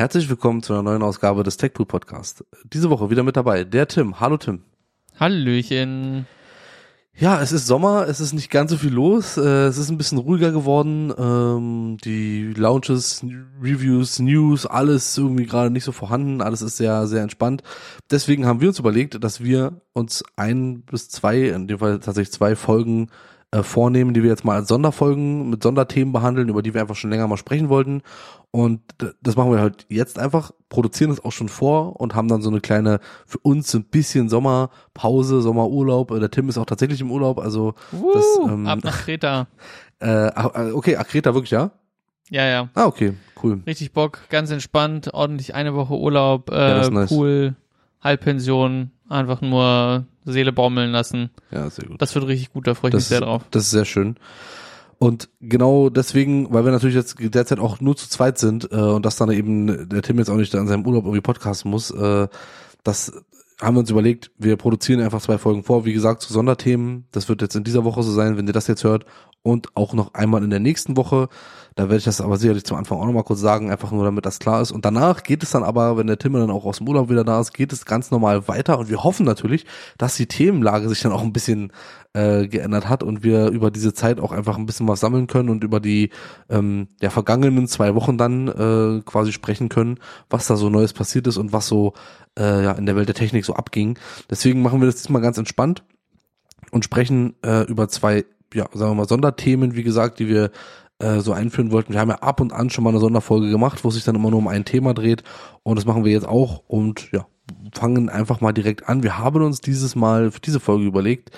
Herzlich 0.00 0.30
willkommen 0.30 0.62
zu 0.62 0.72
einer 0.72 0.82
neuen 0.82 1.02
Ausgabe 1.02 1.42
des 1.42 1.58
TechPool 1.58 1.84
Podcast. 1.84 2.42
Diese 2.64 2.88
Woche 2.88 3.10
wieder 3.10 3.22
mit 3.22 3.36
dabei 3.36 3.64
der 3.64 3.86
Tim. 3.86 4.18
Hallo 4.18 4.38
Tim. 4.38 4.64
Hallöchen. 5.20 6.26
Ja, 7.20 7.42
es 7.42 7.52
ist 7.52 7.66
Sommer, 7.66 8.08
es 8.08 8.18
ist 8.18 8.32
nicht 8.32 8.50
ganz 8.50 8.70
so 8.70 8.78
viel 8.78 8.94
los, 8.94 9.36
äh, 9.36 9.66
es 9.66 9.76
ist 9.76 9.90
ein 9.90 9.98
bisschen 9.98 10.16
ruhiger 10.16 10.52
geworden. 10.52 11.12
Ähm, 11.18 11.98
die 12.02 12.54
Launches, 12.54 13.22
Reviews, 13.62 14.20
News, 14.20 14.64
alles 14.64 15.18
irgendwie 15.18 15.44
gerade 15.44 15.70
nicht 15.70 15.84
so 15.84 15.92
vorhanden, 15.92 16.40
alles 16.40 16.62
ist 16.62 16.78
sehr, 16.78 17.06
sehr 17.06 17.22
entspannt. 17.22 17.62
Deswegen 18.10 18.46
haben 18.46 18.62
wir 18.62 18.68
uns 18.68 18.78
überlegt, 18.78 19.22
dass 19.22 19.44
wir 19.44 19.82
uns 19.92 20.24
ein 20.36 20.80
bis 20.80 21.10
zwei, 21.10 21.48
in 21.48 21.68
dem 21.68 21.80
Fall 21.80 21.98
tatsächlich 21.98 22.32
zwei 22.32 22.56
Folgen 22.56 23.10
äh, 23.52 23.62
vornehmen, 23.62 24.14
die 24.14 24.22
wir 24.22 24.30
jetzt 24.30 24.44
mal 24.44 24.56
als 24.56 24.68
Sonderfolgen 24.68 25.50
mit 25.50 25.62
Sonderthemen 25.62 26.12
behandeln, 26.12 26.48
über 26.48 26.62
die 26.62 26.72
wir 26.72 26.80
einfach 26.80 26.94
schon 26.94 27.10
länger 27.10 27.26
mal 27.26 27.36
sprechen 27.36 27.68
wollten. 27.68 28.02
Und 28.52 28.80
das 29.22 29.36
machen 29.36 29.52
wir 29.52 29.60
halt 29.60 29.86
jetzt 29.88 30.18
einfach, 30.18 30.52
produzieren 30.68 31.10
es 31.10 31.24
auch 31.24 31.32
schon 31.32 31.48
vor 31.48 32.00
und 32.00 32.14
haben 32.14 32.28
dann 32.28 32.42
so 32.42 32.50
eine 32.50 32.60
kleine, 32.60 33.00
für 33.26 33.38
uns 33.38 33.74
ein 33.74 33.84
bisschen 33.84 34.28
Sommerpause, 34.28 35.40
Sommerurlaub. 35.40 36.08
Der 36.08 36.30
Tim 36.30 36.48
ist 36.48 36.58
auch 36.58 36.66
tatsächlich 36.66 37.00
im 37.00 37.10
Urlaub, 37.10 37.38
also 37.38 37.74
uh, 37.92 38.12
das, 38.12 38.24
ähm, 38.48 38.66
ab 38.66 38.80
nach 38.82 39.02
Kreta. 39.02 39.46
Äh, 40.02 40.30
okay, 40.72 40.96
ach, 40.96 41.06
Kreta 41.06 41.34
wirklich, 41.34 41.50
ja? 41.50 41.72
Ja, 42.30 42.46
ja. 42.46 42.70
Ah, 42.72 42.86
okay, 42.86 43.12
cool. 43.42 43.60
Richtig 43.66 43.92
Bock, 43.92 44.20
ganz 44.30 44.50
entspannt, 44.50 45.12
ordentlich 45.12 45.54
eine 45.54 45.74
Woche 45.74 45.92
Urlaub, 45.92 46.50
äh, 46.50 46.54
ja, 46.54 46.88
nice. 46.88 47.10
cool, 47.12 47.54
Halbpension, 48.02 48.92
einfach 49.10 49.40
nur 49.40 50.06
Seele 50.24 50.52
baumeln 50.52 50.90
lassen. 50.90 51.30
Ja, 51.50 51.68
sehr 51.68 51.86
gut. 51.86 52.00
Das 52.00 52.14
wird 52.14 52.26
richtig 52.26 52.52
gut, 52.52 52.66
da 52.66 52.74
freue 52.74 52.90
ich 52.90 52.94
das 52.94 53.02
mich 53.02 53.08
sehr 53.08 53.20
drauf. 53.20 53.42
Das 53.50 53.64
ist 53.64 53.70
sehr 53.70 53.84
schön. 53.84 54.16
Und 54.98 55.30
genau 55.40 55.88
deswegen, 55.88 56.52
weil 56.52 56.64
wir 56.64 56.72
natürlich 56.72 56.94
jetzt 56.94 57.16
derzeit 57.18 57.58
auch 57.58 57.80
nur 57.80 57.96
zu 57.96 58.08
zweit 58.08 58.38
sind 58.38 58.70
äh, 58.70 58.76
und 58.76 59.06
dass 59.06 59.16
dann 59.16 59.30
eben 59.30 59.88
der 59.88 60.02
Tim 60.02 60.18
jetzt 60.18 60.28
auch 60.28 60.36
nicht 60.36 60.54
an 60.54 60.68
seinem 60.68 60.86
Urlaub 60.86 61.04
irgendwie 61.04 61.22
podcasten 61.22 61.70
muss, 61.70 61.90
äh, 61.90 62.28
das 62.84 63.12
haben 63.60 63.76
wir 63.76 63.80
uns 63.80 63.90
überlegt, 63.90 64.30
wir 64.38 64.56
produzieren 64.56 65.00
einfach 65.00 65.20
zwei 65.20 65.38
Folgen 65.38 65.64
vor, 65.64 65.84
wie 65.84 65.92
gesagt, 65.92 66.22
zu 66.22 66.32
Sonderthemen. 66.32 67.06
Das 67.12 67.28
wird 67.28 67.42
jetzt 67.42 67.56
in 67.56 67.64
dieser 67.64 67.84
Woche 67.84 68.02
so 68.02 68.12
sein, 68.12 68.36
wenn 68.36 68.46
ihr 68.46 68.52
das 68.52 68.66
jetzt 68.66 68.84
hört. 68.84 69.04
Und 69.42 69.74
auch 69.74 69.94
noch 69.94 70.14
einmal 70.14 70.44
in 70.44 70.50
der 70.50 70.60
nächsten 70.60 70.96
Woche. 70.96 71.28
Da 71.80 71.86
werde 71.86 71.96
ich 71.96 72.04
das 72.04 72.20
aber 72.20 72.36
sicherlich 72.36 72.64
zum 72.64 72.76
Anfang 72.76 72.98
auch 72.98 73.06
nochmal 73.06 73.24
kurz 73.24 73.40
sagen, 73.40 73.70
einfach 73.70 73.90
nur 73.90 74.04
damit 74.04 74.26
das 74.26 74.38
klar 74.38 74.60
ist. 74.60 74.70
Und 74.70 74.84
danach 74.84 75.22
geht 75.22 75.42
es 75.42 75.50
dann 75.50 75.64
aber, 75.64 75.96
wenn 75.96 76.08
der 76.08 76.18
Tim 76.18 76.34
dann 76.34 76.50
auch 76.50 76.66
aus 76.66 76.76
dem 76.76 76.86
Urlaub 76.86 77.08
wieder 77.08 77.24
da 77.24 77.40
ist, 77.40 77.54
geht 77.54 77.72
es 77.72 77.86
ganz 77.86 78.10
normal 78.10 78.48
weiter. 78.48 78.78
Und 78.78 78.90
wir 78.90 79.02
hoffen 79.02 79.24
natürlich, 79.24 79.64
dass 79.96 80.14
die 80.14 80.26
Themenlage 80.26 80.90
sich 80.90 81.00
dann 81.00 81.10
auch 81.10 81.22
ein 81.22 81.32
bisschen 81.32 81.72
äh, 82.12 82.48
geändert 82.48 82.86
hat 82.90 83.02
und 83.02 83.22
wir 83.22 83.48
über 83.48 83.70
diese 83.70 83.94
Zeit 83.94 84.20
auch 84.20 84.32
einfach 84.32 84.58
ein 84.58 84.66
bisschen 84.66 84.88
was 84.88 85.00
sammeln 85.00 85.26
können 85.26 85.48
und 85.48 85.64
über 85.64 85.80
die 85.80 86.10
ähm, 86.50 86.88
ja, 87.00 87.08
vergangenen 87.08 87.66
zwei 87.66 87.94
Wochen 87.94 88.18
dann 88.18 88.48
äh, 88.48 89.00
quasi 89.06 89.32
sprechen 89.32 89.70
können, 89.70 90.00
was 90.28 90.48
da 90.48 90.56
so 90.56 90.68
Neues 90.68 90.92
passiert 90.92 91.28
ist 91.28 91.38
und 91.38 91.54
was 91.54 91.66
so 91.66 91.94
äh, 92.38 92.62
ja, 92.62 92.72
in 92.72 92.84
der 92.84 92.94
Welt 92.96 93.08
der 93.08 93.14
Technik 93.14 93.46
so 93.46 93.54
abging. 93.54 93.98
Deswegen 94.28 94.60
machen 94.60 94.80
wir 94.82 94.86
das 94.86 94.96
diesmal 94.96 95.22
ganz 95.22 95.38
entspannt 95.38 95.82
und 96.72 96.84
sprechen 96.84 97.36
äh, 97.42 97.62
über 97.62 97.88
zwei, 97.88 98.26
ja, 98.52 98.66
sagen 98.74 98.90
wir 98.90 98.96
mal, 98.96 99.08
Sonderthemen, 99.08 99.76
wie 99.76 99.82
gesagt, 99.82 100.18
die 100.18 100.28
wir 100.28 100.50
äh, 101.00 101.20
so 101.20 101.32
einführen 101.32 101.72
wollten. 101.72 101.92
Wir 101.92 102.00
haben 102.00 102.10
ja 102.10 102.16
ab 102.16 102.40
und 102.40 102.52
an 102.52 102.70
schon 102.70 102.84
mal 102.84 102.90
eine 102.90 103.00
Sonderfolge 103.00 103.50
gemacht, 103.50 103.84
wo 103.84 103.90
sich 103.90 104.04
dann 104.04 104.14
immer 104.14 104.30
nur 104.30 104.38
um 104.38 104.48
ein 104.48 104.64
Thema 104.64 104.94
dreht 104.94 105.22
und 105.62 105.76
das 105.76 105.86
machen 105.86 106.04
wir 106.04 106.12
jetzt 106.12 106.28
auch 106.28 106.62
und 106.66 107.10
ja, 107.12 107.26
fangen 107.72 108.08
einfach 108.08 108.40
mal 108.40 108.52
direkt 108.52 108.88
an. 108.88 109.02
Wir 109.02 109.18
haben 109.18 109.42
uns 109.42 109.60
dieses 109.60 109.96
Mal 109.96 110.30
für 110.30 110.40
diese 110.40 110.60
Folge 110.60 110.84
überlegt, 110.84 111.30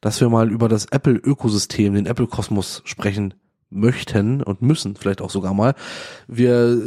dass 0.00 0.20
wir 0.20 0.28
mal 0.28 0.50
über 0.50 0.68
das 0.68 0.86
Apple-Ökosystem, 0.86 1.94
den 1.94 2.06
Apple-Kosmos 2.06 2.82
sprechen 2.84 3.34
möchten 3.70 4.42
und 4.42 4.62
müssen 4.62 4.96
vielleicht 4.96 5.20
auch 5.20 5.30
sogar 5.30 5.54
mal. 5.54 5.74
Wir 6.28 6.78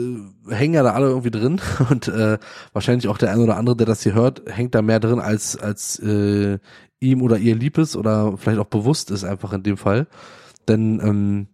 äh, 0.47 0.53
hängen 0.53 0.73
ja 0.73 0.83
da 0.83 0.93
alle 0.93 1.07
irgendwie 1.07 1.31
drin 1.31 1.59
und 1.89 2.07
äh, 2.07 2.37
wahrscheinlich 2.73 3.07
auch 3.07 3.17
der 3.17 3.31
ein 3.31 3.39
oder 3.39 3.57
andere, 3.57 3.75
der 3.75 3.85
das 3.85 4.03
hier 4.03 4.13
hört, 4.13 4.43
hängt 4.47 4.75
da 4.75 4.81
mehr 4.81 4.99
drin 4.99 5.19
als 5.19 5.57
als 5.57 5.99
äh, 5.99 6.59
ihm 6.99 7.21
oder 7.21 7.37
ihr 7.37 7.55
lieb 7.55 7.77
ist 7.77 7.95
oder 7.95 8.37
vielleicht 8.37 8.59
auch 8.59 8.65
bewusst 8.65 9.11
ist 9.11 9.23
einfach 9.23 9.53
in 9.53 9.63
dem 9.63 9.77
Fall. 9.77 10.07
Denn 10.67 11.01
ähm, 11.03 11.47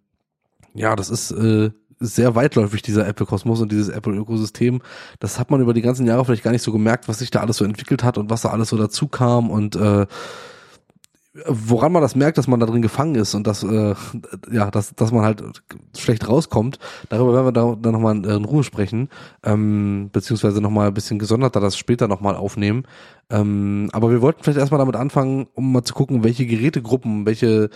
ja, 0.76 0.96
das 0.96 1.10
ist 1.10 1.32
äh, 1.32 1.72
sehr 2.00 2.36
weitläufig, 2.36 2.82
dieser 2.82 3.08
Apple-Kosmos 3.08 3.62
und 3.62 3.72
dieses 3.72 3.90
Apple-Ökosystem. 3.90 4.82
Das 5.20 5.40
hat 5.40 5.50
man 5.50 5.62
über 5.62 5.74
die 5.74 5.82
ganzen 5.82 6.06
Jahre 6.06 6.26
vielleicht 6.26 6.44
gar 6.44 6.52
nicht 6.52 6.62
so 6.62 6.72
gemerkt, 6.72 7.08
was 7.08 7.20
sich 7.20 7.32
da 7.32 7.40
alles 7.40 7.58
so 7.58 7.66
entwickelt 7.66 8.04
hat 8.04 8.18
und 8.18 8.30
was 8.30 8.42
da 8.42 8.50
alles 8.50 8.70
so 8.70 8.78
dazu 8.78 9.08
kam 9.08 9.50
und 9.50 9.76
äh, 9.76 10.06
woran 11.48 11.92
man 11.92 12.02
das 12.02 12.16
merkt, 12.16 12.38
dass 12.38 12.48
man 12.48 12.60
da 12.60 12.66
drin 12.66 12.82
gefangen 12.82 13.16
ist 13.16 13.34
und 13.34 13.46
dass, 13.46 13.64
äh, 13.64 13.94
ja, 14.52 14.72
dass, 14.72 14.96
dass 14.96 15.12
man 15.12 15.26
halt 15.26 15.44
schlecht 15.98 16.28
rauskommt, 16.30 16.80
darüber 17.10 17.34
werden 17.34 17.48
wir 17.48 17.52
da, 17.52 17.76
dann 17.80 17.94
nochmal 17.94 18.16
in, 18.16 18.24
in 18.24 18.46
Ruhe 18.46 18.64
sprechen, 18.64 19.10
ähm, 19.44 20.10
beziehungsweise 20.14 20.62
nochmal 20.62 20.88
ein 20.88 20.94
bisschen 20.94 21.20
gesonderter 21.20 21.60
das 21.60 21.78
später 21.78 22.08
nochmal 22.08 22.36
aufnehmen. 22.36 22.84
Ähm, 23.30 23.90
aber 23.92 24.12
wir 24.12 24.22
wollten 24.22 24.44
vielleicht 24.44 24.60
erstmal 24.60 24.80
damit 24.80 24.96
anfangen, 24.96 25.48
um 25.54 25.74
mal 25.74 25.84
zu 25.84 25.94
gucken, 25.94 26.24
welche 26.24 26.46
Gerätegruppen, 26.46 27.26
welche 27.26 27.70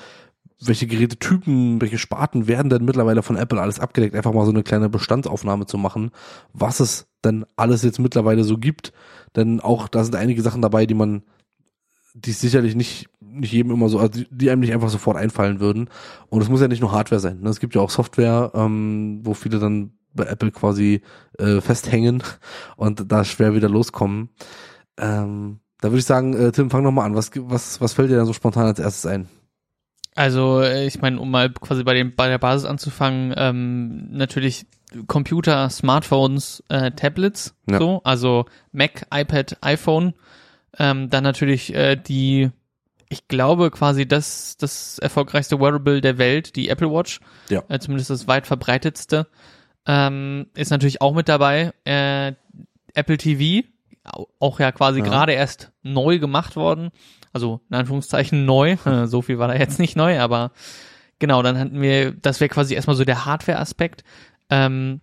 welche 0.61 0.87
Gerätetypen, 0.87 1.81
welche 1.81 1.97
Sparten 1.97 2.47
werden 2.47 2.69
denn 2.69 2.83
mittlerweile 2.83 3.23
von 3.23 3.37
Apple 3.37 3.61
alles 3.61 3.79
abgedeckt, 3.79 4.15
einfach 4.15 4.33
mal 4.33 4.45
so 4.45 4.51
eine 4.51 4.63
kleine 4.63 4.89
Bestandsaufnahme 4.89 5.65
zu 5.65 5.77
machen, 5.77 6.11
was 6.53 6.79
es 6.79 7.07
denn 7.23 7.45
alles 7.55 7.83
jetzt 7.83 7.99
mittlerweile 7.99 8.43
so 8.43 8.57
gibt. 8.57 8.91
Denn 9.35 9.61
auch 9.61 9.87
da 9.87 10.03
sind 10.03 10.15
einige 10.15 10.41
Sachen 10.41 10.61
dabei, 10.61 10.85
die 10.85 10.95
man, 10.95 11.23
die 12.13 12.31
sicherlich 12.31 12.75
nicht, 12.75 13.09
nicht 13.21 13.53
jedem 13.53 13.71
immer 13.71 13.87
so, 13.87 13.99
also 13.99 14.21
die 14.29 14.49
einem 14.49 14.61
nicht 14.61 14.73
einfach 14.73 14.89
sofort 14.89 15.15
einfallen 15.15 15.59
würden. 15.61 15.89
Und 16.29 16.41
es 16.41 16.49
muss 16.49 16.61
ja 16.61 16.67
nicht 16.67 16.81
nur 16.81 16.91
Hardware 16.91 17.21
sein. 17.21 17.39
Ne? 17.39 17.49
Es 17.49 17.59
gibt 17.59 17.75
ja 17.75 17.81
auch 17.81 17.89
Software, 17.89 18.51
ähm, 18.53 19.21
wo 19.23 19.33
viele 19.33 19.59
dann 19.59 19.93
bei 20.13 20.25
Apple 20.25 20.51
quasi 20.51 21.01
äh, 21.37 21.61
festhängen 21.61 22.21
und 22.75 23.11
da 23.11 23.23
schwer 23.23 23.53
wieder 23.53 23.69
loskommen. 23.69 24.29
Ähm, 24.97 25.59
da 25.79 25.89
würde 25.89 25.99
ich 25.99 26.05
sagen, 26.05 26.33
äh, 26.33 26.51
Tim, 26.51 26.69
fang 26.69 26.83
noch 26.83 26.91
mal 26.91 27.05
an. 27.05 27.15
Was, 27.15 27.31
was, 27.33 27.79
was 27.79 27.93
fällt 27.93 28.09
dir 28.11 28.17
da 28.17 28.25
so 28.25 28.33
spontan 28.33 28.65
als 28.65 28.79
erstes 28.79 29.05
ein? 29.05 29.29
Also 30.15 30.61
äh, 30.61 30.85
ich 30.85 31.01
meine, 31.01 31.19
um 31.19 31.31
mal 31.31 31.49
quasi 31.51 31.83
bei 31.83 31.93
dem 31.93 32.15
bei 32.15 32.27
der 32.27 32.39
Basis 32.39 32.65
anzufangen, 32.65 33.33
ähm, 33.37 34.11
natürlich 34.11 34.65
Computer, 35.07 35.69
Smartphones, 35.69 36.63
äh, 36.69 36.91
Tablets, 36.91 37.55
ja. 37.69 37.77
so, 37.77 38.01
also 38.03 38.45
Mac, 38.71 39.05
iPad, 39.13 39.57
iPhone, 39.61 40.13
ähm, 40.77 41.09
dann 41.09 41.23
natürlich 41.23 41.73
äh, 41.75 41.95
die, 41.95 42.49
ich 43.07 43.27
glaube 43.27 43.69
quasi 43.69 44.07
das 44.07 44.57
das 44.57 44.97
erfolgreichste 44.99 45.59
Wearable 45.59 46.01
der 46.01 46.17
Welt, 46.17 46.55
die 46.55 46.69
Apple 46.69 46.91
Watch, 46.91 47.19
ja. 47.49 47.63
äh, 47.69 47.79
zumindest 47.79 48.09
das 48.09 48.27
weit 48.27 48.47
verbreitetste, 48.47 49.27
ähm, 49.85 50.47
ist 50.55 50.71
natürlich 50.71 51.01
auch 51.01 51.13
mit 51.13 51.29
dabei. 51.29 51.71
Äh, 51.85 52.33
Apple 52.95 53.17
TV, 53.17 53.67
auch 54.39 54.59
ja 54.59 54.71
quasi 54.71 54.99
ja. 54.99 55.05
gerade 55.05 55.33
erst 55.33 55.71
neu 55.83 56.17
gemacht 56.17 56.55
worden 56.55 56.91
also 57.33 57.61
in 57.69 57.75
Anführungszeichen 57.75 58.45
neu. 58.45 58.77
So 59.05 59.21
viel 59.21 59.39
war 59.39 59.47
da 59.47 59.55
jetzt 59.55 59.79
nicht 59.79 59.95
neu, 59.95 60.19
aber 60.19 60.51
genau, 61.19 61.41
dann 61.41 61.57
hatten 61.57 61.81
wir, 61.81 62.11
das 62.11 62.39
wäre 62.39 62.49
quasi 62.49 62.75
erstmal 62.75 62.95
so 62.95 63.05
der 63.05 63.25
Hardware-Aspekt. 63.25 64.03
Ähm, 64.49 65.01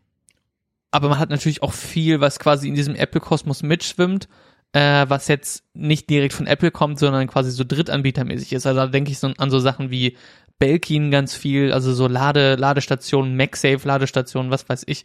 aber 0.91 1.09
man 1.09 1.19
hat 1.19 1.31
natürlich 1.31 1.63
auch 1.63 1.73
viel, 1.73 2.21
was 2.21 2.39
quasi 2.39 2.69
in 2.69 2.75
diesem 2.75 2.95
Apple-Kosmos 2.95 3.63
mitschwimmt, 3.63 4.29
äh, 4.73 5.07
was 5.09 5.29
jetzt 5.29 5.65
nicht 5.75 6.09
direkt 6.09 6.33
von 6.33 6.47
Apple 6.47 6.71
kommt, 6.71 6.99
sondern 6.99 7.27
quasi 7.27 7.51
so 7.51 7.65
drittanbietermäßig 7.67 8.53
ist. 8.53 8.67
Also 8.67 8.81
da 8.81 8.87
denke 8.87 9.11
ich 9.11 9.19
so 9.19 9.33
an 9.37 9.51
so 9.51 9.59
Sachen 9.59 9.91
wie 9.91 10.17
Belkin 10.59 11.11
ganz 11.11 11.35
viel, 11.35 11.73
also 11.73 11.93
so 11.93 12.07
Lade, 12.09 12.55
Ladestationen, 12.55 13.37
MagSafe 13.37 13.87
Ladestationen, 13.87 14.51
was 14.51 14.69
weiß 14.69 14.85
ich. 14.87 15.05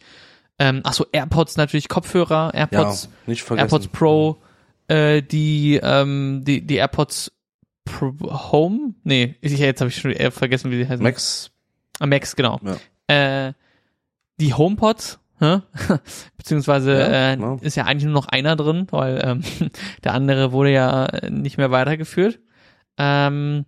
Ähm, 0.58 0.80
ach 0.84 0.92
so, 0.92 1.06
AirPods 1.12 1.56
natürlich, 1.56 1.88
Kopfhörer, 1.88 2.52
AirPods, 2.54 3.08
ja, 3.26 3.56
AirPods 3.56 3.88
Pro, 3.88 4.40
äh, 4.92 5.22
die, 5.22 5.80
ähm, 5.82 6.42
die, 6.44 6.66
die 6.66 6.76
AirPods 6.76 7.32
Pro 7.84 8.14
Home? 8.20 8.94
Nee, 9.04 9.36
ich, 9.40 9.58
jetzt 9.58 9.80
habe 9.80 9.88
ich 9.88 9.96
schon 9.96 10.12
äh, 10.12 10.30
vergessen, 10.30 10.70
wie 10.70 10.78
die 10.78 10.88
heißen. 10.88 11.02
Max. 11.02 11.50
Ah, 11.98 12.06
Max, 12.06 12.36
genau. 12.36 12.60
Ja. 13.08 13.48
Äh, 13.48 13.52
die 14.38 14.54
HomePods, 14.54 15.18
beziehungsweise 16.36 16.92
ja, 16.92 17.32
äh, 17.32 17.38
ja. 17.38 17.58
ist 17.60 17.76
ja 17.76 17.84
eigentlich 17.84 18.04
nur 18.04 18.14
noch 18.14 18.28
einer 18.28 18.54
drin, 18.54 18.86
weil 18.90 19.20
ähm, 19.24 19.42
der 20.04 20.14
andere 20.14 20.52
wurde 20.52 20.72
ja 20.72 21.08
nicht 21.28 21.58
mehr 21.58 21.70
weitergeführt. 21.70 22.38
Ähm, 22.98 23.64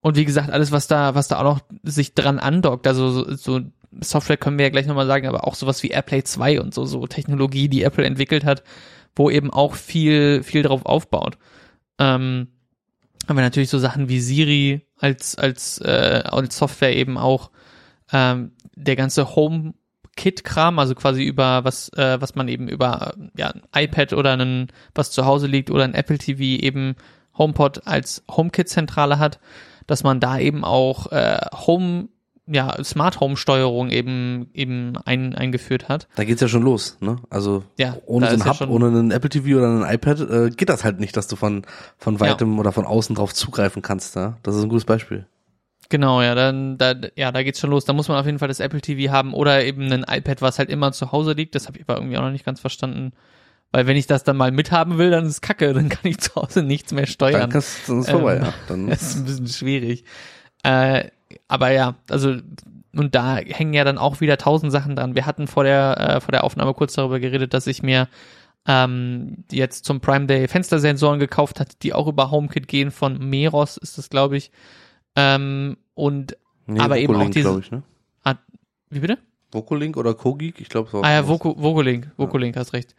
und 0.00 0.16
wie 0.16 0.24
gesagt, 0.24 0.50
alles, 0.50 0.72
was 0.72 0.86
da, 0.86 1.14
was 1.14 1.28
da 1.28 1.38
auch 1.38 1.44
noch 1.44 1.60
sich 1.82 2.14
dran 2.14 2.38
andockt, 2.38 2.86
also 2.86 3.10
so, 3.10 3.34
so 3.34 3.60
Software 4.00 4.36
können 4.36 4.58
wir 4.58 4.66
ja 4.66 4.70
gleich 4.70 4.86
nochmal 4.86 5.06
sagen, 5.06 5.26
aber 5.26 5.46
auch 5.46 5.54
sowas 5.54 5.82
wie 5.82 5.88
AirPlay 5.88 6.24
2 6.24 6.60
und 6.60 6.72
so, 6.72 6.84
so 6.86 7.06
Technologie, 7.06 7.68
die 7.68 7.82
Apple 7.82 8.04
entwickelt 8.04 8.44
hat, 8.44 8.62
wo 9.14 9.30
eben 9.30 9.50
auch 9.50 9.74
viel, 9.74 10.42
viel 10.42 10.62
drauf 10.62 10.86
aufbaut. 10.86 11.38
Ähm, 11.98 12.48
haben 13.28 13.36
wir 13.36 13.42
natürlich 13.42 13.70
so 13.70 13.78
Sachen 13.78 14.08
wie 14.08 14.20
Siri 14.20 14.86
als, 14.98 15.36
als, 15.36 15.78
äh, 15.78 16.22
als 16.24 16.56
Software 16.56 16.96
eben 16.96 17.18
auch. 17.18 17.50
ähm, 18.12 18.52
der 18.74 18.96
ganze 18.96 19.34
Home 19.36 19.74
Kit-Kram, 20.16 20.78
also 20.78 20.94
quasi 20.94 21.24
über 21.24 21.64
was, 21.64 21.88
äh, 21.90 22.20
was 22.20 22.34
man 22.34 22.48
eben 22.48 22.68
über 22.68 23.14
ja, 23.36 23.50
ein 23.50 23.62
iPad 23.74 24.12
oder 24.12 24.32
einen, 24.32 24.68
was 24.94 25.10
zu 25.10 25.24
Hause 25.24 25.46
liegt 25.46 25.70
oder 25.70 25.84
ein 25.84 25.94
Apple 25.94 26.18
TV 26.18 26.42
eben 26.42 26.96
HomePod 27.36 27.86
als 27.86 28.22
HomeKit-Zentrale 28.30 29.18
hat, 29.18 29.40
dass 29.86 30.02
man 30.02 30.20
da 30.20 30.38
eben 30.38 30.64
auch 30.64 31.10
äh, 31.12 31.38
Home 31.66 32.08
ja, 32.46 32.82
Smart 32.82 33.20
Home 33.20 33.36
Steuerung 33.36 33.90
eben 33.90 34.50
eben 34.52 34.96
ein, 35.04 35.34
eingeführt 35.34 35.88
hat. 35.88 36.08
Da 36.16 36.24
geht's 36.24 36.40
ja 36.40 36.48
schon 36.48 36.62
los, 36.62 36.96
ne? 37.00 37.16
Also 37.30 37.62
ja, 37.78 37.96
ohne 38.06 38.26
so 38.26 38.34
ein 38.34 38.44
Hub, 38.44 38.60
ja 38.60 38.68
ohne 38.68 38.86
einen 38.86 39.10
Apple 39.12 39.30
TV 39.30 39.58
oder 39.58 39.68
ein 39.68 39.94
iPad 39.94 40.20
äh, 40.20 40.50
geht 40.50 40.68
das 40.68 40.82
halt 40.82 40.98
nicht, 40.98 41.16
dass 41.16 41.28
du 41.28 41.36
von 41.36 41.62
von 41.98 42.18
weitem 42.18 42.54
ja. 42.54 42.60
oder 42.60 42.72
von 42.72 42.84
außen 42.84 43.14
drauf 43.14 43.32
zugreifen 43.32 43.82
kannst, 43.82 44.16
ja? 44.16 44.38
Das 44.42 44.56
ist 44.56 44.62
ein 44.62 44.68
gutes 44.68 44.84
Beispiel. 44.84 45.26
Genau, 45.88 46.22
ja, 46.22 46.34
dann 46.34 46.78
da 46.78 46.94
ja, 47.16 47.30
da 47.30 47.42
geht's 47.42 47.60
schon 47.60 47.70
los. 47.70 47.84
Da 47.84 47.92
muss 47.92 48.08
man 48.08 48.18
auf 48.18 48.26
jeden 48.26 48.38
Fall 48.38 48.48
das 48.48 48.60
Apple 48.60 48.80
TV 48.80 49.12
haben 49.12 49.34
oder 49.34 49.64
eben 49.64 49.92
ein 49.92 50.04
iPad, 50.08 50.42
was 50.42 50.58
halt 50.58 50.70
immer 50.70 50.90
zu 50.92 51.12
Hause 51.12 51.32
liegt. 51.32 51.54
Das 51.54 51.66
habe 51.66 51.78
ich 51.78 51.84
aber 51.84 51.98
irgendwie 51.98 52.16
auch 52.16 52.22
noch 52.22 52.30
nicht 52.30 52.46
ganz 52.46 52.60
verstanden. 52.60 53.12
Weil 53.72 53.86
wenn 53.86 53.96
ich 53.96 54.06
das 54.06 54.24
dann 54.24 54.36
mal 54.36 54.52
mithaben 54.52 54.98
will, 54.98 55.10
dann 55.10 55.26
ist 55.26 55.40
kacke, 55.40 55.72
dann 55.72 55.88
kann 55.88 56.10
ich 56.10 56.18
zu 56.18 56.34
Hause 56.34 56.62
nichts 56.62 56.92
mehr 56.92 57.06
steuern. 57.06 57.40
Dann, 57.40 57.50
kannst, 57.50 57.88
dann 57.88 58.00
ist 58.00 58.10
vorbei, 58.10 58.36
ähm, 58.36 58.42
ja. 58.42 58.54
Dann 58.68 58.86
das 58.90 59.02
ist 59.02 59.16
ein 59.16 59.24
bisschen 59.24 59.48
schwierig. 59.48 60.04
Äh, 60.62 61.08
aber 61.48 61.70
ja, 61.70 61.94
also 62.10 62.36
und 62.94 63.14
da 63.14 63.36
hängen 63.36 63.72
ja 63.72 63.84
dann 63.84 63.98
auch 63.98 64.20
wieder 64.20 64.36
tausend 64.36 64.72
Sachen 64.72 64.96
dran. 64.96 65.14
Wir 65.14 65.26
hatten 65.26 65.46
vor 65.46 65.64
der 65.64 65.96
äh, 65.98 66.20
vor 66.20 66.32
der 66.32 66.44
Aufnahme 66.44 66.74
kurz 66.74 66.94
darüber 66.94 67.20
geredet, 67.20 67.54
dass 67.54 67.66
ich 67.66 67.82
mir 67.82 68.08
ähm, 68.66 69.44
jetzt 69.50 69.84
zum 69.84 70.00
Prime 70.00 70.26
Day 70.26 70.46
Fenstersensoren 70.46 71.18
gekauft 71.18 71.58
hatte, 71.58 71.76
die 71.82 71.94
auch 71.94 72.06
über 72.06 72.30
HomeKit 72.30 72.68
gehen 72.68 72.90
von 72.90 73.18
Meros 73.18 73.76
ist 73.76 73.98
das 73.98 74.10
glaube 74.10 74.36
ich. 74.36 74.50
Ähm, 75.16 75.76
und 75.94 76.36
nee, 76.66 76.80
aber 76.80 76.96
Vokolink, 76.96 77.10
eben 77.10 77.16
auch 77.16 77.30
diese. 77.30 77.60
Ich, 77.60 77.70
ne? 77.70 77.82
ah, 78.24 78.34
wie 78.90 79.00
bitte? 79.00 79.18
Vokolink 79.50 79.96
oder 79.96 80.14
Kogik, 80.14 80.60
ich 80.60 80.68
glaube 80.68 80.88
so. 80.90 81.02
Ah 81.02 81.12
ja, 81.12 81.28
Voko, 81.28 81.54
Vokolink, 81.58 82.10
Vokolink, 82.16 82.56
ja. 82.56 82.60
hast 82.60 82.72
recht. 82.72 82.94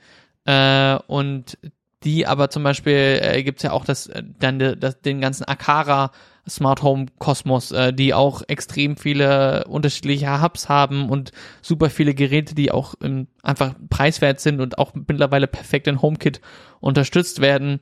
Äh, 0.46 0.98
und 1.08 1.58
die 2.04 2.28
aber 2.28 2.50
zum 2.50 2.64
Beispiel 2.64 3.20
äh, 3.22 3.44
gibt's 3.44 3.64
ja 3.64 3.72
auch 3.72 3.86
das 3.86 4.10
dann 4.40 4.60
das, 4.60 5.02
den 5.02 5.22
ganzen 5.22 5.46
Akara 5.46 6.12
Smart 6.48 6.84
Home 6.84 7.06
Kosmos, 7.20 7.72
äh, 7.72 7.94
die 7.94 8.14
auch 8.14 8.42
extrem 8.48 8.98
viele 8.98 9.66
unterschiedliche 9.68 10.42
Hubs 10.42 10.68
haben 10.70 11.10
und 11.10 11.32
super 11.62 11.90
viele 11.90 12.14
Geräte, 12.14 12.56
die 12.56 12.72
auch 12.72 12.96
ähm, 13.02 13.28
einfach 13.44 13.74
preiswert 13.90 14.40
sind 14.40 14.60
und 14.60 14.78
auch 14.78 14.94
mittlerweile 14.94 15.48
perfekt 15.48 15.88
in 15.88 16.02
HomeKit 16.02 16.42
unterstützt 16.80 17.40
werden. 17.40 17.80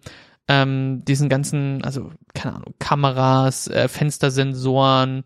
Ähm, 0.48 1.04
diesen 1.06 1.30
ganzen, 1.30 1.84
also 1.84 2.12
keine 2.34 2.56
Ahnung, 2.56 2.74
Kameras, 2.80 3.68
äh, 3.68 3.88
Fenstersensoren, 3.88 5.24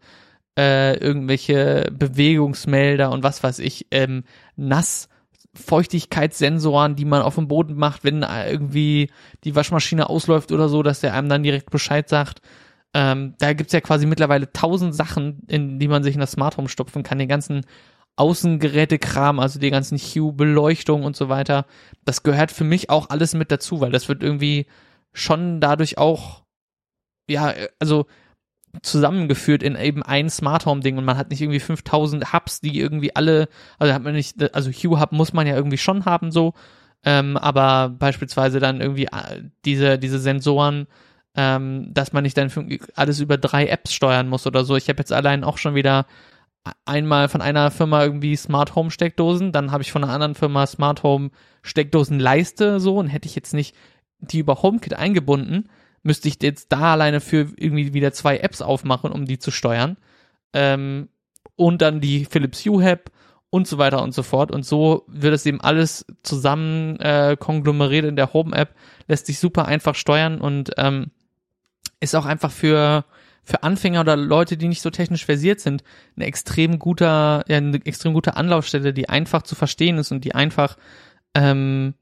äh, 0.58 0.98
irgendwelche 0.98 1.90
Bewegungsmelder 1.92 3.12
und 3.12 3.24
was 3.24 3.44
weiß 3.44 3.60
ich, 3.60 3.88
ähm, 3.92 4.24
nass 4.56 5.10
Feuchtigkeitssensoren, 5.54 6.96
die 6.96 7.06
man 7.06 7.22
auf 7.22 7.36
dem 7.36 7.48
Boden 7.48 7.76
macht, 7.76 8.04
wenn 8.04 8.24
irgendwie 8.24 9.10
die 9.44 9.56
Waschmaschine 9.56 10.10
ausläuft 10.10 10.52
oder 10.52 10.70
so, 10.70 10.84
dass 10.84 11.00
der 11.00 11.14
einem 11.14 11.30
dann 11.30 11.44
direkt 11.44 11.72
Bescheid 11.72 12.08
sagt. 12.10 12.42
Ähm, 12.98 13.36
da 13.40 13.52
gibt's 13.52 13.74
ja 13.74 13.82
quasi 13.82 14.06
mittlerweile 14.06 14.54
tausend 14.54 14.96
Sachen, 14.96 15.42
in 15.48 15.80
die 15.80 15.90
man 15.90 16.02
sich 16.02 16.14
in 16.14 16.22
das 16.22 16.32
Smart 16.32 16.56
Home 16.56 16.70
stopfen 16.70 17.04
kann. 17.04 17.20
Den 17.20 17.28
ganzen 17.28 17.66
Außengerätekram, 18.16 19.42
also 19.42 19.60
die 19.60 19.70
ganzen 19.70 19.98
Hue-Beleuchtung 19.98 21.04
und 21.04 21.18
so 21.18 21.28
weiter. 21.28 21.66
Das 22.06 22.24
gehört 22.24 22.52
für 22.52 22.64
mich 22.64 22.90
auch 22.90 23.10
alles 23.10 23.34
mit 23.34 23.52
dazu, 23.52 23.82
weil 23.82 23.92
das 23.92 24.08
wird 24.08 24.24
irgendwie 24.24 24.68
schon 25.12 25.60
dadurch 25.60 25.98
auch, 25.98 26.44
ja, 27.30 27.54
also 27.80 28.06
zusammengeführt 28.82 29.62
in 29.62 29.76
eben 29.76 30.02
ein 30.02 30.30
Smart 30.30 30.66
Home 30.66 30.80
Ding 30.80 30.98
und 30.98 31.04
man 31.04 31.18
hat 31.18 31.32
nicht 31.32 31.42
irgendwie 31.42 31.60
5000 31.60 32.32
Hubs, 32.32 32.62
die 32.62 32.80
irgendwie 32.80 33.14
alle, 33.14 33.50
also 33.78 33.94
hat 33.94 34.04
man 34.04 34.14
nicht, 34.14 34.56
also 34.56 34.72
Hue 34.72 35.02
Hub 35.02 35.12
muss 35.12 35.34
man 35.34 35.48
ja 35.48 35.56
irgendwie 35.56 35.78
schon 35.78 36.06
haben 36.06 36.32
so, 36.32 36.54
ähm, 37.04 37.36
aber 37.36 37.90
beispielsweise 37.90 38.62
dann 38.62 38.80
irgendwie 38.80 39.08
äh, 39.08 39.44
diese, 39.66 40.00
diese 40.00 40.20
Sensoren, 40.20 40.88
ähm, 41.36 41.94
dass 41.94 42.14
man 42.14 42.24
nicht 42.24 42.38
dann 42.38 42.52
alles 42.96 43.20
über 43.20 43.38
drei 43.38 43.68
Apps 43.68 43.94
steuern 43.94 44.28
muss 44.28 44.48
oder 44.48 44.64
so. 44.64 44.76
Ich 44.76 44.90
habe 44.90 45.00
jetzt 45.00 45.14
allein 45.14 45.44
auch 45.44 45.58
schon 45.58 45.76
wieder 45.76 46.06
einmal 46.86 47.30
von 47.30 47.42
einer 47.42 47.70
Firma 47.72 48.04
irgendwie 48.04 48.36
Smart 48.36 48.76
Home 48.76 48.90
Steckdosen, 48.90 49.52
dann 49.52 49.72
habe 49.72 49.84
ich 49.84 49.92
von 49.92 50.04
einer 50.04 50.14
anderen 50.14 50.36
Firma 50.36 50.66
Smart 50.66 51.04
Home 51.04 51.30
Steckdosenleiste 51.62 52.80
so 52.80 52.98
und 52.98 53.08
hätte 53.08 53.28
ich 53.28 53.36
jetzt 53.36 53.54
nicht 53.54 53.76
die 54.20 54.40
über 54.40 54.62
HomeKit 54.62 54.96
eingebunden, 54.96 55.70
müsste 56.02 56.28
ich 56.28 56.42
jetzt 56.42 56.72
da 56.72 56.94
alleine 56.94 57.20
für 57.20 57.52
irgendwie 57.58 57.94
wieder 57.94 58.14
zwei 58.14 58.38
Apps 58.38 58.62
aufmachen, 58.62 59.12
um 59.12 59.26
die 59.26 59.40
zu 59.40 59.52
steuern. 59.52 59.98
Ähm, 60.54 61.10
und 61.56 61.82
dann 61.82 62.02
die 62.02 62.26
Philips 62.26 62.66
Hue 62.66 62.84
App 62.84 63.12
und 63.50 63.68
so 63.68 63.78
weiter 63.78 64.02
und 64.02 64.14
so 64.14 64.24
fort. 64.24 64.52
Und 64.52 64.66
so 64.66 65.06
wird 65.08 65.34
es 65.34 65.46
eben 65.46 65.62
alles 65.62 66.06
zusammen 66.24 67.00
äh, 67.00 67.38
konglomeriert 67.40 68.06
in 68.06 68.16
der 68.16 68.34
Home 68.34 68.56
App, 68.56 68.76
lässt 69.08 69.28
sich 69.28 69.40
super 69.40 69.66
einfach 69.66 69.96
steuern 69.96 70.42
und 70.42 70.72
ähm, 70.78 71.12
ist 72.00 72.16
auch 72.16 72.26
einfach 72.26 72.52
für 72.52 73.06
für 73.46 73.62
Anfänger 73.62 74.02
oder 74.02 74.16
Leute, 74.16 74.58
die 74.58 74.68
nicht 74.68 74.82
so 74.82 74.90
technisch 74.90 75.24
versiert 75.24 75.60
sind, 75.60 75.84
eine 76.16 76.26
extrem 76.26 76.80
guter, 76.80 77.44
ja, 77.48 77.58
eine 77.58 77.78
extrem 77.86 78.14
gute 78.14 78.36
Anlaufstelle, 78.36 78.92
die 78.92 79.08
einfach 79.08 79.44
zu 79.44 79.54
verstehen 79.54 80.00
ist 80.00 80.12
und 80.12 80.26
die 80.26 80.34
einfach 80.34 80.78
ähm, 81.36 81.94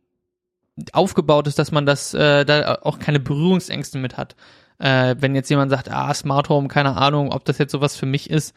aufgebaut 0.93 1.47
ist, 1.47 1.59
dass 1.59 1.73
man 1.73 1.85
das 1.85 2.13
äh, 2.13 2.45
da 2.45 2.79
auch 2.81 2.97
keine 2.97 3.19
Berührungsängste 3.19 3.97
mit 3.97 4.15
hat. 4.15 4.37
Äh, 4.79 5.17
wenn 5.19 5.35
jetzt 5.35 5.49
jemand 5.49 5.69
sagt, 5.69 5.91
ah, 5.91 6.13
Smart 6.13 6.47
Home, 6.47 6.69
keine 6.69 6.95
Ahnung, 6.95 7.33
ob 7.33 7.43
das 7.43 7.57
jetzt 7.57 7.73
sowas 7.73 7.97
für 7.97 8.05
mich 8.05 8.29
ist, 8.29 8.55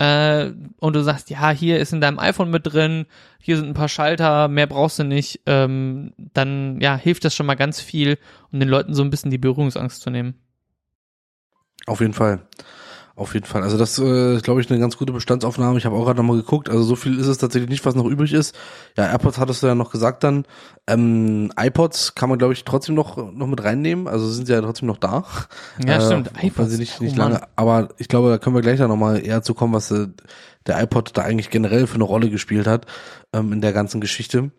äh, 0.00 0.50
und 0.80 0.96
du 0.96 1.02
sagst, 1.02 1.30
ja, 1.30 1.50
hier 1.50 1.78
ist 1.78 1.92
in 1.92 2.00
deinem 2.00 2.18
iPhone 2.18 2.50
mit 2.50 2.66
drin, 2.66 3.06
hier 3.40 3.56
sind 3.56 3.68
ein 3.68 3.74
paar 3.74 3.88
Schalter, 3.88 4.48
mehr 4.48 4.66
brauchst 4.66 4.98
du 4.98 5.04
nicht, 5.04 5.42
ähm, 5.46 6.12
dann 6.16 6.80
ja, 6.80 6.96
hilft 6.96 7.24
das 7.24 7.34
schon 7.34 7.46
mal 7.46 7.54
ganz 7.54 7.80
viel, 7.80 8.18
um 8.50 8.58
den 8.58 8.68
Leuten 8.68 8.92
so 8.92 9.02
ein 9.04 9.10
bisschen 9.10 9.30
die 9.30 9.38
Berührungsangst 9.38 10.02
zu 10.02 10.10
nehmen. 10.10 10.34
Auf 11.86 12.00
jeden 12.00 12.14
Fall. 12.14 12.40
Auf 13.16 13.34
jeden 13.34 13.46
Fall. 13.46 13.62
Also 13.62 13.78
das 13.78 13.96
äh, 14.00 14.40
glaube 14.40 14.60
ich, 14.60 14.68
eine 14.68 14.80
ganz 14.80 14.96
gute 14.96 15.12
Bestandsaufnahme. 15.12 15.78
Ich 15.78 15.86
habe 15.86 15.94
auch 15.94 16.04
gerade 16.04 16.16
nochmal 16.16 16.36
geguckt. 16.36 16.68
Also 16.68 16.82
so 16.82 16.96
viel 16.96 17.20
ist 17.20 17.28
es 17.28 17.38
tatsächlich 17.38 17.70
nicht, 17.70 17.86
was 17.86 17.94
noch 17.94 18.06
übrig 18.06 18.32
ist. 18.32 18.56
Ja, 18.96 19.06
AirPods 19.06 19.38
hattest 19.38 19.62
du 19.62 19.68
ja 19.68 19.76
noch 19.76 19.92
gesagt 19.92 20.24
dann. 20.24 20.46
Ähm, 20.88 21.52
iPods 21.56 22.16
kann 22.16 22.28
man, 22.28 22.38
glaube 22.38 22.54
ich, 22.54 22.64
trotzdem 22.64 22.96
noch, 22.96 23.16
noch 23.32 23.46
mit 23.46 23.62
reinnehmen. 23.62 24.08
Also 24.08 24.28
sind 24.28 24.46
sie 24.46 24.52
ja 24.52 24.60
trotzdem 24.60 24.88
noch 24.88 24.96
da. 24.96 25.24
Ja, 25.86 25.98
äh, 25.98 26.00
stimmt. 26.00 26.32
iPods. 26.42 26.70
Sie 26.72 26.78
nicht, 26.78 27.00
nicht 27.00 27.14
oh, 27.14 27.20
lange. 27.20 27.42
Aber 27.54 27.90
ich 27.98 28.08
glaube, 28.08 28.30
da 28.30 28.38
können 28.38 28.56
wir 28.56 28.62
gleich 28.62 28.78
dann 28.78 28.88
nochmal 28.88 29.24
eher 29.24 29.42
zu 29.42 29.54
kommen, 29.54 29.74
was 29.74 29.92
äh, 29.92 30.08
der 30.66 30.82
iPod 30.82 31.16
da 31.16 31.22
eigentlich 31.22 31.50
generell 31.50 31.86
für 31.86 31.94
eine 31.94 32.04
Rolle 32.04 32.30
gespielt 32.30 32.66
hat 32.66 32.86
ähm, 33.32 33.52
in 33.52 33.60
der 33.60 33.72
ganzen 33.72 34.00
Geschichte. 34.00 34.50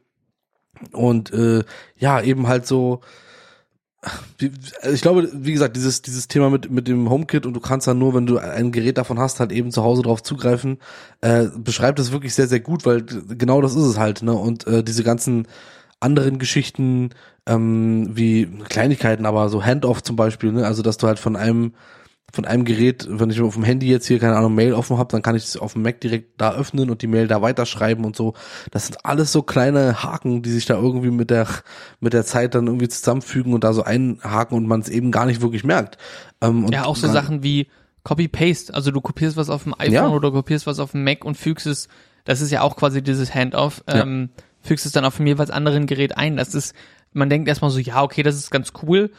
Und 0.94 1.34
äh, 1.34 1.64
ja, 1.98 2.22
eben 2.22 2.48
halt 2.48 2.68
so 2.68 3.02
ich 4.92 5.02
glaube, 5.02 5.30
wie 5.34 5.54
gesagt, 5.54 5.76
dieses, 5.76 6.02
dieses 6.02 6.28
Thema 6.28 6.50
mit, 6.50 6.70
mit 6.70 6.88
dem 6.88 7.10
HomeKit 7.10 7.46
und 7.46 7.54
du 7.54 7.60
kannst 7.60 7.88
dann 7.88 7.98
nur, 7.98 8.14
wenn 8.14 8.26
du 8.26 8.38
ein 8.38 8.72
Gerät 8.72 8.98
davon 8.98 9.20
hast, 9.20 9.40
halt 9.40 9.52
eben 9.52 9.72
zu 9.72 9.84
Hause 9.84 10.04
drauf 10.04 10.22
zugreifen, 10.22 10.78
äh, 11.22 11.48
beschreibt 11.56 12.00
das 12.00 12.12
wirklich 12.12 12.36
sehr, 12.36 12.48
sehr 12.48 12.60
gut, 12.60 12.86
weil 12.86 13.04
genau 13.04 13.62
das 13.62 13.76
ist 13.76 13.86
es 13.86 13.98
halt, 13.98 14.22
ne? 14.22 14.34
Und 14.34 14.68
äh, 14.68 14.84
diese 14.84 15.04
ganzen 15.04 15.48
anderen 16.00 16.40
Geschichten, 16.40 17.12
ähm, 17.46 18.10
wie 18.16 18.46
Kleinigkeiten, 18.70 19.26
aber 19.26 19.50
so 19.50 19.64
Handoff 19.64 20.04
zum 20.04 20.16
Beispiel, 20.16 20.52
ne? 20.52 20.66
Also 20.66 20.84
dass 20.84 20.98
du 20.98 21.08
halt 21.08 21.20
von 21.20 21.36
einem 21.36 21.74
von 22.36 22.46
einem 22.46 22.66
Gerät, 22.66 23.08
wenn 23.10 23.30
ich 23.30 23.42
auf 23.42 23.56
dem 23.56 23.64
Handy 23.64 23.88
jetzt 23.88 24.06
hier, 24.06 24.20
keine 24.20 24.36
Ahnung, 24.36 24.54
Mail 24.54 24.74
offen 24.74 24.98
habe, 24.98 25.12
dann 25.12 25.22
kann 25.22 25.36
ich 25.36 25.46
es 25.46 25.58
auf 25.58 25.74
dem 25.74 25.82
Mac 25.82 26.02
direkt 26.02 26.40
da 26.40 26.54
öffnen 26.54 26.90
und 26.90 27.02
die 27.02 27.08
Mail 27.08 27.28
da 27.28 27.42
weiterschreiben 27.42 28.06
und 28.06 28.16
so. 28.16 28.34
Das 28.72 28.86
sind 28.86 29.04
alles 29.06 29.32
so 29.32 29.42
kleine 29.42 30.04
Haken, 30.04 30.42
die 30.42 30.52
sich 30.52 30.66
da 30.66 30.76
irgendwie 30.76 31.12
mit 31.12 31.30
der, 31.30 31.48
mit 32.00 32.14
der 32.14 32.26
Zeit 32.26 32.54
dann 32.54 32.68
irgendwie 32.68 32.90
zusammenfügen 32.90 33.54
und 33.54 33.64
da 33.64 33.74
so 33.74 33.84
einhaken 33.84 34.58
und 34.58 34.68
man 34.68 34.82
es 34.82 34.90
eben 34.90 35.12
gar 35.12 35.26
nicht 35.26 35.42
wirklich 35.42 35.64
merkt. 35.64 35.98
Ähm, 36.42 36.68
ja, 36.72 36.86
auch 36.86 36.98
so 36.98 37.08
Sachen 37.08 37.42
wie 37.42 37.68
Copy-Paste. 38.04 38.74
Also 38.74 38.92
du 38.92 39.02
kopierst 39.02 39.38
was 39.38 39.50
auf 39.50 39.64
dem 39.64 39.74
iPhone 39.74 39.94
ja. 39.94 40.08
oder 40.10 40.32
kopierst 40.32 40.68
was 40.68 40.80
auf 40.80 40.92
dem 40.92 41.04
Mac 41.04 41.26
und 41.26 41.36
fügst 41.36 41.66
es, 41.66 41.88
das 42.26 42.42
ist 42.42 42.52
ja 42.52 42.62
auch 42.62 42.76
quasi 42.76 43.02
dieses 43.02 43.34
Handoff, 43.34 43.84
ähm, 43.88 44.30
ja. 44.36 44.44
fügst 44.62 44.86
es 44.86 44.92
dann 44.92 45.06
auf 45.06 45.18
dem 45.18 45.28
jeweils 45.28 45.50
anderen 45.50 45.88
Gerät 45.88 46.18
ein. 46.18 46.38
Das 46.38 46.54
ist, 46.54 46.76
man 47.14 47.30
denkt 47.30 47.48
erstmal 47.48 47.72
so, 47.72 47.80
ja, 47.80 48.04
okay, 48.04 48.24
das 48.24 48.36
ist 48.36 48.52
ganz 48.52 48.74
cool, 48.84 49.10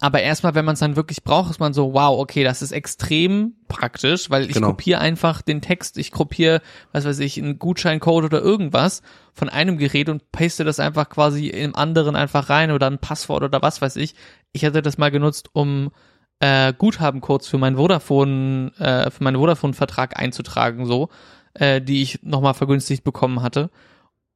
aber 0.00 0.22
erstmal, 0.22 0.54
wenn 0.54 0.64
man 0.64 0.74
es 0.74 0.80
dann 0.80 0.94
wirklich 0.94 1.24
braucht, 1.24 1.50
ist 1.50 1.58
man 1.58 1.72
so, 1.72 1.92
wow, 1.92 2.18
okay, 2.20 2.44
das 2.44 2.62
ist 2.62 2.70
extrem 2.70 3.54
praktisch, 3.66 4.30
weil 4.30 4.44
ich 4.44 4.52
genau. 4.52 4.68
kopiere 4.68 5.00
einfach 5.00 5.42
den 5.42 5.60
Text, 5.60 5.98
ich 5.98 6.12
kopiere, 6.12 6.62
was 6.92 7.04
weiß 7.04 7.18
ich, 7.18 7.36
einen 7.36 7.58
Gutscheincode 7.58 8.24
oder 8.24 8.40
irgendwas 8.40 9.02
von 9.32 9.48
einem 9.48 9.76
Gerät 9.76 10.08
und 10.08 10.30
paste 10.30 10.62
das 10.62 10.78
einfach 10.78 11.08
quasi 11.08 11.48
im 11.48 11.74
anderen 11.74 12.14
einfach 12.14 12.48
rein 12.48 12.70
oder 12.70 12.86
ein 12.86 12.98
Passwort 12.98 13.42
oder 13.42 13.60
was 13.60 13.82
weiß 13.82 13.96
ich. 13.96 14.14
Ich 14.52 14.64
hatte 14.64 14.82
das 14.82 14.98
mal 14.98 15.10
genutzt, 15.10 15.50
um 15.52 15.90
äh, 16.38 16.72
Guthabencodes 16.72 17.48
für 17.48 17.58
meinen 17.58 17.76
Vodafone, 17.76 18.72
äh, 18.78 19.10
für 19.10 19.24
meinen 19.24 19.38
Vodafone-Vertrag 19.38 20.18
einzutragen, 20.18 20.86
so, 20.86 21.08
äh, 21.54 21.82
die 21.82 22.02
ich 22.02 22.22
nochmal 22.22 22.54
vergünstigt 22.54 23.02
bekommen 23.02 23.42
hatte. 23.42 23.70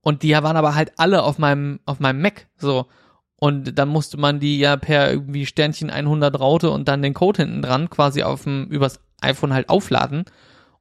Und 0.01 0.25
die 0.25 0.33
waren 0.33 0.57
aber 0.57 0.75
halt 0.75 0.95
alle 0.97 1.23
auf 1.23 1.39
meinem, 1.39 1.79
auf 1.85 2.01
meinem 2.01 2.21
Mac, 2.21 2.49
so. 2.57 2.87
Und 3.43 3.77
dann 3.77 3.89
musste 3.89 4.19
man 4.19 4.39
die 4.39 4.61
ja 4.61 4.77
per 4.77 5.11
irgendwie 5.11 5.47
Sternchen 5.47 5.91
100 5.91 6.39
Raute 6.39 6.71
und 6.71 6.87
dann 6.87 7.03
den 7.03 7.13
Code 7.13 7.43
hinten 7.43 7.61
dran 7.61 7.91
quasi 7.91 8.23
auf 8.23 8.45
dem, 8.45 8.67
übers 8.67 9.01
iPhone 9.21 9.53
halt 9.53 9.69
aufladen. 9.69 10.27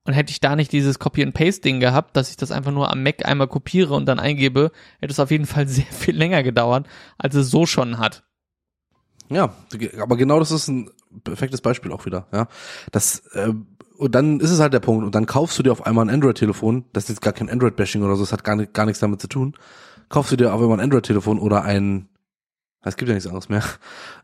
Und 0.04 0.14
hätte 0.14 0.30
ich 0.30 0.42
da 0.42 0.56
nicht 0.56 0.72
dieses 0.72 1.00
Copy-and-Paste-Ding 1.00 1.80
gehabt, 1.80 2.16
dass 2.16 2.30
ich 2.30 2.38
das 2.38 2.52
einfach 2.52 2.72
nur 2.72 2.92
am 2.92 3.02
Mac 3.02 3.26
einmal 3.26 3.48
kopiere 3.48 3.96
und 3.96 4.06
dann 4.06 4.20
eingebe, 4.20 4.72
hätte 5.00 5.12
es 5.12 5.20
auf 5.20 5.32
jeden 5.32 5.48
Fall 5.48 5.68
sehr 5.68 5.86
viel 5.86 6.16
länger 6.16 6.44
gedauert, 6.44 6.86
als 7.18 7.34
es 7.34 7.50
so 7.50 7.66
schon 7.66 7.98
hat. 7.98 8.26
Ja, 9.30 9.56
aber 10.00 10.16
genau 10.16 10.38
das 10.38 10.52
ist 10.52 10.68
ein 10.68 10.92
perfektes 11.24 11.62
Beispiel 11.62 11.92
auch 11.92 12.06
wieder, 12.06 12.28
ja. 12.32 12.48
Das, 12.92 13.26
äh, 13.34 13.54
und 13.98 14.14
dann 14.14 14.40
ist 14.40 14.52
es 14.52 14.60
halt 14.60 14.74
der 14.74 14.82
Punkt, 14.82 15.04
und 15.04 15.16
dann 15.16 15.26
kaufst 15.26 15.58
du 15.58 15.64
dir 15.64 15.72
auf 15.72 15.88
einmal 15.88 16.06
ein 16.06 16.14
Android-Telefon, 16.14 16.86
das 16.94 17.06
ist 17.06 17.10
jetzt 17.10 17.22
gar 17.22 17.34
kein 17.34 17.50
Android-Bashing 17.50 18.04
oder 18.04 18.16
so, 18.18 18.22
das 18.22 18.34
hat 18.34 18.44
gar, 18.44 18.56
gar 18.68 18.86
nichts 18.86 19.00
damit 19.00 19.20
zu 19.20 19.28
tun. 19.28 19.56
Kaufst 20.10 20.32
du 20.32 20.36
dir 20.36 20.54
auf 20.54 20.62
einmal 20.62 20.78
ein 20.78 20.84
Android-Telefon 20.84 21.40
oder 21.40 21.64
ein, 21.64 22.08
es 22.84 22.98
gibt 22.98 23.10
ja 23.10 23.14
nichts 23.14 23.28
anderes 23.28 23.50
mehr. 23.50 23.64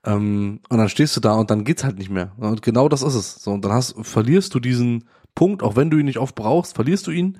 Ähm, 0.03 0.59
und 0.69 0.77
dann 0.77 0.89
stehst 0.89 1.15
du 1.15 1.21
da 1.21 1.33
und 1.33 1.51
dann 1.51 1.63
geht's 1.63 1.83
halt 1.83 1.97
nicht 1.97 2.09
mehr. 2.09 2.31
Und 2.37 2.61
genau 2.61 2.89
das 2.89 3.01
ist 3.03 3.13
es. 3.13 3.35
So, 3.35 3.51
und 3.51 3.63
dann 3.63 3.71
hast, 3.71 3.95
verlierst 4.01 4.53
du 4.55 4.59
diesen 4.59 5.05
Punkt, 5.35 5.61
auch 5.61 5.75
wenn 5.75 5.91
du 5.91 5.97
ihn 5.97 6.05
nicht 6.05 6.17
oft 6.17 6.35
brauchst, 6.35 6.75
verlierst 6.75 7.05
du 7.07 7.11
ihn. 7.11 7.39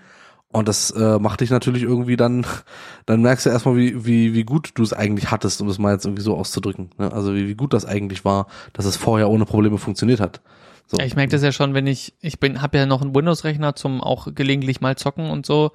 Und 0.49 0.67
das 0.67 0.91
äh, 0.91 1.19
macht 1.19 1.41
dich 1.41 1.49
natürlich 1.49 1.83
irgendwie 1.83 2.15
dann, 2.15 2.45
dann 3.05 3.21
merkst 3.21 3.45
du 3.45 3.49
erstmal, 3.49 3.75
wie, 3.75 4.05
wie, 4.05 4.33
wie 4.33 4.43
gut 4.43 4.71
du 4.75 4.83
es 4.83 4.93
eigentlich 4.93 5.31
hattest, 5.31 5.61
um 5.61 5.67
es 5.67 5.79
mal 5.79 5.93
jetzt 5.93 6.05
irgendwie 6.05 6.23
so 6.23 6.37
auszudrücken. 6.37 6.91
Ne? 6.97 7.11
Also 7.11 7.33
wie, 7.33 7.47
wie 7.47 7.55
gut 7.55 7.73
das 7.73 7.85
eigentlich 7.85 8.23
war, 8.23 8.47
dass 8.73 8.85
es 8.85 8.95
vorher 8.95 9.29
ohne 9.29 9.45
Probleme 9.45 9.77
funktioniert 9.77 10.19
hat. 10.19 10.41
So. 10.85 10.97
Ich 10.99 11.15
merke 11.15 11.31
das 11.31 11.43
ja 11.43 11.51
schon, 11.51 11.73
wenn 11.73 11.85
ich, 11.85 12.13
ich 12.21 12.39
bin, 12.39 12.61
habe 12.61 12.77
ja 12.77 12.85
noch 12.85 13.01
einen 13.01 13.13
Windows-Rechner 13.13 13.75
zum 13.75 14.01
auch 14.01 14.27
gelegentlich 14.33 14.79
mal 14.79 14.95
zocken 14.95 15.29
und 15.29 15.45
so. 15.45 15.71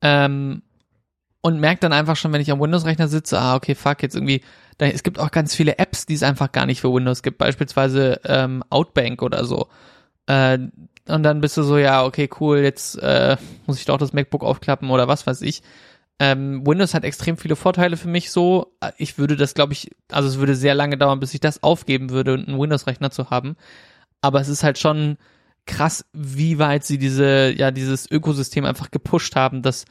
Ähm, 0.00 0.62
und 1.40 1.60
merke 1.60 1.80
dann 1.80 1.92
einfach 1.92 2.16
schon, 2.16 2.32
wenn 2.32 2.40
ich 2.40 2.50
am 2.50 2.60
Windows-Rechner 2.60 3.08
sitze, 3.08 3.38
ah, 3.38 3.54
okay, 3.54 3.74
fuck, 3.74 4.02
jetzt 4.02 4.14
irgendwie, 4.14 4.42
da, 4.78 4.86
es 4.86 5.02
gibt 5.02 5.18
auch 5.18 5.30
ganz 5.30 5.54
viele 5.54 5.78
Apps, 5.78 6.06
die 6.06 6.14
es 6.14 6.22
einfach 6.22 6.52
gar 6.52 6.66
nicht 6.66 6.80
für 6.80 6.92
Windows 6.92 7.22
gibt, 7.22 7.38
beispielsweise 7.38 8.20
ähm, 8.24 8.64
Outbank 8.70 9.22
oder 9.22 9.44
so. 9.44 9.68
Äh, 10.26 10.58
und 11.06 11.22
dann 11.22 11.40
bist 11.40 11.56
du 11.56 11.62
so, 11.62 11.78
ja, 11.78 12.04
okay, 12.04 12.28
cool, 12.40 12.58
jetzt 12.58 12.96
äh, 12.96 13.36
muss 13.66 13.78
ich 13.78 13.86
doch 13.86 13.98
das 13.98 14.12
MacBook 14.12 14.44
aufklappen 14.44 14.90
oder 14.90 15.08
was 15.08 15.26
weiß 15.26 15.42
ich. 15.42 15.62
Ähm, 16.20 16.66
Windows 16.66 16.94
hat 16.94 17.04
extrem 17.04 17.36
viele 17.36 17.54
Vorteile 17.54 17.96
für 17.96 18.08
mich 18.08 18.30
so. 18.30 18.74
Ich 18.96 19.18
würde 19.18 19.36
das, 19.36 19.54
glaube 19.54 19.72
ich, 19.72 19.90
also 20.10 20.28
es 20.28 20.38
würde 20.38 20.56
sehr 20.56 20.74
lange 20.74 20.98
dauern, 20.98 21.20
bis 21.20 21.32
ich 21.32 21.40
das 21.40 21.62
aufgeben 21.62 22.10
würde, 22.10 22.34
einen 22.34 22.58
Windows-Rechner 22.58 23.10
zu 23.10 23.30
haben. 23.30 23.56
Aber 24.20 24.40
es 24.40 24.48
ist 24.48 24.64
halt 24.64 24.78
schon 24.78 25.16
krass, 25.64 26.04
wie 26.12 26.58
weit 26.58 26.84
sie 26.84 26.98
diese, 26.98 27.52
ja, 27.56 27.70
dieses 27.70 28.10
Ökosystem 28.10 28.64
einfach 28.64 28.90
gepusht 28.90 29.36
haben, 29.36 29.62
dass 29.62 29.84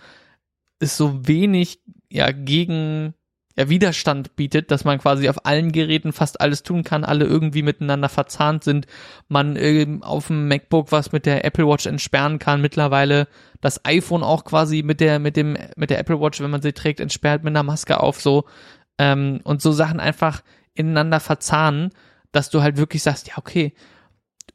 es 0.79 0.98
so 0.98 1.27
wenig, 1.27 1.79
ja, 2.10 2.31
gegen 2.31 3.13
ja, 3.57 3.69
Widerstand 3.69 4.36
bietet, 4.36 4.69
dass 4.69 4.86
man 4.86 5.00
quasi 5.00 5.27
auf 5.29 5.46
allen 5.46 5.72
Geräten 5.72 6.13
fast 6.13 6.39
alles 6.39 6.62
tun 6.62 6.84
kann, 6.84 7.03
alle 7.03 7.25
irgendwie 7.25 7.63
miteinander 7.63 8.07
verzahnt 8.07 8.63
sind, 8.63 8.86
man 9.27 9.55
ähm, 9.55 10.03
auf 10.03 10.27
dem 10.27 10.48
MacBook 10.48 10.91
was 10.91 11.12
mit 11.12 11.25
der 11.25 11.43
Apple 11.43 11.67
Watch 11.67 11.88
entsperren 11.88 12.38
kann, 12.38 12.62
mittlerweile 12.62 13.27
das 13.60 13.84
iPhone 13.84 14.24
auch 14.24 14.46
quasi 14.46 14.84
mit 14.84 15.00
der 15.00 15.17
mit 15.17 15.36
dem 15.36 15.57
mit 15.75 15.89
der 15.89 15.98
Apple 15.98 16.22
Watch, 16.22 16.39
wenn 16.39 16.51
man 16.51 16.62
sie 16.62 16.74
trägt, 16.74 17.00
entsperrt 17.00 17.43
mit 17.43 17.51
einer 17.51 17.63
Maske 17.63 18.00
auf 18.00 18.22
so. 18.22 18.46
Ähm, 19.00 19.41
und 19.43 19.62
so 19.62 19.72
Sachen 19.72 20.00
einfach 20.00 20.43
ineinander 20.75 21.19
verzahnen, 21.19 21.89
dass 22.31 22.51
du 22.51 22.62
halt 22.62 22.77
wirklich 22.77 23.01
sagst, 23.01 23.27
ja 23.27 23.34
okay, 23.38 23.74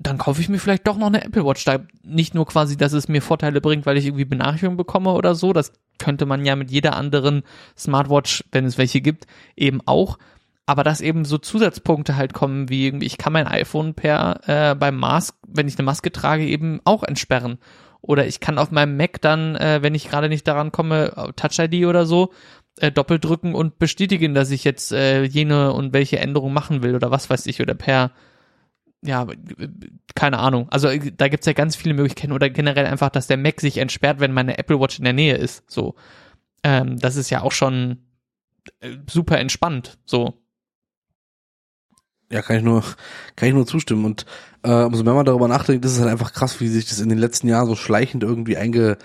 dann 0.06 0.18
kaufe 0.18 0.40
ich 0.40 0.49
mir 0.49 0.59
vielleicht 0.59 0.87
doch 0.87 0.97
noch 0.97 1.09
eine 1.09 1.25
Apple 1.25 1.44
Watch. 1.44 1.64
Da 1.64 1.80
nicht 2.02 2.35
nur 2.35 2.47
quasi, 2.47 2.76
dass 2.76 2.92
es 2.92 3.09
mir 3.09 3.23
Vorteile 3.23 3.61
bringt, 3.61 3.87
weil 3.87 3.97
ich 3.97 4.06
irgendwie 4.06 4.25
Benachrichtigungen 4.25 4.76
bekomme 4.76 5.12
oder 5.12 5.35
so. 5.35 5.52
Das 5.52 5.73
könnte 5.99 6.26
man 6.26 6.44
ja 6.44 6.56
mit 6.56 6.71
jeder 6.71 6.97
anderen 6.97 7.42
Smartwatch, 7.76 8.44
wenn 8.52 8.64
es 8.64 8.78
welche 8.78 9.00
gibt, 9.00 9.26
eben 9.56 9.80
auch. 9.87 10.18
Aber 10.64 10.85
dass 10.85 11.00
eben 11.00 11.25
so 11.25 11.38
Zusatzpunkte 11.38 12.16
halt 12.16 12.35
kommen, 12.35 12.68
wie 12.68 12.87
irgendwie, 12.87 13.06
ich 13.06 13.18
kann 13.18 13.32
mein 13.32 13.47
iPhone 13.47 13.94
per 13.94 14.40
äh, 14.47 14.75
beim 14.75 14.97
Mask, 14.97 15.35
wenn 15.47 15.68
ich 15.68 15.76
eine 15.76 15.85
Maske 15.85 16.12
trage, 16.12 16.47
eben 16.47 16.80
auch 16.85 17.02
entsperren. 17.02 17.59
Oder 18.00 18.26
ich 18.26 18.40
kann 18.40 18.59
auf 18.59 18.71
meinem 18.71 18.97
Mac 18.97 19.21
dann, 19.21 19.56
äh, 19.56 19.80
wenn 19.82 19.94
ich 19.94 20.09
gerade 20.09 20.28
nicht 20.28 20.47
daran 20.47 20.73
komme, 20.73 21.32
Touch 21.37 21.59
ID 21.59 21.87
oder 21.87 22.06
so, 22.06 22.32
äh, 22.78 22.90
doppelt 22.90 23.25
drücken 23.25 23.54
und 23.54 23.78
bestätigen, 23.78 24.35
dass 24.35 24.50
ich 24.50 24.64
jetzt 24.64 24.92
äh, 24.92 25.25
jene 25.25 25.73
und 25.73 25.92
welche 25.92 26.18
Änderung 26.18 26.52
machen 26.52 26.82
will 26.82 26.94
oder 26.94 27.11
was 27.11 27.28
weiß 27.28 27.47
ich, 27.47 27.61
oder 27.61 27.75
per 27.75 28.12
ja, 29.04 29.26
keine 30.14 30.38
Ahnung. 30.38 30.68
Also 30.71 30.88
da 31.16 31.28
gibt's 31.28 31.47
ja 31.47 31.52
ganz 31.52 31.75
viele 31.76 31.94
Möglichkeiten 31.94 32.32
oder 32.32 32.50
generell 32.50 32.87
einfach, 32.87 33.11
dass 33.11 33.26
der 33.26 33.37
Mac 33.37 33.61
sich 33.61 33.78
entsperrt, 33.78 34.21
wenn 34.21 34.32
meine 34.32 34.59
Apple 34.59 34.78
Watch 34.80 34.99
in 34.99 35.04
der 35.04 35.12
Nähe 35.12 35.37
ist. 35.37 35.68
So, 35.71 35.97
ähm, 36.62 36.99
das 36.99 37.16
ist 37.16 37.30
ja 37.30 37.42
auch 37.42 37.52
schon 37.52 37.99
äh, 38.80 38.97
super 39.11 39.38
entspannt. 39.38 39.99
So. 40.04 40.35
Ja, 42.30 42.42
kann 42.42 42.56
ich 42.56 42.62
nur, 42.62 42.82
kann 43.37 43.49
ich 43.49 43.54
nur 43.54 43.66
zustimmen. 43.66 44.04
Und 44.04 44.25
äh, 44.62 44.85
umso 44.85 45.02
mehr 45.02 45.14
man 45.14 45.26
darüber 45.26 45.49
nachdenkt, 45.49 45.85
ist 45.85 45.92
es 45.92 46.00
halt 46.00 46.11
einfach 46.11 46.32
krass, 46.32 46.61
wie 46.61 46.68
sich 46.68 46.88
das 46.88 47.00
in 47.00 47.09
den 47.09 47.18
letzten 47.18 47.49
Jahren 47.49 47.66
so 47.66 47.75
schleichend 47.75 48.23
irgendwie 48.23 48.56
einge, 48.56 48.99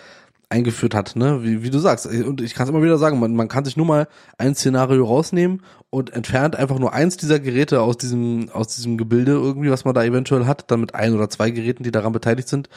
eingeführt 0.49 0.95
hat, 0.95 1.15
ne? 1.15 1.43
Wie, 1.43 1.63
wie 1.63 1.69
du 1.69 1.79
sagst. 1.79 2.05
Und 2.05 2.41
ich 2.41 2.53
kann 2.53 2.65
es 2.65 2.69
immer 2.69 2.81
wieder 2.81 2.97
sagen, 2.97 3.19
man, 3.19 3.35
man 3.35 3.49
kann 3.49 3.65
sich 3.65 3.75
nur 3.75 3.85
mal 3.85 4.07
ein 4.37 4.55
Szenario 4.55 5.05
rausnehmen 5.05 5.61
und 5.89 6.13
entfernt 6.13 6.55
einfach 6.55 6.79
nur 6.79 6.93
eins 6.93 7.17
dieser 7.17 7.39
Geräte 7.39 7.81
aus 7.81 7.97
diesem, 7.97 8.49
aus 8.51 8.75
diesem 8.75 8.97
Gebilde 8.97 9.33
irgendwie, 9.33 9.71
was 9.71 9.83
man 9.83 9.93
da 9.93 10.03
eventuell 10.03 10.45
hat, 10.45 10.71
dann 10.71 10.79
mit 10.79 10.95
ein 10.95 11.13
oder 11.13 11.29
zwei 11.29 11.51
Geräten, 11.51 11.83
die 11.83 11.91
daran 11.91 12.13
beteiligt 12.13 12.47
sind. 12.47 12.69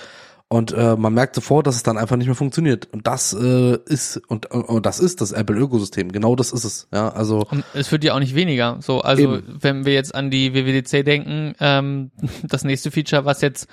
Und 0.52 0.72
äh, 0.72 0.96
man 0.96 1.14
merkt 1.14 1.36
sofort, 1.36 1.68
dass 1.68 1.76
es 1.76 1.84
dann 1.84 1.96
einfach 1.96 2.16
nicht 2.16 2.26
mehr 2.26 2.34
funktioniert. 2.34 2.88
Und 2.92 3.06
das 3.06 3.32
äh, 3.32 3.78
ist 3.86 4.16
und, 4.26 4.46
und, 4.46 4.62
und 4.62 4.84
das 4.84 4.98
ist 4.98 5.20
das 5.20 5.30
Apple-Ökosystem. 5.30 6.10
Genau 6.10 6.34
das 6.34 6.50
ist 6.50 6.64
es. 6.64 6.88
Ja, 6.92 7.08
also 7.10 7.46
und 7.48 7.62
es 7.72 7.92
wird 7.92 8.02
ja 8.02 8.14
auch 8.14 8.18
nicht 8.18 8.34
weniger. 8.34 8.78
So, 8.80 9.00
also 9.00 9.36
eben. 9.36 9.58
wenn 9.60 9.84
wir 9.84 9.92
jetzt 9.92 10.12
an 10.12 10.28
die 10.28 10.52
WWDC 10.52 11.04
denken, 11.04 11.54
ähm, 11.60 12.10
das 12.42 12.64
nächste 12.64 12.90
Feature, 12.90 13.24
was 13.24 13.42
jetzt 13.42 13.68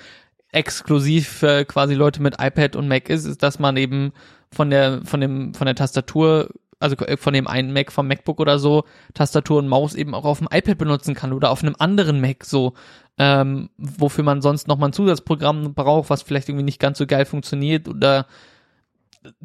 exklusiv 0.52 1.28
für 1.28 1.64
quasi 1.64 1.94
Leute 1.94 2.22
mit 2.22 2.36
iPad 2.40 2.76
und 2.76 2.88
Mac 2.88 3.08
ist, 3.10 3.24
ist, 3.24 3.42
dass 3.42 3.58
man 3.58 3.76
eben 3.76 4.12
von 4.50 4.70
der 4.70 5.02
von 5.04 5.20
dem 5.20 5.54
von 5.54 5.66
der 5.66 5.74
Tastatur 5.74 6.48
also 6.80 6.96
von 7.18 7.32
dem 7.32 7.46
einen 7.46 7.72
Mac 7.72 7.92
vom 7.92 8.06
MacBook 8.06 8.40
oder 8.40 8.58
so 8.58 8.84
Tastatur 9.14 9.58
und 9.58 9.68
Maus 9.68 9.94
eben 9.94 10.14
auch 10.14 10.24
auf 10.24 10.38
dem 10.38 10.48
iPad 10.50 10.78
benutzen 10.78 11.14
kann 11.14 11.32
oder 11.32 11.50
auf 11.50 11.62
einem 11.62 11.76
anderen 11.78 12.20
Mac 12.20 12.44
so 12.44 12.74
ähm, 13.18 13.68
wofür 13.76 14.24
man 14.24 14.42
sonst 14.42 14.68
noch 14.68 14.78
mal 14.78 14.86
ein 14.86 14.92
Zusatzprogramm 14.92 15.74
braucht, 15.74 16.08
was 16.08 16.22
vielleicht 16.22 16.48
irgendwie 16.48 16.64
nicht 16.64 16.80
ganz 16.80 16.98
so 16.98 17.06
geil 17.06 17.24
funktioniert 17.24 17.88
oder 17.88 18.26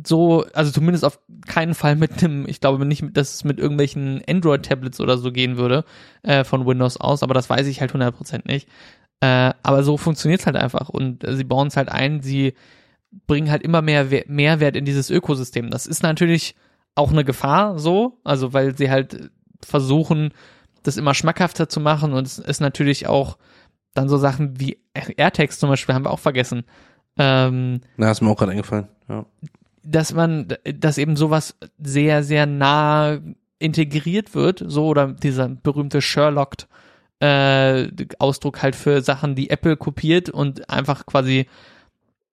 so, 0.03 0.45
also 0.53 0.71
zumindest 0.71 1.03
auf 1.03 1.19
keinen 1.47 1.73
Fall 1.73 1.95
mit 1.95 2.23
einem, 2.23 2.47
ich 2.47 2.61
glaube 2.61 2.85
nicht, 2.85 3.03
dass 3.13 3.33
es 3.33 3.43
mit 3.43 3.59
irgendwelchen 3.59 4.21
Android-Tablets 4.27 4.99
oder 4.99 5.17
so 5.17 5.31
gehen 5.31 5.57
würde 5.57 5.83
äh, 6.21 6.43
von 6.43 6.65
Windows 6.65 6.97
aus, 6.97 7.23
aber 7.23 7.33
das 7.33 7.49
weiß 7.49 7.67
ich 7.67 7.81
halt 7.81 7.91
100% 7.91 8.41
nicht. 8.45 8.69
Äh, 9.21 9.53
aber 9.63 9.83
so 9.83 9.97
funktioniert's 9.97 10.45
halt 10.45 10.55
einfach 10.55 10.89
und 10.89 11.23
äh, 11.23 11.35
sie 11.35 11.43
bauen 11.43 11.67
es 11.67 11.77
halt 11.77 11.89
ein, 11.89 12.21
sie 12.21 12.53
bringen 13.27 13.51
halt 13.51 13.61
immer 13.61 13.81
mehr 13.81 14.11
We 14.11 14.23
Mehrwert 14.27 14.75
in 14.75 14.85
dieses 14.85 15.09
Ökosystem. 15.09 15.69
Das 15.69 15.85
ist 15.85 16.03
natürlich 16.03 16.55
auch 16.95 17.11
eine 17.11 17.23
Gefahr 17.23 17.79
so, 17.79 18.19
also 18.23 18.53
weil 18.53 18.75
sie 18.77 18.89
halt 18.89 19.31
versuchen, 19.63 20.33
das 20.83 20.97
immer 20.97 21.13
schmackhafter 21.13 21.69
zu 21.69 21.79
machen 21.79 22.13
und 22.13 22.27
es 22.27 22.39
ist 22.39 22.59
natürlich 22.59 23.07
auch 23.07 23.37
dann 23.93 24.09
so 24.09 24.17
Sachen 24.17 24.59
wie 24.59 24.79
AirTags 24.93 25.59
zum 25.59 25.69
Beispiel 25.69 25.95
haben 25.95 26.05
wir 26.05 26.11
auch 26.11 26.19
vergessen. 26.19 26.63
Ähm, 27.17 27.81
Na, 27.97 28.11
ist 28.11 28.21
mir 28.21 28.29
auch 28.29 28.37
gerade 28.37 28.51
eingefallen, 28.51 28.87
ja. 29.07 29.25
Dass 29.85 30.13
man, 30.13 30.47
dass 30.63 30.97
eben 30.97 31.15
sowas 31.15 31.57
sehr, 31.77 32.23
sehr 32.23 32.45
nah 32.45 33.19
integriert 33.59 34.33
wird, 34.33 34.63
so 34.65 34.87
oder 34.87 35.07
dieser 35.07 35.49
berühmte 35.49 36.01
Sherlocked 36.01 36.67
äh, 37.19 37.89
Ausdruck 38.19 38.61
halt 38.61 38.75
für 38.75 39.01
Sachen, 39.01 39.35
die 39.35 39.49
Apple 39.49 39.77
kopiert 39.77 40.29
und 40.29 40.69
einfach 40.69 41.05
quasi 41.05 41.47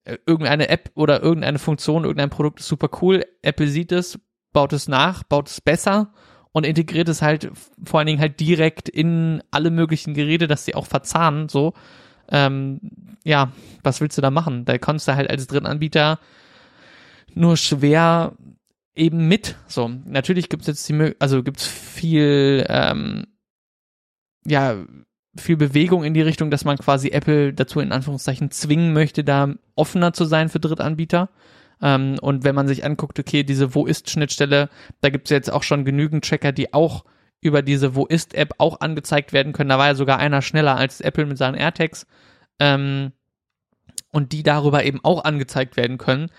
äh, 0.05 0.19
irgendeine 0.27 0.69
App 0.69 0.91
oder 0.95 1.23
irgendeine 1.23 1.59
Funktion, 1.59 2.05
irgendein 2.05 2.31
Produkt 2.31 2.61
ist 2.61 2.69
super 2.69 2.89
cool. 3.01 3.25
Apple 3.43 3.69
sieht 3.69 3.93
es, 3.93 4.19
baut 4.53 4.73
es 4.73 4.89
nach, 4.89 5.23
baut 5.23 5.49
es 5.49 5.61
besser 5.61 6.13
und 6.53 6.67
integriert 6.67 7.09
es 7.09 7.23
halt 7.23 7.51
vor 7.85 8.01
allen 8.01 8.07
Dingen 8.07 8.21
halt 8.21 8.41
direkt 8.41 8.89
in 8.89 9.43
alle 9.51 9.71
möglichen 9.71 10.15
Geräte, 10.15 10.47
dass 10.47 10.65
sie 10.65 10.75
auch 10.75 10.87
verzahnen, 10.87 11.49
so. 11.49 11.75
Ähm, 12.33 12.81
ja, 13.25 13.53
was 13.83 14.01
willst 14.01 14.17
du 14.17 14.23
da 14.23 14.31
machen? 14.31 14.65
Da 14.65 14.79
kommst 14.79 15.09
du 15.09 15.17
halt 15.17 15.29
als 15.29 15.47
Drittanbieter 15.47 16.21
nur 17.35 17.57
schwer 17.57 18.37
eben 18.95 19.29
mit. 19.29 19.57
So, 19.67 19.89
natürlich 19.89 20.49
gibt's 20.49 20.67
jetzt 20.67 20.89
die, 20.89 21.15
also 21.19 21.43
gibt's 21.43 21.67
viel 21.67 22.65
ähm, 22.69 23.27
ja, 24.51 24.77
viel 25.37 25.57
Bewegung 25.57 26.05
in 26.05 26.15
die 26.15 26.23
Richtung, 26.23 26.51
dass 26.51 26.65
man 26.65 26.77
quasi 26.77 27.11
Apple 27.11 27.53
dazu 27.53 27.81
in 27.81 27.93
Anführungszeichen 27.93 28.51
zwingen 28.51 28.93
möchte, 28.93 29.25
da 29.25 29.55
offener 29.77 30.13
zu 30.13 30.25
sein 30.25 30.49
für 30.49 30.61
Drittanbieter. 30.61 31.31
Ähm, 31.81 32.17
und 32.21 32.45
wenn 32.45 32.55
man 32.55 32.69
sich 32.69 32.85
anguckt, 32.85 33.19
okay, 33.19 33.45
diese 33.45 33.75
Wo 33.75 33.87
ist 33.87 34.11
Schnittstelle, 34.11 34.69
da 35.01 35.11
gibt 35.11 35.29
es 35.29 35.31
jetzt 35.31 35.53
auch 35.53 35.63
schon 35.63 35.85
genügend 35.85 36.25
Checker, 36.25 36.53
die 36.53 36.75
auch 36.75 37.05
über 37.41 37.63
diese 37.63 37.95
Wo 37.95 38.05
ist 38.05 38.35
App 38.35 38.55
auch 38.59 38.81
angezeigt 38.81 39.33
werden 39.33 39.53
können. 39.53 39.71
Da 39.71 39.79
war 39.79 39.87
ja 39.87 39.95
sogar 39.95 40.19
einer 40.19 40.43
schneller 40.43 40.77
als 40.77 41.01
Apple 41.01 41.27
mit 41.27 41.39
seinen 41.39 41.55
AirTags. 41.55 42.07
Ähm, 42.59 43.13
und 44.13 44.33
die 44.33 44.43
darüber 44.43 44.85
eben 44.85 45.01
auch 45.05 45.25
angezeigt 45.25 45.77
werden 45.77 45.97
können 45.97 46.31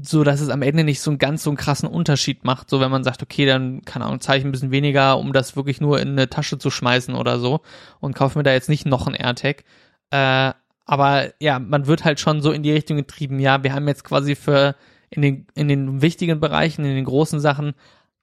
so 0.00 0.24
dass 0.24 0.40
es 0.40 0.50
am 0.50 0.62
Ende 0.62 0.84
nicht 0.84 1.00
so 1.00 1.10
einen 1.10 1.18
ganz 1.18 1.42
so 1.42 1.50
einen 1.50 1.56
krassen 1.56 1.88
Unterschied 1.88 2.44
macht, 2.44 2.68
so 2.70 2.80
wenn 2.80 2.90
man 2.90 3.04
sagt, 3.04 3.22
okay, 3.22 3.46
dann 3.46 3.82
keine 3.82 4.04
Ahnung, 4.04 4.20
zahle 4.20 4.38
ich 4.38 4.44
ein 4.44 4.52
bisschen 4.52 4.70
weniger, 4.70 5.18
um 5.18 5.32
das 5.32 5.56
wirklich 5.56 5.80
nur 5.80 6.00
in 6.00 6.10
eine 6.10 6.28
Tasche 6.28 6.58
zu 6.58 6.70
schmeißen 6.70 7.14
oder 7.14 7.38
so 7.38 7.60
und 8.00 8.14
kaufe 8.14 8.38
mir 8.38 8.42
da 8.44 8.52
jetzt 8.52 8.68
nicht 8.68 8.86
noch 8.86 9.06
ein 9.06 9.14
AirTag. 9.14 9.64
Äh, 10.10 10.52
Aber 10.84 11.32
ja, 11.40 11.58
man 11.58 11.86
wird 11.86 12.04
halt 12.04 12.20
schon 12.20 12.40
so 12.40 12.52
in 12.52 12.62
die 12.62 12.72
Richtung 12.72 12.96
getrieben, 12.96 13.40
ja, 13.40 13.62
wir 13.64 13.72
haben 13.72 13.88
jetzt 13.88 14.04
quasi 14.04 14.34
für 14.36 14.76
in 15.10 15.22
den, 15.22 15.46
in 15.54 15.68
den 15.68 16.02
wichtigen 16.02 16.40
Bereichen, 16.40 16.84
in 16.84 16.94
den 16.94 17.04
großen 17.04 17.40
Sachen, 17.40 17.74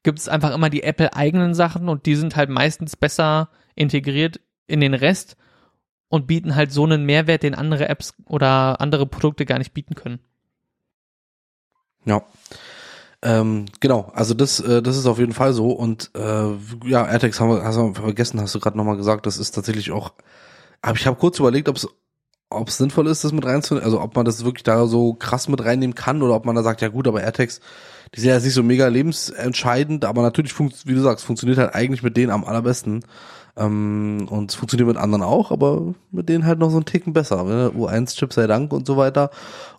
gibt 0.04 0.20
es 0.20 0.30
einfach 0.30 0.54
immer 0.54 0.70
die 0.70 0.84
Apple-eigenen 0.84 1.54
Sachen 1.54 1.90
und 1.90 2.06
die 2.06 2.16
sind 2.16 2.36
halt 2.36 2.50
meistens 2.50 2.96
besser 2.96 3.50
integriert 3.76 4.40
in 4.68 4.80
den 4.80 4.94
Rest 4.94 5.38
und 6.10 6.28
bieten 6.28 6.56
halt 6.56 6.72
so 6.72 6.84
einen 6.86 7.06
Mehrwert, 7.06 7.44
den 7.44 7.56
andere 7.56 7.90
Apps 7.90 8.14
oder 8.26 8.80
andere 8.82 9.08
Produkte 9.08 9.46
gar 9.46 9.58
nicht 9.58 9.74
bieten 9.74 9.96
können. 9.96 10.20
Ja. 12.06 12.24
Ähm, 13.22 13.66
genau, 13.80 14.12
also 14.14 14.34
das, 14.34 14.60
äh, 14.60 14.82
das 14.82 14.98
ist 14.98 15.06
auf 15.06 15.18
jeden 15.18 15.34
Fall 15.34 15.54
so. 15.54 15.72
Und 15.72 16.12
äh, 16.16 16.90
ja, 16.90 17.06
AirTags 17.08 17.40
haben 17.40 17.50
wir, 17.50 17.64
hast 17.64 17.78
du 17.78 17.94
vergessen, 17.94 18.42
hast 18.42 18.54
du 18.54 18.60
gerade 18.60 18.78
nochmal 18.78 18.98
gesagt, 18.98 19.26
das 19.26 19.38
ist 19.38 19.52
tatsächlich 19.52 19.92
auch. 19.92 20.14
Aber 20.82 20.98
ich 20.98 21.08
habe 21.08 21.18
kurz 21.18 21.40
überlegt, 21.40 21.70
ob 21.70 21.78
es 21.78 21.88
ob 22.54 22.68
es 22.68 22.78
sinnvoll 22.78 23.08
ist, 23.08 23.24
das 23.24 23.32
mit 23.32 23.46
reinzunehmen, 23.46 23.84
also 23.86 24.00
ob 24.00 24.16
man 24.16 24.26
das 24.26 24.46
wirklich 24.46 24.64
da 24.64 24.86
so 24.86 25.14
krass 25.14 25.48
mit 25.48 25.64
reinnehmen 25.64 25.96
kann 25.96 26.22
oder 26.22 26.36
ob 26.36 26.46
man 26.46 26.56
da 26.56 26.64
sagt, 26.64 26.82
ja 26.82 26.90
gut, 26.90 27.08
aber 27.08 27.22
AirTags, 27.22 27.60
die 28.16 28.20
sind 28.20 28.30
ja 28.30 28.40
nicht 28.40 28.54
so 28.54 28.64
mega 28.64 28.88
lebensentscheidend, 28.88 30.06
aber 30.06 30.22
natürlich, 30.22 30.58
wie 30.60 30.94
du 30.94 31.02
sagst, 31.02 31.26
funktioniert 31.26 31.58
halt 31.58 31.74
eigentlich 31.74 32.04
mit 32.04 32.16
denen 32.16 32.32
am 32.32 32.46
allerbesten. 32.46 33.04
Ähm, 33.56 34.28
und 34.30 34.52
es 34.52 34.56
funktioniert 34.56 34.88
mit 34.88 34.98
anderen 34.98 35.24
auch, 35.24 35.52
aber 35.52 35.94
mit 36.12 36.30
denen 36.30 36.46
halt 36.46 36.60
noch 36.60 36.72
so 36.72 36.78
ein 36.78 36.86
Ticken 36.86 37.14
besser. 37.14 37.44
Ne? 37.44 37.72
U1-Chip 37.76 38.34
sei 38.34 38.48
Dank 38.48 38.74
und 38.74 38.88
so 38.88 38.98
weiter. 38.98 39.30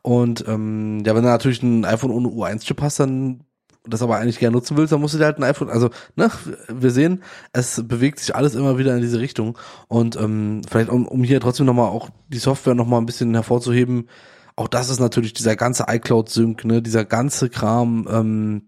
Und 0.02 0.44
ähm, 0.46 1.02
ja, 1.04 1.14
wenn 1.14 1.22
du 1.22 1.28
natürlich 1.28 1.62
ein 1.62 1.84
iPhone 1.84 2.10
ohne 2.10 2.28
U1-Chip 2.28 2.80
hast, 2.80 3.00
dann 3.00 3.40
das 3.86 4.02
aber 4.02 4.16
eigentlich 4.16 4.38
gerne 4.38 4.56
nutzen 4.56 4.76
willst, 4.76 4.92
dann 4.92 5.00
musst 5.00 5.14
du 5.14 5.18
dir 5.18 5.26
halt 5.26 5.38
ein 5.38 5.44
iPhone, 5.44 5.68
also 5.68 5.90
ne, 6.16 6.30
wir 6.68 6.90
sehen, 6.90 7.22
es 7.52 7.86
bewegt 7.86 8.18
sich 8.18 8.34
alles 8.34 8.54
immer 8.54 8.78
wieder 8.78 8.94
in 8.94 9.02
diese 9.02 9.20
Richtung 9.20 9.58
und 9.88 10.16
ähm, 10.16 10.62
vielleicht 10.66 10.88
um, 10.88 11.06
um 11.06 11.22
hier 11.22 11.38
trotzdem 11.40 11.66
nochmal 11.66 11.90
auch 11.90 12.08
die 12.28 12.38
Software 12.38 12.74
nochmal 12.74 13.02
ein 13.02 13.06
bisschen 13.06 13.34
hervorzuheben, 13.34 14.08
auch 14.56 14.68
das 14.68 14.88
ist 14.88 15.00
natürlich 15.00 15.34
dieser 15.34 15.56
ganze 15.56 15.84
iCloud-Sync, 15.88 16.64
ne, 16.64 16.80
dieser 16.80 17.04
ganze 17.04 17.50
Kram, 17.50 18.08
ähm, 18.10 18.62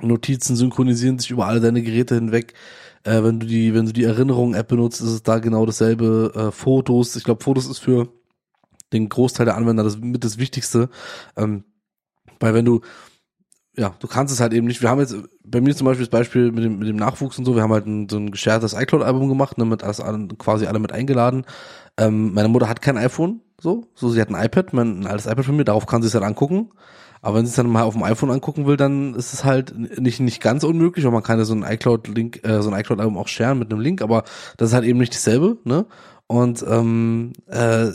Notizen 0.00 0.56
synchronisieren 0.56 1.18
sich 1.18 1.30
über 1.30 1.46
alle 1.46 1.60
deine 1.60 1.82
Geräte 1.82 2.14
hinweg, 2.14 2.54
äh, 3.04 3.22
wenn 3.22 3.40
du 3.40 3.46
die, 3.46 3.74
wenn 3.74 3.86
du 3.86 3.92
die 3.92 4.04
Erinnerungen-App 4.04 4.68
benutzt, 4.68 5.00
ist 5.00 5.08
es 5.08 5.22
da 5.22 5.38
genau 5.38 5.66
dasselbe. 5.66 6.32
Äh, 6.34 6.50
Fotos, 6.50 7.16
ich 7.16 7.24
glaube, 7.24 7.42
Fotos 7.42 7.66
ist 7.66 7.78
für 7.78 8.08
den 8.92 9.08
Großteil 9.08 9.46
der 9.46 9.56
Anwender 9.56 9.84
das 9.84 9.98
mit 9.98 10.24
das 10.24 10.38
Wichtigste. 10.38 10.88
Ähm, 11.36 11.64
weil 12.40 12.54
wenn 12.54 12.64
du, 12.64 12.80
ja, 13.76 13.94
du 14.00 14.06
kannst 14.06 14.32
es 14.32 14.40
halt 14.40 14.52
eben 14.52 14.66
nicht. 14.66 14.82
Wir 14.82 14.90
haben 14.90 15.00
jetzt 15.00 15.16
bei 15.44 15.60
mir 15.60 15.74
zum 15.74 15.86
Beispiel 15.86 16.04
das 16.04 16.10
Beispiel 16.10 16.52
mit 16.52 16.64
dem, 16.64 16.78
mit 16.78 16.88
dem 16.88 16.96
Nachwuchs 16.96 17.38
und 17.38 17.44
so, 17.44 17.54
wir 17.54 17.62
haben 17.62 17.72
halt 17.72 17.86
ein, 17.86 18.08
so 18.08 18.18
ein 18.18 18.30
geschertes 18.30 18.74
iCloud-Album 18.74 19.28
gemacht, 19.28 19.58
ne, 19.58 19.64
mit 19.64 19.82
alles, 19.82 20.02
quasi 20.38 20.66
alle 20.66 20.78
mit 20.78 20.92
eingeladen. 20.92 21.46
Ähm, 21.96 22.34
meine 22.34 22.48
Mutter 22.48 22.68
hat 22.68 22.82
kein 22.82 22.98
iPhone, 22.98 23.40
so, 23.60 23.86
so 23.94 24.10
sie 24.10 24.20
hat 24.20 24.28
ein 24.30 24.44
iPad, 24.44 24.72
mein, 24.72 25.00
ein 25.00 25.06
altes 25.06 25.26
iPad 25.26 25.44
von 25.44 25.56
mir, 25.56 25.64
darauf 25.64 25.86
kann 25.86 26.02
sie 26.02 26.08
es 26.08 26.14
halt 26.14 26.24
angucken. 26.24 26.70
Aber 27.22 27.38
wenn 27.38 27.46
sie 27.46 27.50
es 27.50 27.56
dann 27.56 27.68
mal 27.68 27.84
auf 27.84 27.94
dem 27.94 28.02
iPhone 28.02 28.30
angucken 28.30 28.66
will, 28.66 28.76
dann 28.76 29.14
ist 29.14 29.32
es 29.32 29.44
halt 29.44 29.74
nicht, 29.98 30.20
nicht 30.20 30.42
ganz 30.42 30.64
unmöglich, 30.64 31.04
weil 31.04 31.12
man 31.12 31.22
kann 31.22 31.38
ja 31.38 31.44
so 31.44 31.54
ein 31.54 31.62
iCloud-Link, 31.62 32.44
äh, 32.44 32.60
so 32.62 32.70
ein 32.70 32.78
iCloud-Album 32.78 33.16
auch 33.16 33.28
sharen 33.28 33.58
mit 33.58 33.72
einem 33.72 33.80
Link, 33.80 34.02
aber 34.02 34.24
das 34.56 34.70
ist 34.70 34.74
halt 34.74 34.84
eben 34.84 34.98
nicht 34.98 35.14
dasselbe, 35.14 35.58
ne? 35.64 35.86
Und 36.26 36.64
ähm, 36.68 37.32
äh, 37.46 37.90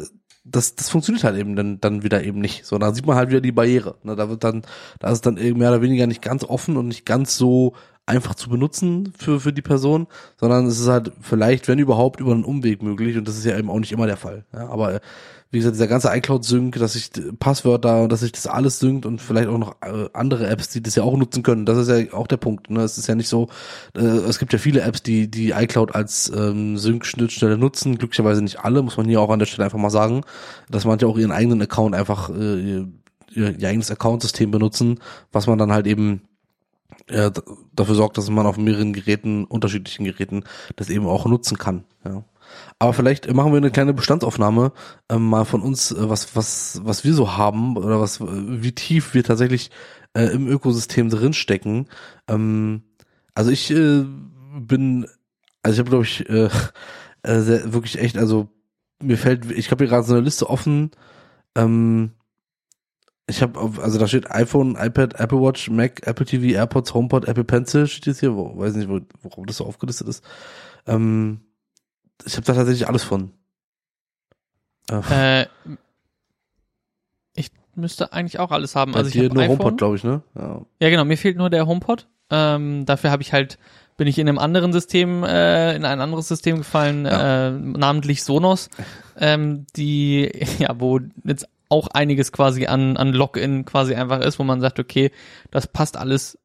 das, 0.45 0.75
das 0.75 0.89
funktioniert 0.89 1.23
halt 1.23 1.37
eben 1.37 1.55
dann, 1.55 1.81
dann 1.81 2.03
wieder 2.03 2.23
eben 2.23 2.39
nicht. 2.39 2.65
So, 2.65 2.77
da 2.77 2.93
sieht 2.93 3.05
man 3.05 3.17
halt 3.17 3.29
wieder 3.29 3.41
die 3.41 3.51
Barriere. 3.51 3.95
Ne? 4.03 4.15
Da 4.15 4.29
wird 4.29 4.43
dann, 4.43 4.61
da 4.99 5.11
ist 5.11 5.25
dann 5.25 5.35
mehr 5.35 5.69
oder 5.69 5.81
weniger 5.81 6.07
nicht 6.07 6.21
ganz 6.21 6.43
offen 6.43 6.77
und 6.77 6.87
nicht 6.87 7.05
ganz 7.05 7.37
so 7.37 7.73
einfach 8.05 8.35
zu 8.35 8.49
benutzen 8.49 9.11
für, 9.17 9.41
für 9.41 9.51
die 9.51 9.61
Person, 9.61 10.07
sondern 10.39 10.65
es 10.65 10.79
ist 10.79 10.87
halt 10.87 11.11
vielleicht, 11.19 11.67
wenn 11.67 11.77
überhaupt, 11.77 12.21
über 12.21 12.31
einen 12.31 12.45
Umweg 12.45 12.81
möglich 12.81 13.17
und 13.17 13.27
das 13.27 13.37
ist 13.37 13.45
ja 13.45 13.57
eben 13.57 13.69
auch 13.69 13.79
nicht 13.79 13.91
immer 13.91 14.07
der 14.07 14.17
Fall. 14.17 14.45
Ja, 14.53 14.69
aber 14.69 15.01
wie 15.49 15.59
gesagt, 15.59 15.75
dieser 15.75 15.87
ganze 15.87 16.09
iCloud-Sync, 16.13 16.77
dass 16.77 16.93
sich 16.93 17.09
Passwörter 17.39 18.03
und 18.03 18.11
dass 18.11 18.19
sich 18.19 18.33
das 18.33 18.47
alles 18.47 18.79
synkt 18.79 19.05
und 19.05 19.21
vielleicht 19.21 19.47
auch 19.47 19.57
noch 19.57 19.75
äh, 19.81 20.09
andere 20.13 20.47
Apps, 20.47 20.69
die 20.69 20.81
das 20.81 20.95
ja 20.95 21.03
auch 21.03 21.15
nutzen 21.15 21.41
können. 21.41 21.65
Das 21.65 21.77
ist 21.77 21.87
ja 21.87 22.13
auch 22.13 22.27
der 22.27 22.37
Punkt. 22.37 22.69
Ne? 22.69 22.81
Es 22.81 22.97
ist 22.97 23.07
ja 23.07 23.15
nicht 23.15 23.29
so, 23.29 23.47
äh, 23.95 24.01
es 24.01 24.39
gibt 24.39 24.51
ja 24.51 24.59
viele 24.59 24.81
Apps, 24.81 25.03
die 25.03 25.31
die 25.31 25.51
iCloud 25.51 25.95
als 25.95 26.29
ähm, 26.35 26.77
Sync-Schnittstelle 26.77 27.57
nutzen. 27.57 27.97
Glücklicherweise 27.97 28.41
nicht 28.41 28.59
alle, 28.59 28.81
muss 28.81 28.97
man 28.97 29.07
hier 29.07 29.21
auch 29.21 29.29
an 29.29 29.39
der 29.39 29.45
Stelle 29.45 29.65
einfach 29.65 29.79
mal 29.79 29.89
sagen, 29.89 30.21
dass 30.69 30.83
manche 30.83 31.07
auch 31.07 31.17
ihren 31.17 31.31
eigenen 31.31 31.61
Account 31.61 31.95
einfach 31.95 32.29
äh, 32.29 32.59
ihr, 32.61 32.87
ihr 33.33 33.69
eigenes 33.69 33.89
Account-System 33.89 34.51
benutzen, 34.51 34.99
was 35.31 35.47
man 35.47 35.57
dann 35.57 35.71
halt 35.71 35.87
eben 35.87 36.21
äh, 37.07 37.31
dafür 37.73 37.95
sorgt, 37.95 38.17
dass 38.17 38.29
man 38.29 38.45
auf 38.45 38.57
mehreren 38.57 38.91
Geräten, 38.91 39.45
unterschiedlichen 39.45 40.03
Geräten, 40.03 40.43
das 40.75 40.89
eben 40.89 41.05
auch 41.05 41.25
nutzen 41.25 41.57
kann. 41.57 41.85
Ja. 42.03 42.23
Aber 42.79 42.93
vielleicht 42.93 43.31
machen 43.33 43.51
wir 43.51 43.57
eine 43.57 43.71
kleine 43.71 43.93
Bestandsaufnahme 43.93 44.71
ähm, 45.09 45.29
mal 45.29 45.45
von 45.45 45.61
uns, 45.61 45.91
äh, 45.91 46.09
was 46.09 46.35
was 46.35 46.81
was 46.83 47.03
wir 47.03 47.13
so 47.13 47.35
haben 47.35 47.75
oder 47.77 47.99
was 47.99 48.21
wie 48.21 48.71
tief 48.71 49.13
wir 49.13 49.23
tatsächlich 49.23 49.71
äh, 50.13 50.25
im 50.25 50.47
Ökosystem 50.47 51.09
drinstecken. 51.09 51.87
Ähm, 52.27 52.83
also 53.33 53.51
ich 53.51 53.71
äh, 53.71 54.05
bin, 54.59 55.07
also 55.63 55.73
ich 55.73 55.79
habe 55.79 55.89
glaube 55.89 56.03
ich 56.03 56.29
äh, 56.29 56.49
äh, 57.23 57.41
sehr, 57.41 57.73
wirklich 57.73 57.99
echt, 57.99 58.17
also 58.17 58.49
mir 59.01 59.17
fällt, 59.17 59.51
ich 59.51 59.69
habe 59.71 59.83
hier 59.83 59.89
gerade 59.89 60.07
so 60.07 60.13
eine 60.13 60.23
Liste 60.23 60.49
offen. 60.49 60.91
Ähm, 61.55 62.11
ich 63.27 63.41
habe, 63.41 63.59
also 63.81 63.99
da 63.99 64.07
steht 64.07 64.31
iPhone, 64.31 64.75
iPad, 64.79 65.19
Apple 65.19 65.41
Watch, 65.41 65.69
Mac, 65.69 66.07
Apple 66.07 66.25
TV, 66.25 66.55
AirPods, 66.55 66.93
HomePod, 66.93 67.27
Apple 67.27 67.43
Pencil 67.43 67.87
steht 67.87 68.07
jetzt 68.07 68.19
hier, 68.21 68.35
wo, 68.35 68.57
weiß 68.57 68.75
nicht, 68.75 68.89
wo, 68.89 69.01
worauf 69.21 69.45
das 69.45 69.57
so 69.57 69.65
aufgelistet 69.65 70.07
ist. 70.07 70.23
Ähm, 70.85 71.41
ich 72.25 72.33
habe 72.35 72.45
da 72.45 72.53
tatsächlich 72.53 72.87
alles 72.87 73.03
von. 73.03 73.31
Äh, 74.89 75.45
ich 77.35 77.51
müsste 77.75 78.13
eigentlich 78.13 78.39
auch 78.39 78.51
alles 78.51 78.75
haben. 78.75 78.93
Bei 78.93 78.99
also 78.99 79.09
ich 79.09 79.13
dir 79.13 79.33
nur 79.33 79.43
iPhone. 79.43 79.59
HomePod, 79.59 79.77
glaube 79.77 79.95
ich, 79.97 80.03
ne? 80.03 80.21
Ja. 80.35 80.61
ja, 80.79 80.89
genau. 80.89 81.05
Mir 81.05 81.17
fehlt 81.17 81.37
nur 81.37 81.49
der 81.49 81.67
HomePod. 81.67 82.07
Ähm, 82.29 82.85
dafür 82.85 83.11
habe 83.11 83.21
ich 83.21 83.33
halt 83.33 83.57
bin 83.97 84.07
ich 84.07 84.19
in 84.19 84.29
einem 84.29 84.37
anderen 84.37 84.71
System, 84.71 85.23
äh, 85.23 85.75
in 85.75 85.83
ein 85.83 85.99
anderes 85.99 86.27
System 86.27 86.57
gefallen, 86.57 87.05
ja. 87.05 87.47
äh, 87.47 87.51
namentlich 87.51 88.23
Sonos, 88.23 88.69
ähm, 89.19 89.65
die, 89.75 90.31
ja, 90.59 90.79
wo 90.79 90.99
jetzt 91.23 91.47
auch 91.69 91.87
einiges 91.87 92.31
quasi 92.31 92.67
an, 92.67 92.95
an 92.95 93.11
Login 93.11 93.65
quasi 93.65 93.95
einfach 93.95 94.21
ist, 94.21 94.39
wo 94.39 94.43
man 94.43 94.61
sagt, 94.61 94.79
okay, 94.79 95.11
das 95.51 95.67
passt 95.67 95.97
alles 95.97 96.37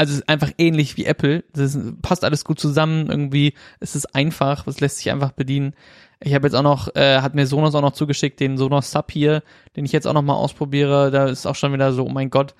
also 0.00 0.12
es 0.14 0.20
ist 0.20 0.28
einfach 0.30 0.50
ähnlich 0.56 0.96
wie 0.96 1.04
Apple. 1.04 1.44
Das 1.52 1.74
ist, 1.74 2.00
passt 2.00 2.24
alles 2.24 2.46
gut 2.46 2.58
zusammen 2.58 3.10
irgendwie. 3.10 3.52
Es 3.80 3.94
ist 3.94 4.14
einfach, 4.14 4.66
es 4.66 4.80
lässt 4.80 4.96
sich 4.96 5.10
einfach 5.10 5.32
bedienen. 5.32 5.74
Ich 6.20 6.32
habe 6.32 6.46
jetzt 6.46 6.54
auch 6.54 6.62
noch, 6.62 6.96
äh, 6.96 7.20
hat 7.20 7.34
mir 7.34 7.46
Sonos 7.46 7.74
auch 7.74 7.82
noch 7.82 7.92
zugeschickt, 7.92 8.40
den 8.40 8.56
Sonos 8.56 8.92
Sub 8.92 9.12
hier, 9.12 9.42
den 9.76 9.84
ich 9.84 9.92
jetzt 9.92 10.06
auch 10.06 10.14
noch 10.14 10.22
mal 10.22 10.32
ausprobiere. 10.32 11.10
Da 11.10 11.26
ist 11.26 11.44
auch 11.44 11.54
schon 11.54 11.74
wieder 11.74 11.92
so, 11.92 12.06
oh 12.06 12.08
mein 12.08 12.30
Gott, 12.30 12.54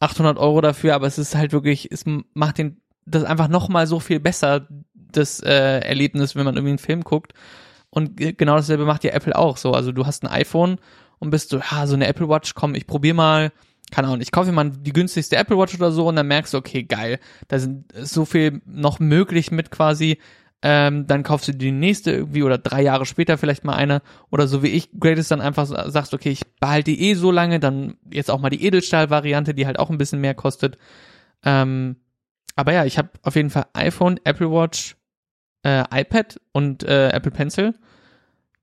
800 0.00 0.36
Euro 0.36 0.60
dafür, 0.62 0.96
aber 0.96 1.06
es 1.06 1.16
ist 1.16 1.36
halt 1.36 1.52
wirklich, 1.52 1.92
es 1.92 2.06
macht 2.34 2.58
den, 2.58 2.80
das 3.06 3.22
einfach 3.22 3.46
noch 3.46 3.68
mal 3.68 3.86
so 3.86 4.00
viel 4.00 4.18
besser, 4.18 4.66
das 4.94 5.38
äh, 5.38 5.78
Erlebnis, 5.78 6.34
wenn 6.34 6.44
man 6.44 6.56
irgendwie 6.56 6.70
einen 6.70 6.78
Film 6.78 7.02
guckt. 7.02 7.34
Und 7.88 8.16
genau 8.16 8.56
dasselbe 8.56 8.84
macht 8.84 9.04
ja 9.04 9.12
Apple 9.12 9.38
auch 9.38 9.58
so. 9.58 9.74
Also 9.74 9.92
du 9.92 10.06
hast 10.06 10.24
ein 10.24 10.28
iPhone 10.28 10.78
und 11.20 11.30
bist 11.30 11.50
so, 11.50 11.62
ha, 11.62 11.86
so 11.86 11.94
eine 11.94 12.08
Apple 12.08 12.28
Watch, 12.28 12.54
komm, 12.54 12.74
ich 12.74 12.88
probier 12.88 13.14
mal 13.14 13.52
keine 13.90 14.08
Ahnung, 14.08 14.20
ich 14.20 14.32
kaufe 14.32 14.48
mir 14.48 14.54
mal 14.54 14.70
die 14.70 14.92
günstigste 14.92 15.36
Apple 15.36 15.58
Watch 15.58 15.74
oder 15.74 15.92
so 15.92 16.08
und 16.08 16.16
dann 16.16 16.26
merkst 16.26 16.54
du, 16.54 16.58
okay, 16.58 16.82
geil, 16.82 17.18
da 17.48 17.58
sind 17.58 17.92
so 17.96 18.24
viel 18.24 18.60
noch 18.66 18.98
möglich 18.98 19.50
mit 19.50 19.70
quasi. 19.70 20.18
Ähm, 20.66 21.06
dann 21.06 21.22
kaufst 21.22 21.48
du 21.48 21.52
die 21.52 21.72
nächste 21.72 22.10
irgendwie 22.10 22.42
oder 22.42 22.56
drei 22.56 22.80
Jahre 22.80 23.04
später 23.04 23.36
vielleicht 23.36 23.64
mal 23.64 23.74
eine 23.74 24.00
oder 24.30 24.46
so 24.46 24.62
wie 24.62 24.68
ich 24.68 24.98
Greatest 24.98 25.30
dann 25.30 25.42
einfach 25.42 25.66
sagst, 25.66 26.14
okay, 26.14 26.30
ich 26.30 26.40
behalte 26.58 26.90
die 26.90 27.10
eh 27.10 27.14
so 27.14 27.30
lange, 27.30 27.60
dann 27.60 27.98
jetzt 28.10 28.30
auch 28.30 28.40
mal 28.40 28.48
die 28.48 28.64
Edelstahl-Variante, 28.64 29.52
die 29.52 29.66
halt 29.66 29.78
auch 29.78 29.90
ein 29.90 29.98
bisschen 29.98 30.22
mehr 30.22 30.32
kostet. 30.34 30.78
Ähm, 31.44 31.96
aber 32.56 32.72
ja, 32.72 32.86
ich 32.86 32.96
habe 32.96 33.10
auf 33.22 33.36
jeden 33.36 33.50
Fall 33.50 33.66
iPhone, 33.74 34.18
Apple 34.24 34.50
Watch, 34.50 34.96
äh, 35.64 35.84
iPad 36.00 36.40
und 36.52 36.82
äh, 36.84 37.10
Apple 37.10 37.32
Pencil. 37.32 37.74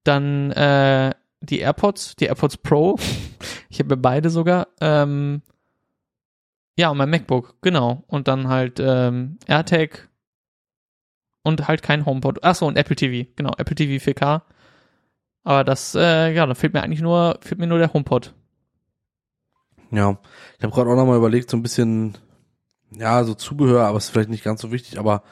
Dann 0.03 0.49
äh, 0.51 1.12
die 1.41 1.60
AirPods, 1.60 2.15
die 2.15 2.25
AirPods 2.25 2.58
Pro. 2.58 2.97
ich 3.69 3.80
habe 3.80 3.97
beide 3.97 4.30
sogar. 4.30 4.67
Ähm, 4.80 5.41
ja, 6.77 6.89
und 6.89 6.97
mein 6.97 7.10
MacBook, 7.10 7.56
genau. 7.62 8.04
Und 8.08 8.27
dann 8.27 8.47
halt 8.47 8.80
ähm, 8.80 9.38
AirTag 9.47 10.10
und 11.43 11.67
halt 11.67 11.82
kein 11.82 12.06
HomePod. 12.06 12.43
Achso, 12.43 12.67
und 12.67 12.77
Apple 12.77 12.95
TV, 12.95 13.30
genau, 13.36 13.51
Apple 13.58 13.75
TV 13.75 14.04
4K. 14.04 14.41
Aber 15.43 15.63
das, 15.63 15.95
äh, 15.95 16.32
ja, 16.34 16.45
da 16.45 16.54
fehlt 16.54 16.73
mir 16.73 16.84
eigentlich 16.84 17.01
nur, 17.01 17.39
fehlt 17.41 17.60
mir 17.60 17.67
nur 17.67 17.80
der 17.80 17.93
HomePod. 17.93 18.34
Ja, 19.91 20.17
ich 20.58 20.63
habe 20.63 20.73
gerade 20.73 20.89
auch 20.89 20.95
nochmal 20.95 21.17
überlegt, 21.17 21.49
so 21.49 21.58
ein 21.58 21.63
bisschen, 21.63 22.17
ja, 22.91 23.23
so 23.23 23.34
Zubehör, 23.34 23.88
aber 23.88 23.97
ist 23.97 24.10
vielleicht 24.10 24.30
nicht 24.30 24.43
ganz 24.43 24.62
so 24.62 24.71
wichtig, 24.71 24.99
aber 24.99 25.23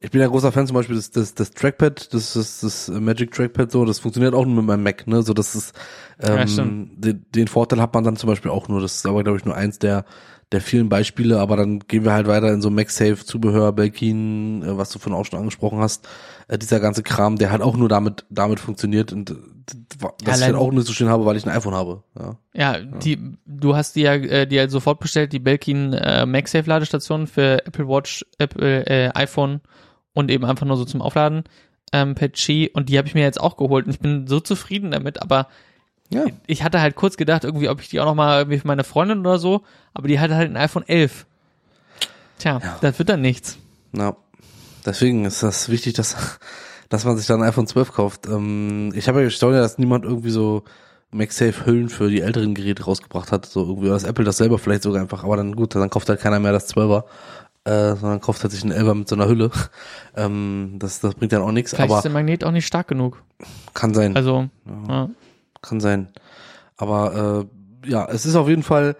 ich 0.00 0.10
bin 0.10 0.20
ja 0.20 0.28
großer 0.28 0.52
Fan 0.52 0.66
zum 0.66 0.74
Beispiel 0.74 0.94
des, 0.94 1.10
des, 1.10 1.34
des 1.34 1.50
Trackpad, 1.50 2.14
das 2.14 2.36
ist 2.36 2.62
das 2.62 2.88
Magic 2.88 3.32
Trackpad 3.32 3.72
so, 3.72 3.84
das 3.84 3.98
funktioniert 3.98 4.34
auch 4.34 4.44
nur 4.44 4.56
mit 4.56 4.64
meinem 4.64 4.84
Mac, 4.84 5.06
ne? 5.06 5.22
So 5.22 5.34
das 5.34 5.54
ist 5.54 5.74
ähm, 6.20 6.46
ja, 6.46 6.64
den, 6.96 7.26
den 7.34 7.48
Vorteil 7.48 7.80
hat 7.80 7.94
man 7.94 8.04
dann 8.04 8.16
zum 8.16 8.28
Beispiel 8.28 8.50
auch 8.50 8.68
nur, 8.68 8.80
das 8.80 8.96
ist 8.96 9.06
aber 9.06 9.24
glaube 9.24 9.38
ich 9.38 9.44
nur 9.44 9.56
eins 9.56 9.78
der 9.78 10.04
der 10.50 10.62
vielen 10.62 10.88
Beispiele, 10.88 11.40
aber 11.40 11.56
dann 11.56 11.80
gehen 11.80 12.04
wir 12.04 12.12
halt 12.12 12.26
weiter 12.26 12.50
in 12.50 12.62
so 12.62 12.70
MagSafe, 12.70 13.18
Zubehör, 13.18 13.72
Belkin, 13.72 14.62
äh, 14.62 14.78
was 14.78 14.90
du 14.90 14.98
von 14.98 15.12
auch 15.12 15.26
schon 15.26 15.38
angesprochen 15.38 15.78
hast, 15.80 16.08
äh, 16.46 16.56
dieser 16.56 16.80
ganze 16.80 17.02
Kram, 17.02 17.36
der 17.36 17.50
halt 17.50 17.60
auch 17.60 17.76
nur 17.76 17.88
damit 17.88 18.24
damit 18.30 18.60
funktioniert 18.60 19.12
und 19.12 19.34
dass 20.24 20.38
ich 20.38 20.44
halt 20.44 20.54
auch 20.54 20.72
nicht 20.72 20.86
so 20.86 20.94
stehen 20.94 21.10
habe, 21.10 21.26
weil 21.26 21.36
ich 21.36 21.44
ein 21.44 21.54
iPhone 21.54 21.74
habe. 21.74 22.02
Ja, 22.18 22.38
ja, 22.54 22.80
die, 22.80 23.36
du 23.44 23.76
hast 23.76 23.96
die 23.96 24.02
ja 24.02 24.14
äh, 24.14 24.46
die 24.46 24.58
halt 24.58 24.70
sofort 24.70 25.00
bestellt, 25.00 25.32
die 25.32 25.38
Belkin 25.38 25.92
äh, 25.92 26.24
MagSafe 26.24 26.68
Ladestation 26.68 27.26
für 27.26 27.66
Apple 27.66 27.86
Watch, 27.86 28.24
Apple 28.38 28.86
äh, 28.86 29.10
iPhone 29.14 29.60
und 30.14 30.30
eben 30.30 30.44
einfach 30.44 30.66
nur 30.66 30.76
so 30.76 30.84
zum 30.84 31.02
Aufladen 31.02 31.44
ähm, 31.92 32.14
per 32.14 32.28
Qi 32.28 32.70
und 32.72 32.88
die 32.88 32.98
habe 32.98 33.08
ich 33.08 33.14
mir 33.14 33.22
jetzt 33.22 33.40
auch 33.40 33.56
geholt 33.56 33.86
und 33.86 33.92
ich 33.92 34.00
bin 34.00 34.26
so 34.26 34.40
zufrieden 34.40 34.90
damit, 34.90 35.22
aber 35.22 35.48
ja. 36.10 36.24
ich 36.46 36.62
hatte 36.62 36.80
halt 36.80 36.96
kurz 36.96 37.16
gedacht, 37.16 37.44
irgendwie, 37.44 37.68
ob 37.68 37.80
ich 37.80 37.88
die 37.88 38.00
auch 38.00 38.06
noch 38.06 38.14
mal 38.14 38.38
irgendwie 38.38 38.58
für 38.58 38.66
meine 38.66 38.84
Freundin 38.84 39.20
oder 39.20 39.38
so, 39.38 39.62
aber 39.94 40.08
die 40.08 40.20
hatte 40.20 40.36
halt 40.36 40.50
ein 40.50 40.56
iPhone 40.56 40.86
11. 40.86 41.26
Tja, 42.38 42.60
ja. 42.62 42.78
das 42.80 42.98
wird 42.98 43.08
dann 43.08 43.20
nichts. 43.20 43.58
Na, 43.92 44.16
deswegen 44.86 45.24
ist 45.24 45.42
das 45.42 45.68
wichtig, 45.68 45.94
dass 45.94 46.38
dass 46.88 47.04
man 47.04 47.16
sich 47.16 47.26
dann 47.26 47.42
ein 47.42 47.48
iPhone 47.48 47.66
12 47.66 47.92
kauft. 47.92 48.26
Ähm, 48.26 48.92
ich 48.94 49.08
habe 49.08 49.20
ja 49.20 49.26
gestaunt, 49.26 49.54
dass 49.54 49.78
niemand 49.78 50.04
irgendwie 50.04 50.30
so 50.30 50.64
MagSafe-Hüllen 51.10 51.88
für 51.88 52.10
die 52.10 52.20
älteren 52.20 52.54
Geräte 52.54 52.84
rausgebracht 52.84 53.32
hat, 53.32 53.46
so 53.46 53.60
irgendwie, 53.60 53.86
oder 53.86 53.94
dass 53.94 54.04
Apple 54.04 54.24
das 54.24 54.38
selber 54.38 54.58
vielleicht 54.58 54.82
sogar 54.82 55.00
einfach, 55.00 55.24
aber 55.24 55.36
dann 55.36 55.56
gut, 55.56 55.74
dann 55.74 55.90
kauft 55.90 56.08
halt 56.08 56.20
keiner 56.20 56.38
mehr 56.38 56.52
das 56.52 56.74
12er, 56.74 57.04
äh, 57.68 57.96
sondern 57.96 58.20
kauft 58.20 58.42
halt 58.42 58.52
sich 58.52 58.64
ein 58.64 58.72
11er 58.72 58.94
mit 58.94 59.08
so 59.08 59.14
einer 59.14 59.28
Hülle. 59.28 59.50
ähm, 60.16 60.76
das, 60.78 61.00
das 61.00 61.14
bringt 61.14 61.32
dann 61.32 61.42
auch 61.42 61.52
nichts. 61.52 61.72
Vielleicht 61.72 61.90
aber 61.90 61.98
ist 61.98 62.04
der 62.04 62.12
Magnet 62.12 62.44
auch 62.44 62.50
nicht 62.50 62.66
stark 62.66 62.88
genug. 62.88 63.22
Kann 63.74 63.92
sein. 63.94 64.16
Also, 64.16 64.48
ja. 64.66 64.88
ja. 64.88 65.10
Kann 65.60 65.80
sein. 65.80 66.08
Aber 66.76 67.46
äh, 67.84 67.90
ja, 67.90 68.08
es 68.08 68.24
ist 68.24 68.36
auf 68.36 68.48
jeden 68.48 68.62
Fall, 68.62 68.96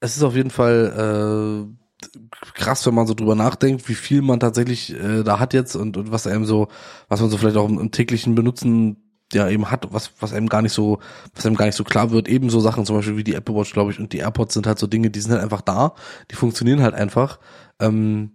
es 0.00 0.16
ist 0.16 0.22
auf 0.22 0.34
jeden 0.34 0.50
Fall 0.50 1.66
äh, 1.66 2.08
krass, 2.54 2.86
wenn 2.86 2.94
man 2.94 3.06
so 3.06 3.14
drüber 3.14 3.34
nachdenkt, 3.34 3.88
wie 3.88 3.94
viel 3.94 4.22
man 4.22 4.40
tatsächlich 4.40 4.94
äh, 4.94 5.22
da 5.22 5.38
hat 5.38 5.54
jetzt 5.54 5.76
und, 5.76 5.96
und 5.96 6.10
was 6.10 6.26
einem 6.26 6.46
so, 6.46 6.68
was 7.08 7.20
man 7.20 7.30
so 7.30 7.36
vielleicht 7.36 7.56
auch 7.56 7.68
im, 7.68 7.78
im 7.78 7.90
täglichen 7.90 8.34
Benutzen 8.34 8.96
ja 9.32 9.48
eben 9.48 9.70
hat, 9.70 9.92
was 9.92 10.10
was 10.18 10.32
einem 10.32 10.48
gar 10.48 10.62
nicht 10.62 10.72
so, 10.72 10.98
was 11.34 11.46
einem 11.46 11.56
gar 11.56 11.66
nicht 11.66 11.76
so 11.76 11.84
klar 11.84 12.10
wird. 12.10 12.28
Ebenso 12.28 12.58
Sachen 12.60 12.84
zum 12.86 12.96
Beispiel 12.96 13.16
wie 13.16 13.24
die 13.24 13.34
Apple 13.34 13.54
Watch, 13.54 13.72
glaube 13.72 13.92
ich, 13.92 14.00
und 14.00 14.12
die 14.12 14.18
AirPods 14.18 14.54
sind 14.54 14.66
halt 14.66 14.78
so 14.78 14.86
Dinge, 14.86 15.10
die 15.10 15.20
sind 15.20 15.32
halt 15.32 15.42
einfach 15.42 15.60
da, 15.60 15.94
die 16.30 16.34
funktionieren 16.34 16.82
halt 16.82 16.94
einfach. 16.94 17.38
Ähm, 17.80 18.32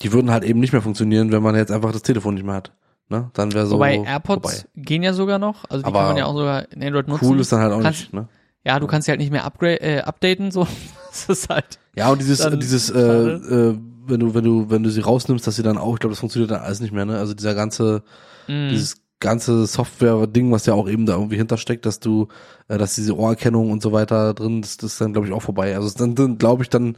die 0.00 0.12
würden 0.12 0.30
halt 0.30 0.44
eben 0.44 0.60
nicht 0.60 0.72
mehr 0.72 0.82
funktionieren, 0.82 1.32
wenn 1.32 1.42
man 1.42 1.54
jetzt 1.54 1.72
einfach 1.72 1.92
das 1.92 2.02
Telefon 2.02 2.34
nicht 2.34 2.44
mehr 2.44 2.54
hat. 2.54 2.72
Ne? 3.08 3.30
Dann 3.34 3.52
wäre 3.52 3.66
so. 3.66 3.76
Wobei 3.76 3.98
AirPods 3.98 4.60
vorbei. 4.60 4.68
gehen 4.76 5.02
ja 5.02 5.12
sogar 5.12 5.38
noch, 5.38 5.64
also 5.68 5.82
die 5.82 5.86
Aber 5.86 5.98
kann 5.98 6.08
man 6.08 6.16
ja 6.16 6.26
auch 6.26 6.36
sogar 6.36 6.72
in 6.72 6.82
Android 6.82 7.08
nutzen. 7.08 7.26
Cool 7.26 7.40
ist 7.40 7.52
dann 7.52 7.60
halt 7.60 7.72
auch 7.72 7.82
kannst, 7.82 8.00
nicht. 8.00 8.12
Ne? 8.14 8.28
Ja, 8.64 8.78
du 8.78 8.86
kannst 8.86 9.06
sie 9.06 9.12
halt 9.12 9.20
nicht 9.20 9.32
mehr 9.32 9.44
upgrade, 9.44 9.80
äh, 9.80 10.00
updaten, 10.00 10.50
so. 10.50 10.66
das 11.10 11.28
ist 11.28 11.48
halt. 11.48 11.78
Ja, 11.94 12.10
und 12.10 12.20
dieses, 12.20 12.48
dieses, 12.58 12.90
äh, 12.90 13.00
äh, 13.00 13.78
wenn 14.06 14.20
du, 14.20 14.34
wenn 14.34 14.44
du, 14.44 14.70
wenn 14.70 14.82
du 14.82 14.90
sie 14.90 15.00
rausnimmst, 15.00 15.46
dass 15.46 15.56
sie 15.56 15.62
dann 15.62 15.78
auch, 15.78 15.94
ich 15.94 16.00
glaube, 16.00 16.12
das 16.12 16.20
funktioniert 16.20 16.50
dann 16.50 16.62
alles 16.62 16.80
nicht 16.80 16.92
mehr, 16.92 17.04
ne? 17.04 17.18
Also 17.18 17.34
dieser 17.34 17.54
ganze, 17.54 18.02
mm. 18.48 18.70
dieses 18.70 19.02
ganze 19.20 19.66
Software-Ding, 19.66 20.50
was 20.50 20.66
ja 20.66 20.74
auch 20.74 20.88
eben 20.88 21.06
da 21.06 21.14
irgendwie 21.14 21.36
hintersteckt, 21.36 21.86
dass 21.86 22.00
du, 22.00 22.28
äh, 22.68 22.78
dass 22.78 22.94
diese 22.94 23.16
Ohrerkennung 23.16 23.70
und 23.70 23.82
so 23.82 23.92
weiter 23.92 24.32
drin, 24.34 24.62
das, 24.62 24.78
das 24.78 24.92
ist 24.92 25.00
dann, 25.00 25.12
glaube 25.12 25.28
ich, 25.28 25.32
auch 25.32 25.42
vorbei. 25.42 25.74
Also 25.76 25.90
dann, 25.96 26.14
dann 26.14 26.38
glaube 26.38 26.62
ich, 26.62 26.70
dann 26.70 26.96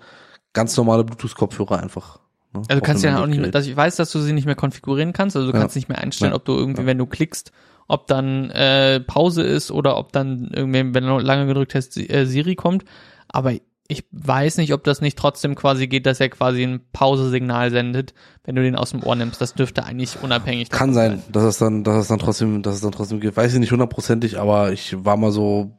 ganz 0.54 0.76
normale 0.76 1.04
Bluetooth-Kopfhörer 1.04 1.82
einfach. 1.82 2.20
Ne? 2.54 2.62
Also 2.68 2.80
du 2.80 2.86
kannst 2.86 3.04
ja 3.04 3.22
auch 3.22 3.26
nicht 3.26 3.40
mehr, 3.40 3.50
dass 3.50 3.66
ich 3.66 3.76
weiß, 3.76 3.96
dass 3.96 4.10
du 4.10 4.20
sie 4.20 4.32
nicht 4.32 4.46
mehr 4.46 4.54
konfigurieren 4.54 5.12
kannst, 5.12 5.36
also 5.36 5.48
du 5.50 5.54
ja. 5.54 5.60
kannst 5.60 5.76
nicht 5.76 5.88
mehr 5.88 5.98
einstellen, 5.98 6.32
ja. 6.32 6.36
ob 6.36 6.44
du 6.46 6.56
irgendwie, 6.56 6.82
ja. 6.82 6.86
wenn 6.86 6.98
du 6.98 7.06
klickst, 7.06 7.52
ob 7.86 8.06
dann 8.06 8.50
äh, 8.50 9.00
Pause 9.00 9.42
ist 9.42 9.70
oder 9.70 9.98
ob 9.98 10.12
dann 10.12 10.50
irgendwie, 10.54 10.94
wenn 10.94 11.04
du 11.04 11.18
lange 11.18 11.46
gedrückt 11.46 11.74
hast, 11.74 11.98
äh, 11.98 12.24
Siri 12.24 12.54
kommt. 12.54 12.84
Aber 13.28 13.52
ich 13.86 14.04
weiß 14.12 14.56
nicht, 14.56 14.72
ob 14.72 14.84
das 14.84 15.02
nicht 15.02 15.18
trotzdem 15.18 15.54
quasi 15.54 15.86
geht, 15.86 16.06
dass 16.06 16.18
er 16.18 16.30
quasi 16.30 16.62
ein 16.62 16.80
Pausesignal 16.92 17.70
sendet, 17.70 18.14
wenn 18.44 18.54
du 18.54 18.62
den 18.62 18.76
aus 18.76 18.92
dem 18.92 19.02
Ohr 19.02 19.14
nimmst. 19.14 19.40
Das 19.40 19.54
dürfte 19.54 19.84
eigentlich 19.84 20.22
unabhängig 20.22 20.70
Kann 20.70 20.94
sein, 20.94 21.18
sein, 21.18 21.32
dass 21.32 21.42
es 21.42 21.58
dann, 21.58 21.84
dass 21.84 21.96
es 21.96 22.08
dann 22.08 22.18
trotzdem, 22.18 22.62
dass 22.62 22.76
es 22.76 22.80
dann 22.80 22.92
trotzdem 22.92 23.20
geht. 23.20 23.36
Weiß 23.36 23.52
ich 23.52 23.60
nicht 23.60 23.72
hundertprozentig, 23.72 24.38
aber 24.38 24.72
ich 24.72 25.04
war 25.04 25.18
mal 25.18 25.32
so, 25.32 25.78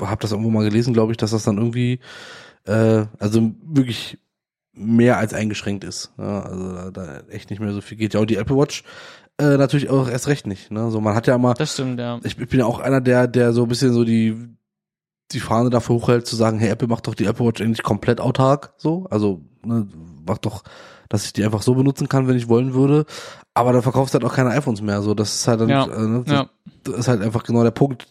habe 0.00 0.20
das 0.20 0.30
irgendwo 0.30 0.50
mal 0.50 0.64
gelesen, 0.64 0.94
glaube 0.94 1.12
ich, 1.12 1.16
dass 1.16 1.32
das 1.32 1.42
dann 1.42 1.58
irgendwie, 1.58 1.98
äh, 2.66 3.06
also 3.18 3.52
wirklich 3.62 4.18
mehr 4.72 5.18
als 5.18 5.34
eingeschränkt 5.34 5.84
ist. 5.84 6.12
Ja, 6.18 6.42
also 6.42 6.72
da, 6.72 6.90
da 6.90 7.20
echt 7.28 7.50
nicht 7.50 7.60
mehr 7.60 7.72
so 7.72 7.80
viel 7.80 7.96
geht. 7.96 8.14
Ja, 8.14 8.20
auch 8.20 8.24
die 8.24 8.36
Apple 8.36 8.56
Watch 8.56 8.84
äh, 9.38 9.56
natürlich 9.56 9.90
auch 9.90 10.08
erst 10.08 10.28
recht 10.28 10.46
nicht. 10.46 10.70
Ne? 10.70 10.90
So 10.90 11.00
man 11.00 11.14
hat 11.14 11.26
ja 11.26 11.34
immer. 11.34 11.54
Das 11.54 11.74
stimmt, 11.74 11.98
ja. 11.98 12.20
Ich, 12.22 12.38
ich 12.38 12.48
bin 12.48 12.60
ja 12.60 12.66
auch 12.66 12.80
einer, 12.80 13.00
der, 13.00 13.26
der 13.26 13.52
so 13.52 13.62
ein 13.62 13.68
bisschen 13.68 13.92
so 13.92 14.04
die 14.04 14.54
die 15.32 15.40
Fahne 15.40 15.70
dafür 15.70 15.96
hochhält, 15.96 16.26
zu 16.26 16.36
sagen, 16.36 16.58
hey, 16.58 16.70
Apple 16.70 16.88
macht 16.88 17.06
doch 17.06 17.14
die 17.14 17.24
Apple 17.24 17.46
Watch 17.46 17.60
eigentlich 17.60 17.82
komplett 17.82 18.20
autark, 18.20 18.74
so, 18.76 19.06
also 19.10 19.40
ne, 19.64 19.88
macht 20.26 20.44
doch, 20.44 20.62
dass 21.08 21.24
ich 21.24 21.32
die 21.32 21.44
einfach 21.44 21.62
so 21.62 21.74
benutzen 21.74 22.08
kann, 22.08 22.28
wenn 22.28 22.36
ich 22.36 22.48
wollen 22.48 22.74
würde. 22.74 23.06
Aber 23.54 23.72
dann 23.72 23.82
verkaufst 23.82 24.14
du 24.14 24.18
halt 24.18 24.24
auch 24.24 24.34
keine 24.34 24.50
iPhones 24.50 24.82
mehr, 24.82 25.02
so, 25.02 25.14
das 25.14 25.34
ist 25.34 25.48
halt 25.48 25.60
dann, 25.60 25.68
ja. 25.68 25.86
äh, 25.86 26.06
ne, 26.06 26.22
das, 26.24 26.32
ja. 26.32 26.46
das, 26.84 26.94
ist 26.94 27.08
halt 27.08 27.22
einfach 27.22 27.42
genau 27.42 27.62
der 27.62 27.70
Punkt, 27.70 28.06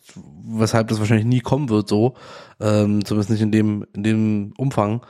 weshalb 0.59 0.87
das 0.87 0.99
wahrscheinlich 0.99 1.25
nie 1.25 1.41
kommen 1.41 1.69
wird, 1.69 1.87
so, 1.87 2.13
ähm, 2.59 3.03
zumindest 3.05 3.29
nicht 3.29 3.41
in 3.41 3.51
dem 3.51 3.85
in 3.93 4.03
dem 4.03 4.53
Umfang. 4.57 5.01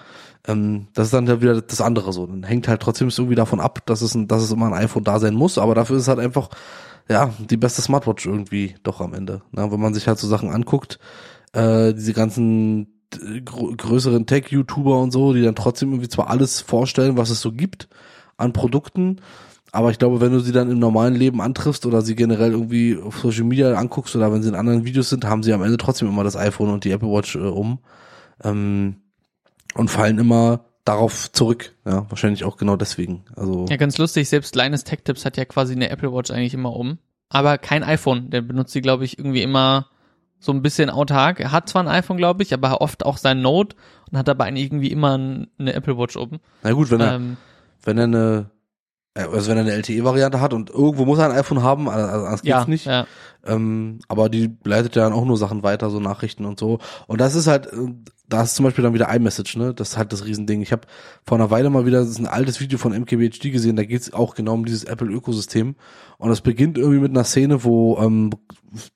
Ähm, 0.48 0.88
das 0.94 1.08
ist 1.08 1.14
dann 1.14 1.28
ja 1.28 1.42
wieder 1.42 1.62
das 1.62 1.82
andere 1.82 2.12
so. 2.14 2.28
Dann 2.28 2.44
hängt 2.44 2.68
halt 2.68 2.82
trotzdem 2.82 3.10
irgendwie 3.10 3.36
davon 3.36 3.60
ab, 3.60 3.86
dass 3.86 4.02
es, 4.02 4.14
ein, 4.16 4.28
dass 4.28 4.44
es 4.44 4.52
immer 4.52 4.68
ein 4.68 4.74
iPhone 4.74 5.04
da 5.04 5.20
sein 5.20 5.36
muss, 5.36 5.58
aber 5.58 5.76
dafür 5.76 5.98
ist 5.98 6.04
es 6.04 6.08
halt 6.08 6.20
einfach, 6.20 6.50
ja, 7.10 7.32
die 7.40 7.58
beste 7.58 7.82
Smartwatch 7.82 8.26
irgendwie 8.26 8.76
doch 8.84 9.02
am 9.02 9.14
Ende. 9.14 9.42
Na, 9.52 9.72
wenn 9.72 9.80
man 9.80 9.94
sich 9.94 10.08
halt 10.08 10.20
so 10.20 10.28
Sachen 10.28 10.50
anguckt, 10.50 11.00
äh, 11.54 11.94
diese 11.94 12.14
ganzen 12.14 12.88
äh, 13.14 13.42
größeren 13.42 14.26
Tech-YouTuber 14.26 15.00
und 15.00 15.12
so, 15.12 15.34
die 15.34 15.42
dann 15.42 15.56
trotzdem 15.56 15.92
irgendwie 15.92 16.10
zwar 16.10 16.30
alles 16.30 16.62
vorstellen, 16.62 17.18
was 17.18 17.30
es 17.30 17.42
so 17.42 17.52
gibt 17.52 17.88
an 18.38 18.54
Produkten, 18.54 19.22
aber 19.74 19.90
ich 19.90 19.98
glaube, 19.98 20.22
wenn 20.22 20.32
du 20.32 20.40
sie 20.40 20.52
dann 20.52 20.70
im 20.70 20.78
normalen 20.78 21.16
Leben 21.16 21.42
antriffst 21.42 21.88
oder 21.88 22.04
sie 22.04 22.16
generell 22.16 22.52
irgendwie 22.52 22.96
auf 22.96 23.20
Social 23.20 23.44
Media 23.44 23.74
anguckst 23.74 24.16
oder 24.16 24.32
wenn 24.32 24.44
sie 24.44 24.50
in 24.50 24.56
anderen 24.56 24.86
Videos 24.86 25.10
sind, 25.10 25.26
haben 25.26 25.42
sie 25.42 25.52
am 25.52 25.64
Ende 25.64 25.78
trotzdem 25.78 26.08
immer 26.08 26.24
das 26.24 26.38
iPhone 26.38 26.70
und 26.70 26.84
die 26.84 26.92
Apple 26.92 27.10
Watch 27.10 27.36
äh, 27.36 27.40
um. 27.40 27.80
Ähm, 28.44 28.98
und 29.74 29.90
fallen 29.90 30.20
immer 30.20 30.66
darauf 30.86 31.32
zurück. 31.32 31.74
Ja, 31.86 32.06
wahrscheinlich 32.10 32.44
auch 32.44 32.58
genau 32.58 32.76
deswegen. 32.76 33.26
Also 33.36 33.66
ja, 33.68 33.78
ganz 33.78 33.98
lustig. 33.98 34.30
Selbst 34.30 34.56
Linus 34.56 34.84
Tech 34.84 35.00
Tips 35.04 35.26
hat 35.26 35.38
ja 35.38 35.46
quasi 35.46 35.74
eine 35.74 35.90
Apple 35.90 36.14
Watch 36.14 36.30
eigentlich 36.30 36.54
immer 36.54 36.76
um, 36.76 37.00
aber 37.30 37.58
kein 37.58 37.84
iPhone. 37.84 38.30
Der 38.30 38.42
benutzt 38.42 38.74
sie, 38.74 38.82
glaube 38.82 39.06
ich, 39.06 39.18
irgendwie 39.18 39.42
immer 39.42 39.88
so 40.38 40.52
ein 40.52 40.62
bisschen 40.62 40.92
autark. 40.92 41.40
Er 41.40 41.52
hat 41.52 41.68
zwar 41.68 41.82
ein 41.82 41.88
iPhone, 41.88 42.18
glaube 42.18 42.44
ich, 42.44 42.54
aber 42.54 42.80
oft 42.82 43.04
auch 43.08 43.18
sein 43.18 43.42
Note 43.42 43.76
und 44.12 44.20
hat 44.20 44.28
dabei 44.28 44.52
irgendwie 44.52 44.92
immer 44.92 45.16
eine 45.16 45.74
Apple 45.74 45.98
Watch 45.98 46.16
oben. 46.16 46.40
Na 46.62 46.74
gut, 46.74 46.92
wenn 46.92 47.00
er 47.00 47.16
ähm, 47.16 47.38
wenn 47.84 47.98
er 47.98 48.04
eine 48.04 48.53
also 49.16 49.50
wenn 49.50 49.58
er 49.58 49.64
eine 49.64 49.74
LTE-Variante 49.74 50.42
hat 50.42 50.54
und 50.54 50.70
irgendwo 50.72 51.06
muss 51.06 51.20
er 51.20 51.26
ein 51.26 51.38
iPhone 51.38 51.62
haben, 51.62 51.88
also 51.88 52.26
anders 52.26 52.42
geht's 52.42 52.50
ja, 52.50 52.66
nicht. 52.66 52.86
Ja. 52.86 53.06
Ähm, 53.46 54.00
aber 54.08 54.30
die 54.30 54.56
leitet 54.64 54.96
ja 54.96 55.04
dann 55.04 55.14
auch 55.14 55.26
nur 55.26 55.38
Sachen 55.38 55.62
weiter, 55.64 55.90
so 55.90 56.00
Nachrichten 56.00 56.46
und 56.46 56.60
so. 56.60 56.80
Und 57.08 57.22
das 57.22 57.36
ist 57.36 57.46
halt, 57.46 57.68
äh, 57.68 57.94
da 58.28 58.42
ist 58.42 58.56
zum 58.56 58.64
Beispiel 58.64 58.84
dann 58.84 58.94
wieder 58.94 59.14
iMessage, 59.14 59.58
ne? 59.58 59.74
Das 59.74 59.90
ist 59.90 59.98
halt 59.98 60.14
das 60.14 60.26
Riesending. 60.26 60.62
Ich 60.62 60.72
habe 60.72 60.88
vor 61.24 61.38
einer 61.38 61.52
Weile 61.52 61.70
mal 61.70 61.86
wieder 61.86 62.04
das 62.04 62.18
ein 62.18 62.26
altes 62.26 62.60
Video 62.60 62.80
von 62.80 62.94
MKBHD 62.94 63.52
gesehen, 63.52 63.76
da 63.76 63.84
geht's 63.84 64.14
auch 64.14 64.34
genau 64.34 64.54
um 64.54 64.66
dieses 64.66 64.86
Apple-Ökosystem. 64.86 65.76
Und 66.18 66.32
es 66.32 66.42
beginnt 66.42 66.78
irgendwie 66.78 67.02
mit 67.02 67.12
einer 67.12 67.26
Szene, 67.26 67.64
wo 67.64 67.98
ähm, 68.00 68.32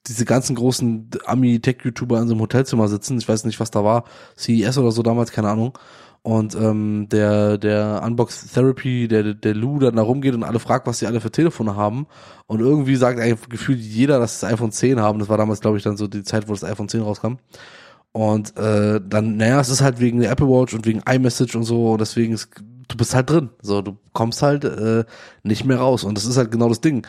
diese 0.08 0.26
ganzen 0.26 0.56
großen 0.56 1.10
Ami-Tech-YouTuber 1.26 2.20
in 2.22 2.28
so 2.28 2.34
einem 2.34 2.42
Hotelzimmer 2.42 2.88
sitzen. 2.88 3.20
Ich 3.20 3.28
weiß 3.28 3.44
nicht, 3.44 3.60
was 3.60 3.70
da 3.70 3.84
war. 3.84 4.06
CES 4.38 4.78
oder 4.78 4.92
so 4.92 5.04
damals, 5.04 5.32
keine 5.32 5.50
Ahnung 5.50 5.78
und 6.28 6.56
ähm, 6.56 7.08
der 7.10 7.58
der 7.58 8.02
Unbox 8.04 8.52
Therapy, 8.52 9.08
der 9.08 9.34
der 9.34 9.56
Lou 9.56 9.80
dann 9.80 9.96
da 9.96 10.02
rumgeht 10.02 10.34
und 10.34 10.44
alle 10.44 10.60
fragt, 10.60 10.86
was 10.86 11.00
sie 11.00 11.08
alle 11.08 11.22
für 11.22 11.32
Telefone 11.32 11.78
haben 11.78 12.06
und 12.48 12.60
irgendwie 12.60 12.98
sagt 12.98 13.18
eigentlich 13.18 13.48
gefühlt 13.48 13.80
jeder, 13.80 14.20
dass 14.20 14.42
das 14.42 14.52
iPhone 14.52 14.74
10 14.74 15.00
haben. 15.00 15.20
Das 15.20 15.30
war 15.30 15.38
damals 15.38 15.62
glaube 15.62 15.78
ich 15.78 15.84
dann 15.84 15.96
so 15.96 16.06
die 16.08 16.24
Zeit, 16.24 16.50
wo 16.50 16.52
das 16.52 16.66
iPhone 16.66 16.90
10 16.90 17.02
rauskam. 17.02 17.36
Und 18.12 18.58
äh, 18.58 19.00
dann, 19.08 19.38
naja, 19.38 19.62
es 19.62 19.70
ist 19.70 19.80
halt 19.82 20.02
wegen 20.02 20.20
der 20.20 20.32
Apple 20.32 20.48
Watch 20.50 20.74
und 20.74 20.86
wegen 20.86 21.02
iMessage 21.08 21.56
und 21.56 21.64
so, 21.64 21.94
und 21.94 22.02
deswegen 22.02 22.34
ist, 22.34 22.50
du 22.90 22.98
bist 22.98 23.16
halt 23.16 23.30
drin. 23.30 23.52
So, 23.62 23.82
du 23.82 23.96
kommst 24.12 24.42
halt 24.42 24.66
äh, 24.66 25.06
nicht 25.44 25.64
mehr 25.64 25.78
raus. 25.78 26.04
Und 26.04 26.18
das 26.18 26.26
ist 26.26 26.36
halt 26.36 26.52
genau 26.52 26.68
das 26.68 26.82
Ding. 26.82 27.08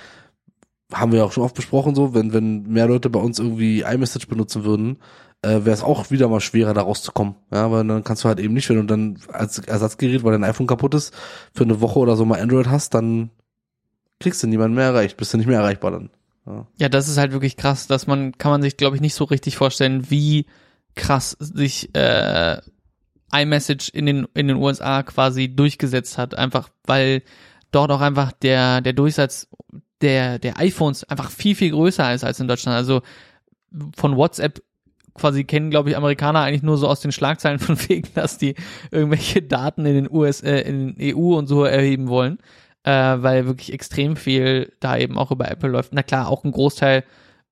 Haben 0.92 1.12
wir 1.12 1.24
auch 1.24 1.33
schon 1.33 1.44
oft 1.44 1.57
besprochen, 1.57 1.94
so, 1.94 2.14
wenn, 2.14 2.33
wenn 2.33 2.64
mehr 2.64 2.87
Leute 2.87 3.11
bei 3.11 3.20
uns 3.20 3.38
irgendwie 3.38 3.81
iMessage 3.81 4.28
benutzen 4.28 4.64
würden, 4.64 4.98
äh, 5.42 5.64
wäre 5.64 5.70
es 5.70 5.83
auch 5.83 6.11
wieder 6.11 6.29
mal 6.29 6.40
schwerer, 6.40 6.74
da 6.74 6.83
rauszukommen. 6.83 7.37
Ja, 7.53 7.70
weil 7.70 7.87
dann 7.87 8.05
kannst 8.05 8.24
du 8.24 8.29
halt 8.29 8.40
eben 8.40 8.55
nicht, 8.55 8.68
wenn 8.68 8.77
du 8.77 8.85
dann 8.85 9.18
als 9.33 9.59
Ersatzgerät, 9.59 10.24
weil 10.24 10.33
dein 10.33 10.44
iPhone 10.44 10.66
kaputt 10.66 10.94
ist, 10.94 11.14
für 11.55 11.64
eine 11.64 11.81
Woche 11.81 11.98
oder 11.98 12.16
so 12.16 12.24
mal 12.24 12.40
Android 12.40 12.68
hast, 12.68 12.94
dann 12.94 13.31
kriegst 14.20 14.42
du 14.42 14.46
niemanden 14.46 14.74
mehr 14.74 14.87
erreicht, 14.87 15.16
bist 15.16 15.33
du 15.33 15.38
nicht 15.38 15.46
mehr 15.46 15.61
erreichbar 15.61 15.92
dann. 15.92 16.11
Ja. 16.46 16.66
ja, 16.79 16.88
das 16.88 17.09
ist 17.09 17.18
halt 17.18 17.33
wirklich 17.33 17.57
krass, 17.57 17.87
dass 17.87 18.07
man, 18.07 18.37
kann 18.38 18.51
man 18.51 18.62
sich, 18.62 18.77
glaube 18.77 18.96
ich, 18.96 19.03
nicht 19.03 19.14
so 19.14 19.24
richtig 19.24 19.57
vorstellen, 19.57 20.11
wie 20.11 20.46
krass 20.94 21.37
sich 21.38 21.94
äh, 21.94 22.57
iMessage 23.33 23.90
in 23.90 24.07
den, 24.07 24.27
in 24.35 24.48
den 24.48 24.57
USA 24.57 25.03
quasi 25.03 25.55
durchgesetzt 25.55 26.16
hat, 26.18 26.35
einfach 26.35 26.70
weil 26.85 27.22
dort 27.70 27.90
auch 27.90 28.01
einfach 28.01 28.33
der, 28.33 28.81
der 28.81 28.94
Durchsatz 28.94 29.48
der, 30.01 30.38
der 30.38 30.59
iPhones 30.59 31.05
einfach 31.05 31.31
viel, 31.31 31.55
viel 31.55 31.70
größer 31.70 32.14
ist 32.14 32.24
als 32.24 32.40
in 32.40 32.48
Deutschland. 32.48 32.77
Also 32.77 33.03
von 33.96 34.16
WhatsApp 34.16 34.62
quasi 35.18 35.44
kennen, 35.44 35.70
glaube 35.70 35.90
ich, 35.90 35.96
Amerikaner 35.96 36.40
eigentlich 36.40 36.62
nur 36.62 36.78
so 36.78 36.88
aus 36.88 37.00
den 37.00 37.12
Schlagzeilen 37.12 37.59
von 37.59 37.78
wegen, 37.88 38.09
dass 38.14 38.38
die 38.38 38.54
irgendwelche 38.90 39.42
Daten 39.42 39.87
in 39.87 39.94
den 39.94 40.11
US, 40.11 40.40
äh, 40.42 40.61
in 40.61 40.94
den 40.94 41.16
EU 41.16 41.37
und 41.37 41.46
so 41.46 41.64
erheben 41.64 42.09
wollen, 42.09 42.38
äh, 42.85 42.90
weil 42.90 43.46
wirklich 43.46 43.72
extrem 43.72 44.16
viel 44.16 44.72
da 44.81 44.96
eben 44.96 45.18
auch 45.18 45.31
über 45.31 45.50
Apple 45.50 45.70
läuft. 45.70 45.92
Na 45.92 46.02
klar, 46.02 46.28
auch 46.28 46.44
ein 46.44 46.52
Großteil 46.52 47.04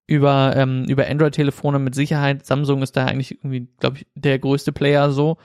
über, 0.07 0.55
ähm, 0.57 0.85
über 0.85 1.07
Android-Telefone 1.09 1.79
mit 1.79 1.95
Sicherheit. 1.95 2.47
Samsung 2.47 2.83
ist 2.83 2.97
da 2.97 3.07
eigentlich 3.07 3.33
irgendwie, 3.33 3.69
glaube 3.79 3.99
ich, 3.99 4.07
der 4.15 4.39
größte 4.39 4.73
Player 4.73 5.11
so. 5.11 5.37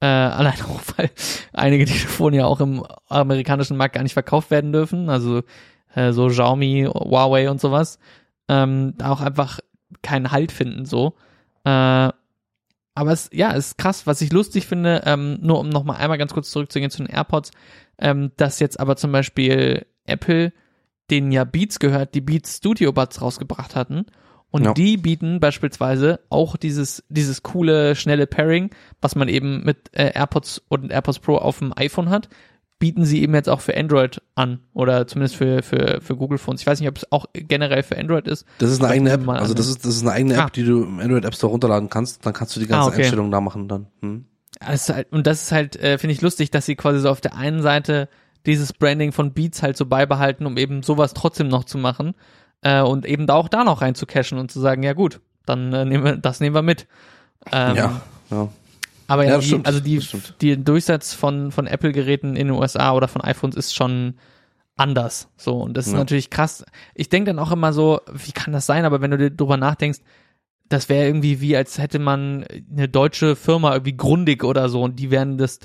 Äh, 0.00 0.06
allein 0.06 0.60
auch, 0.62 0.80
weil 0.96 1.10
einige 1.52 1.84
Telefone 1.84 2.38
ja 2.38 2.46
auch 2.46 2.60
im 2.60 2.84
amerikanischen 3.08 3.76
Markt 3.76 3.94
gar 3.94 4.02
nicht 4.02 4.12
verkauft 4.12 4.50
werden 4.50 4.72
dürfen. 4.72 5.08
Also 5.08 5.42
äh, 5.94 6.12
so 6.12 6.28
Xiaomi, 6.28 6.88
Huawei 6.92 7.50
und 7.50 7.60
sowas. 7.60 7.98
Ähm, 8.48 8.94
da 8.98 9.10
auch 9.10 9.20
einfach 9.20 9.60
keinen 10.02 10.30
Halt 10.30 10.52
finden 10.52 10.84
so. 10.84 11.14
Äh, 11.64 12.10
aber 12.96 13.12
es, 13.12 13.28
ja, 13.32 13.50
ist 13.50 13.76
krass, 13.76 14.06
was 14.06 14.20
ich 14.20 14.32
lustig 14.32 14.66
finde, 14.66 15.02
ähm, 15.04 15.38
nur 15.40 15.58
um 15.58 15.68
nochmal 15.68 15.96
einmal 15.96 16.18
ganz 16.18 16.32
kurz 16.32 16.50
zurückzugehen 16.50 16.90
zu 16.90 16.98
den 17.02 17.12
AirPods, 17.12 17.50
ähm, 17.98 18.30
dass 18.36 18.60
jetzt 18.60 18.78
aber 18.78 18.96
zum 18.96 19.10
Beispiel 19.10 19.86
Apple, 20.04 20.52
denen 21.10 21.32
ja 21.32 21.44
Beats 21.44 21.80
gehört, 21.80 22.14
die 22.14 22.20
Beats 22.20 22.58
Studio 22.58 22.92
Buds 22.92 23.20
rausgebracht 23.20 23.74
hatten. 23.74 24.06
Und 24.50 24.64
ja. 24.64 24.72
die 24.72 24.96
bieten 24.96 25.40
beispielsweise 25.40 26.20
auch 26.30 26.56
dieses, 26.56 27.02
dieses 27.08 27.42
coole, 27.42 27.96
schnelle 27.96 28.28
Pairing, 28.28 28.70
was 29.00 29.16
man 29.16 29.26
eben 29.26 29.64
mit 29.64 29.90
äh, 29.92 30.12
AirPods 30.14 30.62
und 30.68 30.92
AirPods 30.92 31.18
Pro 31.18 31.38
auf 31.38 31.58
dem 31.58 31.76
iPhone 31.76 32.08
hat, 32.08 32.28
bieten 32.84 33.06
sie 33.06 33.22
eben 33.22 33.32
jetzt 33.32 33.48
auch 33.48 33.62
für 33.62 33.74
Android 33.74 34.20
an 34.34 34.58
oder 34.74 35.06
zumindest 35.06 35.36
für, 35.36 35.62
für, 35.62 36.02
für 36.02 36.16
Google 36.16 36.36
Phones. 36.36 36.60
Ich 36.60 36.66
weiß 36.66 36.80
nicht, 36.80 36.88
ob 36.90 36.98
es 36.98 37.10
auch 37.10 37.24
generell 37.32 37.82
für 37.82 37.96
Android 37.96 38.28
ist. 38.28 38.44
Das 38.58 38.70
ist 38.70 38.82
eine 38.82 38.92
eigene 38.92 39.10
App. 39.10 39.26
Also 39.26 39.54
das 39.54 39.68
ist, 39.68 39.86
das 39.86 39.96
ist 39.96 40.02
eine 40.02 40.12
eigene 40.12 40.34
App, 40.34 40.40
ah. 40.40 40.50
die 40.54 40.64
du 40.64 40.82
im 40.82 41.00
Android 41.00 41.24
App 41.24 41.34
Store 41.34 41.50
runterladen 41.50 41.88
kannst. 41.88 42.26
Dann 42.26 42.34
kannst 42.34 42.54
du 42.54 42.60
die 42.60 42.66
ganzen 42.66 42.90
ah, 42.90 42.92
okay. 42.92 43.00
Einstellungen 43.00 43.30
da 43.30 43.40
machen 43.40 43.68
dann. 43.68 43.86
Hm. 44.02 44.26
Also 44.60 44.92
halt, 44.96 45.10
und 45.12 45.26
das 45.26 45.44
ist 45.44 45.52
halt, 45.52 45.76
äh, 45.76 45.96
finde 45.96 46.12
ich 46.12 46.20
lustig, 46.20 46.50
dass 46.50 46.66
sie 46.66 46.76
quasi 46.76 47.00
so 47.00 47.08
auf 47.08 47.22
der 47.22 47.38
einen 47.38 47.62
Seite 47.62 48.10
dieses 48.44 48.74
Branding 48.74 49.12
von 49.12 49.32
Beats 49.32 49.62
halt 49.62 49.78
so 49.78 49.86
beibehalten, 49.86 50.44
um 50.44 50.58
eben 50.58 50.82
sowas 50.82 51.14
trotzdem 51.14 51.48
noch 51.48 51.64
zu 51.64 51.78
machen 51.78 52.12
äh, 52.60 52.82
und 52.82 53.06
eben 53.06 53.26
da 53.26 53.32
auch 53.32 53.48
da 53.48 53.64
noch 53.64 53.80
rein 53.80 53.94
zu 53.94 54.04
cashen 54.04 54.36
und 54.36 54.50
zu 54.50 54.60
sagen, 54.60 54.82
ja 54.82 54.92
gut, 54.92 55.22
dann 55.46 55.72
äh, 55.72 55.86
nehmen 55.86 56.04
wir, 56.04 56.16
das 56.18 56.40
nehmen 56.40 56.54
wir 56.54 56.60
mit. 56.60 56.86
Ähm, 57.50 57.76
ja, 57.76 58.00
ja. 58.30 58.48
Aber 59.06 59.24
ja, 59.24 59.38
die, 59.38 59.60
also 59.64 59.80
die, 59.80 60.00
die 60.40 60.62
Durchsatz 60.62 61.14
von, 61.14 61.52
von 61.52 61.66
Apple-Geräten 61.66 62.36
in 62.36 62.48
den 62.48 62.56
USA 62.56 62.92
oder 62.92 63.08
von 63.08 63.22
iPhones 63.22 63.56
ist 63.56 63.74
schon 63.74 64.14
anders. 64.76 65.28
So, 65.36 65.60
und 65.60 65.76
das 65.76 65.86
ist 65.86 65.92
ja. 65.92 65.98
natürlich 65.98 66.30
krass. 66.30 66.64
Ich 66.94 67.08
denke 67.08 67.30
dann 67.30 67.38
auch 67.38 67.52
immer 67.52 67.72
so, 67.72 68.00
wie 68.12 68.32
kann 68.32 68.52
das 68.52 68.66
sein? 68.66 68.84
Aber 68.84 69.00
wenn 69.00 69.10
du 69.10 69.18
dir 69.18 69.30
drüber 69.30 69.56
nachdenkst, 69.56 70.00
das 70.68 70.88
wäre 70.88 71.06
irgendwie 71.06 71.40
wie, 71.40 71.56
als 71.56 71.78
hätte 71.78 71.98
man 71.98 72.44
eine 72.72 72.88
deutsche 72.88 73.36
Firma 73.36 73.72
irgendwie 73.72 73.96
Grundig 73.96 74.44
oder 74.44 74.68
so 74.68 74.82
und 74.82 74.98
die 74.98 75.10
wären 75.10 75.38
das 75.38 75.60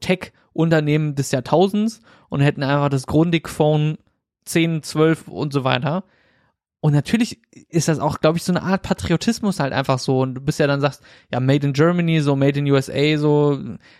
Tech-Unternehmen 0.00 1.14
des 1.14 1.30
Jahrtausends 1.30 2.00
und 2.28 2.40
hätten 2.40 2.62
einfach 2.62 2.88
das 2.88 3.06
Grundig-Phone 3.06 3.98
10, 4.44 4.82
12 4.82 5.28
und 5.28 5.52
so 5.52 5.64
weiter. 5.64 6.04
Und 6.80 6.94
natürlich 6.94 7.40
ist 7.68 7.88
das 7.88 7.98
auch, 7.98 8.20
glaube 8.20 8.38
ich, 8.38 8.44
so 8.44 8.52
eine 8.52 8.62
Art 8.62 8.82
Patriotismus 8.82 9.60
halt 9.60 9.74
einfach 9.74 9.98
so. 9.98 10.20
Und 10.20 10.34
du 10.34 10.40
bist 10.40 10.58
ja 10.58 10.66
dann 10.66 10.80
sagst, 10.80 11.02
ja, 11.30 11.38
made 11.38 11.66
in 11.66 11.74
Germany, 11.74 12.20
so 12.20 12.36
made 12.36 12.58
in 12.58 12.70
USA, 12.70 13.18
so 13.18 13.58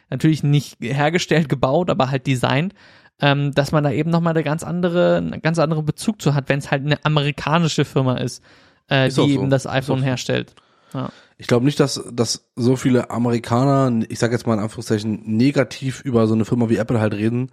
natürlich 0.09 0.43
nicht 0.43 0.79
hergestellt, 0.81 1.51
gebaut, 1.51 1.91
aber 1.91 2.11
halt 2.11 2.27
designt, 2.27 2.75
ähm, 3.21 3.53
dass 3.53 3.73
man 3.73 3.85
da 3.85 3.91
eben 3.91 4.11
nochmal 4.11 4.33
eine 4.33 4.43
ganz 4.43 4.63
andere, 4.63 5.19
einen 5.19 5.43
ganz 5.43 5.59
anderen 5.59 5.85
Bezug 5.85 6.23
zu 6.23 6.35
hat, 6.35 6.49
wenn 6.49 6.59
es 6.59 6.71
halt 6.71 6.87
eine 6.87 7.05
amerikanische 7.05 7.85
Firma 7.85 8.17
ist, 8.17 8.43
äh, 8.91 9.09
ist 9.09 9.19
die 9.19 9.23
so. 9.23 9.29
eben 9.29 9.51
das 9.51 9.67
iPhone 9.67 10.03
herstellt. 10.03 10.55
Ja. 10.95 11.11
Ich 11.37 11.47
glaube 11.47 11.67
nicht, 11.67 11.81
dass, 11.81 12.03
dass 12.13 12.47
so 12.57 12.77
viele 12.77 13.11
Amerikaner, 13.11 14.05
ich 14.09 14.19
sage 14.19 14.33
jetzt 14.33 14.47
mal 14.47 14.55
in 14.55 14.61
Anführungszeichen, 14.61 15.23
negativ 15.25 16.01
über 16.01 16.27
so 16.27 16.35
eine 16.35 16.47
Firma 16.47 16.71
wie 16.71 16.77
Apple 16.77 17.01
halt 17.01 17.15
reden, 17.15 17.51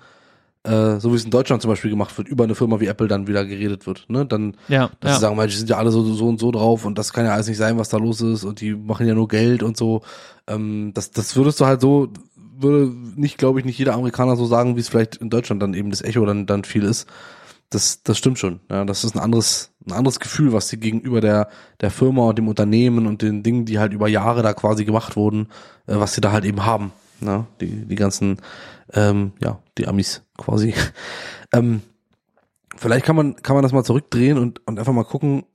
äh, 0.68 1.00
so 1.00 1.12
wie 1.12 1.16
es 1.16 1.24
in 1.24 1.32
Deutschland 1.32 1.62
zum 1.62 1.70
Beispiel 1.70 1.90
gemacht 1.90 2.18
wird, 2.18 2.28
über 2.28 2.44
eine 2.44 2.56
Firma 2.56 2.80
wie 2.80 2.88
Apple 2.88 3.08
dann 3.08 3.28
wieder 3.28 3.46
geredet 3.46 3.88
wird. 3.88 4.06
Ne? 4.10 4.26
Dann, 4.26 4.58
ja, 4.68 4.90
dass 5.00 5.12
ja. 5.12 5.16
sie 5.16 5.22
sagen, 5.22 5.38
weil 5.38 5.48
die 5.48 5.56
sind 5.56 5.70
ja 5.70 5.78
alle 5.78 5.92
so, 5.92 6.04
so 6.04 6.28
und 6.28 6.40
so 6.40 6.52
drauf 6.52 6.86
und 6.86 6.98
das 6.98 7.14
kann 7.14 7.26
ja 7.26 7.34
alles 7.34 7.48
nicht 7.48 7.58
sein, 7.58 7.78
was 7.78 7.90
da 7.90 7.98
los 7.98 8.22
ist 8.22 8.44
und 8.44 8.60
die 8.60 8.76
machen 8.76 9.08
ja 9.08 9.14
nur 9.14 9.28
Geld 9.28 9.64
und 9.64 9.78
so. 9.78 10.02
Ähm, 10.48 10.92
das, 10.94 11.12
das 11.12 11.36
würdest 11.36 11.60
du 11.62 11.66
halt 11.66 11.82
so, 11.82 12.10
würde 12.60 12.92
nicht, 13.16 13.38
glaube 13.38 13.60
ich, 13.60 13.66
nicht 13.66 13.80
jeder 13.80 13.94
Amerikaner 13.94 14.36
so 14.36 14.46
sagen, 14.46 14.76
wie 14.76 14.82
es 14.82 14.90
vielleicht 14.90 15.16
in 15.18 15.30
Deutschland 15.30 15.62
dann 15.62 15.74
eben 15.74 15.90
das 15.90 16.02
Echo 16.02 16.26
dann, 16.26 16.46
dann 16.46 16.64
viel 16.64 16.84
ist. 16.84 17.08
Das, 17.70 18.04
das 18.04 18.18
stimmt 18.18 18.40
schon. 18.40 18.62
Ja, 18.70 18.86
das 18.86 19.04
ist 19.04 19.16
ein 19.16 19.22
anderes, 19.22 19.72
ein 19.86 19.92
anderes 19.94 20.20
Gefühl, 20.20 20.54
was 20.54 20.70
sie 20.70 20.80
gegenüber 20.80 21.22
der, 21.22 21.50
der 21.82 21.92
Firma 21.92 22.30
und 22.30 22.38
dem 22.38 22.48
Unternehmen 22.48 23.08
und 23.08 23.22
den 23.22 23.44
Dingen, 23.44 23.66
die 23.66 23.80
halt 23.80 23.94
über 23.94 24.08
Jahre 24.08 24.42
da 24.42 24.54
quasi 24.54 24.86
gemacht 24.86 25.16
wurden, 25.16 25.48
äh, 25.86 25.96
was 25.96 26.14
sie 26.14 26.22
da 26.22 26.32
halt 26.32 26.46
eben 26.46 26.66
haben. 26.66 26.92
Ne? 27.22 27.46
Die, 27.62 27.86
die 27.86 27.96
ganzen 27.96 28.38
ähm, 28.94 29.34
ja, 29.40 29.60
die 29.78 29.88
Amis 29.88 30.24
quasi. 30.38 30.74
ähm, 31.54 31.82
vielleicht 32.76 33.06
kann 33.06 33.16
man, 33.16 33.36
kann 33.38 33.56
man 33.56 33.64
das 33.64 33.74
mal 33.74 33.84
zurückdrehen 33.84 34.38
und, 34.38 34.66
und 34.68 34.80
einfach 34.80 34.94
mal 34.94 35.04
gucken, 35.04 35.46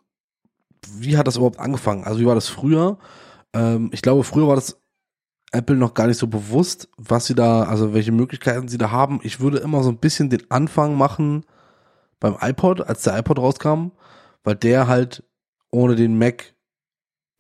wie 0.95 1.17
hat 1.17 1.27
das 1.27 1.37
überhaupt 1.37 1.61
angefangen? 1.61 2.05
Also 2.05 2.21
wie 2.21 2.27
war 2.27 2.35
das 2.35 2.49
früher? 2.49 2.99
Ähm, 3.55 3.91
ich 3.93 4.03
glaube, 4.03 4.25
früher 4.25 4.49
war 4.49 4.57
das 4.57 4.81
Apple 5.53 5.77
noch 5.77 5.95
gar 5.95 6.07
nicht 6.07 6.19
so 6.19 6.27
bewusst, 6.27 6.89
was 6.97 7.27
sie 7.27 7.35
da, 7.35 7.65
also 7.65 7.95
welche 7.95 8.13
Möglichkeiten 8.13 8.69
sie 8.69 8.79
da 8.79 8.91
haben. 8.91 9.21
Ich 9.23 9.41
würde 9.41 9.59
immer 9.59 9.83
so 9.83 9.91
ein 9.91 9.99
bisschen 9.99 10.31
den 10.31 10.51
Anfang 10.51 10.97
machen 10.97 11.45
beim 12.21 12.37
iPod, 12.41 12.81
als 12.81 13.03
der 13.03 13.19
iPod 13.19 13.39
rauskam, 13.39 13.91
weil 14.45 14.57
der 14.57 14.89
halt 14.89 15.25
ohne 15.71 15.95
den 15.95 16.19
Mac 16.19 16.55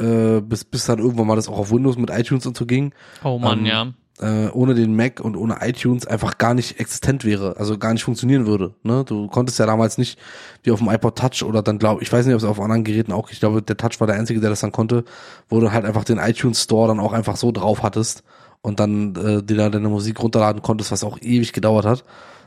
äh, 0.01 0.41
bis 0.41 0.65
bis 0.65 0.87
dann 0.87 0.99
irgendwann 0.99 1.27
mal 1.27 1.37
das 1.37 1.49
auch 1.49 1.59
auf 1.59 1.71
Windows 1.71 1.97
mit 1.97 2.11
iTunes 2.11 2.47
und 2.47 2.57
so 2.57 2.67
ging. 2.67 2.95
Oh 3.25 3.39
man, 3.39 3.61
ähm, 3.61 3.67
ja 3.67 3.93
äh, 4.20 4.48
ohne 4.48 4.75
den 4.75 4.94
Mac 4.94 5.20
und 5.20 5.37
ohne 5.37 5.59
iTunes 5.61 6.07
einfach 6.07 6.38
gar 6.38 6.55
nicht 6.55 6.79
existent 6.79 7.25
wäre, 7.25 7.57
also 7.57 7.79
gar 7.79 7.92
nicht 7.92 8.05
funktionieren 8.05 8.46
würde. 8.46 8.75
Ne? 8.83 9.05
Du 9.05 9.29
konntest 9.29 9.59
ja 9.59 9.66
damals 9.66 9.98
nicht 9.98 10.18
wie 10.62 10.70
auf 10.70 10.81
dem 10.81 10.88
iPod 10.88 11.16
Touch 11.16 11.42
oder 11.42 11.62
dann 11.62 11.79
glaube 11.79 12.03
ich 12.03 12.12
weiß 12.12 12.27
nicht, 12.27 12.35
ob 12.35 12.40
es 12.40 12.46
auf 12.46 12.61
anderen 12.61 12.85
Geräten 12.85 13.12
auch, 13.12 13.31
ich 13.31 13.40
glaube 13.40 13.62
der 13.62 13.77
Touch 13.77 14.01
war 14.01 14.07
der 14.07 14.16
einzige, 14.16 14.40
der 14.40 14.51
das 14.51 14.61
dann 14.61 14.72
konnte, 14.72 15.05
wo 15.48 15.61
du 15.61 15.72
halt 15.72 15.85
einfach 15.85 16.05
den 16.05 16.18
iTunes 16.18 16.62
Store 16.62 16.88
dann 16.88 17.01
auch 17.01 17.12
einfach 17.12 17.37
so 17.37 17.53
drauf 17.53 17.83
hattest 17.83 18.22
und 18.61 18.81
dann 18.81 19.16
äh, 19.16 19.42
dir 19.42 19.57
da 19.57 19.70
deine 19.70 19.88
Musik 19.88 20.20
runterladen 20.22 20.62
konntest, 20.62 20.92
was 20.92 21.05
auch 21.05 21.18
ewig 21.20 21.53
gedauert 21.53 21.85
hat. 21.85 22.05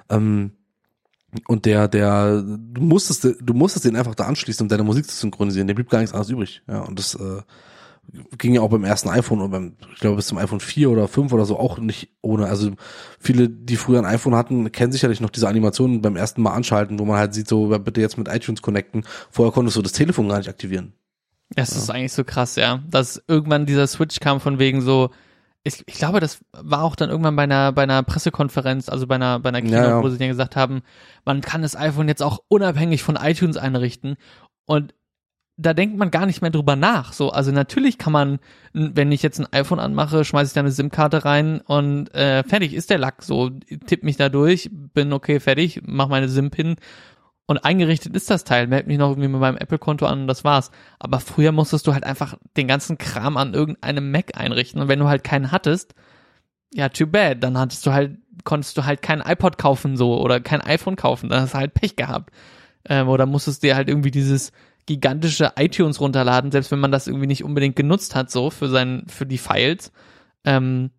Ähm, 0.09 0.51
und 1.47 1.65
der, 1.65 1.89
der, 1.89 2.41
du 2.41 2.81
musstest, 2.81 3.25
du 3.41 3.53
musstest 3.53 3.85
den 3.85 3.97
einfach 3.97 4.15
da 4.15 4.23
anschließen, 4.25 4.63
um 4.63 4.69
deine 4.69 4.83
Musik 4.83 5.05
zu 5.05 5.15
synchronisieren. 5.15 5.67
Der 5.67 5.73
blieb 5.73 5.89
gar 5.89 5.99
nichts 5.99 6.13
anderes 6.13 6.29
übrig. 6.29 6.61
Ja, 6.67 6.81
und 6.81 6.97
das 6.97 7.15
äh, 7.15 7.41
ging 8.37 8.53
ja 8.53 8.61
auch 8.61 8.69
beim 8.69 8.83
ersten 8.83 9.09
iPhone 9.09 9.41
und 9.41 9.51
beim, 9.51 9.73
ich 9.93 9.99
glaube 9.99 10.17
bis 10.17 10.27
zum 10.27 10.37
iPhone 10.37 10.59
4 10.59 10.89
oder 10.89 11.07
5 11.07 11.33
oder 11.33 11.45
so 11.45 11.59
auch 11.59 11.77
nicht 11.77 12.09
ohne. 12.21 12.47
Also 12.47 12.71
viele, 13.19 13.49
die 13.49 13.75
früher 13.75 13.99
ein 13.99 14.05
iPhone 14.05 14.35
hatten, 14.35 14.71
kennen 14.71 14.91
sicherlich 14.91 15.21
noch 15.21 15.29
diese 15.29 15.47
Animationen 15.47 16.01
beim 16.01 16.15
ersten 16.15 16.41
Mal 16.41 16.53
anschalten, 16.53 16.99
wo 16.99 17.05
man 17.05 17.17
halt 17.17 17.33
sieht, 17.33 17.47
so 17.47 17.67
bitte 17.79 18.01
jetzt 18.01 18.17
mit 18.17 18.27
iTunes 18.27 18.61
connecten. 18.61 19.05
Vorher 19.31 19.51
konntest 19.51 19.77
du 19.77 19.81
das 19.81 19.91
Telefon 19.91 20.29
gar 20.29 20.37
nicht 20.37 20.49
aktivieren. 20.49 20.93
Das 21.49 21.71
ja. 21.71 21.77
ist 21.77 21.89
eigentlich 21.89 22.13
so 22.13 22.23
krass, 22.23 22.55
ja. 22.55 22.83
Dass 22.89 23.21
irgendwann 23.27 23.65
dieser 23.65 23.87
Switch 23.87 24.19
kam 24.19 24.39
von 24.39 24.59
wegen 24.59 24.81
so, 24.81 25.09
ich, 25.63 25.83
ich 25.87 25.95
glaube, 25.95 26.19
das 26.19 26.39
war 26.51 26.83
auch 26.83 26.95
dann 26.95 27.09
irgendwann 27.09 27.35
bei 27.35 27.43
einer, 27.43 27.71
bei 27.71 27.83
einer 27.83 28.03
Pressekonferenz, 28.03 28.87
also 28.87 29.07
bei 29.07 29.15
einer, 29.15 29.39
bei 29.39 29.49
einer 29.49 29.61
Keynote, 29.61 29.83
ja, 29.83 29.89
ja. 29.89 30.03
wo 30.03 30.09
sie 30.09 30.17
dann 30.17 30.29
gesagt 30.29 30.55
haben, 30.55 30.81
man 31.25 31.41
kann 31.41 31.61
das 31.61 31.75
iPhone 31.75 32.07
jetzt 32.07 32.23
auch 32.23 32.39
unabhängig 32.47 33.03
von 33.03 33.15
iTunes 33.15 33.57
einrichten. 33.57 34.15
Und 34.65 34.93
da 35.57 35.73
denkt 35.73 35.97
man 35.97 36.11
gar 36.11 36.25
nicht 36.25 36.41
mehr 36.41 36.51
drüber 36.51 36.75
nach. 36.75 37.13
So, 37.13 37.29
also 37.29 37.51
natürlich 37.51 37.97
kann 37.97 38.11
man, 38.11 38.39
wenn 38.73 39.11
ich 39.11 39.23
jetzt 39.23 39.39
ein 39.39 39.51
iPhone 39.53 39.79
anmache, 39.79 40.25
schmeiße 40.25 40.49
ich 40.49 40.53
da 40.53 40.59
eine 40.59 40.71
SIM-Karte 40.71 41.23
rein 41.23 41.61
und 41.61 42.13
äh, 42.13 42.43
fertig 42.43 42.73
ist 42.73 42.89
der 42.89 42.97
Lack. 42.97 43.23
So, 43.23 43.51
tipp 43.85 44.03
mich 44.03 44.17
da 44.17 44.29
durch, 44.29 44.69
bin 44.71 45.13
okay, 45.13 45.39
fertig, 45.39 45.81
mach 45.85 46.09
meine 46.09 46.27
SIM-Pin 46.27 46.75
und 47.47 47.63
eingerichtet 47.63 48.15
ist 48.15 48.29
das 48.29 48.43
Teil. 48.43 48.67
Meld 48.67 48.87
mich 48.87 48.97
noch 48.97 49.11
irgendwie 49.11 49.29
mit 49.29 49.39
meinem 49.39 49.57
Apple-Konto 49.57 50.05
an 50.05 50.21
und 50.21 50.27
das 50.27 50.43
war's. 50.43 50.71
Aber 50.99 51.19
früher 51.19 51.51
musstest 51.51 51.87
du 51.87 51.93
halt 51.93 52.03
einfach 52.03 52.37
den 52.57 52.67
ganzen 52.67 52.97
Kram 52.97 53.37
an 53.37 53.53
irgendeinem 53.53 54.11
Mac 54.11 54.37
einrichten 54.37 54.81
und 54.81 54.89
wenn 54.89 54.99
du 54.99 55.07
halt 55.07 55.23
keinen 55.23 55.51
hattest, 55.51 55.95
ja, 56.73 56.89
too 56.89 57.07
bad. 57.07 57.41
Dann 57.41 57.57
hattest 57.57 57.85
du 57.85 57.93
halt, 57.93 58.17
konntest 58.43 58.77
du 58.77 58.83
halt 58.83 59.01
kein 59.01 59.21
iPod 59.21 59.57
kaufen 59.57 59.95
so 59.95 60.19
oder 60.19 60.41
kein 60.41 60.59
iPhone 60.59 60.97
kaufen. 60.97 61.29
Dann 61.29 61.43
hast 61.43 61.53
du 61.53 61.59
halt 61.59 61.73
Pech 61.73 61.95
gehabt. 61.95 62.31
Ähm, 62.87 63.07
oder 63.07 63.25
musstest 63.25 63.63
dir 63.63 63.75
halt 63.75 63.87
irgendwie 63.87 64.11
dieses 64.11 64.51
gigantische 64.85 65.53
iTunes 65.57 65.99
runterladen, 65.99 66.51
selbst 66.51 66.71
wenn 66.71 66.79
man 66.79 66.91
das 66.91 67.07
irgendwie 67.07 67.27
nicht 67.27 67.43
unbedingt 67.43 67.75
genutzt 67.75 68.15
hat, 68.15 68.29
so 68.29 68.49
für 68.49 68.69
sein, 68.69 69.05
für 69.07 69.25
die 69.25 69.37
Files. 69.37 69.91
Ähm, 70.43 70.91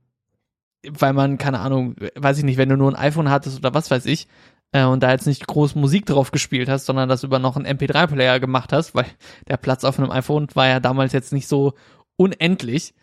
weil 0.89 1.13
man, 1.13 1.39
keine 1.39 1.61
Ahnung, 1.61 1.97
weiß 2.15 2.39
ich 2.39 2.45
nicht, 2.45 2.59
wenn 2.59 2.69
du 2.69 2.77
nur 2.77 2.91
ein 2.91 2.97
iPhone 2.97 3.31
hattest 3.31 3.59
oder 3.59 3.75
was 3.75 3.91
weiß 3.91 4.07
ich, 4.07 4.29
äh, 4.73 4.85
und 4.85 5.03
da 5.03 5.11
jetzt 5.11 5.27
nicht 5.27 5.47
groß 5.47 5.75
Musik 5.75 6.07
drauf 6.07 6.31
gespielt 6.31 6.69
hast, 6.69 6.87
sondern 6.87 7.09
das 7.09 7.25
über 7.25 7.39
noch 7.39 7.57
einen 7.57 7.67
MP3-Player 7.67 8.41
gemacht 8.41 8.73
hast, 8.73 8.95
weil 8.95 9.07
der 9.49 9.57
Platz 9.57 9.85
auf 9.85 9.99
einem 9.99 10.11
iPhone 10.11 10.49
war 10.55 10.69
ja 10.69 10.81
damals 10.81 11.13
jetzt 11.13 11.33
nicht 11.33 11.49
so 11.49 11.75
unendlich. 12.17 12.95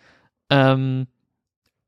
Ähm, 0.50 1.08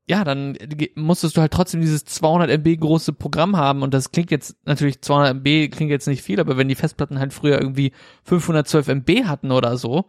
ja, 0.08 0.22
dann 0.22 0.56
musstest 0.94 1.36
du 1.36 1.40
halt 1.40 1.52
trotzdem 1.52 1.80
dieses 1.80 2.04
200 2.04 2.50
MB 2.50 2.80
große 2.80 3.12
Programm 3.12 3.56
haben 3.56 3.82
und 3.82 3.92
das 3.92 4.12
klingt 4.12 4.30
jetzt 4.30 4.56
natürlich 4.64 5.02
200 5.02 5.36
MB 5.36 5.70
klingt 5.72 5.90
jetzt 5.90 6.06
nicht 6.06 6.22
viel, 6.22 6.38
aber 6.38 6.56
wenn 6.56 6.68
die 6.68 6.76
Festplatten 6.76 7.18
halt 7.18 7.32
früher 7.32 7.60
irgendwie 7.60 7.92
512 8.22 8.88
MB 8.88 9.24
hatten 9.24 9.50
oder 9.50 9.76
so 9.76 10.08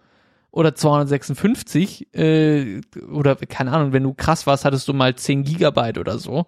oder 0.51 0.75
256 0.75 2.13
äh, 2.15 2.81
oder 3.11 3.35
keine 3.35 3.71
Ahnung, 3.71 3.91
wenn 3.91 4.03
du 4.03 4.13
krass 4.13 4.45
warst, 4.45 4.65
hattest 4.65 4.87
du 4.87 4.93
mal 4.93 5.15
10 5.15 5.43
Gigabyte 5.43 5.97
oder 5.97 6.19
so. 6.19 6.45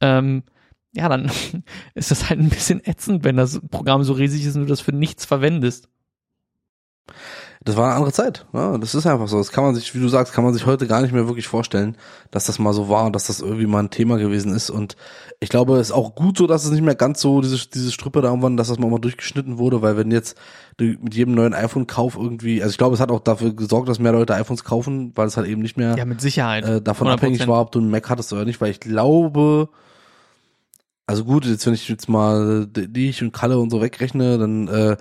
Ähm, 0.00 0.42
ja, 0.94 1.08
dann 1.08 1.30
ist 1.94 2.10
das 2.10 2.30
halt 2.30 2.40
ein 2.40 2.48
bisschen 2.48 2.84
ätzend, 2.84 3.24
wenn 3.24 3.36
das 3.36 3.60
Programm 3.70 4.04
so 4.04 4.14
riesig 4.14 4.44
ist 4.46 4.56
und 4.56 4.62
du 4.62 4.68
das 4.68 4.80
für 4.80 4.92
nichts 4.92 5.26
verwendest. 5.26 5.88
Das 7.66 7.76
war 7.76 7.86
eine 7.86 7.94
andere 7.96 8.12
Zeit. 8.12 8.46
Ja, 8.52 8.78
das 8.78 8.94
ist 8.94 9.06
einfach 9.06 9.26
so. 9.26 9.38
Das 9.38 9.50
kann 9.50 9.64
man 9.64 9.74
sich, 9.74 9.92
wie 9.92 9.98
du 9.98 10.06
sagst, 10.06 10.32
kann 10.32 10.44
man 10.44 10.54
sich 10.54 10.66
heute 10.66 10.86
gar 10.86 11.02
nicht 11.02 11.12
mehr 11.12 11.26
wirklich 11.26 11.48
vorstellen, 11.48 11.96
dass 12.30 12.46
das 12.46 12.60
mal 12.60 12.72
so 12.72 12.88
war 12.88 13.06
und 13.06 13.12
dass 13.12 13.26
das 13.26 13.40
irgendwie 13.40 13.66
mal 13.66 13.80
ein 13.80 13.90
Thema 13.90 14.18
gewesen 14.18 14.54
ist. 14.54 14.70
Und 14.70 14.96
ich 15.40 15.48
glaube, 15.48 15.74
es 15.78 15.88
ist 15.88 15.92
auch 15.92 16.14
gut 16.14 16.38
so, 16.38 16.46
dass 16.46 16.64
es 16.64 16.70
nicht 16.70 16.84
mehr 16.84 16.94
ganz 16.94 17.20
so 17.20 17.40
diese, 17.40 17.68
diese 17.68 17.90
Strippe 17.90 18.20
da 18.20 18.28
irgendwann, 18.28 18.56
dass 18.56 18.68
das 18.68 18.78
mal, 18.78 18.88
mal 18.88 19.00
durchgeschnitten 19.00 19.58
wurde, 19.58 19.82
weil 19.82 19.96
wenn 19.96 20.12
jetzt 20.12 20.38
mit 20.78 21.12
jedem 21.12 21.34
neuen 21.34 21.54
iPhone-Kauf 21.54 22.16
irgendwie, 22.16 22.62
also 22.62 22.70
ich 22.70 22.78
glaube, 22.78 22.94
es 22.94 23.00
hat 23.00 23.10
auch 23.10 23.18
dafür 23.18 23.52
gesorgt, 23.52 23.88
dass 23.88 23.98
mehr 23.98 24.12
Leute 24.12 24.36
iPhones 24.36 24.62
kaufen, 24.62 25.10
weil 25.16 25.26
es 25.26 25.36
halt 25.36 25.48
eben 25.48 25.60
nicht 25.60 25.76
mehr 25.76 25.96
ja, 25.96 26.04
mit 26.04 26.20
Sicherheit. 26.20 26.64
Äh, 26.64 26.80
davon 26.80 27.08
100%. 27.08 27.12
abhängig 27.14 27.48
war, 27.48 27.62
ob 27.62 27.72
du 27.72 27.80
einen 27.80 27.90
Mac 27.90 28.08
hattest 28.08 28.32
oder 28.32 28.44
nicht, 28.44 28.60
weil 28.60 28.70
ich 28.70 28.78
glaube, 28.78 29.70
also 31.04 31.24
gut, 31.24 31.44
jetzt 31.44 31.66
wenn 31.66 31.74
ich 31.74 31.88
jetzt 31.88 32.08
mal 32.08 32.68
dich 32.68 33.24
und 33.24 33.32
Kalle 33.32 33.58
und 33.58 33.70
so 33.70 33.82
wegrechne, 33.82 34.38
dann 34.38 34.68
äh, 34.68 34.96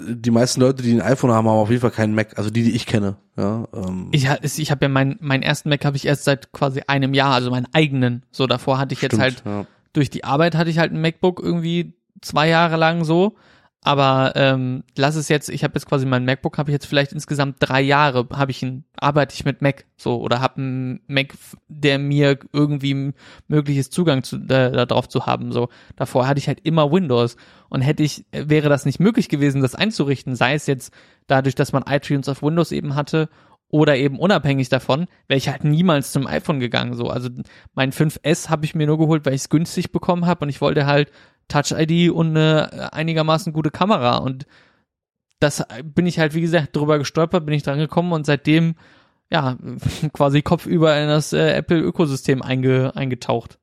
die 0.00 0.30
meisten 0.30 0.60
Leute, 0.60 0.82
die 0.82 0.92
ein 0.92 1.02
iPhone 1.02 1.30
haben, 1.30 1.48
haben 1.48 1.58
auf 1.58 1.70
jeden 1.70 1.80
Fall 1.80 1.90
keinen 1.90 2.14
Mac, 2.14 2.38
also 2.38 2.50
die, 2.50 2.62
die 2.62 2.74
ich 2.74 2.86
kenne. 2.86 3.16
Ja, 3.36 3.66
ähm. 3.74 4.08
Ich, 4.12 4.26
ich 4.58 4.70
habe 4.70 4.84
ja 4.84 4.88
meinen 4.88 5.16
meinen 5.20 5.42
ersten 5.42 5.68
Mac 5.68 5.84
habe 5.84 5.96
ich 5.96 6.06
erst 6.06 6.24
seit 6.24 6.52
quasi 6.52 6.82
einem 6.86 7.14
Jahr, 7.14 7.34
also 7.34 7.50
meinen 7.50 7.68
eigenen. 7.72 8.24
So 8.30 8.46
davor 8.46 8.78
hatte 8.78 8.94
ich 8.94 9.02
jetzt 9.02 9.12
Stimmt, 9.12 9.22
halt 9.22 9.42
ja. 9.44 9.66
durch 9.92 10.10
die 10.10 10.24
Arbeit 10.24 10.54
hatte 10.54 10.70
ich 10.70 10.78
halt 10.78 10.92
ein 10.92 11.00
MacBook 11.00 11.40
irgendwie 11.42 11.94
zwei 12.20 12.48
Jahre 12.48 12.76
lang 12.76 13.04
so 13.04 13.36
aber 13.82 14.32
ähm, 14.36 14.84
lass 14.94 15.16
es 15.16 15.28
jetzt, 15.28 15.48
ich 15.48 15.64
habe 15.64 15.72
jetzt 15.74 15.86
quasi 15.86 16.04
mein 16.04 16.26
MacBook, 16.26 16.58
habe 16.58 16.70
ich 16.70 16.74
jetzt 16.74 16.84
vielleicht 16.84 17.12
insgesamt 17.12 17.56
drei 17.60 17.80
Jahre, 17.80 18.28
habe 18.30 18.50
ich 18.50 18.62
ein, 18.62 18.84
arbeite 18.94 19.34
ich 19.34 19.46
mit 19.46 19.62
Mac 19.62 19.86
so 19.96 20.20
oder 20.20 20.40
habe 20.40 20.58
einen 20.58 21.00
Mac, 21.06 21.34
der 21.68 21.98
mir 21.98 22.38
irgendwie 22.52 23.14
mögliches 23.48 23.88
Zugang 23.88 24.22
zu, 24.22 24.36
äh, 24.36 24.86
darauf 24.86 25.08
zu 25.08 25.24
haben. 25.24 25.50
So 25.50 25.70
davor 25.96 26.26
hatte 26.26 26.38
ich 26.38 26.46
halt 26.46 26.60
immer 26.62 26.92
Windows 26.92 27.36
und 27.70 27.80
hätte 27.80 28.02
ich, 28.02 28.26
wäre 28.32 28.68
das 28.68 28.84
nicht 28.84 29.00
möglich 29.00 29.30
gewesen, 29.30 29.62
das 29.62 29.74
einzurichten, 29.74 30.36
sei 30.36 30.54
es 30.54 30.66
jetzt 30.66 30.92
dadurch, 31.26 31.54
dass 31.54 31.72
man 31.72 31.84
iTunes 31.88 32.28
auf 32.28 32.42
Windows 32.42 32.72
eben 32.72 32.96
hatte 32.96 33.30
oder 33.70 33.96
eben 33.96 34.18
unabhängig 34.18 34.68
davon, 34.68 35.06
wäre 35.26 35.38
ich 35.38 35.48
halt 35.48 35.64
niemals 35.64 36.12
zum 36.12 36.26
iPhone 36.26 36.60
gegangen. 36.60 36.94
So, 36.94 37.08
also 37.08 37.30
mein 37.72 37.92
5S 37.92 38.50
habe 38.50 38.66
ich 38.66 38.74
mir 38.74 38.86
nur 38.86 38.98
geholt, 38.98 39.24
weil 39.24 39.34
ich 39.34 39.42
es 39.42 39.48
günstig 39.48 39.90
bekommen 39.90 40.26
habe 40.26 40.44
und 40.44 40.50
ich 40.50 40.60
wollte 40.60 40.84
halt 40.84 41.10
Touch-ID 41.50 42.10
und 42.10 42.36
eine 42.36 42.92
einigermaßen 42.92 43.52
gute 43.52 43.70
Kamera. 43.70 44.16
Und 44.16 44.46
das 45.38 45.64
bin 45.84 46.06
ich 46.06 46.18
halt, 46.18 46.34
wie 46.34 46.40
gesagt, 46.40 46.74
drüber 46.74 46.98
gestolpert, 46.98 47.44
bin 47.44 47.54
ich 47.54 47.62
dran 47.62 47.78
gekommen 47.78 48.12
und 48.12 48.24
seitdem, 48.24 48.74
ja, 49.30 49.58
quasi 50.12 50.42
kopfüber 50.42 50.98
in 50.98 51.08
das 51.08 51.32
äh, 51.32 51.52
Apple-Ökosystem 51.52 52.42
einge, 52.42 52.96
eingetaucht. 52.96 53.58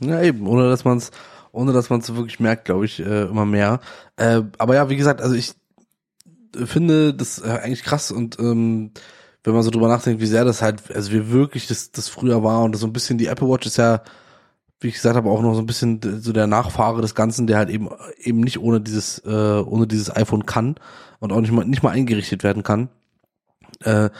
Ja, 0.00 0.20
eben, 0.20 0.46
ohne 0.46 0.68
dass 0.68 0.84
man 0.84 0.98
es 0.98 1.12
ohne 1.52 1.72
dass 1.72 1.90
man 1.90 2.00
es 2.00 2.14
wirklich 2.14 2.40
merkt, 2.40 2.64
glaube 2.64 2.86
ich, 2.86 2.98
äh, 2.98 3.24
immer 3.24 3.44
mehr. 3.44 3.80
Äh, 4.16 4.42
aber 4.58 4.74
ja, 4.74 4.88
wie 4.88 4.96
gesagt, 4.96 5.20
also 5.20 5.34
ich 5.34 5.52
finde 6.54 7.14
das 7.14 7.38
äh, 7.40 7.60
eigentlich 7.62 7.84
krass 7.84 8.10
und 8.10 8.38
ähm, 8.38 8.90
wenn 9.44 9.54
man 9.54 9.62
so 9.62 9.70
drüber 9.70 9.88
nachdenkt, 9.88 10.20
wie 10.20 10.26
sehr 10.26 10.44
das 10.44 10.62
halt, 10.62 10.94
also 10.94 11.12
wie 11.12 11.30
wirklich 11.30 11.66
das, 11.66 11.92
das 11.92 12.08
früher 12.08 12.42
war 12.42 12.62
und 12.62 12.76
so 12.76 12.86
ein 12.86 12.92
bisschen 12.92 13.18
die 13.18 13.26
Apple 13.26 13.48
Watch 13.48 13.66
ist 13.66 13.76
ja 13.76 14.02
wie 14.82 14.88
ich 14.88 14.94
gesagt 14.94 15.16
habe, 15.16 15.30
auch 15.30 15.42
noch 15.42 15.54
so 15.54 15.60
ein 15.60 15.66
bisschen 15.66 16.00
so 16.20 16.32
der 16.32 16.46
Nachfahre 16.46 17.02
des 17.02 17.14
Ganzen, 17.14 17.46
der 17.46 17.58
halt 17.58 17.70
eben 17.70 17.88
eben 18.18 18.40
nicht 18.40 18.58
ohne 18.60 18.80
dieses 18.80 19.18
äh, 19.20 19.30
ohne 19.60 19.86
dieses 19.86 20.14
iPhone 20.14 20.46
kann 20.46 20.76
und 21.20 21.32
auch 21.32 21.40
nicht 21.40 21.52
mal 21.52 21.64
nicht 21.64 21.82
mal 21.82 21.90
eingerichtet 21.90 22.42
werden 22.42 22.62
kann. 22.62 22.88
Äh, 23.80 24.10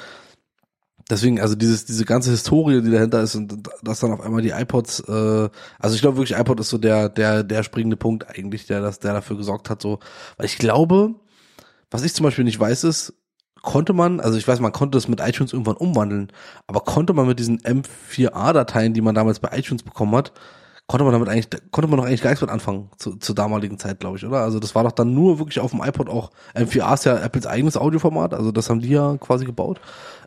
deswegen 1.11 1.41
also 1.41 1.55
dieses 1.55 1.85
diese 1.85 2.05
ganze 2.05 2.31
Historie, 2.31 2.83
die 2.83 2.91
dahinter 2.91 3.23
ist 3.23 3.35
und 3.35 3.69
dass 3.83 4.01
dann 4.01 4.13
auf 4.13 4.21
einmal 4.21 4.43
die 4.43 4.51
iPods, 4.51 5.01
äh, 5.09 5.49
also 5.79 5.95
ich 5.95 6.01
glaube 6.01 6.17
wirklich 6.17 6.39
iPod 6.39 6.61
ist 6.61 6.71
so 6.71 6.79
der 6.79 7.09
der 7.09 7.43
der 7.45 7.63
springende 7.63 7.97
Punkt 7.97 8.29
eigentlich, 8.29 8.67
der 8.67 8.81
das 8.81 8.99
der 8.99 9.13
dafür 9.15 9.37
gesorgt 9.37 9.71
hat, 9.71 9.83
so, 9.83 9.99
weil 10.37 10.47
ich 10.47 10.59
glaube, 10.59 11.15
was 11.91 12.05
ich 12.05 12.15
zum 12.15 12.25
Beispiel 12.25 12.45
nicht 12.45 12.61
weiß 12.61 12.85
ist 12.85 13.15
konnte 13.63 13.93
man, 13.93 14.21
also 14.21 14.37
ich 14.37 14.47
weiß, 14.47 14.61
man 14.61 14.73
konnte 14.73 14.99
es 14.99 15.09
mit 15.09 15.21
iTunes 15.21 15.53
irgendwann 15.53 15.77
umwandeln, 15.77 16.33
aber 16.67 16.81
konnte 16.81 17.13
man 17.13 17.27
mit 17.27 17.39
diesen 17.39 17.61
M4A-Dateien, 17.61 18.93
die 18.93 19.01
man 19.01 19.15
damals 19.15 19.41
bei 19.41 19.57
iTunes 19.57 19.83
bekommen 19.83 20.15
hat, 20.17 20.33
konnte 20.89 21.05
man 21.05 21.13
damit 21.13 21.29
eigentlich, 21.29 21.49
konnte 21.71 21.89
man 21.89 21.99
doch 21.99 22.05
eigentlich 22.05 22.23
gar 22.23 22.31
nichts 22.31 22.43
mit 22.43 22.51
anfangen 22.51 22.91
zu, 22.99 23.17
zur 23.17 23.35
damaligen 23.35 23.79
Zeit, 23.79 24.01
glaube 24.01 24.19
ich, 24.19 24.27
oder? 24.27 24.41
Also 24.41 24.59
das 24.59 24.75
war 24.75 24.83
doch 24.83 24.93
dann 24.93 25.15
nur 25.15 25.39
wirklich 25.39 25.61
auf 25.61 25.71
dem 25.71 25.81
iPod 25.83 26.09
auch, 26.09 26.33
M4A 26.55 26.95
ist 26.95 27.05
ja 27.05 27.17
Apples 27.17 27.47
eigenes 27.47 27.77
Audioformat, 27.77 28.35
also 28.35 28.51
das 28.51 28.69
haben 28.69 28.81
die 28.81 28.91
ja 28.91 29.17
quasi 29.19 29.45
gebaut. 29.45 29.81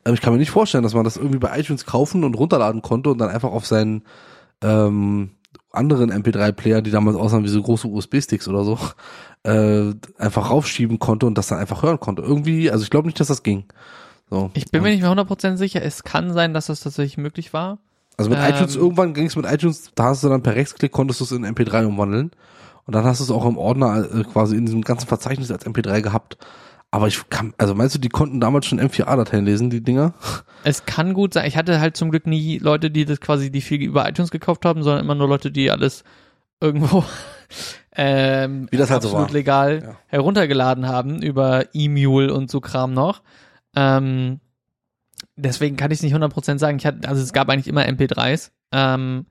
Ähm, 0.06 0.14
ich 0.14 0.22
kann 0.22 0.34
mir 0.34 0.40
nicht 0.40 0.52
vorstellen, 0.52 0.84
dass 0.84 0.94
man 0.94 1.04
das 1.04 1.18
irgendwie 1.18 1.40
bei 1.40 1.60
iTunes 1.60 1.86
kaufen 1.86 2.24
und 2.24 2.36
runterladen 2.36 2.82
konnte 2.82 3.10
und 3.10 3.18
dann 3.18 3.30
einfach 3.30 3.52
auf 3.52 3.68
seinen 3.68 4.04
ähm, 4.64 5.32
anderen 5.72 6.12
MP3-Player, 6.12 6.82
die 6.82 6.92
damals 6.92 7.18
aussahen 7.18 7.44
wie 7.44 7.50
so 7.50 7.62
große 7.62 7.88
USB-Sticks 7.88 8.48
oder 8.48 8.64
so, 8.64 8.80
äh, 9.46 9.94
einfach 10.18 10.50
raufschieben 10.50 11.00
konnte 11.00 11.26
und 11.26 11.38
das 11.38 11.48
dann 11.48 11.60
einfach 11.60 11.84
hören 11.84 12.00
konnte. 12.00 12.22
Irgendwie, 12.22 12.72
also 12.72 12.84
ich 12.84 12.90
glaube 12.90 13.08
nicht, 13.08 13.20
dass 13.20 13.28
das 13.28 13.44
ging. 13.44 13.66
So. 14.30 14.50
Ich 14.54 14.72
bin 14.72 14.82
mir 14.82 14.90
nicht 14.90 15.02
mehr 15.02 15.12
100% 15.12 15.58
sicher. 15.58 15.82
Es 15.84 16.04
kann 16.04 16.34
sein, 16.34 16.54
dass 16.54 16.66
das 16.66 16.80
tatsächlich 16.80 17.18
möglich 17.18 17.54
war. 17.54 17.78
Also 18.18 18.30
mit 18.30 18.40
ähm, 18.40 18.46
iTunes, 18.46 18.76
irgendwann 18.76 19.14
ging 19.14 19.28
es 19.28 19.36
mit 19.36 19.46
iTunes, 19.46 19.92
da 19.94 20.06
hast 20.06 20.24
du 20.24 20.30
dann 20.30 20.42
per 20.42 20.56
Rechtsklick, 20.56 20.92
konntest 20.92 21.20
du 21.20 21.26
es 21.26 21.32
in 21.32 21.46
MP3 21.46 21.86
umwandeln. 21.86 22.32
Und 22.86 22.96
dann 22.96 23.04
hast 23.04 23.20
du 23.20 23.24
es 23.24 23.32
auch 23.32 23.46
im 23.46 23.58
Ordner 23.58 24.08
äh, 24.12 24.24
quasi 24.24 24.56
in 24.56 24.66
diesem 24.66 24.82
ganzen 24.82 25.08
Verzeichnis 25.08 25.52
als 25.52 25.66
MP3 25.66 26.02
gehabt. 26.02 26.38
Aber 26.92 27.08
ich 27.08 27.30
kann, 27.30 27.54
also 27.58 27.76
meinst 27.76 27.94
du, 27.94 28.00
die 28.00 28.10
konnten 28.10 28.40
damals 28.40 28.68
schon 28.68 28.80
M4A-Dateien 28.80 29.46
lesen, 29.46 29.70
die 29.70 29.82
Dinger? 29.82 30.14
Es 30.68 30.88
kann 30.88 31.14
gut 31.14 31.36
sein. 31.36 31.46
Ich 31.46 31.58
hatte 31.58 31.80
halt 31.80 31.96
zum 31.96 32.10
Glück 32.10 32.26
nie 32.26 32.58
Leute, 32.58 32.90
die 32.90 33.06
das 33.06 33.22
quasi, 33.22 33.52
die 33.52 33.62
viel 33.62 33.84
über 33.84 34.10
iTunes 34.10 34.32
gekauft 34.32 34.66
haben, 34.66 34.82
sondern 34.82 35.04
immer 35.04 35.14
nur 35.14 35.28
Leute, 35.28 35.52
die 35.52 35.70
alles 35.70 36.04
irgendwo 36.60 37.04
ähm, 37.96 38.68
Wie 38.72 38.78
das 38.78 38.90
halt 38.90 39.04
absolut 39.04 39.30
so 39.30 39.34
legal 39.34 39.84
ja. 39.84 39.98
heruntergeladen 40.08 40.88
haben 40.88 41.22
über 41.22 41.66
E-Mule 41.74 42.34
und 42.34 42.52
so 42.52 42.60
Kram 42.60 42.94
noch. 42.94 43.22
Ähm, 43.76 44.40
deswegen 45.36 45.78
kann 45.78 45.92
ich 45.92 46.00
es 46.00 46.04
nicht 46.04 46.16
100% 46.16 46.60
sagen. 46.60 46.78
Ich 46.78 46.86
hatte, 46.86 47.08
also 47.08 47.22
es 47.22 47.34
gab 47.34 47.50
eigentlich 47.50 47.68
immer 47.68 47.84
MP3s. 47.84 48.52
Ähm, 48.72 49.26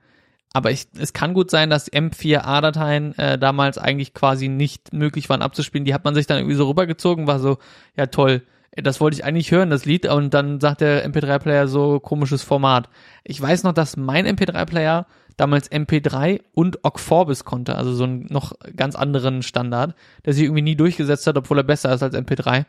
aber 0.53 0.71
ich, 0.71 0.87
es 0.97 1.13
kann 1.13 1.35
gut 1.35 1.51
sein, 1.51 1.69
dass 1.69 1.93
M4A-Dateien 1.93 3.19
äh, 3.19 3.39
damals 3.39 3.77
eigentlich 3.77 4.15
quasi 4.15 4.49
nicht 4.49 4.93
möglich 4.93 5.29
waren 5.29 5.43
abzuspielen. 5.43 5.85
Die 5.85 5.95
hat 5.95 6.05
man 6.05 6.15
sich 6.15 6.27
dann 6.27 6.39
irgendwie 6.39 6.55
so 6.55 6.69
rübergezogen, 6.69 7.27
war 7.27 7.41
so, 7.41 7.59
ja 7.97 8.07
toll, 8.07 8.43
das 8.77 9.01
wollte 9.01 9.17
ich 9.17 9.25
eigentlich 9.25 9.53
hören, 9.53 9.71
das 9.71 9.85
Lied, 9.85 10.07
und 10.07 10.35
dann 10.35 10.61
sagt 10.61 10.81
der 10.81 11.09
MP3-Player 11.09 11.69
so 11.69 12.01
komisches 12.01 12.43
Format. 12.43 12.89
Ich 13.23 13.41
weiß 13.41 13.63
noch, 13.63 13.73
dass 13.73 13.97
mein 13.97 14.27
MP3-Player 14.27 15.07
damals 15.37 15.71
MP3 15.71 16.41
und 16.53 16.85
OGG 16.85 17.45
konnte, 17.45 17.77
also 17.77 17.95
so 17.95 18.05
einen 18.05 18.27
noch 18.31 18.53
ganz 18.77 18.95
anderen 18.95 19.43
Standard, 19.43 19.95
der 20.25 20.33
sich 20.33 20.45
irgendwie 20.45 20.63
nie 20.63 20.77
durchgesetzt 20.77 21.27
hat, 21.27 21.37
obwohl 21.37 21.59
er 21.59 21.65
besser 21.65 21.93
ist 21.93 22.03
als 22.03 22.15
MP3. 22.15 22.65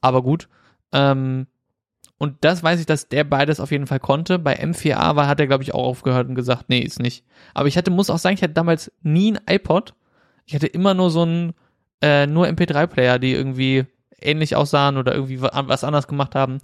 Aber 0.00 0.22
gut. 0.22 0.48
Ähm, 0.92 1.46
und 2.18 2.36
das 2.40 2.62
weiß 2.62 2.80
ich, 2.80 2.86
dass 2.86 3.08
der 3.08 3.24
beides 3.24 3.60
auf 3.60 3.70
jeden 3.70 3.86
Fall 3.86 4.00
konnte. 4.00 4.38
Bei 4.38 4.58
M4A 4.58 5.16
war, 5.16 5.26
hat 5.26 5.40
er, 5.40 5.46
glaube 5.46 5.64
ich, 5.64 5.74
auch 5.74 5.84
aufgehört 5.84 6.28
und 6.28 6.34
gesagt, 6.34 6.66
nee, 6.68 6.78
ist 6.80 7.00
nicht. 7.00 7.24
Aber 7.52 7.68
ich 7.68 7.76
hatte, 7.76 7.90
muss 7.90 8.08
auch 8.08 8.18
sagen, 8.18 8.34
ich 8.34 8.42
hatte 8.42 8.54
damals 8.54 8.90
nie 9.02 9.32
ein 9.32 9.40
iPod. 9.48 9.94
Ich 10.46 10.54
hatte 10.54 10.66
immer 10.66 10.94
nur 10.94 11.10
so 11.10 11.22
einen, 11.22 11.52
äh, 12.00 12.26
nur 12.26 12.46
MP3-Player, 12.46 13.18
die 13.18 13.32
irgendwie 13.32 13.84
ähnlich 14.20 14.56
aussahen 14.56 14.96
oder 14.96 15.14
irgendwie 15.14 15.42
was 15.42 15.84
anders 15.84 16.08
gemacht 16.08 16.34
haben. 16.34 16.58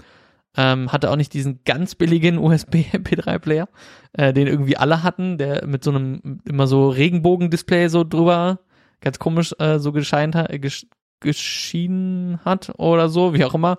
Ähm, 0.55 0.93
hatte 0.93 1.11
auch 1.11 1.17
nicht 1.17 1.33
diesen 1.33 1.65
ganz 1.65 1.95
billigen 1.95 2.39
USB-MP3-Player, 2.39 3.69
äh, 4.13 4.33
den 4.35 4.47
irgendwie 4.47 4.77
alle 4.77 5.03
hatten, 5.03 5.39
der 5.39 5.67
mit 5.67 5.83
so 5.83 5.91
einem 5.91 6.41
immer 6.45 6.67
so 6.67 6.91
Regenbogen-Display 6.91 7.89
so 7.89 8.05
drüber, 8.05 8.61
ganz 9.01 9.19
komisch 9.19 9.55
äh, 9.59 9.79
so 9.79 9.93
gescheint 9.93 10.35
hat, 10.35 10.51
gesch 10.61 10.87
geschienen 11.21 12.41
hat 12.45 12.73
oder 12.79 13.09
so, 13.09 13.33
wie 13.33 13.45
auch 13.45 13.55
immer. 13.55 13.79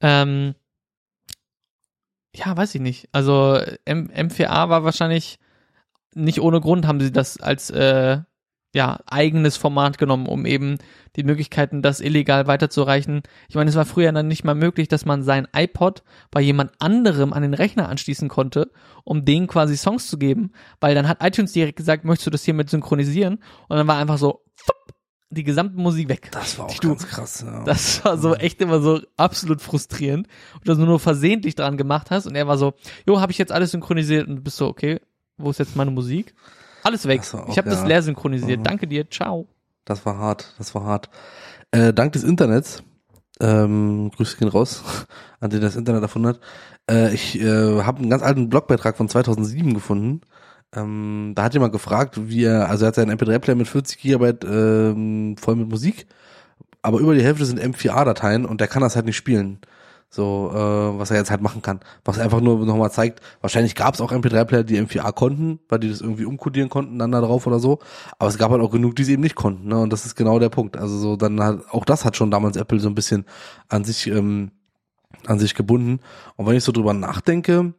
Ähm, 0.00 0.54
ja, 2.34 2.54
weiß 2.54 2.74
ich 2.74 2.82
nicht. 2.82 3.08
Also 3.12 3.58
M 3.86 4.10
M4A 4.10 4.68
war 4.68 4.84
wahrscheinlich 4.84 5.38
nicht 6.14 6.40
ohne 6.40 6.60
Grund 6.60 6.86
haben 6.86 7.00
sie 7.00 7.12
das 7.12 7.38
als 7.40 7.70
äh, 7.70 8.18
ja, 8.76 9.00
eigenes 9.06 9.56
Format 9.56 9.96
genommen, 9.96 10.26
um 10.26 10.44
eben 10.44 10.76
die 11.16 11.24
Möglichkeiten, 11.24 11.80
das 11.80 12.00
illegal 12.00 12.46
weiterzureichen. 12.46 13.22
Ich 13.48 13.54
meine, 13.54 13.70
es 13.70 13.74
war 13.74 13.86
früher 13.86 14.12
dann 14.12 14.28
nicht 14.28 14.44
mal 14.44 14.54
möglich, 14.54 14.86
dass 14.86 15.06
man 15.06 15.22
sein 15.22 15.48
iPod 15.56 16.02
bei 16.30 16.42
jemand 16.42 16.72
anderem 16.78 17.32
an 17.32 17.40
den 17.40 17.54
Rechner 17.54 17.88
anschließen 17.88 18.28
konnte, 18.28 18.70
um 19.02 19.24
denen 19.24 19.46
quasi 19.46 19.78
Songs 19.78 20.08
zu 20.08 20.18
geben, 20.18 20.52
weil 20.78 20.94
dann 20.94 21.08
hat 21.08 21.24
iTunes 21.24 21.52
direkt 21.52 21.76
gesagt, 21.76 22.04
möchtest 22.04 22.26
du 22.26 22.30
das 22.30 22.44
hiermit 22.44 22.68
synchronisieren? 22.68 23.36
Und 23.68 23.78
dann 23.78 23.86
war 23.86 23.96
einfach 23.96 24.18
so 24.18 24.42
die 25.30 25.42
gesamte 25.42 25.80
Musik 25.80 26.10
weg. 26.10 26.28
Das 26.32 26.58
war 26.58 26.66
auch 26.66 26.78
du, 26.78 26.90
ganz 26.90 27.08
krass. 27.08 27.44
Ja. 27.46 27.64
Das 27.64 28.04
war 28.04 28.18
so 28.18 28.34
echt 28.34 28.60
immer 28.60 28.80
so 28.80 29.00
absolut 29.16 29.62
frustrierend, 29.62 30.28
und 30.52 30.68
dass 30.68 30.76
du 30.76 30.84
nur 30.84 31.00
versehentlich 31.00 31.54
dran 31.54 31.78
gemacht 31.78 32.10
hast 32.10 32.26
und 32.26 32.34
er 32.34 32.46
war 32.46 32.58
so, 32.58 32.74
jo, 33.06 33.22
habe 33.22 33.32
ich 33.32 33.38
jetzt 33.38 33.52
alles 33.52 33.70
synchronisiert 33.70 34.28
und 34.28 34.36
du 34.36 34.42
bist 34.42 34.58
so, 34.58 34.66
okay, 34.66 35.00
wo 35.38 35.48
ist 35.48 35.60
jetzt 35.60 35.76
meine 35.76 35.90
Musik? 35.90 36.34
Alles 36.86 37.06
weg. 37.06 37.22
Auch, 37.34 37.48
ich 37.48 37.58
habe 37.58 37.68
das 37.68 37.84
leer 37.84 38.02
synchronisiert. 38.02 38.60
Mhm. 38.60 38.64
Danke 38.64 38.86
dir. 38.86 39.10
Ciao. 39.10 39.46
Das 39.84 40.06
war 40.06 40.18
hart. 40.18 40.54
Das 40.58 40.74
war 40.74 40.84
hart. 40.84 41.10
Äh, 41.70 41.92
dank 41.92 42.12
des 42.12 42.22
Internets. 42.22 42.82
Ähm, 43.40 44.10
Grüße 44.16 44.38
gehen 44.38 44.48
raus, 44.48 44.82
an 45.40 45.50
den 45.50 45.60
das 45.60 45.76
Internet 45.76 46.02
erfunden 46.02 46.28
hat. 46.28 46.40
Äh, 46.90 47.12
ich 47.12 47.40
äh, 47.40 47.82
habe 47.82 47.98
einen 47.98 48.08
ganz 48.08 48.22
alten 48.22 48.48
Blogbeitrag 48.48 48.96
von 48.96 49.08
2007 49.08 49.74
gefunden. 49.74 50.22
Ähm, 50.74 51.32
da 51.34 51.44
hat 51.44 51.54
jemand 51.54 51.72
gefragt, 51.72 52.28
wie 52.28 52.44
er, 52.44 52.70
also 52.70 52.84
er 52.84 52.88
hat 52.88 52.94
seinen 52.94 53.16
MP3-Player 53.18 53.56
mit 53.56 53.68
40 53.68 53.98
Gigabyte 53.98 54.44
ähm, 54.44 55.36
voll 55.38 55.56
mit 55.56 55.68
Musik 55.68 56.06
aber 56.86 57.00
über 57.00 57.16
die 57.16 57.22
Hälfte 57.24 57.44
sind 57.44 57.60
M4A-Dateien 57.60 58.44
und 58.44 58.60
der 58.60 58.68
kann 58.68 58.80
das 58.80 58.94
halt 58.94 59.06
nicht 59.06 59.16
spielen. 59.16 59.58
So, 60.08 60.50
äh, 60.54 60.98
was 60.98 61.10
er 61.10 61.16
jetzt 61.18 61.30
halt 61.30 61.42
machen 61.42 61.62
kann. 61.62 61.80
Was 62.04 62.18
einfach 62.18 62.40
nur 62.40 62.64
nochmal 62.64 62.90
zeigt, 62.90 63.20
wahrscheinlich 63.40 63.74
gab 63.74 63.94
es 63.94 64.00
auch 64.00 64.12
MP3-Player, 64.12 64.64
die 64.64 64.80
M4A 64.80 65.12
konnten, 65.12 65.58
weil 65.68 65.80
die 65.80 65.90
das 65.90 66.00
irgendwie 66.00 66.24
umkodieren 66.24 66.68
konnten 66.68 66.98
dann 66.98 67.12
da 67.12 67.20
drauf 67.20 67.46
oder 67.46 67.58
so. 67.58 67.80
Aber 68.18 68.28
es 68.30 68.38
gab 68.38 68.50
halt 68.50 68.62
auch 68.62 68.70
genug, 68.70 68.96
die 68.96 69.02
es 69.02 69.08
eben 69.08 69.22
nicht 69.22 69.34
konnten. 69.34 69.68
Ne? 69.68 69.78
Und 69.78 69.92
das 69.92 70.06
ist 70.06 70.14
genau 70.14 70.38
der 70.38 70.48
Punkt. 70.48 70.76
Also 70.76 70.96
so, 70.98 71.16
dann 71.16 71.42
halt, 71.42 71.62
auch 71.70 71.84
das 71.84 72.04
hat 72.04 72.16
schon 72.16 72.30
damals 72.30 72.56
Apple 72.56 72.80
so 72.80 72.88
ein 72.88 72.94
bisschen 72.94 73.26
an 73.68 73.84
sich, 73.84 74.06
ähm, 74.06 74.52
an 75.26 75.38
sich 75.38 75.54
gebunden. 75.54 76.00
Und 76.36 76.46
wenn 76.46 76.56
ich 76.56 76.64
so 76.64 76.72
drüber 76.72 76.94
nachdenke, 76.94 77.74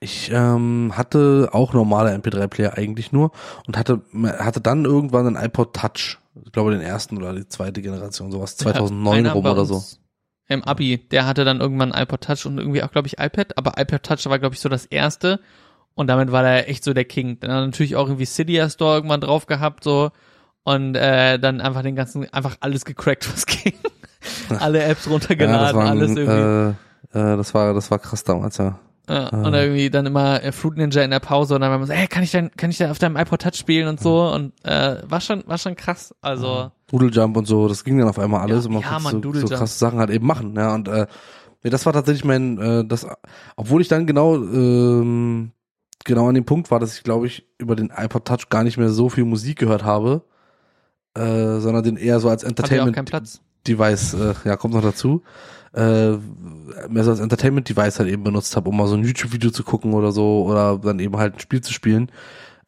ich 0.00 0.30
ähm, 0.32 0.92
hatte 0.94 1.48
auch 1.52 1.72
normale 1.72 2.14
MP3-Player 2.14 2.76
eigentlich 2.76 3.10
nur 3.10 3.32
und 3.66 3.76
hatte 3.76 4.02
hatte 4.12 4.60
dann 4.60 4.84
irgendwann 4.84 5.26
einen 5.26 5.44
iPod 5.44 5.74
Touch, 5.74 6.18
ich 6.44 6.52
glaube 6.52 6.70
den 6.70 6.82
ersten 6.82 7.16
oder 7.16 7.32
die 7.34 7.48
zweite 7.48 7.82
Generation, 7.82 8.30
sowas 8.30 8.56
2009 8.56 9.26
rum 9.26 9.44
oder 9.44 9.64
so. 9.64 9.82
Im 10.48 10.64
Abi, 10.64 10.98
der 11.10 11.26
hatte 11.26 11.44
dann 11.44 11.60
irgendwann 11.60 11.92
einen 11.92 12.02
iPod 12.02 12.22
Touch 12.22 12.46
und 12.46 12.58
irgendwie 12.58 12.82
auch 12.82 12.90
glaube 12.90 13.06
ich 13.06 13.18
iPad, 13.18 13.56
aber 13.58 13.74
iPod 13.76 14.02
Touch 14.02 14.26
war 14.26 14.38
glaube 14.38 14.54
ich 14.54 14.60
so 14.60 14.68
das 14.68 14.86
erste 14.86 15.40
und 15.94 16.06
damit 16.06 16.32
war 16.32 16.44
er 16.46 16.68
echt 16.68 16.84
so 16.84 16.94
der 16.94 17.04
King. 17.04 17.38
Dann 17.40 17.50
hat 17.50 17.58
er 17.58 17.66
natürlich 17.66 17.96
auch 17.96 18.06
irgendwie 18.06 18.24
Cydia 18.24 18.70
Store 18.70 18.96
irgendwann 18.96 19.20
drauf 19.20 19.46
gehabt 19.46 19.84
so 19.84 20.10
und 20.64 20.94
äh, 20.94 21.38
dann 21.38 21.60
einfach 21.60 21.82
den 21.82 21.96
ganzen 21.96 22.32
einfach 22.32 22.56
alles 22.60 22.84
gecrackt 22.84 23.30
was 23.32 23.46
ging. 23.46 23.74
Alle 24.58 24.82
Apps 24.82 25.08
runtergeladen, 25.08 25.66
ja, 25.66 25.74
waren, 25.74 25.98
alles 25.98 26.16
irgendwie. 26.16 27.18
Äh, 27.18 27.32
äh, 27.32 27.36
das 27.36 27.54
war 27.54 27.74
das 27.74 27.90
war 27.90 27.98
krass 27.98 28.24
damals, 28.24 28.56
ja. 28.56 28.78
Ja. 29.08 29.28
Und 29.28 29.54
irgendwie 29.54 29.88
dann 29.88 30.06
immer 30.06 30.42
äh, 30.42 30.52
Fruit 30.52 30.76
Ninja 30.76 31.02
in 31.02 31.10
der 31.10 31.20
Pause 31.20 31.54
und 31.54 31.62
dann 31.62 31.70
war 31.70 31.78
man 31.78 31.86
so, 31.86 31.94
hey, 31.94 32.06
kann 32.06 32.22
ich 32.22 32.30
denn, 32.30 32.50
kann 32.56 32.70
ich 32.70 32.76
denn 32.76 32.90
auf 32.90 32.98
deinem 32.98 33.16
iPod 33.16 33.40
Touch 33.40 33.54
spielen 33.56 33.88
und 33.88 34.00
so 34.00 34.30
und 34.30 34.52
äh, 34.64 34.96
war 35.04 35.20
schon, 35.20 35.44
war 35.46 35.56
schon 35.56 35.76
krass. 35.76 36.14
Also 36.20 36.70
Doodle 36.88 37.10
Jump 37.10 37.36
und 37.36 37.46
so, 37.46 37.68
das 37.68 37.84
ging 37.84 37.98
dann 37.98 38.08
auf 38.08 38.18
einmal 38.18 38.40
alles 38.40 38.64
ja, 38.64 38.68
und 38.68 38.74
man 38.74 38.82
ja, 38.82 38.98
konnte 38.98 39.40
so, 39.40 39.46
so 39.46 39.54
krasse 39.54 39.78
Sachen 39.78 39.98
halt 39.98 40.10
eben 40.10 40.26
machen, 40.26 40.54
ja 40.56 40.74
und 40.74 40.88
äh, 40.88 41.06
nee, 41.62 41.70
das 41.70 41.86
war 41.86 41.92
tatsächlich 41.92 42.24
mein, 42.24 42.58
äh, 42.58 42.84
das, 42.84 43.06
obwohl 43.56 43.80
ich 43.80 43.88
dann 43.88 44.06
genau 44.06 44.36
ähm, 44.36 45.52
genau 46.04 46.28
an 46.28 46.34
dem 46.34 46.44
Punkt 46.44 46.70
war, 46.70 46.80
dass 46.80 46.96
ich 46.96 47.02
glaube 47.02 47.26
ich 47.26 47.46
über 47.58 47.76
den 47.76 47.92
iPod 47.96 48.24
Touch 48.24 48.48
gar 48.48 48.64
nicht 48.64 48.78
mehr 48.78 48.90
so 48.90 49.08
viel 49.08 49.24
Musik 49.24 49.58
gehört 49.58 49.84
habe, 49.84 50.22
äh, 51.14 51.58
sondern 51.58 51.84
den 51.84 51.96
eher 51.96 52.20
so 52.20 52.28
als 52.28 52.42
Entertainment 52.42 52.96
Device, 53.66 54.14
äh, 54.14 54.34
ja 54.44 54.56
kommt 54.56 54.74
noch 54.74 54.82
dazu 54.82 55.22
äh, 55.74 56.16
mehr 56.88 57.04
so 57.04 57.10
als 57.10 57.20
Entertainment-Device 57.20 57.98
halt 57.98 58.08
eben 58.08 58.24
benutzt 58.24 58.56
habe, 58.56 58.68
um 58.68 58.76
mal 58.76 58.86
so 58.86 58.96
ein 58.96 59.04
YouTube-Video 59.04 59.50
zu 59.50 59.62
gucken 59.62 59.92
oder 59.94 60.12
so 60.12 60.44
oder 60.44 60.78
dann 60.78 60.98
eben 60.98 61.16
halt 61.16 61.34
ein 61.34 61.40
Spiel 61.40 61.60
zu 61.60 61.72
spielen. 61.72 62.10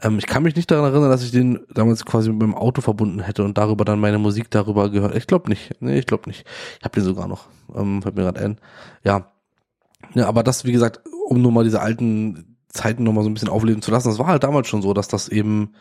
Ähm, 0.02 0.18
ich 0.18 0.26
kann 0.26 0.42
mich 0.42 0.56
nicht 0.56 0.70
daran 0.70 0.92
erinnern, 0.92 1.10
dass 1.10 1.22
ich 1.22 1.30
den 1.30 1.60
damals 1.72 2.04
quasi 2.04 2.30
mit 2.30 2.40
meinem 2.40 2.54
Auto 2.54 2.80
verbunden 2.80 3.20
hätte 3.20 3.44
und 3.44 3.58
darüber 3.58 3.84
dann 3.84 4.00
meine 4.00 4.18
Musik 4.18 4.50
darüber 4.50 4.90
gehört. 4.90 5.14
Ich 5.14 5.26
glaube 5.26 5.48
nicht. 5.48 5.80
Nee, 5.80 5.98
ich 5.98 6.06
glaube 6.06 6.28
nicht. 6.28 6.46
Ich 6.78 6.84
habe 6.84 6.94
den 6.94 7.04
sogar 7.04 7.28
noch. 7.28 7.46
Ähm, 7.74 8.02
fällt 8.02 8.16
mir 8.16 8.22
gerade 8.22 8.40
ein. 8.40 8.58
Ja. 9.04 9.30
ja. 10.14 10.26
Aber 10.26 10.42
das, 10.42 10.64
wie 10.64 10.72
gesagt, 10.72 11.00
um 11.28 11.42
nur 11.42 11.52
mal 11.52 11.64
diese 11.64 11.80
alten 11.80 12.56
Zeiten 12.68 13.04
nochmal 13.04 13.24
so 13.24 13.30
ein 13.30 13.34
bisschen 13.34 13.48
aufleben 13.48 13.82
zu 13.82 13.90
lassen, 13.90 14.08
das 14.08 14.18
war 14.18 14.28
halt 14.28 14.44
damals 14.44 14.68
schon 14.68 14.82
so, 14.82 14.94
dass 14.94 15.08
das 15.08 15.28
eben 15.28 15.74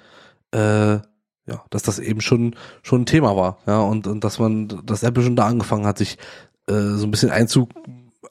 äh, 0.52 1.00
ja, 1.50 1.64
dass 1.72 1.84
das 1.84 2.00
eben 2.00 2.22
schon 2.22 2.56
schon 2.84 3.02
ein 3.02 3.06
Thema 3.06 3.36
war, 3.36 3.58
ja, 3.66 3.80
und, 3.80 4.08
und 4.08 4.24
dass 4.24 4.40
man, 4.40 4.68
dass 4.86 5.04
Apple 5.04 5.24
schon 5.24 5.36
da 5.36 5.48
angefangen 5.48 5.86
hat, 5.86 5.98
sich 5.98 6.18
äh, 6.68 6.96
so 6.96 7.08
ein 7.08 7.12
bisschen 7.12 7.32
Einzug 7.32 7.70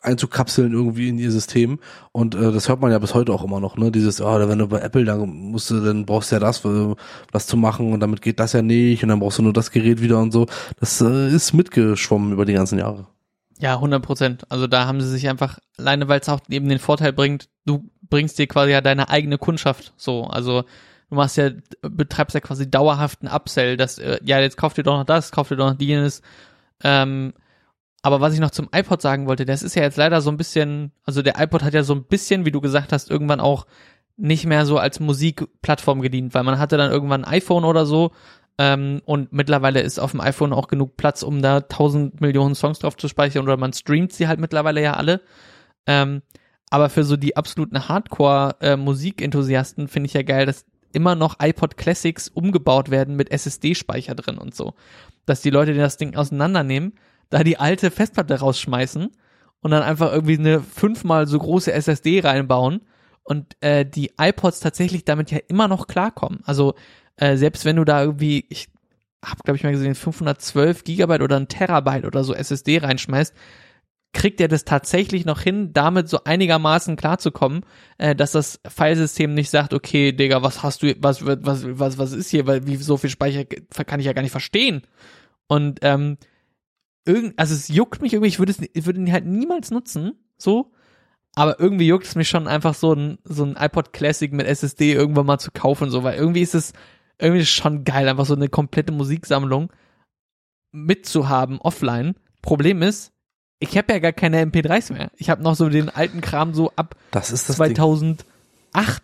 einzukapseln 0.02 0.72
irgendwie 0.72 1.08
in 1.08 1.18
ihr 1.18 1.30
System 1.30 1.78
und 2.12 2.34
äh, 2.34 2.52
das 2.52 2.68
hört 2.68 2.80
man 2.80 2.90
ja 2.90 2.98
bis 2.98 3.14
heute 3.14 3.32
auch 3.32 3.44
immer 3.44 3.60
noch, 3.60 3.76
ne? 3.76 3.90
Dieses, 3.90 4.20
oh, 4.20 4.48
wenn 4.48 4.58
du 4.58 4.68
bei 4.68 4.80
Apple 4.80 5.04
dann 5.04 5.28
musst 5.28 5.70
du, 5.70 5.80
dann 5.80 6.04
brauchst 6.04 6.30
du 6.30 6.36
ja 6.36 6.40
das, 6.40 6.62
das 7.32 7.46
zu 7.46 7.56
machen 7.56 7.92
und 7.92 8.00
damit 8.00 8.20
geht 8.22 8.38
das 8.38 8.52
ja 8.52 8.62
nicht 8.62 9.02
und 9.02 9.08
dann 9.08 9.20
brauchst 9.20 9.38
du 9.38 9.42
nur 9.42 9.52
das 9.52 9.70
Gerät 9.70 10.02
wieder 10.02 10.18
und 10.18 10.32
so. 10.32 10.46
Das 10.78 11.00
äh, 11.00 11.28
ist 11.28 11.54
mitgeschwommen 11.54 12.32
über 12.32 12.44
die 12.44 12.52
ganzen 12.52 12.78
Jahre. 12.78 13.06
Ja, 13.58 13.74
100 13.74 14.02
Prozent. 14.02 14.44
Also 14.50 14.66
da 14.66 14.86
haben 14.86 15.00
sie 15.00 15.08
sich 15.08 15.28
einfach, 15.28 15.58
alleine 15.78 16.08
weil 16.08 16.20
es 16.20 16.28
auch 16.28 16.40
eben 16.48 16.68
den 16.68 16.78
Vorteil 16.78 17.12
bringt, 17.12 17.48
du 17.64 17.90
bringst 18.02 18.38
dir 18.38 18.46
quasi 18.46 18.72
ja 18.72 18.80
deine 18.80 19.08
eigene 19.08 19.38
Kundschaft 19.38 19.92
so. 19.96 20.24
Also 20.24 20.62
du 21.08 21.16
machst 21.16 21.36
ja, 21.38 21.50
betreibst 21.82 22.34
ja 22.34 22.40
quasi 22.40 22.70
dauerhaften 22.70 23.26
Upsell, 23.26 23.76
dass, 23.76 23.98
äh, 23.98 24.18
ja, 24.22 24.38
jetzt 24.38 24.56
kauft 24.56 24.78
ihr 24.78 24.84
doch 24.84 24.98
noch 24.98 25.04
das, 25.04 25.32
kauft 25.32 25.50
ihr 25.50 25.56
doch 25.56 25.72
noch 25.72 25.80
jenes. 25.80 26.22
Ähm, 26.84 27.32
aber 28.08 28.22
was 28.22 28.32
ich 28.32 28.40
noch 28.40 28.52
zum 28.52 28.70
iPod 28.72 29.02
sagen 29.02 29.26
wollte, 29.26 29.44
das 29.44 29.62
ist 29.62 29.74
ja 29.74 29.82
jetzt 29.82 29.98
leider 29.98 30.22
so 30.22 30.30
ein 30.30 30.38
bisschen, 30.38 30.92
also 31.04 31.20
der 31.20 31.38
iPod 31.38 31.62
hat 31.62 31.74
ja 31.74 31.82
so 31.82 31.94
ein 31.94 32.04
bisschen, 32.04 32.46
wie 32.46 32.50
du 32.50 32.62
gesagt 32.62 32.90
hast, 32.90 33.10
irgendwann 33.10 33.38
auch 33.38 33.66
nicht 34.16 34.46
mehr 34.46 34.64
so 34.64 34.78
als 34.78 34.98
Musikplattform 34.98 36.00
gedient, 36.00 36.32
weil 36.32 36.42
man 36.42 36.58
hatte 36.58 36.78
dann 36.78 36.90
irgendwann 36.90 37.26
ein 37.26 37.34
iPhone 37.34 37.66
oder 37.66 37.84
so 37.84 38.12
ähm, 38.56 39.02
und 39.04 39.30
mittlerweile 39.34 39.82
ist 39.82 40.00
auf 40.00 40.12
dem 40.12 40.22
iPhone 40.22 40.54
auch 40.54 40.68
genug 40.68 40.96
Platz, 40.96 41.22
um 41.22 41.42
da 41.42 41.60
tausend 41.60 42.22
Millionen 42.22 42.54
Songs 42.54 42.78
drauf 42.78 42.96
zu 42.96 43.08
speichern 43.08 43.42
oder 43.42 43.58
man 43.58 43.74
streamt 43.74 44.14
sie 44.14 44.26
halt 44.26 44.40
mittlerweile 44.40 44.80
ja 44.80 44.94
alle. 44.94 45.20
Ähm, 45.86 46.22
aber 46.70 46.88
für 46.88 47.04
so 47.04 47.18
die 47.18 47.36
absoluten 47.36 47.90
Hardcore-Musikenthusiasten 47.90 49.84
äh, 49.84 49.88
finde 49.88 50.06
ich 50.06 50.14
ja 50.14 50.22
geil, 50.22 50.46
dass 50.46 50.64
immer 50.94 51.14
noch 51.14 51.40
iPod 51.40 51.76
Classics 51.76 52.28
umgebaut 52.28 52.90
werden 52.90 53.16
mit 53.16 53.30
SSD-Speicher 53.30 54.14
drin 54.14 54.38
und 54.38 54.54
so. 54.54 54.72
Dass 55.26 55.42
die 55.42 55.50
Leute 55.50 55.74
das 55.74 55.98
Ding 55.98 56.16
auseinandernehmen 56.16 56.94
da 57.30 57.44
die 57.44 57.58
alte 57.58 57.90
Festplatte 57.90 58.38
rausschmeißen 58.38 59.08
und 59.60 59.70
dann 59.70 59.82
einfach 59.82 60.12
irgendwie 60.12 60.38
eine 60.38 60.60
fünfmal 60.60 61.26
so 61.26 61.38
große 61.38 61.72
SSD 61.72 62.20
reinbauen 62.20 62.82
und 63.22 63.56
äh, 63.60 63.84
die 63.84 64.12
iPods 64.18 64.60
tatsächlich 64.60 65.04
damit 65.04 65.30
ja 65.30 65.38
immer 65.48 65.68
noch 65.68 65.86
klarkommen. 65.86 66.40
Also 66.44 66.74
äh, 67.16 67.36
selbst 67.36 67.64
wenn 67.64 67.76
du 67.76 67.84
da 67.84 68.02
irgendwie, 68.02 68.46
ich 68.48 68.68
habe 69.24 69.42
glaube 69.44 69.56
ich 69.56 69.64
mal 69.64 69.72
gesehen, 69.72 69.94
512 69.94 70.84
Gigabyte 70.84 71.22
oder 71.22 71.36
ein 71.36 71.48
Terabyte 71.48 72.04
oder 72.04 72.24
so 72.24 72.34
SSD 72.34 72.78
reinschmeißt, 72.78 73.34
kriegt 74.12 74.40
er 74.40 74.48
das 74.48 74.64
tatsächlich 74.64 75.26
noch 75.26 75.40
hin, 75.40 75.72
damit 75.72 76.08
so 76.08 76.24
einigermaßen 76.24 76.96
klarzukommen, 76.96 77.64
äh, 77.98 78.14
dass 78.14 78.32
das 78.32 78.60
Filesystem 78.66 79.34
nicht 79.34 79.50
sagt, 79.50 79.74
okay, 79.74 80.12
Digga, 80.12 80.42
was 80.42 80.62
hast 80.62 80.82
du, 80.82 80.94
was, 81.00 81.26
was, 81.26 81.64
was, 81.66 81.98
was 81.98 82.12
ist 82.12 82.30
hier, 82.30 82.46
weil 82.46 82.66
wie 82.66 82.76
so 82.76 82.96
viel 82.96 83.10
Speicher 83.10 83.44
kann 83.44 84.00
ich 84.00 84.06
ja 84.06 84.14
gar 84.14 84.22
nicht 84.22 84.30
verstehen. 84.30 84.82
Und 85.46 85.80
ähm, 85.82 86.16
irgend, 87.08 87.38
also 87.38 87.54
es 87.54 87.68
juckt 87.68 88.02
mich 88.02 88.12
irgendwie, 88.12 88.28
ich 88.28 88.38
würde 88.38 88.52
es, 88.52 88.58
ich 88.60 88.86
würde 88.86 89.00
ihn 89.00 89.12
halt 89.12 89.26
niemals 89.26 89.70
nutzen, 89.70 90.12
so. 90.36 90.72
Aber 91.34 91.58
irgendwie 91.58 91.86
juckt 91.86 92.06
es 92.06 92.14
mich 92.14 92.28
schon 92.28 92.46
einfach 92.46 92.74
so 92.74 92.92
ein, 92.92 93.18
so 93.24 93.44
ein 93.44 93.56
iPod 93.58 93.92
Classic 93.92 94.32
mit 94.32 94.46
SSD 94.46 94.92
irgendwann 94.92 95.26
mal 95.26 95.38
zu 95.38 95.50
kaufen, 95.50 95.90
so, 95.90 96.02
weil 96.04 96.18
irgendwie 96.18 96.42
ist 96.42 96.54
es, 96.54 96.72
irgendwie 97.18 97.42
ist 97.42 97.48
es 97.48 97.54
schon 97.54 97.84
geil, 97.84 98.08
einfach 98.08 98.26
so 98.26 98.34
eine 98.34 98.48
komplette 98.48 98.92
Musiksammlung 98.92 99.72
mitzuhaben 100.72 101.58
offline. 101.60 102.14
Problem 102.42 102.82
ist, 102.82 103.12
ich 103.60 103.76
habe 103.76 103.92
ja 103.92 103.98
gar 103.98 104.12
keine 104.12 104.44
MP3s 104.44 104.92
mehr. 104.92 105.10
Ich 105.16 105.30
habe 105.30 105.42
noch 105.42 105.56
so 105.56 105.68
den 105.68 105.88
alten 105.88 106.20
Kram 106.20 106.54
so 106.54 106.72
ab 106.76 106.94
das 107.10 107.32
ist 107.32 107.48
das 107.48 107.56
2008 107.56 108.18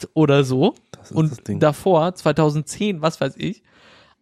Ding. 0.02 0.10
oder 0.14 0.44
so 0.44 0.74
und 1.10 1.40
davor 1.62 2.14
2010, 2.14 3.02
was 3.02 3.20
weiß 3.20 3.34
ich. 3.38 3.62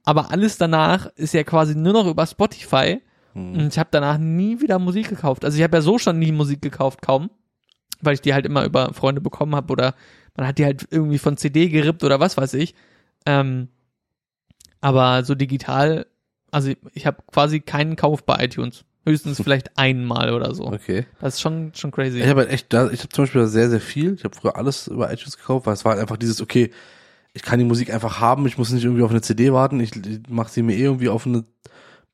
Aber 0.04 0.30
alles 0.30 0.56
danach 0.56 1.06
ist 1.16 1.34
ja 1.34 1.44
quasi 1.44 1.74
nur 1.74 1.92
noch 1.92 2.06
über 2.06 2.26
Spotify 2.26 3.00
hm. 3.34 3.54
Und 3.54 3.68
ich 3.68 3.78
habe 3.78 3.88
danach 3.90 4.18
nie 4.18 4.60
wieder 4.60 4.78
Musik 4.78 5.08
gekauft. 5.08 5.44
Also 5.44 5.56
ich 5.56 5.62
habe 5.62 5.76
ja 5.76 5.82
so 5.82 5.98
schon 5.98 6.18
nie 6.18 6.32
Musik 6.32 6.62
gekauft, 6.62 7.02
kaum, 7.02 7.30
weil 8.00 8.14
ich 8.14 8.20
die 8.20 8.34
halt 8.34 8.46
immer 8.46 8.64
über 8.64 8.92
Freunde 8.94 9.20
bekommen 9.20 9.54
habe 9.54 9.72
oder 9.72 9.94
man 10.36 10.46
hat 10.46 10.58
die 10.58 10.64
halt 10.64 10.86
irgendwie 10.90 11.18
von 11.18 11.36
CD 11.36 11.68
gerippt 11.68 12.04
oder 12.04 12.20
was 12.20 12.36
weiß 12.36 12.54
ich. 12.54 12.74
Ähm, 13.26 13.68
aber 14.80 15.24
so 15.24 15.34
digital, 15.34 16.06
also 16.50 16.72
ich, 16.92 17.06
habe 17.06 17.18
quasi 17.30 17.60
keinen 17.60 17.96
Kauf 17.96 18.24
bei 18.24 18.44
iTunes. 18.44 18.84
Höchstens 19.04 19.40
vielleicht 19.42 19.78
einmal 19.78 20.32
oder 20.32 20.54
so. 20.54 20.66
Okay. 20.66 21.06
Das 21.20 21.34
ist 21.34 21.40
schon, 21.40 21.72
schon 21.74 21.90
crazy. 21.90 22.20
Ich 22.20 22.28
habe 22.28 22.42
halt 22.42 22.50
echt, 22.50 22.72
ich 22.72 22.78
habe 22.78 23.08
zum 23.08 23.24
Beispiel 23.24 23.46
sehr, 23.46 23.70
sehr 23.70 23.80
viel. 23.80 24.14
Ich 24.14 24.24
habe 24.24 24.34
früher 24.34 24.56
alles 24.56 24.88
über 24.88 25.12
iTunes 25.12 25.36
gekauft, 25.36 25.66
weil 25.66 25.74
es 25.74 25.84
war 25.84 25.92
halt 25.92 26.02
einfach 26.02 26.16
dieses, 26.16 26.40
okay, 26.40 26.70
ich 27.34 27.42
kann 27.42 27.58
die 27.58 27.64
Musik 27.64 27.92
einfach 27.92 28.20
haben, 28.20 28.46
ich 28.46 28.58
muss 28.58 28.70
nicht 28.70 28.84
irgendwie 28.84 29.02
auf 29.02 29.10
eine 29.10 29.22
CD 29.22 29.52
warten, 29.52 29.80
ich, 29.80 29.96
ich 29.96 30.20
mache 30.28 30.50
sie 30.50 30.62
mir 30.62 30.76
eh 30.76 30.82
irgendwie 30.82 31.08
auf 31.08 31.26
eine 31.26 31.44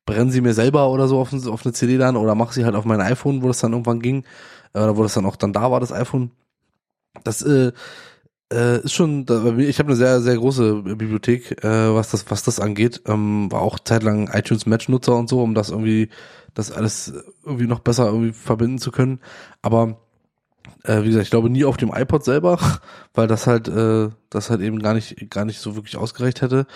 brenne 0.09 0.33
sie 0.33 0.41
mir 0.41 0.55
selber 0.55 0.89
oder 0.89 1.07
so 1.07 1.21
auf, 1.21 1.35
auf 1.47 1.67
eine 1.67 1.75
CD 1.75 1.99
dann 1.99 2.17
oder 2.17 2.35
mache 2.35 2.55
sie 2.55 2.65
halt 2.65 2.75
auf 2.75 2.87
mein 2.87 3.03
iPhone, 3.03 3.43
wo 3.43 3.49
das 3.49 3.59
dann 3.61 3.73
irgendwann 3.73 4.01
ging, 4.01 4.25
äh, 4.73 4.81
oder 4.81 4.97
wo 4.97 5.03
das 5.03 5.13
dann 5.13 5.27
auch 5.27 5.37
dann 5.37 5.53
da 5.53 5.71
war, 5.71 5.81
das 5.81 5.93
iPhone. 5.93 6.31
Das 7.25 7.43
äh, 7.43 7.73
äh, 8.51 8.81
ist 8.81 8.95
schon, 8.95 9.27
ich 9.59 9.79
habe 9.79 9.89
eine 9.89 9.97
sehr, 9.97 10.23
sehr 10.23 10.37
große 10.37 10.83
Bibliothek, 10.83 11.63
äh, 11.63 11.95
was 11.95 12.11
das, 12.11 12.25
was 12.31 12.43
das 12.43 12.59
angeht. 12.59 13.03
Ähm, 13.07 13.53
war 13.53 13.61
auch 13.61 13.79
zeitlang 13.79 14.31
iTunes 14.33 14.65
Match-Nutzer 14.65 15.15
und 15.15 15.29
so, 15.29 15.43
um 15.43 15.55
das 15.55 15.69
irgendwie, 15.69 16.09
das 16.55 16.73
alles 16.73 17.13
irgendwie 17.45 17.67
noch 17.67 17.81
besser 17.81 18.07
irgendwie 18.07 18.33
verbinden 18.33 18.79
zu 18.79 18.91
können. 18.91 19.21
Aber 19.61 19.99
äh, 20.85 21.03
wie 21.03 21.09
gesagt, 21.09 21.25
ich 21.25 21.31
glaube 21.31 21.51
nie 21.51 21.67
auf 21.67 21.77
dem 21.77 21.93
iPod 21.95 22.25
selber, 22.25 22.59
weil 23.15 23.27
das 23.27 23.47
halt, 23.47 23.69
äh, 23.69 24.09
das 24.31 24.49
halt 24.49 24.63
eben 24.63 24.79
gar 24.79 24.95
nicht, 24.95 25.31
gar 25.31 25.45
nicht 25.45 25.61
so 25.61 25.77
wirklich 25.77 25.99
ausgereicht 25.99 26.41
hätte. 26.41 26.67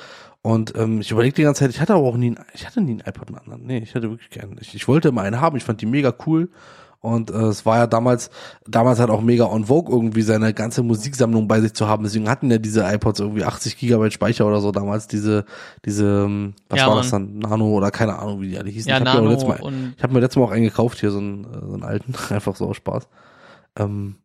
Und 0.42 0.74
ähm, 0.76 1.00
ich 1.00 1.10
überlege 1.12 1.34
die 1.34 1.42
ganze 1.44 1.60
Zeit, 1.60 1.70
ich 1.70 1.80
hatte 1.80 1.94
aber 1.94 2.06
auch 2.06 2.16
nie, 2.16 2.34
ich 2.52 2.66
hatte 2.66 2.80
nie 2.80 2.92
einen 2.92 3.00
iPod 3.00 3.28
einen 3.28 3.38
anderen. 3.38 3.64
Nee, 3.64 3.78
ich 3.78 3.94
hatte 3.94 4.10
wirklich 4.10 4.30
keinen. 4.30 4.56
Ich, 4.60 4.74
ich 4.74 4.88
wollte 4.88 5.08
immer 5.08 5.22
einen 5.22 5.40
haben, 5.40 5.56
ich 5.56 5.62
fand 5.62 5.80
die 5.80 5.86
mega 5.86 6.12
cool. 6.26 6.50
Und 7.02 7.32
äh, 7.32 7.46
es 7.46 7.66
war 7.66 7.78
ja 7.78 7.86
damals, 7.88 8.30
damals 8.64 9.00
halt 9.00 9.10
auch 9.10 9.20
mega 9.20 9.44
on 9.44 9.64
vogue, 9.64 9.92
irgendwie 9.92 10.22
seine 10.22 10.54
ganze 10.54 10.84
Musiksammlung 10.84 11.48
bei 11.48 11.60
sich 11.60 11.74
zu 11.74 11.88
haben. 11.88 12.04
Deswegen 12.04 12.28
hatten 12.28 12.48
ja 12.48 12.58
diese 12.58 12.84
iPods 12.84 13.18
irgendwie 13.18 13.44
80 13.44 13.76
Gigabyte 13.76 14.12
Speicher 14.12 14.46
oder 14.46 14.60
so 14.60 14.70
damals, 14.70 15.08
diese, 15.08 15.44
diese, 15.84 16.24
ähm, 16.26 16.54
was 16.68 16.78
ja, 16.78 16.86
war 16.86 16.96
das 16.96 17.10
dann? 17.10 17.40
Nano 17.40 17.70
oder 17.70 17.90
keine 17.90 18.20
Ahnung, 18.20 18.40
wie 18.40 18.50
die 18.50 18.58
alle 18.58 18.70
hießen. 18.70 18.88
Ja, 18.88 19.00
ich 19.00 19.08
habe 19.08 19.22
mir, 19.22 19.36
Mal, 19.36 19.92
ich 19.96 20.02
hab 20.02 20.12
mir 20.12 20.20
letztes 20.20 20.36
Mal 20.36 20.44
auch 20.44 20.52
einen 20.52 20.62
gekauft, 20.62 21.00
hier 21.00 21.10
so 21.10 21.18
einen, 21.18 21.44
äh, 21.44 21.66
so 21.66 21.74
einen 21.74 21.82
alten, 21.82 22.14
einfach 22.32 22.54
so 22.54 22.68
aus 22.68 22.76
Spaß. 22.76 23.08
Ähm, 23.78 24.16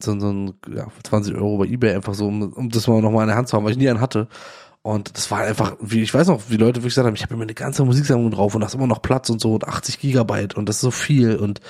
so, 0.00 0.18
so 0.18 0.30
ein, 0.30 0.54
ja, 0.72 0.86
20 1.02 1.34
Euro 1.34 1.58
bei 1.58 1.66
Ebay 1.66 1.96
einfach 1.96 2.14
so, 2.14 2.28
um, 2.28 2.52
um 2.52 2.68
das 2.70 2.86
mal 2.86 3.02
nochmal 3.02 3.22
in 3.22 3.28
der 3.28 3.36
Hand 3.36 3.48
zu 3.48 3.56
haben, 3.56 3.64
weil 3.64 3.72
ich 3.72 3.78
nie 3.78 3.88
einen 3.88 4.00
hatte. 4.00 4.28
Und 4.82 5.16
das 5.16 5.30
war 5.30 5.40
einfach, 5.40 5.76
wie 5.80 6.00
ich 6.00 6.14
weiß 6.14 6.28
noch, 6.28 6.42
wie 6.48 6.56
Leute 6.56 6.76
wirklich 6.76 6.92
gesagt 6.94 7.06
haben, 7.06 7.14
ich 7.14 7.22
habe 7.22 7.36
mir 7.36 7.42
eine 7.42 7.54
ganze 7.54 7.84
Musiksammlung 7.84 8.30
drauf 8.30 8.54
und 8.54 8.62
da 8.62 8.66
ist 8.66 8.74
immer 8.74 8.86
noch 8.86 9.02
Platz 9.02 9.28
und 9.28 9.40
so 9.40 9.54
und 9.54 9.68
80 9.68 9.98
Gigabyte 9.98 10.54
und 10.54 10.68
das 10.68 10.76
ist 10.76 10.82
so 10.82 10.90
viel 10.90 11.36
und 11.36 11.60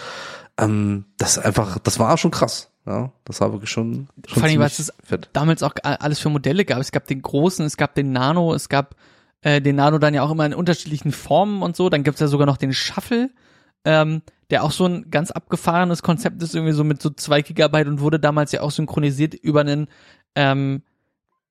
ähm, 0.59 1.07
das 1.19 1.39
einfach, 1.39 1.79
das 1.79 1.99
war 1.99 2.17
schon 2.19 2.31
krass. 2.31 2.71
Ja, 2.87 3.13
das 3.25 3.41
war 3.41 3.53
wirklich 3.53 3.71
schon, 3.71 4.09
schon 4.27 4.41
Vor 4.41 4.49
allem, 4.49 4.59
was 4.61 4.79
es 4.79 4.93
fett. 5.05 5.29
damals 5.33 5.63
auch 5.63 5.75
alles 5.83 6.19
für 6.19 6.31
Modelle 6.31 6.65
gab. 6.65 6.79
Es 6.79 6.93
gab 6.93 7.07
den 7.07 7.21
großen, 7.21 7.67
es 7.67 7.77
gab 7.77 7.95
den 7.95 8.13
Nano, 8.13 8.55
es 8.55 8.69
gab 8.69 8.97
äh, 9.43 9.61
den 9.61 9.77
Nano 9.77 9.99
dann 9.99 10.15
ja 10.15 10.23
auch 10.23 10.31
immer 10.31 10.47
in 10.47 10.55
unterschiedlichen 10.55 11.13
Formen 11.13 11.63
und 11.63 11.77
so. 11.77 11.91
Dann 11.91 12.05
gibt's 12.05 12.21
ja 12.21 12.27
sogar 12.27 12.47
noch 12.47 12.57
den 12.57 12.73
Shuffle, 12.73 13.31
ähm, 13.85 14.23
der 14.51 14.65
auch 14.65 14.73
so 14.73 14.87
ein 14.87 15.11
ganz 15.11 15.31
abgefahrenes 15.31 16.03
Konzept 16.03 16.43
ist, 16.43 16.55
irgendwie 16.55 16.73
so 16.73 16.83
mit 16.83 17.03
so 17.03 17.11
zwei 17.11 17.43
Gigabyte 17.43 17.87
und 17.87 18.01
wurde 18.01 18.19
damals 18.19 18.51
ja 18.53 18.63
auch 18.63 18.71
synchronisiert 18.71 19.35
über 19.35 19.61
einen 19.61 19.89
ähm, 20.35 20.83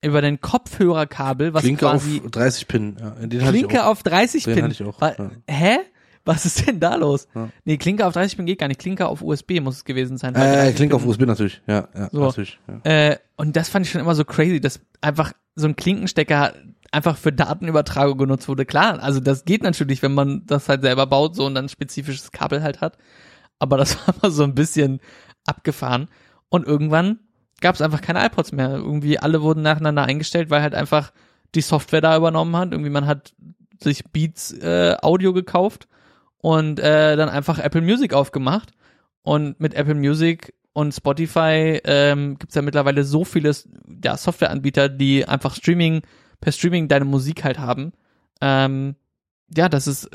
über 0.02 0.22
den 0.22 0.39
Kopfhörerkabel, 0.39 1.54
was 1.54 1.64
Klinke 1.64 1.86
quasi 1.86 2.22
auf 2.24 2.32
30 2.32 2.68
Pin. 2.68 2.97
Ja, 3.00 3.10
den 3.26 3.39
Klinke 3.39 3.86
auf 3.86 4.04
30 4.04 4.43
den 4.43 4.54
Pin. 4.56 4.64
Hatte 4.64 4.74
ich 4.74 4.84
auch, 4.84 5.02
ja. 5.02 5.32
Hä? 5.47 5.78
Was 6.26 6.45
ist 6.45 6.68
denn 6.68 6.80
da 6.80 6.95
los? 6.95 7.28
Ja. 7.34 7.50
Nee, 7.66 7.78
Klinke 7.78 8.06
auf 8.06 8.14
30 8.14 8.38
Pin 8.38 8.45
geht 8.45 8.60
gar 8.60 8.68
nicht. 8.68 8.80
Klinke 8.80 9.08
auf 9.08 9.22
USB 9.22 9.60
muss 9.62 9.78
es 9.78 9.86
gewesen 9.86 10.18
sein. 10.18 10.36
Äh, 10.36 10.72
Klinke 10.74 10.95
auf 10.95 11.06
USB 11.06 11.22
natürlich. 11.22 11.62
Ja, 11.66 11.88
ja, 11.95 12.10
so. 12.12 12.26
natürlich. 12.26 12.60
Ja. 12.68 13.10
Äh, 13.10 13.18
und 13.36 13.56
das 13.56 13.70
fand 13.70 13.86
ich 13.86 13.91
schon 13.91 14.02
immer 14.02 14.16
so 14.16 14.26
crazy, 14.26 14.60
dass 14.60 14.80
einfach 15.02 15.34
so 15.56 15.68
ein 15.68 15.76
Klinkenstecker 15.76 16.54
einfach 16.91 17.18
für 17.18 17.32
Datenübertragung 17.32 18.18
genutzt 18.18 18.47
wurde. 18.47 18.66
Klar, 18.66 19.02
also 19.02 19.20
das 19.20 19.45
geht 19.45 19.64
natürlich, 19.64 20.02
wenn 20.02 20.14
man 20.14 20.43
das 20.45 20.70
halt 20.70 20.82
selber 20.82 21.08
baut 21.08 21.36
so 21.36 21.45
und 21.45 21.56
dann 21.56 21.70
spezifisches 21.70 22.32
Kabel 22.32 22.64
halt 22.64 22.82
hat. 22.82 22.97
Aber 23.58 23.78
das 23.78 23.97
war 24.08 24.16
mal 24.22 24.32
so 24.32 24.43
ein 24.43 24.56
bisschen 24.56 25.00
abgefahren. 25.45 26.10
Und 26.50 26.66
irgendwann 26.66 27.20
gab 27.62 27.76
es 27.76 27.82
einfach 27.82 28.01
keine 28.01 28.26
iPods 28.26 28.51
mehr. 28.51 28.72
Irgendwie 28.72 29.20
alle 29.20 29.41
wurden 29.41 29.62
nacheinander 29.62 30.03
eingestellt, 30.03 30.49
weil 30.49 30.62
halt 30.62 30.76
einfach 30.76 31.12
die 31.55 31.62
Software 31.62 32.01
da 32.01 32.16
übernommen 32.16 32.55
hat. 32.55 32.72
Irgendwie 32.72 32.89
man 32.89 33.07
hat 33.07 33.34
sich 33.82 34.03
Beats 34.05 34.51
äh, 34.53 34.95
Audio 35.01 35.34
gekauft 35.34 35.88
und 36.38 36.80
äh, 36.80 37.16
dann 37.16 37.30
einfach 37.30 37.60
Apple 37.60 37.82
Music 37.82 38.14
aufgemacht. 38.14 38.72
Und 39.22 39.60
mit 39.60 39.74
Apple 39.74 39.95
Music 39.95 40.53
und 40.74 40.93
Spotify 40.93 41.82
ähm, 41.84 42.38
gibt 42.39 42.55
ja 42.55 42.62
mittlerweile 42.62 43.03
so 43.03 43.26
viele 43.26 43.53
ja, 44.03 44.16
Softwareanbieter, 44.18 44.89
die 44.89 45.28
einfach 45.28 45.55
Streaming, 45.55 46.01
per 46.39 46.51
Streaming 46.51 46.88
deine 46.88 47.05
Musik 47.05 47.43
halt 47.43 47.60
haben. 47.60 47.91
Ähm, 48.41 48.95
ja, 49.55 49.68
das 49.68 49.88
ist, 49.88 50.10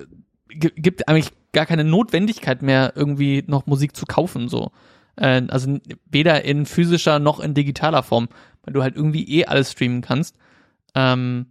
gibt 0.49 1.09
eigentlich 1.09 1.33
gar 1.53 1.67
keine 1.67 1.85
Notwendigkeit 1.85 2.63
mehr, 2.63 2.93
irgendwie 2.95 3.45
noch 3.47 3.67
Musik 3.67 3.97
zu 3.97 4.07
kaufen, 4.07 4.49
so. 4.49 4.71
Äh, 5.17 5.43
also 5.49 5.79
weder 6.11 6.45
in 6.45 6.67
physischer 6.67 7.19
noch 7.19 7.41
in 7.41 7.55
digitaler 7.55 8.03
Form, 8.03 8.29
weil 8.63 8.75
du 8.75 8.83
halt 8.83 8.97
irgendwie 8.97 9.29
eh 9.29 9.47
alles 9.47 9.73
streamen 9.73 10.01
kannst. 10.01 10.37
Ähm, 10.95 11.47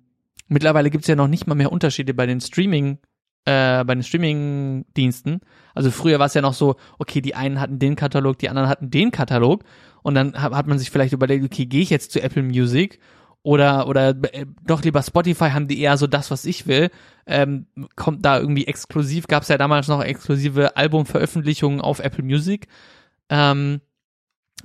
mittlerweile 0.47 0.89
gibt's 0.89 1.07
ja 1.07 1.16
noch 1.16 1.28
nicht 1.28 1.47
mal 1.47 1.55
mehr 1.55 1.72
Unterschiede 1.72 2.14
bei 2.14 2.26
den 2.26 2.41
Streaming, 2.41 2.99
äh, 3.45 3.84
bei 3.84 3.95
den 3.95 4.03
Streaming-Diensten. 4.03 5.41
Also 5.74 5.91
früher 5.91 6.20
war 6.20 6.28
es 6.28 6.34
ja 6.34 6.41
noch 6.41 6.53
so, 6.53 6.76
okay, 6.99 7.22
die 7.22 7.36
einen 7.36 7.59
hatten 7.59 7.80
den 7.80 7.95
Katalog, 7.95 8.38
die 8.39 8.49
anderen 8.49 8.70
hatten 8.70 8.89
den 8.89 9.11
Katalog 9.11 9.64
und 10.01 10.16
dann 10.16 10.34
hat, 10.41 10.68
man 10.68 10.80
sich 10.80 10.91
vielleicht 10.91 11.14
überlegt, 11.14 11.45
okay, 11.45 11.66
gehe 11.66 11.82
ich 11.82 11.89
jetzt 11.89 12.11
zu 12.11 12.22
Apple 12.22 12.43
Music 12.43 12.99
oder 13.41 13.88
oder 13.88 14.09
äh, 14.34 14.45
doch 14.66 14.84
lieber 14.84 15.03
Spotify 15.03 15.49
haben 15.49 15.68
die 15.68 15.82
eher 15.82 15.97
so 15.97 16.07
das, 16.07 16.32
was 16.32 16.45
ich 16.45 16.68
will. 16.68 16.89
Ähm, 17.26 17.68
kommt 17.95 18.26
da 18.26 18.39
irgendwie 18.39 18.68
exklusiv, 18.68 19.28
gab 19.28 19.43
es 19.43 19.49
ja 19.49 19.57
damals 19.57 19.88
noch 19.88 20.01
exklusive 20.01 20.78
Albumveröffentlichungen 20.78 21.82
auf 21.82 21.99
Apple 21.99 22.24
Music. 22.24 22.68
Ähm, 23.30 23.82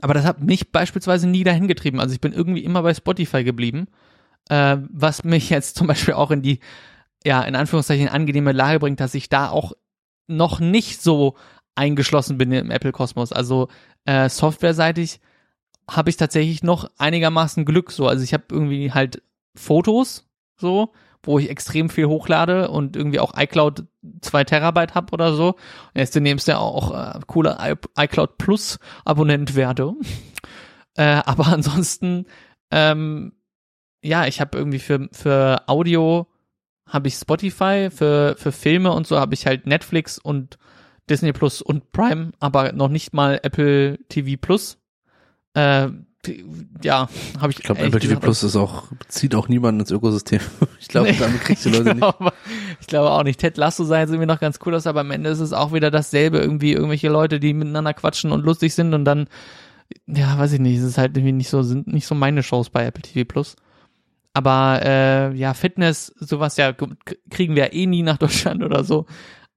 aber 0.01 0.15
das 0.15 0.25
hat 0.25 0.41
mich 0.41 0.71
beispielsweise 0.71 1.29
nie 1.29 1.45
dahin 1.45 1.69
getrieben. 1.69 2.01
Also 2.01 2.15
ich 2.15 2.21
bin 2.21 2.33
irgendwie 2.33 2.65
immer 2.65 2.83
bei 2.83 2.95
Spotify 2.95 3.45
geblieben, 3.45 3.89
äh, 4.49 4.77
was 4.91 5.25
mich 5.25 5.51
jetzt 5.51 5.77
zum 5.77 5.87
Beispiel 5.87 6.15
auch 6.15 6.31
in 6.31 6.43
die, 6.43 6.61
ja, 7.25 7.43
in 7.43 7.57
Anführungszeichen 7.57 8.09
angenehme 8.09 8.53
Lage 8.53 8.81
bringt, 8.81 9.01
dass 9.01 9.15
ich 9.15 9.29
da 9.29 9.49
auch 9.51 9.73
noch 10.27 10.61
nicht 10.61 11.03
so 11.03 11.37
eingeschlossen 11.75 12.39
bin 12.39 12.53
im 12.53 12.71
Apple-Kosmos. 12.71 13.33
Also 13.33 13.69
äh, 14.05 14.29
softwareseitig 14.29 15.21
habe 15.91 16.11
ich 16.11 16.17
tatsächlich 16.17 16.63
noch 16.63 16.91
einigermaßen 16.99 17.65
Glück. 17.65 17.93
So, 17.93 18.09
also 18.09 18.23
ich 18.23 18.35
habe 18.35 18.45
irgendwie 18.51 18.93
halt 18.93 19.23
Fotos 19.55 20.29
so 20.57 20.93
wo 21.29 21.39
ich 21.39 21.51
extrem 21.51 21.91
viel 21.91 22.07
hochlade 22.07 22.71
und 22.71 22.97
irgendwie 22.97 23.21
auch 23.21 23.35
iCloud 23.37 23.85
zwei 24.23 24.45
Terabyte 24.45 24.95
hab 24.95 25.13
oder 25.13 25.35
so. 25.35 25.49
Und 25.49 25.95
jetzt 25.95 26.15
demnächst 26.15 26.49
ja 26.49 26.57
auch 26.57 26.95
äh, 26.95 27.21
cooler 27.27 27.77
iCloud 27.99 28.39
Plus 28.39 28.79
Abonnent 29.05 29.55
werde. 29.55 29.93
äh, 30.97 31.21
aber 31.27 31.49
ansonsten, 31.49 32.25
ähm, 32.71 33.33
ja, 34.03 34.27
ich 34.27 34.41
habe 34.41 34.57
irgendwie 34.57 34.79
für, 34.79 35.11
für 35.13 35.69
Audio 35.69 36.29
habe 36.89 37.09
ich 37.09 37.17
Spotify, 37.17 37.91
für, 37.91 38.35
für 38.39 38.51
Filme 38.51 38.93
und 38.93 39.07
so 39.07 39.21
habe 39.21 39.35
ich 39.35 39.47
halt 39.47 39.67
Netflix 39.67 40.19
und 40.19 40.57
Disney 41.11 41.35
Plus 41.35 41.61
und 41.61 41.93
Prime, 41.93 42.33
aber 42.41 42.73
noch 42.73 42.89
nicht 42.89 43.13
mal 43.13 43.39
Apple 43.43 43.99
TV 44.09 44.39
Plus. 44.41 44.79
Äh, 45.53 45.89
ja, 46.83 47.09
habe 47.41 47.53
ich. 47.53 47.59
Ich 47.59 47.65
glaube, 47.65 47.81
Apple 47.81 48.01
TV 48.01 48.19
Plus 48.19 48.43
ist 48.43 48.57
auch, 48.57 48.85
zieht 49.09 49.35
auch 49.35 49.49
niemanden 49.49 49.81
ins 49.81 49.91
Ökosystem. 49.91 50.41
Ich 50.81 50.87
glaube, 50.87 51.11
nee, 51.11 51.17
damit 51.19 51.43
kriegst 51.43 51.67
du 51.67 51.71
Leute 51.71 51.95
nicht. 51.95 52.15
ich 52.81 52.87
glaube 52.87 53.11
auch 53.11 53.23
nicht. 53.23 53.41
Ted 53.41 53.57
Lasso 53.57 53.85
sah 53.85 53.99
jetzt 53.99 54.11
irgendwie 54.11 54.27
noch 54.27 54.41
ganz 54.41 54.59
cool 54.65 54.75
aus, 54.75 54.87
aber 54.87 55.01
am 55.01 55.11
Ende 55.11 55.29
ist 55.29 55.41
es 55.41 55.53
auch 55.53 55.73
wieder 55.73 55.91
dasselbe. 55.91 56.39
Irgendwie 56.39 56.73
irgendwelche 56.73 57.09
Leute, 57.09 57.41
die 57.41 57.53
miteinander 57.53 57.93
quatschen 57.93 58.33
und 58.33 58.45
lustig 58.45 58.75
sind 58.75 58.95
und 58.95 59.05
dann, 59.05 59.29
ja, 60.07 60.39
weiß 60.39 60.53
ich 60.53 60.61
nicht, 60.61 60.79
es 60.79 60.85
ist 60.85 60.97
halt 60.97 61.17
irgendwie 61.17 61.33
nicht 61.33 61.51
so, 61.51 61.63
sind 61.63 61.89
nicht 61.89 62.07
so 62.07 62.15
meine 62.15 62.43
Shows 62.43 62.71
bei 62.71 62.87
Apple 62.87 63.03
TV 63.03 63.27
Plus. 63.27 63.57
Aber 64.35 64.81
äh, 64.85 65.35
ja, 65.35 65.53
Fitness, 65.53 66.15
sowas 66.21 66.57
ja, 66.57 66.73
kriegen 67.29 67.57
wir 67.57 67.73
eh 67.73 67.87
nie 67.87 68.03
nach 68.03 68.19
Deutschland 68.19 68.63
oder 68.65 68.85
so. 68.85 69.07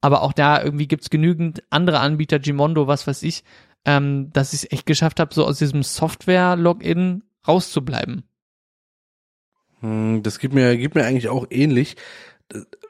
Aber 0.01 0.23
auch 0.23 0.33
da 0.33 0.61
irgendwie 0.61 0.87
gibt's 0.87 1.11
genügend 1.11 1.61
andere 1.69 1.99
Anbieter, 1.99 2.39
Gimondo, 2.39 2.87
was 2.87 3.05
weiß 3.05 3.21
ich, 3.23 3.43
ähm, 3.85 4.29
dass 4.33 4.53
ich 4.53 4.63
es 4.63 4.71
echt 4.71 4.85
geschafft 4.85 5.19
habe, 5.19 5.33
so 5.33 5.45
aus 5.45 5.57
diesem 5.57 5.83
Software-Login 5.83 7.23
rauszubleiben. 7.47 8.23
Hm, 9.79 10.21
das 10.23 10.39
gibt 10.39 10.53
mir, 10.53 10.77
gibt 10.77 10.95
mir 10.95 11.05
eigentlich 11.05 11.29
auch 11.29 11.47
ähnlich. 11.49 11.97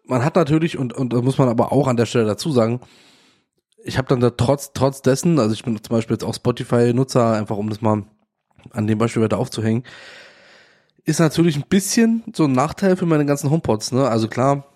Man 0.05 0.25
hat 0.25 0.35
natürlich, 0.35 0.77
und, 0.77 0.93
und 0.93 1.13
da 1.13 1.21
muss 1.21 1.37
man 1.37 1.49
aber 1.49 1.71
auch 1.71 1.87
an 1.87 1.97
der 1.97 2.05
Stelle 2.05 2.25
dazu 2.25 2.51
sagen, 2.51 2.81
ich 3.83 3.97
habe 3.97 4.07
dann 4.07 4.19
da 4.19 4.29
trotz, 4.31 4.73
trotz 4.73 5.01
dessen, 5.01 5.39
also 5.39 5.53
ich 5.53 5.63
bin 5.63 5.81
zum 5.81 5.95
Beispiel 5.95 6.15
jetzt 6.15 6.23
auch 6.23 6.35
Spotify-Nutzer, 6.35 7.33
einfach 7.33 7.57
um 7.57 7.69
das 7.69 7.81
mal 7.81 8.03
an 8.71 8.87
dem 8.87 8.97
Beispiel 8.97 9.23
weiter 9.23 9.39
aufzuhängen, 9.39 9.83
ist 11.03 11.19
natürlich 11.19 11.55
ein 11.55 11.65
bisschen 11.67 12.23
so 12.35 12.43
ein 12.43 12.51
Nachteil 12.51 12.95
für 12.95 13.05
meine 13.05 13.25
ganzen 13.25 13.49
HomePods, 13.49 13.91
ne? 13.91 14.07
Also 14.07 14.27
klar, 14.27 14.70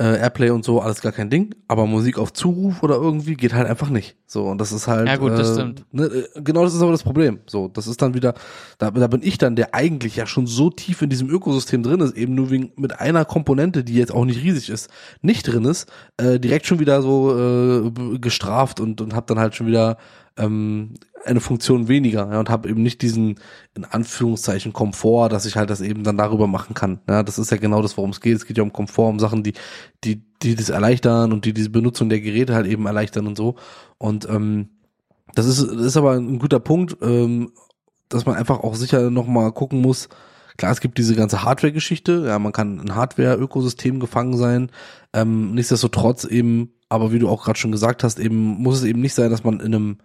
äh, 0.00 0.18
Airplay 0.18 0.48
und 0.48 0.64
so, 0.64 0.80
alles 0.80 1.02
gar 1.02 1.12
kein 1.12 1.28
Ding. 1.28 1.54
Aber 1.68 1.86
Musik 1.86 2.18
auf 2.18 2.32
Zuruf 2.32 2.82
oder 2.82 2.94
irgendwie 2.94 3.34
geht 3.34 3.52
halt 3.52 3.68
einfach 3.68 3.90
nicht. 3.90 4.16
So, 4.26 4.44
und 4.46 4.58
das 4.58 4.72
ist 4.72 4.88
halt. 4.88 5.06
Ja, 5.06 5.16
gut, 5.16 5.32
das 5.32 5.50
äh, 5.50 5.54
stimmt. 5.54 5.84
Ne, 5.92 6.04
äh, 6.04 6.40
genau 6.42 6.64
das 6.64 6.74
ist 6.74 6.80
aber 6.80 6.92
das 6.92 7.02
Problem. 7.02 7.40
So, 7.46 7.68
das 7.68 7.86
ist 7.86 8.00
dann 8.00 8.14
wieder, 8.14 8.34
da, 8.78 8.90
da 8.90 9.06
bin 9.08 9.20
ich 9.22 9.36
dann, 9.36 9.56
der 9.56 9.74
eigentlich 9.74 10.16
ja 10.16 10.26
schon 10.26 10.46
so 10.46 10.70
tief 10.70 11.02
in 11.02 11.10
diesem 11.10 11.28
Ökosystem 11.28 11.82
drin 11.82 12.00
ist, 12.00 12.16
eben 12.16 12.34
nur 12.34 12.50
wegen 12.50 12.72
mit 12.76 12.98
einer 12.98 13.26
Komponente, 13.26 13.84
die 13.84 13.94
jetzt 13.94 14.12
auch 14.12 14.24
nicht 14.24 14.42
riesig 14.42 14.70
ist, 14.70 14.88
nicht 15.20 15.42
drin 15.42 15.66
ist, 15.66 15.90
äh, 16.16 16.40
direkt 16.40 16.66
schon 16.66 16.78
wieder 16.78 17.02
so 17.02 17.36
äh, 17.36 18.18
gestraft 18.18 18.80
und, 18.80 19.02
und 19.02 19.14
hab 19.14 19.26
dann 19.26 19.38
halt 19.38 19.54
schon 19.54 19.66
wieder 19.66 19.98
ähm, 20.40 20.94
eine 21.24 21.40
Funktion 21.40 21.88
weniger 21.88 22.30
ja, 22.32 22.40
und 22.40 22.50
habe 22.50 22.68
eben 22.68 22.82
nicht 22.82 23.02
diesen 23.02 23.38
in 23.74 23.84
Anführungszeichen 23.84 24.72
Komfort, 24.72 25.28
dass 25.28 25.46
ich 25.46 25.56
halt 25.56 25.70
das 25.70 25.80
eben 25.80 26.02
dann 26.02 26.16
darüber 26.16 26.46
machen 26.46 26.74
kann. 26.74 27.00
Ja, 27.08 27.22
das 27.22 27.38
ist 27.38 27.50
ja 27.50 27.58
genau 27.58 27.82
das, 27.82 27.96
worum 27.96 28.10
es 28.10 28.20
geht. 28.20 28.36
Es 28.36 28.46
geht 28.46 28.56
ja 28.56 28.62
um 28.62 28.72
Komfort, 28.72 29.10
um 29.10 29.18
Sachen, 29.18 29.42
die 29.42 29.54
die 30.04 30.22
die 30.42 30.54
das 30.54 30.70
erleichtern 30.70 31.32
und 31.32 31.44
die 31.44 31.52
diese 31.52 31.70
Benutzung 31.70 32.08
der 32.08 32.20
Geräte 32.20 32.54
halt 32.54 32.66
eben 32.66 32.86
erleichtern 32.86 33.26
und 33.26 33.36
so. 33.36 33.56
Und 33.98 34.28
ähm, 34.28 34.70
das 35.34 35.46
ist 35.46 35.60
das 35.60 35.86
ist 35.86 35.96
aber 35.96 36.14
ein 36.14 36.38
guter 36.38 36.60
Punkt, 36.60 36.96
ähm, 37.02 37.52
dass 38.08 38.26
man 38.26 38.36
einfach 38.36 38.60
auch 38.60 38.74
sicher 38.74 39.10
noch 39.10 39.26
mal 39.26 39.52
gucken 39.52 39.80
muss. 39.80 40.08
Klar, 40.56 40.72
es 40.72 40.80
gibt 40.80 40.98
diese 40.98 41.14
ganze 41.14 41.42
Hardware-Geschichte. 41.42 42.24
Ja, 42.26 42.38
man 42.38 42.52
kann 42.52 42.80
ein 42.80 42.94
Hardware-Ökosystem 42.94 44.00
gefangen 44.00 44.36
sein. 44.36 44.70
Ähm, 45.14 45.54
nichtsdestotrotz 45.54 46.24
eben, 46.24 46.72
aber 46.88 47.12
wie 47.12 47.18
du 47.18 47.28
auch 47.28 47.44
gerade 47.44 47.58
schon 47.58 47.72
gesagt 47.72 48.04
hast, 48.04 48.18
eben 48.18 48.36
muss 48.36 48.76
es 48.76 48.84
eben 48.84 49.00
nicht 49.00 49.14
sein, 49.14 49.30
dass 49.30 49.44
man 49.44 49.60
in 49.60 49.74
einem 49.74 49.98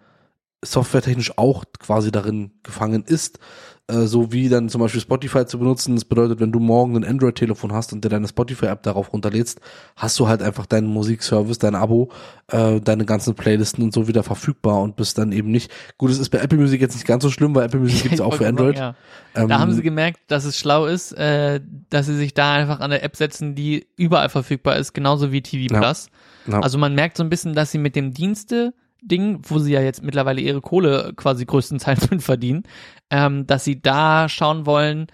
softwaretechnisch 0.66 1.38
auch 1.38 1.64
quasi 1.80 2.12
darin 2.12 2.52
gefangen 2.64 3.04
ist, 3.06 3.40
äh, 3.88 4.08
so 4.08 4.32
wie 4.32 4.50
dann 4.50 4.68
zum 4.68 4.82
Beispiel 4.82 5.02
Spotify 5.02 5.46
zu 5.46 5.60
benutzen. 5.60 5.94
Das 5.94 6.06
bedeutet, 6.06 6.40
wenn 6.40 6.52
du 6.52 6.60
morgen 6.60 6.96
ein 6.96 7.04
Android-Telefon 7.04 7.72
hast 7.72 7.94
und 7.94 8.04
dir 8.04 8.10
deine 8.10 8.28
Spotify-App 8.28 8.82
darauf 8.82 9.14
runterlädst, 9.14 9.62
hast 9.96 10.20
du 10.20 10.28
halt 10.28 10.42
einfach 10.42 10.66
deinen 10.66 10.88
Musikservice, 10.88 11.60
dein 11.60 11.76
Abo, 11.76 12.10
äh, 12.48 12.82
deine 12.82 13.06
ganzen 13.06 13.36
Playlisten 13.36 13.84
und 13.84 13.94
so 13.94 14.08
wieder 14.08 14.24
verfügbar 14.24 14.82
und 14.82 14.96
bist 14.96 15.20
dann 15.20 15.32
eben 15.32 15.52
nicht. 15.52 15.72
Gut, 16.00 16.10
es 16.10 16.18
ist 16.18 16.30
bei 16.30 16.40
Apple 16.40 16.58
Music 16.58 16.82
jetzt 16.82 16.96
nicht 16.96 17.06
ganz 17.06 17.22
so 17.22 17.30
schlimm, 17.30 17.54
weil 17.54 17.66
Apple 17.66 17.80
Music 17.80 18.04
gibt's 18.04 18.22
auch 18.22 18.34
für 18.34 18.48
Android. 18.48 18.78
Ja. 18.78 18.96
Ähm, 19.36 19.50
da 19.50 19.60
haben 19.60 19.74
sie 19.74 19.84
gemerkt, 19.84 20.20
dass 20.30 20.46
es 20.46 20.58
schlau 20.58 20.88
ist, 20.88 21.12
äh, 21.12 21.62
dass 21.92 22.08
sie 22.08 22.16
sich 22.16 22.34
da 22.34 22.54
einfach 22.54 22.80
an 22.80 22.92
eine 22.92 23.04
App 23.04 23.16
setzen, 23.16 23.54
die 23.54 23.86
überall 23.98 24.30
verfügbar 24.30 24.78
ist, 24.78 24.94
genauso 24.94 25.32
wie 25.32 25.42
TV 25.42 25.72
ja. 25.72 25.80
Plus. 25.80 26.08
Ja. 26.48 26.60
Also 26.60 26.80
man 26.80 26.96
merkt 26.96 27.18
so 27.18 27.24
ein 27.24 27.30
bisschen, 27.30 27.54
dass 27.54 27.72
sie 27.72 27.78
mit 27.78 27.96
dem 27.96 28.14
Dienste 28.14 28.74
Ding, 29.08 29.40
wo 29.44 29.60
sie 29.60 29.74
ja 29.74 29.82
jetzt 29.82 30.04
mittlerweile 30.04 30.42
ihre 30.42 30.62
Kohle 30.62 31.14
quasi 31.16 31.46
größtenteils 31.46 32.10
mit 32.12 32.24
verdienen, 32.24 32.64
ähm, 33.10 33.48
dass 33.48 33.64
sie 33.64 33.82
da 33.82 34.28
schauen 34.30 34.66
wollen, 34.66 35.08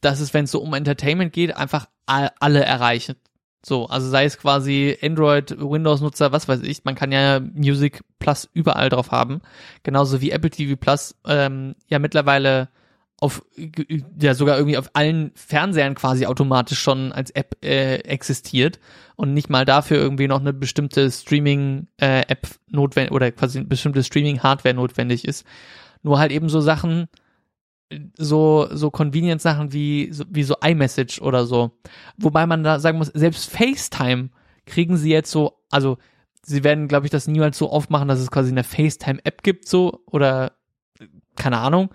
dass 0.00 0.20
es, 0.20 0.32
wenn 0.34 0.44
es 0.44 0.50
so 0.50 0.60
um 0.60 0.74
Entertainment 0.74 1.32
geht, 1.32 1.56
einfach 1.56 1.86
all, 2.06 2.30
alle 2.40 2.64
erreichen. 2.64 3.16
So, 3.64 3.86
also 3.86 4.08
sei 4.08 4.24
es 4.26 4.38
quasi 4.38 4.98
Android, 5.02 5.56
Windows-Nutzer, 5.58 6.32
was 6.32 6.48
weiß 6.48 6.60
ich, 6.62 6.84
man 6.84 6.94
kann 6.94 7.12
ja 7.12 7.40
Music 7.40 8.02
Plus 8.18 8.48
überall 8.52 8.90
drauf 8.90 9.10
haben. 9.10 9.40
Genauso 9.82 10.20
wie 10.20 10.30
Apple 10.32 10.50
TV 10.50 10.76
Plus 10.76 11.14
ähm, 11.26 11.74
ja 11.88 11.98
mittlerweile 11.98 12.68
auf 13.24 13.42
ja 14.20 14.34
sogar 14.34 14.58
irgendwie 14.58 14.76
auf 14.76 14.90
allen 14.92 15.32
Fernsehern 15.34 15.94
quasi 15.94 16.26
automatisch 16.26 16.78
schon 16.78 17.10
als 17.10 17.30
App 17.30 17.56
äh, 17.64 17.96
existiert 18.00 18.78
und 19.16 19.32
nicht 19.32 19.48
mal 19.48 19.64
dafür 19.64 19.96
irgendwie 19.96 20.28
noch 20.28 20.40
eine 20.40 20.52
bestimmte 20.52 21.10
Streaming 21.10 21.86
äh, 21.96 22.20
App 22.28 22.46
notwendig 22.70 23.12
oder 23.12 23.32
quasi 23.32 23.58
eine 23.58 23.66
bestimmte 23.66 24.04
Streaming 24.04 24.42
Hardware 24.42 24.74
notwendig 24.74 25.24
ist. 25.24 25.46
Nur 26.02 26.18
halt 26.18 26.32
eben 26.32 26.50
so 26.50 26.60
Sachen 26.60 27.08
so 28.18 28.68
so 28.70 28.90
Convenience 28.90 29.42
Sachen 29.42 29.72
wie 29.72 30.12
wie 30.28 30.42
so 30.42 30.56
iMessage 30.62 31.22
oder 31.22 31.46
so. 31.46 31.70
Wobei 32.18 32.44
man 32.44 32.62
da 32.62 32.78
sagen 32.78 32.98
muss, 32.98 33.08
selbst 33.08 33.50
FaceTime 33.50 34.28
kriegen 34.66 34.98
sie 34.98 35.12
jetzt 35.12 35.30
so, 35.30 35.62
also 35.70 35.96
sie 36.42 36.62
werden 36.62 36.88
glaube 36.88 37.06
ich 37.06 37.10
das 37.10 37.26
niemals 37.26 37.56
so 37.56 37.70
aufmachen, 37.70 38.08
dass 38.08 38.20
es 38.20 38.30
quasi 38.30 38.50
eine 38.50 38.64
FaceTime 38.64 39.24
App 39.24 39.42
gibt 39.42 39.66
so 39.66 40.02
oder 40.04 40.52
keine 41.36 41.58
Ahnung, 41.58 41.88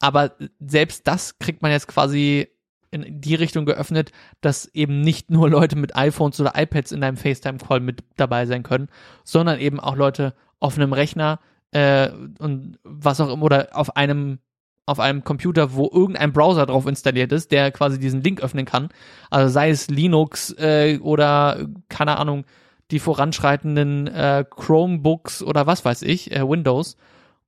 aber 0.00 0.32
selbst 0.60 1.06
das 1.06 1.38
kriegt 1.38 1.62
man 1.62 1.70
jetzt 1.70 1.88
quasi 1.88 2.48
in 2.90 3.20
die 3.20 3.34
Richtung 3.34 3.66
geöffnet, 3.66 4.12
dass 4.40 4.66
eben 4.74 5.00
nicht 5.00 5.30
nur 5.30 5.50
Leute 5.50 5.76
mit 5.76 5.96
iPhones 5.96 6.40
oder 6.40 6.52
iPads 6.56 6.92
in 6.92 7.00
deinem 7.00 7.16
FaceTime-Call 7.16 7.80
mit 7.80 8.02
dabei 8.16 8.46
sein 8.46 8.62
können, 8.62 8.88
sondern 9.24 9.60
eben 9.60 9.78
auch 9.80 9.96
Leute 9.96 10.34
auf 10.58 10.76
einem 10.76 10.92
Rechner 10.92 11.40
äh, 11.72 12.08
und 12.38 12.78
was 12.84 13.20
auch 13.20 13.30
immer 13.30 13.44
oder 13.44 13.68
auf 13.72 13.96
einem 13.96 14.38
auf 14.86 15.00
einem 15.00 15.22
Computer, 15.22 15.74
wo 15.74 15.90
irgendein 15.92 16.32
Browser 16.32 16.64
drauf 16.64 16.86
installiert 16.86 17.30
ist, 17.30 17.52
der 17.52 17.70
quasi 17.72 17.98
diesen 17.98 18.22
Link 18.22 18.40
öffnen 18.40 18.64
kann. 18.64 18.88
Also 19.28 19.52
sei 19.52 19.68
es 19.68 19.88
Linux 19.88 20.50
äh, 20.58 20.98
oder 21.02 21.68
keine 21.90 22.16
Ahnung 22.16 22.46
die 22.90 22.98
voranschreitenden 22.98 24.06
äh, 24.06 24.46
Chromebooks 24.48 25.42
oder 25.42 25.66
was 25.66 25.84
weiß 25.84 26.00
ich, 26.02 26.32
äh, 26.32 26.48
Windows 26.48 26.96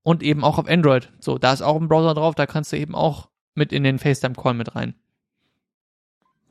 und 0.02 0.22
eben 0.22 0.44
auch 0.44 0.58
auf 0.58 0.68
Android. 0.68 1.12
So, 1.20 1.38
da 1.38 1.52
ist 1.52 1.62
auch 1.62 1.80
ein 1.80 1.88
Browser 1.88 2.14
drauf, 2.14 2.34
da 2.34 2.46
kannst 2.46 2.72
du 2.72 2.76
eben 2.76 2.94
auch 2.94 3.28
mit 3.54 3.72
in 3.72 3.84
den 3.84 3.98
FaceTime-Call 3.98 4.54
mit 4.54 4.74
rein. 4.74 4.94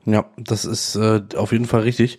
Ja, 0.04 0.26
das 0.36 0.64
ist 0.64 0.96
äh, 0.96 1.22
auf 1.36 1.52
jeden 1.52 1.66
Fall 1.66 1.82
richtig. 1.82 2.18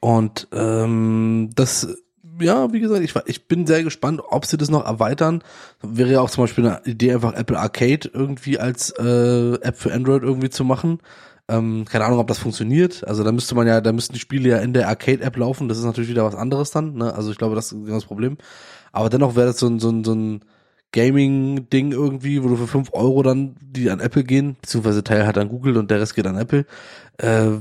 Und 0.00 0.46
ähm, 0.52 1.50
das, 1.54 1.96
ja, 2.40 2.72
wie 2.72 2.80
gesagt, 2.80 3.02
ich, 3.02 3.14
ich 3.26 3.48
bin 3.48 3.66
sehr 3.66 3.82
gespannt, 3.82 4.22
ob 4.28 4.46
sie 4.46 4.56
das 4.56 4.70
noch 4.70 4.84
erweitern. 4.84 5.42
Wäre 5.82 6.12
ja 6.12 6.20
auch 6.20 6.30
zum 6.30 6.44
Beispiel 6.44 6.66
eine 6.66 6.82
Idee, 6.84 7.14
einfach 7.14 7.34
Apple 7.34 7.58
Arcade 7.58 8.10
irgendwie 8.12 8.58
als 8.58 8.90
äh, 8.90 9.54
App 9.54 9.76
für 9.76 9.92
Android 9.92 10.22
irgendwie 10.22 10.50
zu 10.50 10.64
machen. 10.64 11.00
Ähm, 11.48 11.86
keine 11.86 12.04
Ahnung, 12.04 12.18
ob 12.18 12.28
das 12.28 12.38
funktioniert. 12.38 13.06
Also 13.06 13.24
da 13.24 13.32
müsste 13.32 13.54
man 13.54 13.66
ja, 13.66 13.80
da 13.80 13.92
müssten 13.92 14.12
die 14.12 14.20
Spiele 14.20 14.50
ja 14.50 14.58
in 14.58 14.74
der 14.74 14.88
Arcade-App 14.88 15.36
laufen. 15.36 15.68
Das 15.68 15.78
ist 15.78 15.84
natürlich 15.84 16.10
wieder 16.10 16.24
was 16.24 16.34
anderes 16.34 16.70
dann. 16.70 16.94
Ne? 16.94 17.12
Also 17.14 17.32
ich 17.32 17.38
glaube, 17.38 17.56
das 17.56 17.72
ist 17.72 17.84
genau 17.84 17.94
das 17.94 18.04
Problem. 18.04 18.36
Aber 18.92 19.08
dennoch 19.08 19.34
wäre 19.34 19.46
das 19.48 19.58
so 19.58 19.66
ein, 19.66 19.80
so 19.80 19.90
ein, 19.90 20.04
so 20.04 20.14
ein 20.14 20.44
Gaming-Ding 20.92 21.92
irgendwie, 21.92 22.42
wo 22.42 22.48
du 22.48 22.56
für 22.56 22.66
fünf 22.66 22.92
Euro 22.92 23.22
dann 23.22 23.56
die 23.60 23.90
an 23.90 24.00
Apple 24.00 24.24
gehen, 24.24 24.56
beziehungsweise 24.60 25.04
Teil 25.04 25.26
hat 25.26 25.38
an 25.38 25.48
Google 25.48 25.76
und 25.76 25.90
der 25.90 26.00
Rest 26.00 26.14
geht 26.14 26.26
an 26.26 26.38
Apple, 26.38 26.64
äh, 27.18 27.58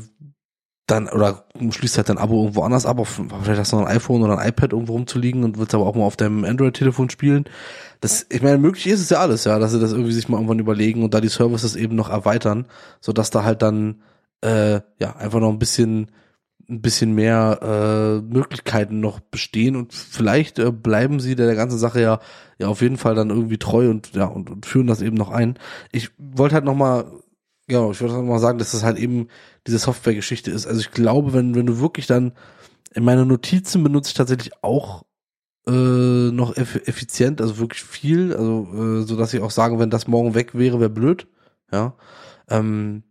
dann, 0.88 1.10
oder 1.10 1.46
schließt 1.70 1.98
halt 1.98 2.08
dein 2.08 2.18
Abo 2.18 2.44
irgendwo 2.44 2.62
anders 2.62 2.86
ab, 2.86 2.98
auf, 3.00 3.22
vielleicht 3.44 3.60
hast 3.60 3.74
du 3.74 3.76
noch 3.76 3.86
ein 3.86 3.96
iPhone 3.98 4.24
oder 4.24 4.38
ein 4.38 4.48
iPad 4.48 4.72
irgendwo 4.72 4.94
rumzuliegen 4.94 5.44
und 5.44 5.58
willst 5.58 5.76
aber 5.76 5.86
auch 5.86 5.96
mal 5.96 6.06
auf 6.06 6.16
deinem 6.16 6.46
Android-Telefon 6.46 7.10
spielen. 7.10 7.44
Das, 8.00 8.26
ich 8.30 8.42
meine, 8.42 8.58
möglich 8.58 8.88
ist 8.88 9.02
es 9.02 9.10
ja 9.10 9.20
alles, 9.20 9.44
ja, 9.44 9.60
dass 9.60 9.74
sie 9.74 9.82
das 9.82 9.92
irgendwie 9.92 10.14
sich 10.14 10.30
mal 10.30 10.38
irgendwann 10.38 10.60
überlegen 10.60 11.04
und 11.04 11.14
da 11.14 11.20
die 11.20 11.28
Services 11.28 11.76
eben 11.76 11.96
noch 11.96 12.10
erweitern, 12.10 12.68
so 13.02 13.12
dass 13.12 13.32
da 13.32 13.44
halt 13.44 13.62
dann, 13.62 14.02
äh, 14.42 14.80
ja, 15.00 15.16
einfach 15.18 15.42
noch 15.42 15.50
ein 15.50 15.60
bisschen, 15.60 16.10
ein 16.70 16.82
bisschen 16.82 17.14
mehr 17.14 17.60
äh, 17.62 18.22
Möglichkeiten 18.22 19.00
noch 19.00 19.20
bestehen 19.20 19.76
und 19.76 19.94
vielleicht 19.94 20.60
äh, 20.60 20.72
bleiben 20.72 21.20
sie 21.20 21.36
der, 21.36 21.56
ganzen 21.56 21.80
Sache 21.80 22.02
ja 22.02 22.20
ja 22.60 22.68
auf 22.68 22.82
jeden 22.82 22.98
Fall 22.98 23.16
dann 23.16 23.30
irgendwie 23.30 23.58
treu 23.58 23.90
und 23.90 24.14
ja 24.14 24.26
und, 24.26 24.50
und 24.50 24.66
führen 24.66 24.88
das 24.88 25.02
eben 25.02 25.16
noch 25.16 25.30
ein. 25.30 25.58
Ich 25.92 26.12
wollte 26.18 26.56
halt 26.56 26.66
noch 26.66 26.76
mal 26.76 27.06
ja, 27.70 27.90
ich 27.92 28.02
wollte 28.02 28.16
noch 28.16 28.24
mal 28.24 28.40
sagen, 28.40 28.60
dass 28.60 28.72
das 28.72 28.84
halt 28.84 28.98
eben 28.98 29.28
diese 29.66 29.78
Software-Geschichte 29.78 30.52
ist. 30.52 30.68
Also 30.68 30.80
ich 30.80 30.92
glaube, 30.92 31.34
wenn 31.34 31.56
wenn 31.56 31.66
du 31.66 31.80
wirklich 31.80 32.08
dann 32.08 32.34
in 32.94 33.04
meine 33.04 33.26
Notizen 33.26 33.84
benutze 33.84 34.10
ich 34.10 34.14
tatsächlich 34.16 34.52
auch 34.64 35.04
äh, 35.68 36.32
noch 36.32 36.56
eff 36.58 36.76
effizient, 36.88 37.42
also 37.42 37.60
wirklich 37.60 37.84
viel, 37.84 38.34
also 38.34 38.68
äh, 38.74 39.02
so 39.04 39.16
dass 39.16 39.34
ich 39.34 39.42
auch 39.42 39.52
sagen, 39.52 39.80
wenn 39.80 39.90
das 39.90 40.08
morgen 40.08 40.34
weg 40.36 40.54
wäre, 40.54 40.80
wäre 40.80 40.90
blöd, 40.90 41.28
ja. 41.72 41.96
Ähm, 42.50 43.04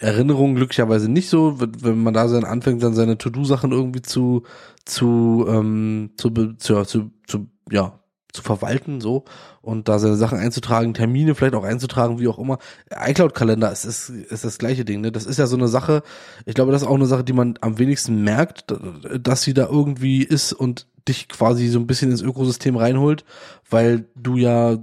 Erinnerungen 0.00 0.56
glücklicherweise 0.56 1.08
nicht 1.08 1.28
so, 1.28 1.60
wenn 1.60 2.02
man 2.02 2.14
da 2.14 2.26
dann 2.26 2.44
anfängt, 2.44 2.82
dann 2.82 2.94
seine 2.94 3.18
To-Do-Sachen 3.18 3.72
irgendwie 3.72 4.02
zu, 4.02 4.42
zu, 4.84 5.46
ähm, 5.48 6.10
zu, 6.16 6.30
zu, 6.58 6.84
zu, 6.84 7.10
zu, 7.26 7.46
ja, 7.70 8.00
zu 8.32 8.42
verwalten, 8.42 9.00
so, 9.00 9.24
und 9.62 9.88
da 9.88 9.98
seine 9.98 10.16
Sachen 10.16 10.38
einzutragen, 10.38 10.92
Termine 10.92 11.34
vielleicht 11.34 11.54
auch 11.54 11.64
einzutragen, 11.64 12.18
wie 12.18 12.28
auch 12.28 12.38
immer. 12.38 12.58
iCloud-Kalender 12.90 13.72
ist, 13.72 13.84
ist, 13.84 14.10
ist 14.10 14.44
das 14.44 14.58
gleiche 14.58 14.84
Ding, 14.84 15.00
ne? 15.00 15.10
Das 15.10 15.24
ist 15.24 15.38
ja 15.38 15.46
so 15.46 15.56
eine 15.56 15.68
Sache, 15.68 16.02
ich 16.44 16.54
glaube, 16.54 16.72
das 16.72 16.82
ist 16.82 16.88
auch 16.88 16.94
eine 16.94 17.06
Sache, 17.06 17.24
die 17.24 17.32
man 17.32 17.58
am 17.62 17.78
wenigsten 17.78 18.22
merkt, 18.22 18.74
dass 19.20 19.42
sie 19.42 19.54
da 19.54 19.68
irgendwie 19.68 20.22
ist 20.22 20.52
und 20.52 20.86
dich 21.08 21.28
quasi 21.28 21.68
so 21.68 21.78
ein 21.78 21.86
bisschen 21.86 22.10
ins 22.10 22.22
Ökosystem 22.22 22.76
reinholt, 22.76 23.24
weil 23.70 24.06
du 24.14 24.36
ja 24.36 24.78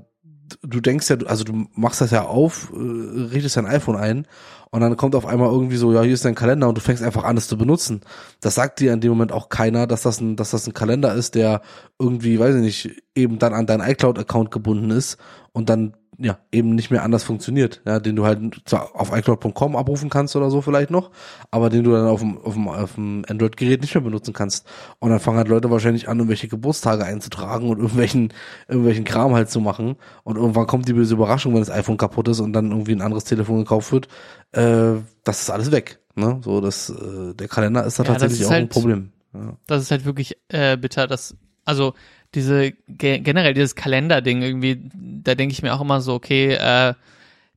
du 0.61 0.81
denkst 0.81 1.09
ja, 1.09 1.17
also 1.25 1.43
du 1.43 1.67
machst 1.73 2.01
das 2.01 2.11
ja 2.11 2.25
auf, 2.25 2.71
äh, 2.73 2.77
richtest 2.77 3.57
dein 3.57 3.65
iPhone 3.65 3.95
ein 3.95 4.27
und 4.73 4.81
dann 4.81 4.97
kommt 4.97 5.13
auf 5.13 5.27
einmal 5.27 5.51
irgendwie 5.51 5.75
so, 5.75 5.93
ja, 5.93 6.01
hier 6.01 6.15
ist 6.15 6.25
dein 6.25 6.33
Kalender 6.33 6.67
und 6.67 6.75
du 6.75 6.81
fängst 6.81 7.03
einfach 7.03 7.25
an, 7.25 7.37
es 7.37 7.47
zu 7.47 7.59
benutzen. 7.59 8.01
Das 8.41 8.55
sagt 8.55 8.79
dir 8.79 8.91
in 8.91 9.01
dem 9.01 9.11
Moment 9.11 9.31
auch 9.31 9.49
keiner, 9.49 9.85
dass 9.85 10.01
das 10.01 10.19
ein, 10.19 10.35
dass 10.35 10.49
das 10.49 10.65
ein 10.65 10.73
Kalender 10.73 11.13
ist, 11.13 11.35
der 11.35 11.61
irgendwie, 11.99 12.39
weiß 12.39 12.55
ich 12.55 12.61
nicht, 12.61 13.03
eben 13.13 13.37
dann 13.37 13.53
an 13.53 13.67
deinen 13.67 13.87
iCloud-Account 13.87 14.49
gebunden 14.49 14.89
ist 14.89 15.17
und 15.51 15.69
dann 15.69 15.93
ja, 16.23 16.37
eben 16.51 16.73
nicht 16.73 16.89
mehr 16.89 17.03
anders 17.03 17.23
funktioniert, 17.23 17.81
ja, 17.85 17.99
den 17.99 18.15
du 18.15 18.25
halt 18.25 18.61
zwar 18.65 18.95
auf 18.95 19.15
iCloud.com 19.15 19.75
abrufen 19.75 20.09
kannst 20.09 20.35
oder 20.37 20.49
so 20.49 20.61
vielleicht 20.61 20.89
noch, 20.89 21.11
aber 21.51 21.69
den 21.69 21.83
du 21.83 21.91
dann 21.91 22.07
auf 22.07 22.21
dem, 22.21 22.37
auf 22.37 22.53
dem, 22.53 22.67
auf 22.69 22.95
dem 22.95 23.25
Android-Gerät 23.27 23.81
nicht 23.81 23.93
mehr 23.93 24.03
benutzen 24.03 24.33
kannst. 24.33 24.65
Und 24.99 25.09
dann 25.09 25.19
fangen 25.19 25.37
halt 25.37 25.49
Leute 25.49 25.69
wahrscheinlich 25.69 26.07
an, 26.07 26.19
irgendwelche 26.19 26.47
Geburtstage 26.47 27.03
einzutragen 27.03 27.69
und 27.69 27.79
irgendwelchen, 27.79 28.33
irgendwelchen 28.69 29.03
Kram 29.03 29.33
halt 29.33 29.49
zu 29.49 29.59
machen. 29.59 29.97
Und 30.23 30.37
irgendwann 30.37 30.65
kommt 30.65 30.87
die 30.87 30.93
böse 30.93 31.13
Überraschung, 31.13 31.53
wenn 31.53 31.61
das 31.61 31.69
iPhone 31.69 31.97
kaputt 31.97 32.29
ist 32.29 32.39
und 32.39 32.53
dann 32.53 32.71
irgendwie 32.71 32.93
ein 32.93 33.01
anderes 33.01 33.25
Telefon 33.25 33.57
gekauft 33.57 33.91
wird, 33.91 34.07
äh, 34.53 35.01
das 35.25 35.41
ist 35.41 35.49
alles 35.49 35.71
weg. 35.71 35.99
Ne? 36.15 36.39
So, 36.41 36.61
das, 36.61 36.89
äh, 36.89 37.33
der 37.33 37.49
Kalender 37.49 37.83
ist 37.85 37.99
da 37.99 38.03
ja, 38.03 38.11
tatsächlich 38.11 38.41
ist 38.41 38.47
auch 38.47 38.51
halt, 38.51 38.63
ein 38.63 38.69
Problem. 38.69 39.11
Ja. 39.33 39.57
Das 39.67 39.81
ist 39.81 39.91
halt 39.91 40.05
wirklich 40.05 40.37
äh, 40.47 40.77
bitter, 40.77 41.05
dass, 41.07 41.35
also 41.65 41.93
diese 42.35 42.71
generell 42.87 43.53
dieses 43.53 43.75
Kalender-Ding 43.75 44.41
irgendwie, 44.41 44.89
da 44.93 45.35
denke 45.35 45.53
ich 45.53 45.61
mir 45.61 45.73
auch 45.73 45.81
immer 45.81 46.01
so, 46.01 46.13
okay, 46.13 46.53
äh, 46.53 46.93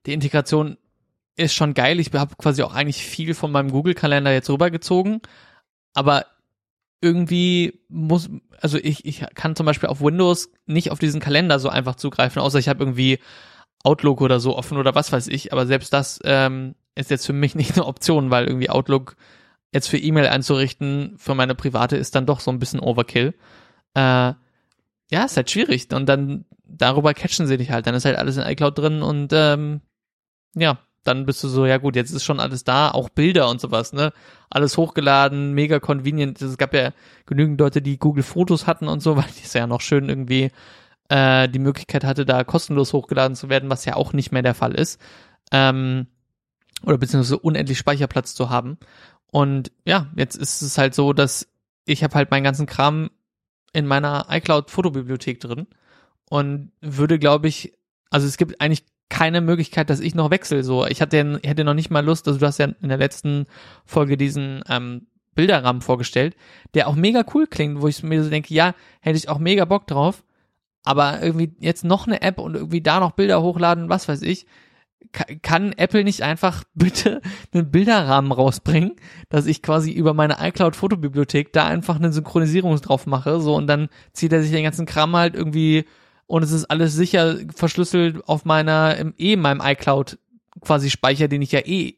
die 0.07 0.13
Integration 0.13 0.77
ist 1.37 1.55
schon 1.55 1.75
geil. 1.75 2.01
Ich 2.01 2.13
habe 2.13 2.35
quasi 2.37 2.63
auch 2.63 2.75
eigentlich 2.75 3.05
viel 3.05 3.35
von 3.35 3.53
meinem 3.53 3.71
Google-Kalender 3.71 4.33
jetzt 4.33 4.51
rübergezogen, 4.51 5.21
aber 5.95 6.27
irgendwie 7.01 7.81
muss, 7.89 8.31
also 8.61 8.79
ich, 8.79 9.05
ich 9.05 9.25
kann 9.35 9.55
zum 9.55 9.67
Beispiel 9.67 9.89
auf 9.89 10.01
Windows 10.01 10.51
nicht 10.67 10.91
auf 10.91 10.99
diesen 10.99 11.21
Kalender 11.21 11.59
so 11.59 11.69
einfach 11.69 11.97
zugreifen, 11.97 12.41
außer 12.41 12.59
ich 12.59 12.69
habe 12.69 12.83
irgendwie 12.83 13.19
Outlook 13.85 14.21
oder 14.21 14.41
so 14.41 14.57
offen 14.57 14.79
oder 14.79 14.95
was 14.95 15.13
weiß 15.13 15.29
ich, 15.29 15.53
aber 15.53 15.67
selbst 15.67 15.93
das 15.93 16.21
ähm, 16.25 16.75
ist 16.95 17.11
jetzt 17.11 17.27
für 17.27 17.33
mich 17.33 17.55
nicht 17.57 17.77
eine 17.77 17.87
Option, 17.87 18.31
weil 18.31 18.47
irgendwie 18.47 18.71
Outlook 18.71 19.17
jetzt 19.73 19.89
für 19.89 19.99
E-Mail 19.99 20.29
einzurichten 20.29 21.15
für 21.19 21.35
meine 21.35 21.55
private 21.55 21.97
ist 21.97 22.15
dann 22.15 22.27
doch 22.27 22.41
so 22.41 22.51
ein 22.51 22.59
bisschen 22.59 22.81
Overkill. 22.81 23.35
Äh, 23.95 24.33
ja, 25.11 25.25
ist 25.25 25.37
halt 25.37 25.51
schwierig. 25.51 25.89
Und 25.93 26.07
dann 26.07 26.45
darüber 26.65 27.15
catchen 27.15 27.47
sie 27.47 27.57
dich 27.57 27.71
halt. 27.71 27.87
Dann 27.87 27.95
ist 27.95 28.05
halt 28.05 28.17
alles 28.17 28.37
in 28.37 28.45
iCloud 28.45 28.79
drin 28.79 29.03
und 29.03 29.33
ähm, 29.33 29.81
ja, 30.55 30.79
dann 31.05 31.27
bist 31.27 31.43
du 31.45 31.49
so, 31.49 31.67
ja 31.67 31.79
gut, 31.79 31.97
jetzt 31.97 32.11
ist 32.11 32.25
schon 32.25 32.41
alles 32.41 32.65
da, 32.65 32.91
auch 32.91 33.09
Bilder 33.09 33.49
und 33.49 33.61
sowas, 33.61 33.93
ne? 33.93 34.13
Alles 34.51 34.77
hochgeladen, 34.77 35.53
mega 35.53 35.79
convenient. 35.79 36.43
Es 36.43 36.59
gab 36.59 36.75
ja 36.75 36.91
genügend 37.27 37.61
Leute, 37.61 37.81
die 37.81 37.99
Google 37.99 38.25
Fotos 38.25 38.67
hatten 38.67 38.89
und 38.89 39.01
so, 39.01 39.17
weil 39.17 39.27
die 39.39 39.45
ist 39.45 39.55
ja 39.55 39.67
noch 39.67 39.81
schön 39.81 40.09
irgendwie 40.09 40.51
äh, 41.09 41.49
die 41.49 41.59
Möglichkeit 41.61 42.05
hatte, 42.05 42.27
da 42.27 42.45
kostenlos 42.45 42.93
hochgeladen 42.93 43.37
zu 43.37 43.49
werden, 43.49 43.71
was 43.71 43.85
ja 43.85 43.95
auch 43.95 44.13
nicht 44.13 44.33
mehr 44.33 44.43
der 44.43 44.55
Fall 44.55 44.75
ist. 44.75 45.01
Ähm, 45.53 46.09
oder 46.83 46.99
beziehungsweise 46.99 47.39
unendlich 47.39 47.79
Speicherplatz 47.79 48.35
zu 48.35 48.51
haben. 48.51 48.79
Und 49.31 49.71
ja, 49.85 50.09
jetzt 50.17 50.37
ist 50.37 50.63
es 50.63 50.79
halt 50.79 50.95
so, 50.95 51.13
dass 51.13 51.49
ich 51.85 52.03
habe 52.03 52.15
halt 52.15 52.31
meinen 52.31 52.45
ganzen 52.45 52.67
Kram 52.67 53.11
in 53.73 53.87
meiner 53.87 54.27
iCloud-Fotobibliothek 54.31 55.41
drin 55.41 55.67
und 56.29 56.73
würde, 56.81 57.19
glaube 57.19 57.49
ich, 57.49 57.73
also 58.11 58.27
es 58.27 58.37
gibt 58.37 58.61
eigentlich 58.61 58.85
keine 59.09 59.41
Möglichkeit, 59.41 59.91
dass 59.91 60.01
ich 60.01 60.15
noch 60.15 60.31
wechsle. 60.31 60.65
So, 60.65 60.87
ich 60.87 61.01
hatte, 61.01 61.41
hätte 61.45 61.65
noch 61.65 61.75
nicht 61.75 61.91
mal 61.91 62.05
Lust, 62.05 62.27
also 62.27 62.39
du 62.39 62.47
hast 62.47 62.59
ja 62.59 62.67
in 62.81 62.89
der 62.89 62.99
letzten 62.99 63.47
Folge 63.85 64.17
diesen 64.17 64.63
ähm, 64.69 65.07
Bilderrahmen 65.35 65.83
vorgestellt, 65.83 66.35
der 66.75 66.89
auch 66.89 66.97
mega 66.97 67.25
cool 67.35 67.47
klingt, 67.47 67.81
wo 67.81 67.89
ich 67.89 68.03
mir 68.03 68.25
so 68.25 68.31
denke, 68.31 68.53
ja, 68.53 68.75
hätte 69.01 69.19
ich 69.19 69.29
auch 69.29 69.39
mega 69.39 69.65
Bock 69.65 69.87
drauf, 69.87 70.25
aber 70.83 71.23
irgendwie 71.23 71.55
jetzt 71.61 71.85
noch 71.85 72.07
eine 72.07 72.23
App 72.23 72.39
und 72.39 72.55
irgendwie 72.55 72.81
da 72.81 73.01
noch 73.01 73.13
Bilder 73.13 73.43
hochladen, 73.43 73.89
was 73.89 74.09
weiß 74.09 74.23
ich, 74.23 74.47
kann 75.13 75.73
Apple 75.73 76.05
nicht 76.05 76.23
einfach 76.23 76.65
bitte 76.75 77.21
einen 77.53 77.71
Bilderrahmen 77.71 78.33
rausbringen, 78.33 78.97
dass 79.29 79.47
ich 79.47 79.63
quasi 79.63 79.93
über 79.93 80.15
meine 80.15 80.37
iCloud 80.41 80.77
Fotobibliothek 80.77 81.53
da 81.53 81.67
einfach 81.67 81.97
eine 81.97 82.13
Synchronisierung 82.13 82.77
drauf 82.81 83.07
mache, 83.07 83.41
so 83.41 83.55
und 83.55 83.67
dann 83.67 83.89
zieht 84.13 84.33
er 84.33 84.43
sich 84.43 84.51
den 84.51 84.65
ganzen 84.65 84.87
Kram 84.87 85.17
halt 85.17 85.35
irgendwie 85.35 85.85
und 86.27 86.43
es 86.43 86.53
ist 86.53 86.65
alles 86.67 86.95
sicher 86.95 87.37
verschlüsselt 87.55 88.29
auf 88.29 88.45
meiner 88.45 88.97
im 88.97 89.15
eh 89.19 89.35
in 89.35 89.41
meinem 89.41 89.61
iCloud 89.63 90.19
quasi 90.61 90.91
Speicher, 90.91 91.29
den 91.29 91.43
ich 91.43 91.53
ja 91.53 91.61
eh 91.61 91.95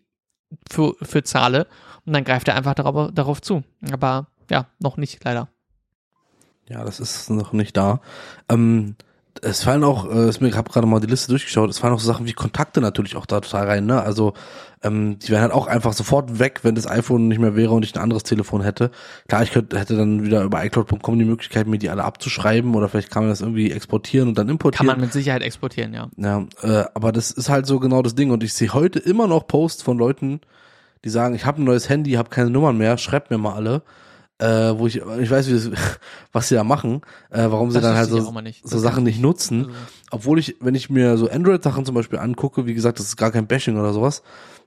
für 0.70 0.94
für 1.02 1.22
zahle 1.22 1.66
und 2.08 2.14
dann 2.14 2.24
greift 2.24 2.48
er 2.48 2.54
einfach 2.54 2.74
darauf, 2.74 3.10
darauf 3.12 3.42
zu. 3.42 3.64
Aber 3.92 4.28
ja, 4.50 4.66
noch 4.78 4.96
nicht 4.96 5.22
leider. 5.24 5.48
Ja, 6.68 6.84
das 6.84 7.00
ist 7.00 7.30
noch 7.30 7.52
nicht 7.52 7.76
da. 7.76 8.00
Ähm, 8.48 8.96
es 9.42 9.62
fallen 9.62 9.84
auch, 9.84 10.10
äh, 10.10 10.28
ich 10.28 10.56
habe 10.56 10.70
gerade 10.70 10.86
mal 10.86 11.00
die 11.00 11.06
Liste 11.06 11.28
durchgeschaut, 11.28 11.70
es 11.70 11.78
fallen 11.78 11.94
auch 11.94 12.00
so 12.00 12.06
Sachen 12.06 12.26
wie 12.26 12.32
Kontakte 12.32 12.80
natürlich 12.80 13.16
auch 13.16 13.26
da 13.26 13.40
total 13.40 13.66
rein, 13.66 13.86
ne? 13.86 14.02
Also 14.02 14.34
ähm, 14.82 15.18
die 15.18 15.30
wären 15.30 15.42
halt 15.42 15.52
auch 15.52 15.66
einfach 15.66 15.92
sofort 15.92 16.38
weg, 16.38 16.60
wenn 16.62 16.74
das 16.74 16.86
iPhone 16.86 17.28
nicht 17.28 17.38
mehr 17.38 17.56
wäre 17.56 17.72
und 17.72 17.84
ich 17.84 17.94
ein 17.94 18.02
anderes 18.02 18.22
Telefon 18.22 18.62
hätte. 18.62 18.90
Klar, 19.26 19.42
ich 19.42 19.50
könnte, 19.50 19.78
hätte 19.78 19.96
dann 19.96 20.24
wieder 20.24 20.42
über 20.42 20.64
iCloud.com 20.64 21.18
die 21.18 21.24
Möglichkeit, 21.24 21.66
mir 21.66 21.78
die 21.78 21.90
alle 21.90 22.04
abzuschreiben 22.04 22.74
oder 22.74 22.88
vielleicht 22.88 23.10
kann 23.10 23.24
man 23.24 23.30
das 23.30 23.40
irgendwie 23.40 23.72
exportieren 23.72 24.28
und 24.28 24.38
dann 24.38 24.48
importieren. 24.48 24.86
Kann 24.86 24.98
man 24.98 25.00
mit 25.04 25.12
Sicherheit 25.12 25.42
exportieren, 25.42 25.94
ja. 25.94 26.08
Ja, 26.16 26.46
äh, 26.62 26.84
aber 26.94 27.12
das 27.12 27.30
ist 27.30 27.48
halt 27.48 27.66
so 27.66 27.80
genau 27.80 28.02
das 28.02 28.14
Ding 28.14 28.30
und 28.30 28.42
ich 28.44 28.52
sehe 28.52 28.72
heute 28.72 28.98
immer 28.98 29.26
noch 29.26 29.46
Posts 29.46 29.82
von 29.82 29.98
Leuten, 29.98 30.40
die 31.04 31.10
sagen, 31.10 31.34
ich 31.34 31.44
habe 31.44 31.62
ein 31.62 31.64
neues 31.64 31.88
Handy, 31.88 32.12
habe 32.12 32.28
keine 32.30 32.50
Nummern 32.50 32.76
mehr, 32.76 32.98
schreibt 32.98 33.30
mir 33.30 33.38
mal 33.38 33.54
alle 33.54 33.82
äh, 34.38 34.78
wo 34.78 34.86
ich, 34.86 34.96
ich 34.96 35.30
weiß, 35.30 35.48
wie, 35.48 35.72
was 36.32 36.48
sie 36.48 36.54
da 36.54 36.64
machen, 36.64 37.02
äh, 37.30 37.46
warum 37.50 37.70
sie 37.70 37.80
das 37.80 37.84
dann 37.84 37.96
halt 37.96 38.08
so, 38.08 38.32
so 38.62 38.78
Sachen 38.78 39.04
nicht 39.04 39.20
nutzen. 39.20 39.66
Also. 39.66 39.76
Obwohl 40.10 40.38
ich, 40.38 40.56
wenn 40.60 40.74
ich 40.74 40.90
mir 40.90 41.16
so 41.18 41.28
Android-Sachen 41.28 41.84
zum 41.84 41.94
Beispiel 41.94 42.18
angucke, 42.18 42.66
wie 42.66 42.74
gesagt, 42.74 42.98
das 42.98 43.06
ist 43.06 43.16
gar 43.16 43.30
kein 43.32 43.46
Bashing 43.46 43.78
oder 43.78 43.92
sowas, 43.92 44.22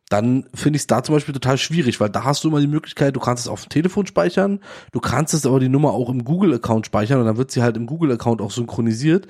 dann 0.10 0.46
finde 0.54 0.76
ich 0.76 0.84
es 0.84 0.88
da 0.88 1.04
zum 1.04 1.16
Beispiel 1.16 1.34
total 1.34 1.58
schwierig, 1.58 2.02
weil 2.02 2.10
da 2.10 2.26
hast 2.26 2.44
du 2.44 2.50
immer 2.50 2.60
die 2.60 2.68
Möglichkeit, 2.68 3.16
du 3.16 3.22
kannst 3.22 3.46
es 3.46 3.50
auf 3.50 3.64
dem 3.64 3.70
Telefon 3.70 4.06
speichern, 4.06 4.60
du 4.92 5.00
kannst 5.00 5.34
es 5.34 5.46
aber 5.46 5.62
die 5.62 5.70
Nummer 5.70 5.92
auch 5.92 6.10
im 6.10 6.26
Google-Account 6.26 6.86
speichern 6.86 7.20
und 7.20 7.26
dann 7.26 7.38
wird 7.38 7.52
sie 7.52 7.64
halt 7.64 7.78
im 7.78 7.86
Google-Account 7.86 8.42
auch 8.42 8.52
synchronisiert. 8.52 9.28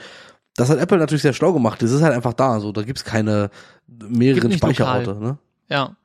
Das 0.55 0.69
hat 0.69 0.79
Apple 0.79 0.97
natürlich 0.97 1.21
sehr 1.21 1.33
schlau 1.33 1.53
gemacht. 1.53 1.81
Das 1.83 1.91
ist 1.91 2.01
halt 2.01 2.13
einfach 2.13 2.33
da. 2.33 2.59
So, 2.59 2.71
da 2.71 2.81
gibt's 2.81 3.05
keine 3.05 3.51
mehreren 3.87 4.49
Gibt 4.49 4.55
Speicherorte. 4.55 5.15
Ne? 5.15 5.37
Ja. 5.69 5.95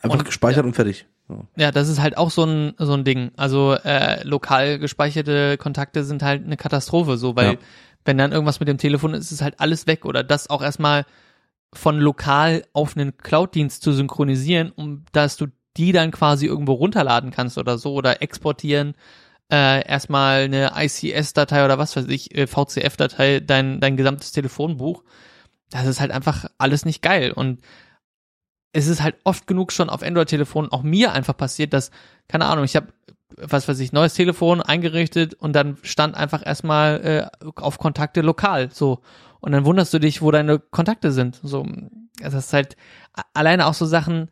Einfach 0.00 0.18
und, 0.18 0.24
gespeichert 0.26 0.64
ja. 0.64 0.68
und 0.68 0.74
fertig. 0.74 1.06
Ja, 1.56 1.72
das 1.72 1.88
ist 1.88 2.00
halt 2.00 2.16
auch 2.16 2.30
so 2.30 2.44
ein 2.44 2.74
so 2.78 2.92
ein 2.94 3.04
Ding. 3.04 3.32
Also 3.36 3.74
äh, 3.74 4.22
lokal 4.22 4.78
gespeicherte 4.78 5.56
Kontakte 5.58 6.04
sind 6.04 6.22
halt 6.22 6.44
eine 6.44 6.56
Katastrophe, 6.56 7.16
so 7.16 7.34
weil 7.34 7.52
ja. 7.54 7.58
wenn 8.04 8.18
dann 8.18 8.32
irgendwas 8.32 8.60
mit 8.60 8.68
dem 8.68 8.78
Telefon 8.78 9.14
ist, 9.14 9.32
ist 9.32 9.42
halt 9.42 9.58
alles 9.58 9.86
weg 9.86 10.04
oder 10.04 10.22
das 10.22 10.50
auch 10.50 10.62
erstmal 10.62 11.04
von 11.72 11.98
lokal 11.98 12.64
auf 12.72 12.96
einen 12.96 13.16
Cloud-Dienst 13.18 13.82
zu 13.82 13.92
synchronisieren, 13.92 14.70
um 14.70 15.04
dass 15.12 15.36
du 15.36 15.46
die 15.76 15.92
dann 15.92 16.12
quasi 16.12 16.46
irgendwo 16.46 16.72
runterladen 16.74 17.32
kannst 17.32 17.58
oder 17.58 17.76
so 17.76 17.94
oder 17.94 18.22
exportieren 18.22 18.94
äh, 19.50 19.86
erstmal 19.86 20.44
eine 20.44 20.72
ICS-Datei 20.76 21.64
oder 21.64 21.78
was 21.78 21.96
weiß 21.96 22.06
ich, 22.08 22.36
äh, 22.36 22.46
VCF-Datei, 22.46 23.40
dein 23.40 23.80
dein 23.80 23.96
gesamtes 23.96 24.32
Telefonbuch. 24.32 25.02
Das 25.70 25.86
ist 25.86 26.00
halt 26.00 26.12
einfach 26.12 26.46
alles 26.58 26.84
nicht 26.84 27.02
geil 27.02 27.32
und 27.32 27.60
es 28.76 28.88
ist 28.88 29.02
halt 29.02 29.16
oft 29.24 29.46
genug 29.46 29.72
schon 29.72 29.88
auf 29.88 30.02
Android-Telefonen 30.02 30.70
auch 30.70 30.82
mir 30.82 31.12
einfach 31.12 31.34
passiert, 31.34 31.72
dass, 31.72 31.90
keine 32.28 32.44
Ahnung, 32.44 32.66
ich 32.66 32.76
habe, 32.76 32.88
was 33.36 33.66
weiß 33.68 33.80
ich, 33.80 33.92
neues 33.92 34.12
Telefon 34.12 34.60
eingerichtet 34.60 35.32
und 35.32 35.54
dann 35.54 35.78
stand 35.82 36.14
einfach 36.14 36.44
erstmal 36.44 37.30
äh, 37.42 37.46
auf 37.56 37.78
Kontakte 37.78 38.20
lokal, 38.20 38.70
so. 38.70 39.00
Und 39.40 39.52
dann 39.52 39.64
wunderst 39.64 39.94
du 39.94 39.98
dich, 39.98 40.20
wo 40.20 40.30
deine 40.30 40.58
Kontakte 40.58 41.10
sind. 41.12 41.40
So, 41.42 41.66
das 42.20 42.34
ist 42.34 42.52
halt 42.52 42.76
alleine 43.32 43.66
auch 43.66 43.74
so 43.74 43.86
Sachen, 43.86 44.30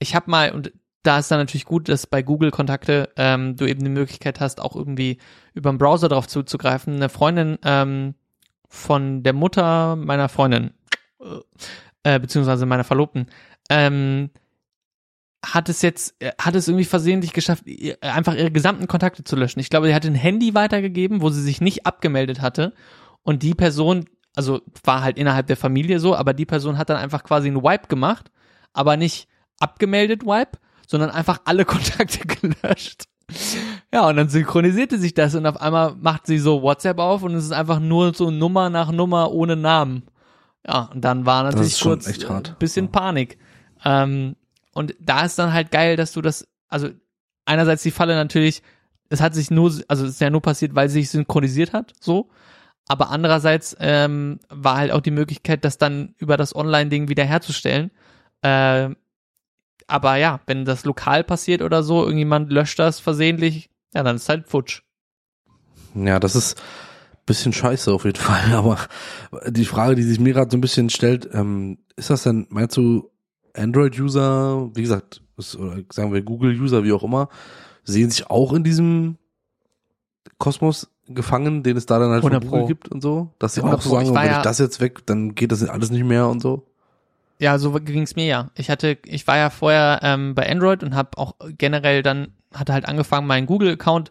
ich 0.00 0.14
habe 0.14 0.30
mal, 0.30 0.52
und 0.52 0.72
da 1.02 1.18
ist 1.18 1.30
dann 1.30 1.38
natürlich 1.38 1.64
gut, 1.64 1.88
dass 1.88 2.06
bei 2.06 2.22
Google 2.22 2.50
Kontakte 2.50 3.08
ähm, 3.16 3.56
du 3.56 3.66
eben 3.66 3.82
die 3.82 3.90
Möglichkeit 3.90 4.40
hast, 4.40 4.60
auch 4.60 4.76
irgendwie 4.76 5.18
über 5.54 5.70
den 5.70 5.78
Browser 5.78 6.08
drauf 6.08 6.26
zuzugreifen. 6.26 6.96
Eine 6.96 7.08
Freundin 7.08 7.58
ähm, 7.64 8.14
von 8.68 9.22
der 9.22 9.32
Mutter 9.32 9.96
meiner 9.96 10.28
Freundin, 10.28 10.72
äh, 12.02 12.20
beziehungsweise 12.20 12.66
meiner 12.66 12.84
Verlobten, 12.84 13.28
ähm, 13.68 14.30
hat 15.44 15.68
es 15.68 15.82
jetzt, 15.82 16.16
hat 16.38 16.54
es 16.54 16.68
irgendwie 16.68 16.84
versehentlich 16.84 17.32
geschafft, 17.32 17.64
einfach 18.00 18.34
ihre 18.34 18.50
gesamten 18.50 18.88
Kontakte 18.88 19.24
zu 19.24 19.36
löschen. 19.36 19.60
Ich 19.60 19.70
glaube, 19.70 19.86
sie 19.86 19.94
hatte 19.94 20.08
ein 20.08 20.14
Handy 20.14 20.54
weitergegeben, 20.54 21.22
wo 21.22 21.30
sie 21.30 21.42
sich 21.42 21.60
nicht 21.60 21.86
abgemeldet 21.86 22.40
hatte. 22.40 22.72
Und 23.22 23.42
die 23.42 23.54
Person, 23.54 24.06
also 24.34 24.60
war 24.82 25.02
halt 25.02 25.16
innerhalb 25.16 25.46
der 25.46 25.56
Familie 25.56 26.00
so, 26.00 26.16
aber 26.16 26.34
die 26.34 26.46
Person 26.46 26.76
hat 26.76 26.90
dann 26.90 26.96
einfach 26.96 27.22
quasi 27.22 27.48
einen 27.48 27.62
Wipe 27.62 27.88
gemacht, 27.88 28.30
aber 28.72 28.96
nicht 28.96 29.28
abgemeldet 29.60 30.24
Wipe, 30.24 30.58
sondern 30.86 31.10
einfach 31.10 31.40
alle 31.44 31.64
Kontakte 31.66 32.26
gelöscht. 32.26 33.04
Ja, 33.92 34.08
und 34.08 34.16
dann 34.16 34.28
synchronisierte 34.28 34.98
sich 34.98 35.14
das 35.14 35.34
und 35.34 35.46
auf 35.46 35.60
einmal 35.60 35.94
macht 35.96 36.26
sie 36.26 36.38
so 36.38 36.62
WhatsApp 36.62 36.98
auf 36.98 37.22
und 37.22 37.34
es 37.34 37.44
ist 37.44 37.52
einfach 37.52 37.78
nur 37.78 38.14
so 38.14 38.30
Nummer 38.30 38.70
nach 38.70 38.90
Nummer 38.90 39.32
ohne 39.32 39.54
Namen. 39.54 40.04
Ja, 40.66 40.90
und 40.92 41.02
dann 41.02 41.26
war 41.26 41.44
natürlich 41.44 41.80
kurz 41.80 42.06
ein 42.06 42.56
bisschen 42.58 42.90
Panik. 42.90 43.38
Ähm, 43.84 44.36
und 44.72 44.94
da 45.00 45.24
ist 45.24 45.38
dann 45.38 45.52
halt 45.52 45.70
geil, 45.70 45.96
dass 45.96 46.12
du 46.12 46.22
das, 46.22 46.46
also 46.68 46.88
einerseits 47.44 47.82
die 47.82 47.90
Falle 47.90 48.14
natürlich, 48.14 48.62
es 49.08 49.20
hat 49.20 49.34
sich 49.34 49.50
nur, 49.50 49.72
also 49.88 50.04
es 50.04 50.12
ist 50.12 50.20
ja 50.20 50.30
nur 50.30 50.42
passiert, 50.42 50.74
weil 50.74 50.88
sie 50.88 51.00
sich 51.00 51.10
synchronisiert 51.10 51.72
hat, 51.72 51.92
so. 52.00 52.28
Aber 52.86 53.10
andererseits 53.10 53.76
ähm, 53.80 54.40
war 54.48 54.76
halt 54.76 54.92
auch 54.92 55.00
die 55.00 55.10
Möglichkeit, 55.10 55.64
das 55.64 55.76
dann 55.76 56.14
über 56.16 56.36
das 56.36 56.54
Online-Ding 56.54 57.08
wieder 57.08 57.24
herzustellen. 57.24 57.90
Äh, 58.42 58.90
aber 59.86 60.16
ja, 60.16 60.40
wenn 60.46 60.64
das 60.64 60.84
lokal 60.84 61.24
passiert 61.24 61.62
oder 61.62 61.82
so, 61.82 62.02
irgendjemand 62.02 62.50
löscht 62.50 62.78
das 62.78 62.98
versehentlich, 62.98 63.68
ja, 63.94 64.02
dann 64.02 64.16
ist 64.16 64.28
halt 64.28 64.48
futsch. 64.48 64.82
Ja, 65.94 66.18
das 66.18 66.34
ist 66.36 66.62
bisschen 67.28 67.52
scheiße 67.52 67.92
auf 67.92 68.04
jeden 68.04 68.18
Fall. 68.20 68.52
Aber 68.52 68.78
die 69.46 69.64
Frage, 69.64 69.94
die 69.94 70.02
sich 70.02 70.18
mir 70.18 70.32
gerade 70.32 70.50
so 70.50 70.56
ein 70.56 70.60
bisschen 70.60 70.90
stellt, 70.90 71.28
ähm, 71.32 71.78
ist 71.94 72.10
das 72.10 72.24
denn, 72.24 72.46
meinst 72.50 72.76
du, 72.76 73.10
Android-User, 73.58 74.70
wie 74.74 74.82
gesagt, 74.82 75.22
oder 75.58 75.78
sagen 75.92 76.12
wir 76.12 76.22
Google-User, 76.22 76.84
wie 76.84 76.92
auch 76.92 77.02
immer, 77.02 77.28
sehen 77.84 78.10
sich 78.10 78.30
auch 78.30 78.52
in 78.52 78.64
diesem 78.64 79.16
Kosmos 80.38 80.88
gefangen, 81.08 81.62
den 81.62 81.76
es 81.76 81.86
da 81.86 81.98
dann 81.98 82.10
halt 82.10 82.22
von 82.22 82.40
Google 82.40 82.66
gibt 82.66 82.88
und 82.88 83.02
so, 83.02 83.30
dass 83.38 83.54
sie 83.54 83.62
auch 83.62 83.80
so 83.80 83.90
sagen, 83.90 84.08
wenn 84.08 84.26
ja, 84.26 84.38
ich 84.38 84.42
das 84.42 84.58
jetzt 84.58 84.80
weg, 84.80 85.06
dann 85.06 85.34
geht 85.34 85.52
das 85.52 85.66
alles 85.68 85.90
nicht 85.90 86.04
mehr 86.04 86.28
und 86.28 86.40
so. 86.40 86.66
Ja, 87.38 87.58
so 87.58 87.72
ging's 87.72 88.16
mir 88.16 88.26
ja. 88.26 88.50
Ich 88.56 88.68
hatte, 88.68 88.98
ich 89.04 89.26
war 89.26 89.36
ja 89.36 89.50
vorher 89.50 90.00
ähm, 90.02 90.34
bei 90.34 90.50
Android 90.50 90.82
und 90.82 90.94
habe 90.94 91.16
auch 91.16 91.34
generell 91.56 92.02
dann 92.02 92.32
hatte 92.52 92.72
halt 92.72 92.86
angefangen, 92.88 93.26
meinen 93.26 93.46
Google-Account 93.46 94.10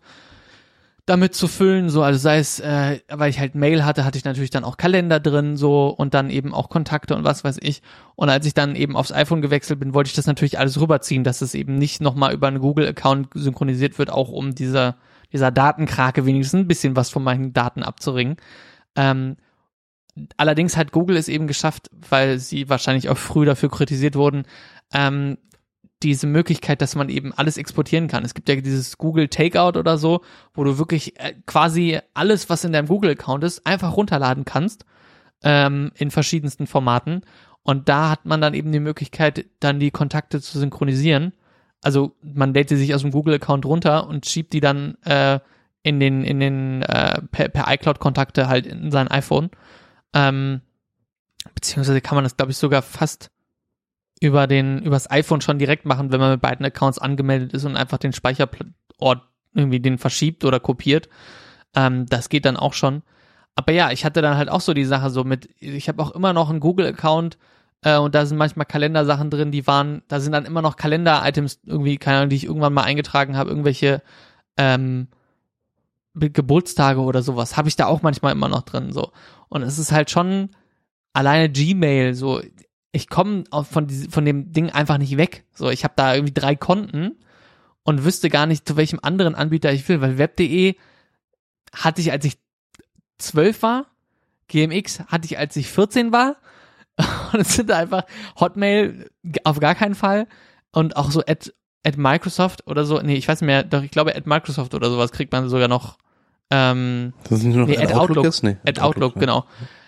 damit 1.07 1.33
zu 1.33 1.47
füllen, 1.47 1.89
so, 1.89 2.03
also 2.03 2.19
sei 2.19 2.37
es, 2.37 2.59
äh, 2.59 2.99
weil 3.07 3.29
ich 3.29 3.39
halt 3.39 3.55
Mail 3.55 3.85
hatte, 3.85 4.03
hatte 4.03 4.17
ich 4.17 4.25
natürlich 4.25 4.49
dann 4.49 4.65
auch 4.65 4.75
Kalender 4.75 5.21
drin, 5.21 5.55
so, 5.55 5.87
und 5.87 6.13
dann 6.13 6.29
eben 6.29 6.53
auch 6.53 6.67
Kontakte 6.69 7.15
und 7.15 7.23
was 7.23 7.45
weiß 7.45 7.59
ich. 7.61 7.81
Und 8.15 8.27
als 8.29 8.45
ich 8.45 8.53
dann 8.53 8.75
eben 8.75 8.97
aufs 8.97 9.13
iPhone 9.13 9.41
gewechselt 9.41 9.79
bin, 9.79 9.93
wollte 9.93 10.09
ich 10.09 10.15
das 10.15 10.27
natürlich 10.27 10.59
alles 10.59 10.79
rüberziehen, 10.81 11.23
dass 11.23 11.41
es 11.41 11.55
eben 11.55 11.77
nicht 11.77 12.01
nochmal 12.01 12.33
über 12.33 12.49
einen 12.49 12.59
Google-Account 12.59 13.29
synchronisiert 13.35 13.97
wird, 13.97 14.09
auch 14.09 14.27
um 14.27 14.53
dieser, 14.53 14.97
dieser 15.31 15.49
Datenkrake 15.49 16.25
wenigstens 16.25 16.59
ein 16.59 16.67
bisschen 16.67 16.97
was 16.97 17.09
von 17.09 17.23
meinen 17.23 17.53
Daten 17.53 17.83
abzuringen. 17.83 18.35
Ähm, 18.97 19.37
allerdings 20.35 20.75
hat 20.75 20.91
Google 20.91 21.15
es 21.15 21.29
eben 21.29 21.47
geschafft, 21.47 21.89
weil 22.09 22.37
sie 22.37 22.67
wahrscheinlich 22.67 23.07
auch 23.07 23.17
früh 23.17 23.45
dafür 23.45 23.69
kritisiert 23.69 24.15
wurden, 24.15 24.43
ähm, 24.93 25.37
diese 26.03 26.27
Möglichkeit, 26.27 26.81
dass 26.81 26.95
man 26.95 27.09
eben 27.09 27.33
alles 27.33 27.57
exportieren 27.57 28.07
kann. 28.07 28.23
Es 28.23 28.33
gibt 28.33 28.49
ja 28.49 28.55
dieses 28.55 28.97
Google 28.97 29.29
Takeout 29.29 29.79
oder 29.79 29.97
so, 29.97 30.21
wo 30.53 30.63
du 30.63 30.77
wirklich 30.77 31.19
äh, 31.19 31.33
quasi 31.45 31.99
alles, 32.13 32.49
was 32.49 32.63
in 32.63 32.71
deinem 32.71 32.87
Google-Account 32.87 33.43
ist, 33.43 33.65
einfach 33.65 33.97
runterladen 33.97 34.45
kannst 34.45 34.85
ähm, 35.43 35.91
in 35.95 36.11
verschiedensten 36.11 36.67
Formaten. 36.67 37.21
Und 37.63 37.89
da 37.89 38.09
hat 38.11 38.25
man 38.25 38.41
dann 38.41 38.53
eben 38.53 38.71
die 38.71 38.79
Möglichkeit, 38.79 39.45
dann 39.59 39.79
die 39.79 39.91
Kontakte 39.91 40.39
zu 40.39 40.59
synchronisieren. 40.59 41.33
Also 41.81 42.15
man 42.21 42.53
lädt 42.53 42.69
sie 42.69 42.77
sich 42.77 42.93
aus 42.93 43.01
dem 43.01 43.11
Google-Account 43.11 43.65
runter 43.65 44.07
und 44.07 44.25
schiebt 44.25 44.53
die 44.53 44.61
dann 44.61 44.95
äh, 45.03 45.39
in 45.83 45.99
den, 45.99 46.23
in 46.23 46.39
den, 46.39 46.81
äh, 46.83 47.21
per, 47.31 47.49
per 47.49 47.73
iCloud-Kontakte 47.73 48.47
halt 48.47 48.67
in 48.67 48.91
sein 48.91 49.07
iPhone. 49.07 49.49
Ähm, 50.13 50.61
beziehungsweise 51.55 52.01
kann 52.01 52.15
man 52.15 52.23
das, 52.23 52.37
glaube 52.37 52.51
ich, 52.51 52.57
sogar 52.57 52.81
fast 52.81 53.31
über 54.19 54.47
den, 54.47 54.81
übers 54.81 55.09
iPhone 55.09 55.41
schon 55.41 55.59
direkt 55.59 55.85
machen, 55.85 56.11
wenn 56.11 56.19
man 56.19 56.31
mit 56.31 56.41
beiden 56.41 56.65
Accounts 56.65 56.99
angemeldet 56.99 57.53
ist 57.53 57.65
und 57.65 57.75
einfach 57.75 57.97
den 57.97 58.13
Speicherort 58.13 59.21
irgendwie 59.53 59.79
den 59.79 59.97
verschiebt 59.97 60.43
oder 60.43 60.59
kopiert. 60.59 61.09
Ähm, 61.75 62.05
das 62.07 62.29
geht 62.29 62.45
dann 62.45 62.57
auch 62.57 62.73
schon. 62.73 63.03
Aber 63.55 63.71
ja, 63.71 63.91
ich 63.91 64.05
hatte 64.05 64.21
dann 64.21 64.37
halt 64.37 64.49
auch 64.49 64.61
so 64.61 64.73
die 64.73 64.85
Sache 64.85 65.09
so 65.09 65.23
mit, 65.23 65.49
ich 65.59 65.87
habe 65.87 66.01
auch 66.01 66.11
immer 66.11 66.33
noch 66.33 66.49
einen 66.49 66.59
Google-Account 66.59 67.37
äh, 67.81 67.97
und 67.97 68.15
da 68.15 68.25
sind 68.25 68.37
manchmal 68.37 68.65
Kalendersachen 68.65 69.29
drin, 69.29 69.51
die 69.51 69.65
waren, 69.67 70.03
da 70.07 70.19
sind 70.19 70.31
dann 70.31 70.45
immer 70.45 70.61
noch 70.61 70.75
Kalender-Items 70.75 71.61
irgendwie, 71.65 71.97
keine 71.97 72.17
Ahnung, 72.17 72.29
die 72.29 72.35
ich 72.35 72.45
irgendwann 72.45 72.73
mal 72.73 72.83
eingetragen 72.83 73.35
habe, 73.35 73.49
irgendwelche 73.49 74.01
ähm, 74.57 75.07
Geburtstage 76.13 76.99
oder 76.99 77.21
sowas, 77.21 77.57
habe 77.57 77.67
ich 77.67 77.75
da 77.75 77.85
auch 77.85 78.01
manchmal 78.01 78.31
immer 78.31 78.49
noch 78.49 78.63
drin 78.63 78.91
so. 78.91 79.11
Und 79.49 79.61
es 79.61 79.77
ist 79.77 79.91
halt 79.91 80.09
schon 80.09 80.49
alleine 81.13 81.49
Gmail 81.49 82.13
so, 82.13 82.41
ich 82.97 83.09
komme 83.09 83.45
von, 83.69 83.89
von 83.89 84.25
dem 84.25 84.51
Ding 84.51 84.69
einfach 84.69 84.97
nicht 84.97 85.17
weg. 85.17 85.45
So, 85.53 85.69
ich 85.69 85.83
habe 85.83 85.93
da 85.95 86.13
irgendwie 86.13 86.33
drei 86.33 86.55
Konten 86.55 87.15
und 87.83 88.03
wüsste 88.03 88.29
gar 88.29 88.45
nicht, 88.45 88.67
zu 88.67 88.75
welchem 88.75 88.99
anderen 89.01 89.35
Anbieter 89.35 89.71
ich 89.71 89.87
will, 89.87 90.01
weil 90.01 90.17
web.de 90.17 90.75
hatte 91.73 92.01
ich, 92.01 92.11
als 92.11 92.25
ich 92.25 92.37
zwölf 93.17 93.61
war, 93.61 93.85
GMX 94.47 95.01
hatte 95.07 95.25
ich, 95.25 95.37
als 95.37 95.55
ich 95.55 95.69
14 95.69 96.11
war. 96.11 96.37
Und 97.33 97.41
es 97.41 97.55
sind 97.55 97.71
einfach 97.71 98.03
Hotmail 98.39 99.09
auf 99.43 99.59
gar 99.59 99.75
keinen 99.75 99.95
Fall. 99.95 100.27
Und 100.71 100.97
auch 100.97 101.11
so 101.11 101.21
at, 101.25 101.53
at 101.85 101.97
Microsoft 101.97 102.65
oder 102.67 102.85
so. 102.85 102.99
Nee, 102.99 103.15
ich 103.15 103.27
weiß 103.27 103.41
nicht 103.41 103.47
mehr, 103.47 103.63
doch 103.63 103.83
ich 103.83 103.91
glaube 103.91 104.15
at 104.15 104.25
Microsoft 104.25 104.73
oder 104.73 104.89
sowas 104.89 105.11
kriegt 105.11 105.31
man 105.31 105.47
sogar 105.49 105.67
noch. 105.67 105.97
Ähm, 106.49 107.13
das 107.23 107.39
ist 107.39 107.45
nicht 107.45 107.57
noch 107.57 107.67
nee, 107.67 107.77
at, 107.77 107.93
Outlook. 107.93 108.25
Outlook 108.25 108.43
Nee, 108.43 108.57
at 108.65 108.79
Outlook, 108.79 109.15
ja. 109.15 109.19
genau. 109.19 109.45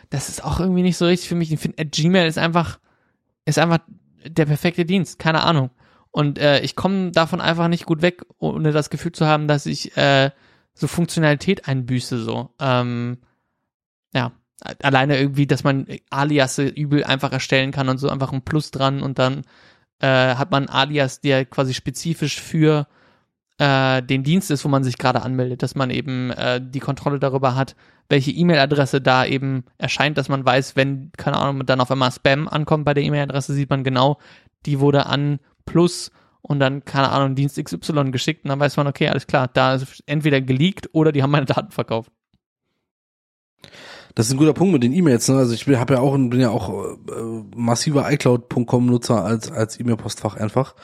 Das 0.10 0.30
ist 0.30 0.43
auch 0.43 0.60
irgendwie 0.60 0.82
nicht 0.82 0.97
so 0.97 1.05
richtig 1.05 1.30
für 1.30 1.36
mich. 1.36 1.51
Ich 1.51 1.60
finde, 1.60 1.82
at 1.82 1.91
Gmail 1.91 2.28
ist 2.28 2.38
einfach, 2.38 2.80
ist 3.49 3.59
einfach 3.59 3.79
der 4.25 4.45
perfekte 4.45 4.85
Dienst. 4.85 5.19
Keine 5.19 5.43
Ahnung. 5.43 5.71
Und 6.11 6.39
äh, 6.39 6.61
ich 6.61 6.75
komme 6.75 7.11
davon 7.11 7.41
einfach 7.41 7.67
nicht 7.67 7.85
gut 7.85 8.01
weg, 8.01 8.25
ohne 8.39 8.71
das 8.71 8.89
Gefühl 8.89 9.11
zu 9.11 9.27
haben, 9.27 9.47
dass 9.47 9.65
ich 9.65 9.95
äh, 9.95 10.31
so 10.73 10.87
Funktionalität 10.87 11.67
einbüße. 11.67 12.19
So, 12.23 12.49
ähm, 12.59 13.19
ja, 14.13 14.31
alleine 14.81 15.19
irgendwie, 15.19 15.47
dass 15.47 15.63
man 15.63 15.87
Aliasse 16.09 16.67
übel 16.67 17.03
einfach 17.03 17.31
erstellen 17.31 17.71
kann 17.71 17.89
und 17.89 17.99
so 17.99 18.09
einfach 18.09 18.31
ein 18.33 18.43
Plus 18.43 18.71
dran 18.71 19.01
und 19.01 19.19
dann 19.19 19.43
äh, 19.99 20.35
hat 20.35 20.51
man 20.51 20.67
Alias, 20.67 21.21
der 21.21 21.45
quasi 21.45 21.73
spezifisch 21.73 22.41
für 22.41 22.87
äh, 23.60 24.01
den 24.01 24.24
Dienst 24.24 24.49
ist, 24.51 24.64
wo 24.64 24.70
man 24.70 24.84
sich 24.84 24.97
gerade 24.97 25.22
anmeldet, 25.22 25.62
dass 25.62 25.76
man 25.76 25.89
eben 25.91 26.32
äh, 26.32 26.62
die 26.64 26.80
Kontrolle 26.80 27.20
darüber 27.20 27.55
hat, 27.55 27.76
welche 28.07 28.32
E-Mail-Adresse 28.32 29.01
da 29.01 29.26
eben 29.26 29.66
erscheint, 29.78 30.18
dass 30.18 30.30
man 30.30 30.45
weiß, 30.45 30.76
wenn, 30.76 31.12
keine 31.18 31.38
Ahnung, 31.38 31.66
dann 31.66 31.82
auf 31.82 31.91
einmal 31.91 32.12
Spam 32.12 32.47
ankommt 32.47 32.86
bei 32.86 32.93
der 32.93 33.03
E-Mail-Adresse, 33.03 33.53
sieht 33.53 33.70
man 33.70 33.84
genau, 33.84 34.18
die 34.66 34.80
wurde 34.80 35.05
an 35.05 35.39
Plus 35.66 36.10
und 36.41 36.60
dann, 36.60 36.86
keine 36.86 37.10
Ahnung, 37.10 37.36
Dienst 37.36 37.62
XY 37.64 38.12
geschickt 38.12 38.45
und 38.45 38.49
dann 38.49 38.60
weiß 38.60 38.78
man, 38.78 38.88
okay, 38.88 39.10
alles 39.10 39.28
klar, 39.28 39.49
da 39.53 39.76
ist 39.76 40.03
entweder 40.05 40.39
geleakt 40.39 40.89
oder 40.93 41.12
die 41.12 41.22
haben 41.22 41.32
meine 41.32 41.45
Daten 41.45 41.72
verkauft. 41.72 42.12
Das 44.16 44.28
ist 44.28 44.34
ein 44.34 44.38
guter 44.38 44.53
Punkt 44.53 44.74
mit 44.74 44.84
den 44.84 44.93
E-Mails. 44.93 45.28
Ne? 45.28 45.38
Also 45.38 45.53
ich 45.53 45.66
bin, 45.66 45.80
hab 45.80 45.91
ja 45.91 45.99
auch, 45.99 46.14
bin 46.14 46.39
ja 46.39 46.49
auch 46.49 46.95
äh, 46.95 47.43
massiver 47.55 48.10
iCloud.com-Nutzer 48.12 49.24
als 49.24 49.51
als 49.51 49.80
E-Mail-Postfach 49.80 50.36
einfach 50.36 50.76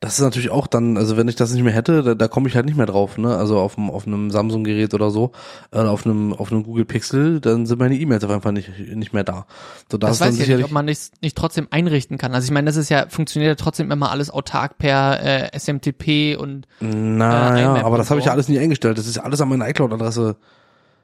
das 0.00 0.14
ist 0.14 0.24
natürlich 0.24 0.48
auch 0.48 0.66
dann, 0.66 0.96
also 0.96 1.18
wenn 1.18 1.28
ich 1.28 1.36
das 1.36 1.52
nicht 1.52 1.62
mehr 1.62 1.74
hätte, 1.74 2.02
da, 2.02 2.14
da 2.14 2.26
komme 2.26 2.48
ich 2.48 2.56
halt 2.56 2.64
nicht 2.64 2.78
mehr 2.78 2.86
drauf, 2.86 3.18
ne? 3.18 3.36
Also 3.36 3.58
auf 3.58 3.76
einem, 3.76 3.90
auf 3.90 4.06
einem 4.06 4.30
Samsung-Gerät 4.30 4.94
oder 4.94 5.10
so, 5.10 5.32
äh, 5.72 5.78
auf 5.78 6.06
einem, 6.06 6.32
auf 6.32 6.50
einem 6.50 6.62
Google 6.62 6.86
Pixel, 6.86 7.38
dann 7.38 7.66
sind 7.66 7.78
meine 7.78 7.94
E-Mails 7.96 8.24
auf 8.24 8.30
einfach 8.30 8.50
nicht, 8.50 8.70
nicht 8.78 9.12
mehr 9.12 9.24
da. 9.24 9.46
So, 9.92 9.98
das, 9.98 10.18
das 10.18 10.28
weiß 10.28 10.40
ich 10.40 10.48
ja 10.48 10.56
nicht, 10.56 10.64
ob 10.64 10.70
man 10.70 10.86
nicht, 10.86 11.20
nicht 11.20 11.36
trotzdem 11.36 11.68
einrichten 11.70 12.16
kann. 12.16 12.32
Also 12.32 12.46
ich 12.46 12.50
meine, 12.50 12.64
das 12.64 12.76
ist 12.76 12.88
ja, 12.88 13.10
funktioniert 13.10 13.50
ja 13.50 13.62
trotzdem 13.62 13.90
immer 13.90 14.10
alles 14.10 14.30
autark 14.30 14.78
per 14.78 15.22
äh, 15.22 15.58
SMTP 15.58 16.34
und 16.40 16.66
Na 16.80 17.58
äh, 17.58 17.60
ja, 17.60 17.84
aber 17.84 17.98
das 17.98 18.06
so. 18.06 18.12
habe 18.12 18.20
ich 18.20 18.26
ja 18.26 18.32
alles 18.32 18.48
nie 18.48 18.58
eingestellt. 18.58 18.96
Das 18.96 19.06
ist 19.06 19.16
ja 19.16 19.22
alles 19.24 19.42
an 19.42 19.50
meine 19.50 19.68
iCloud-Adresse 19.68 20.36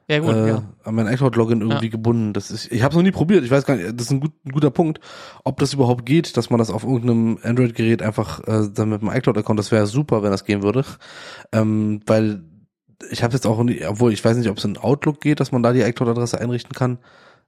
ja, 0.08 0.20
gut, 0.20 0.34
äh, 0.34 0.48
ja. 0.48 0.62
an 0.84 0.94
mein 0.94 1.08
iCloud-Login 1.08 1.62
irgendwie 1.62 1.86
ja. 1.86 1.90
gebunden. 1.90 2.32
Das 2.32 2.50
ist, 2.50 2.70
ich 2.70 2.82
habe 2.82 2.92
es 2.92 2.96
noch 2.96 3.02
nie 3.02 3.10
probiert. 3.10 3.44
Ich 3.44 3.50
weiß 3.50 3.66
gar 3.66 3.76
nicht, 3.76 3.88
das 3.98 4.06
ist 4.06 4.12
ein, 4.12 4.20
gut, 4.20 4.32
ein, 4.44 4.52
guter 4.52 4.70
Punkt, 4.70 5.00
ob 5.42 5.58
das 5.58 5.72
überhaupt 5.72 6.06
geht, 6.06 6.36
dass 6.36 6.48
man 6.50 6.58
das 6.58 6.70
auf 6.70 6.84
irgendeinem 6.84 7.38
Android-Gerät 7.42 8.02
einfach 8.02 8.40
äh, 8.46 8.68
dann 8.72 8.90
mit 8.90 9.02
dem 9.02 9.10
iCloud-Account, 9.10 9.58
das 9.58 9.72
wäre 9.72 9.86
super, 9.86 10.22
wenn 10.22 10.30
das 10.30 10.44
gehen 10.44 10.62
würde. 10.62 10.84
Ähm, 11.52 12.00
weil 12.06 12.44
ich 13.10 13.22
habe 13.22 13.34
jetzt 13.34 13.46
auch, 13.46 13.62
nie, 13.62 13.84
obwohl 13.84 14.12
ich 14.12 14.24
weiß 14.24 14.36
nicht, 14.36 14.48
ob 14.48 14.58
es 14.58 14.64
in 14.64 14.78
Outlook 14.78 15.20
geht, 15.20 15.40
dass 15.40 15.52
man 15.52 15.62
da 15.62 15.72
die 15.72 15.82
iCloud-Adresse 15.82 16.40
einrichten 16.40 16.72
kann. 16.72 16.98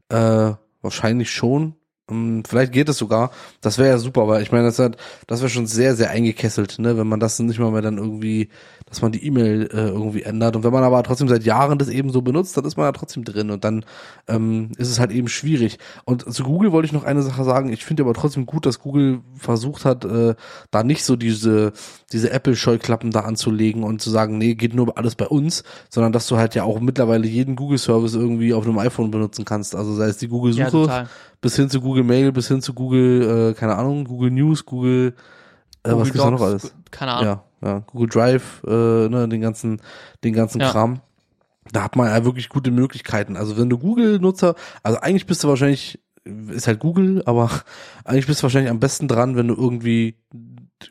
Äh, 0.08 0.54
wahrscheinlich 0.82 1.30
schon. 1.30 1.74
Ähm, 2.10 2.42
vielleicht 2.46 2.72
geht 2.72 2.88
es 2.88 2.98
sogar. 2.98 3.30
Das 3.60 3.78
wäre 3.78 3.90
ja 3.90 3.98
super, 3.98 4.28
weil 4.28 4.42
ich 4.42 4.52
meine, 4.52 4.64
das, 4.64 4.78
hat, 4.78 4.96
das 5.26 5.40
wäre 5.40 5.50
schon 5.50 5.66
sehr, 5.66 5.94
sehr 5.94 6.10
eingekesselt, 6.10 6.78
ne, 6.78 6.96
wenn 6.96 7.06
man 7.06 7.20
das 7.20 7.38
nicht 7.38 7.58
mal 7.58 7.70
mehr 7.70 7.82
dann 7.82 7.98
irgendwie, 7.98 8.48
dass 8.88 9.02
man 9.02 9.12
die 9.12 9.24
E-Mail 9.26 9.68
äh, 9.72 9.88
irgendwie 9.88 10.22
ändert. 10.22 10.56
Und 10.56 10.64
wenn 10.64 10.72
man 10.72 10.84
aber 10.84 11.02
trotzdem 11.02 11.28
seit 11.28 11.44
Jahren 11.44 11.78
das 11.78 11.88
eben 11.88 12.10
so 12.10 12.22
benutzt, 12.22 12.56
dann 12.56 12.64
ist 12.64 12.76
man 12.76 12.86
da 12.86 12.92
trotzdem 12.92 13.24
drin 13.24 13.50
und 13.50 13.64
dann 13.64 13.84
ähm, 14.26 14.70
ist 14.76 14.90
es 14.90 14.98
halt 14.98 15.10
eben 15.10 15.28
schwierig. 15.28 15.78
Und 16.04 16.32
zu 16.32 16.42
Google 16.42 16.72
wollte 16.72 16.86
ich 16.86 16.92
noch 16.92 17.04
eine 17.04 17.22
Sache 17.22 17.44
sagen. 17.44 17.72
Ich 17.72 17.84
finde 17.84 18.02
aber 18.02 18.14
trotzdem 18.14 18.46
gut, 18.46 18.66
dass 18.66 18.80
Google 18.80 19.20
versucht 19.34 19.84
hat, 19.84 20.04
äh, 20.04 20.34
da 20.70 20.82
nicht 20.82 21.04
so 21.04 21.16
diese, 21.16 21.72
diese 22.12 22.30
Apple-Scheuklappen 22.30 23.10
da 23.10 23.20
anzulegen 23.20 23.82
und 23.82 24.00
zu 24.00 24.10
sagen, 24.10 24.38
nee, 24.38 24.54
geht 24.54 24.74
nur 24.74 24.96
alles 24.96 25.14
bei 25.14 25.26
uns, 25.26 25.64
sondern 25.88 26.12
dass 26.12 26.26
du 26.26 26.36
halt 26.36 26.54
ja 26.54 26.64
auch 26.64 26.80
mittlerweile 26.80 27.26
jeden 27.26 27.56
Google-Service 27.56 28.14
irgendwie 28.14 28.54
auf 28.54 28.66
einem 28.66 28.78
iPhone 28.78 29.10
benutzen 29.10 29.44
kannst. 29.44 29.74
Also 29.74 29.94
sei 29.94 30.06
es 30.06 30.18
die 30.18 30.28
Google-Suche. 30.28 30.86
Ja, 30.86 31.06
bis 31.40 31.56
hin 31.56 31.70
zu 31.70 31.80
Google 31.80 32.04
Mail, 32.04 32.32
bis 32.32 32.48
hin 32.48 32.62
zu 32.62 32.74
Google, 32.74 33.50
äh, 33.50 33.54
keine 33.54 33.76
Ahnung, 33.76 34.04
Google 34.04 34.30
News, 34.30 34.64
Google, 34.66 35.14
äh, 35.82 35.90
Google 35.90 36.00
was 36.00 36.08
gibt's 36.08 36.22
da 36.22 36.30
noch 36.30 36.40
alles? 36.40 36.74
Keine 36.90 37.12
Ahnung. 37.12 37.26
Ja, 37.26 37.44
ja, 37.62 37.80
Google 37.80 38.08
Drive, 38.08 38.62
äh, 38.66 39.08
ne, 39.08 39.28
den 39.28 39.40
ganzen, 39.40 39.80
den 40.24 40.32
ganzen 40.32 40.60
ja. 40.60 40.70
Kram. 40.70 41.00
Da 41.72 41.82
hat 41.82 41.96
man 41.96 42.08
ja 42.08 42.24
wirklich 42.24 42.48
gute 42.48 42.70
Möglichkeiten. 42.70 43.36
Also 43.36 43.58
wenn 43.58 43.68
du 43.68 43.78
Google-Nutzer, 43.78 44.54
also 44.82 45.00
eigentlich 45.00 45.26
bist 45.26 45.44
du 45.44 45.48
wahrscheinlich, 45.48 46.00
ist 46.24 46.66
halt 46.66 46.78
Google, 46.78 47.22
aber 47.26 47.50
eigentlich 48.04 48.26
bist 48.26 48.40
du 48.40 48.44
wahrscheinlich 48.44 48.70
am 48.70 48.80
besten 48.80 49.08
dran, 49.08 49.36
wenn 49.36 49.48
du 49.48 49.54
irgendwie 49.54 50.16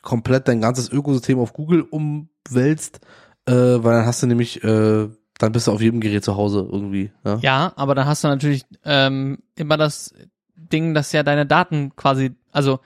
komplett 0.01 0.47
dein 0.47 0.61
ganzes 0.61 0.91
Ökosystem 0.91 1.39
auf 1.39 1.53
Google 1.53 1.81
umwälzt, 1.81 2.99
äh, 3.45 3.53
weil 3.53 3.95
dann 3.95 4.05
hast 4.05 4.21
du 4.21 4.27
nämlich 4.27 4.63
äh, 4.63 5.07
dann 5.37 5.51
bist 5.51 5.67
du 5.67 5.71
auf 5.71 5.81
jedem 5.81 5.99
Gerät 5.99 6.23
zu 6.23 6.35
Hause 6.35 6.67
irgendwie. 6.69 7.11
Ja, 7.23 7.37
ja 7.41 7.73
aber 7.75 7.95
dann 7.95 8.07
hast 8.07 8.23
du 8.23 8.27
natürlich 8.27 8.65
ähm, 8.83 9.39
immer 9.55 9.77
das 9.77 10.13
Ding, 10.55 10.93
dass 10.93 11.11
ja 11.11 11.23
deine 11.23 11.45
Daten 11.45 11.95
quasi, 11.95 12.35
also 12.51 12.79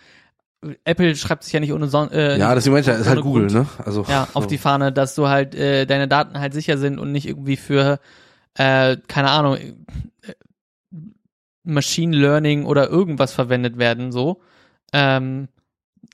Apple 0.83 1.15
schreibt 1.15 1.43
sich 1.43 1.53
ja 1.53 1.59
nicht 1.59 1.73
ohne 1.73 1.87
Son 1.87 2.11
äh, 2.11 2.37
Ja, 2.37 2.55
ich 2.55 2.65
ja, 2.65 2.77
ist 2.77 3.09
halt 3.09 3.21
Google, 3.21 3.47
Grund, 3.47 3.53
ne? 3.53 3.83
Also 3.83 4.05
ja, 4.07 4.27
so. 4.31 4.39
auf 4.39 4.47
die 4.47 4.59
Fahne, 4.59 4.91
dass 4.91 5.15
du 5.15 5.27
halt 5.27 5.55
äh, 5.55 5.85
deine 5.85 6.07
Daten 6.07 6.39
halt 6.39 6.53
sicher 6.53 6.77
sind 6.77 6.99
und 6.99 7.11
nicht 7.11 7.27
irgendwie 7.27 7.57
für 7.57 7.99
äh, 8.53 8.97
keine 9.07 9.31
Ahnung 9.31 9.57
äh, 9.57 9.73
Machine 11.63 12.15
Learning 12.15 12.65
oder 12.65 12.89
irgendwas 12.89 13.33
verwendet 13.33 13.77
werden, 13.77 14.11
so. 14.11 14.41
Ähm, 14.93 15.47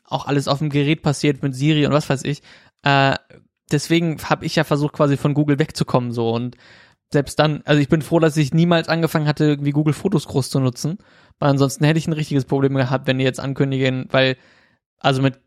auch 0.06 0.28
alles 0.28 0.48
auf 0.48 0.60
dem 0.60 0.70
Gerät 0.70 1.02
passiert 1.02 1.44
mit 1.44 1.56
Siri 1.56 1.86
und 1.86 1.94
was 1.94 2.10
weiß 2.10 2.24
ich. 2.24 2.42
Äh, 2.84 3.16
deswegen 3.72 4.18
habe 4.24 4.46
ich 4.46 4.56
ja 4.56 4.64
versucht, 4.64 4.94
quasi 4.94 5.18
von 5.18 5.34
Google 5.34 5.60
wegzukommen, 5.60 6.12
so 6.12 6.32
und 6.32 6.56
selbst 7.12 7.40
dann, 7.40 7.62
also 7.66 7.82
ich 7.82 7.90
bin 7.90 8.02
froh, 8.02 8.20
dass 8.20 8.38
ich 8.38 8.54
niemals 8.54 8.90
angefangen 8.90 9.28
hatte, 9.28 9.46
irgendwie 9.46 9.72
Google 9.72 9.94
Fotos 9.94 10.28
groß 10.28 10.50
zu 10.50 10.60
nutzen, 10.60 10.98
weil 11.40 11.52
ansonsten 11.52 11.86
hätte 11.86 12.00
ich 12.00 12.08
ein 12.08 12.14
richtiges 12.14 12.46
Problem 12.46 12.76
gehabt, 12.76 13.08
wenn 13.08 13.20
die 13.20 13.26
jetzt 13.26 13.40
ankündigen, 13.40 14.08
weil, 14.12 14.38
also 15.00 15.22
mit, 15.22 15.40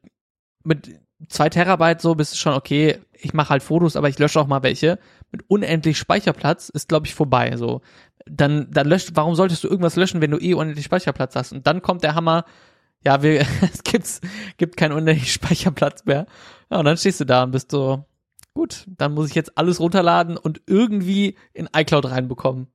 mit 0.65 1.01
zwei 1.29 1.49
Terabyte 1.49 2.01
so 2.01 2.15
bist 2.15 2.33
du 2.33 2.37
schon 2.37 2.55
okay, 2.55 2.99
ich 3.13 3.35
mache 3.35 3.51
halt 3.51 3.63
Fotos, 3.63 3.97
aber 3.97 4.09
ich 4.09 4.19
lösche 4.19 4.41
auch 4.41 4.47
mal 4.47 4.63
welche. 4.63 4.99
Mit 5.31 5.45
unendlich 5.49 5.99
Speicherplatz 5.99 6.69
ist, 6.69 6.89
glaube 6.89 7.07
ich, 7.07 7.15
vorbei. 7.15 7.57
So, 7.57 7.83
dann, 8.27 8.71
dann 8.71 8.89
löscht, 8.89 9.11
warum 9.15 9.35
solltest 9.35 9.65
du 9.65 9.69
irgendwas 9.69 9.97
löschen, 9.97 10.21
wenn 10.21 10.31
du 10.31 10.39
eh 10.39 10.55
unendlich 10.55 10.85
Speicherplatz 10.85 11.37
hast? 11.37 11.53
Und 11.53 11.67
dann 11.67 11.83
kommt 11.83 12.03
der 12.03 12.15
Hammer, 12.15 12.45
ja, 13.05 13.23
wir, 13.23 13.41
es 13.73 13.83
gibt's, 13.85 14.21
gibt 14.57 14.77
keinen 14.77 14.93
unendlich 14.93 15.33
Speicherplatz 15.33 16.05
mehr. 16.05 16.27
Ja, 16.71 16.79
und 16.79 16.85
dann 16.85 16.97
stehst 16.97 17.21
du 17.21 17.25
da 17.25 17.43
und 17.43 17.51
bist 17.51 17.71
so, 17.71 18.05
gut, 18.55 18.87
dann 18.89 19.13
muss 19.13 19.29
ich 19.29 19.35
jetzt 19.35 19.57
alles 19.59 19.81
runterladen 19.81 20.37
und 20.37 20.63
irgendwie 20.67 21.37
in 21.53 21.69
iCloud 21.75 22.07
reinbekommen. 22.07 22.69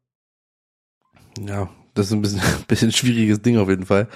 Ja, 1.40 1.70
das 1.96 2.08
ist 2.08 2.14
ein 2.14 2.22
bisschen, 2.22 2.42
bisschen 2.68 2.92
schwieriges 2.92 3.42
Ding 3.42 3.58
auf 3.58 3.70
jeden 3.70 3.86
Fall. 3.86 4.08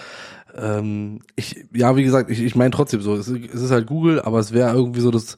Ähm, 0.55 1.21
ich, 1.35 1.65
ja, 1.73 1.95
wie 1.95 2.03
gesagt, 2.03 2.29
ich, 2.29 2.41
ich 2.41 2.55
meine 2.55 2.71
trotzdem 2.71 3.01
so, 3.01 3.15
es, 3.15 3.27
es 3.27 3.61
ist 3.61 3.71
halt 3.71 3.87
Google, 3.87 4.21
aber 4.21 4.39
es 4.39 4.51
wäre 4.51 4.73
irgendwie 4.73 5.01
so 5.01 5.11
das 5.11 5.37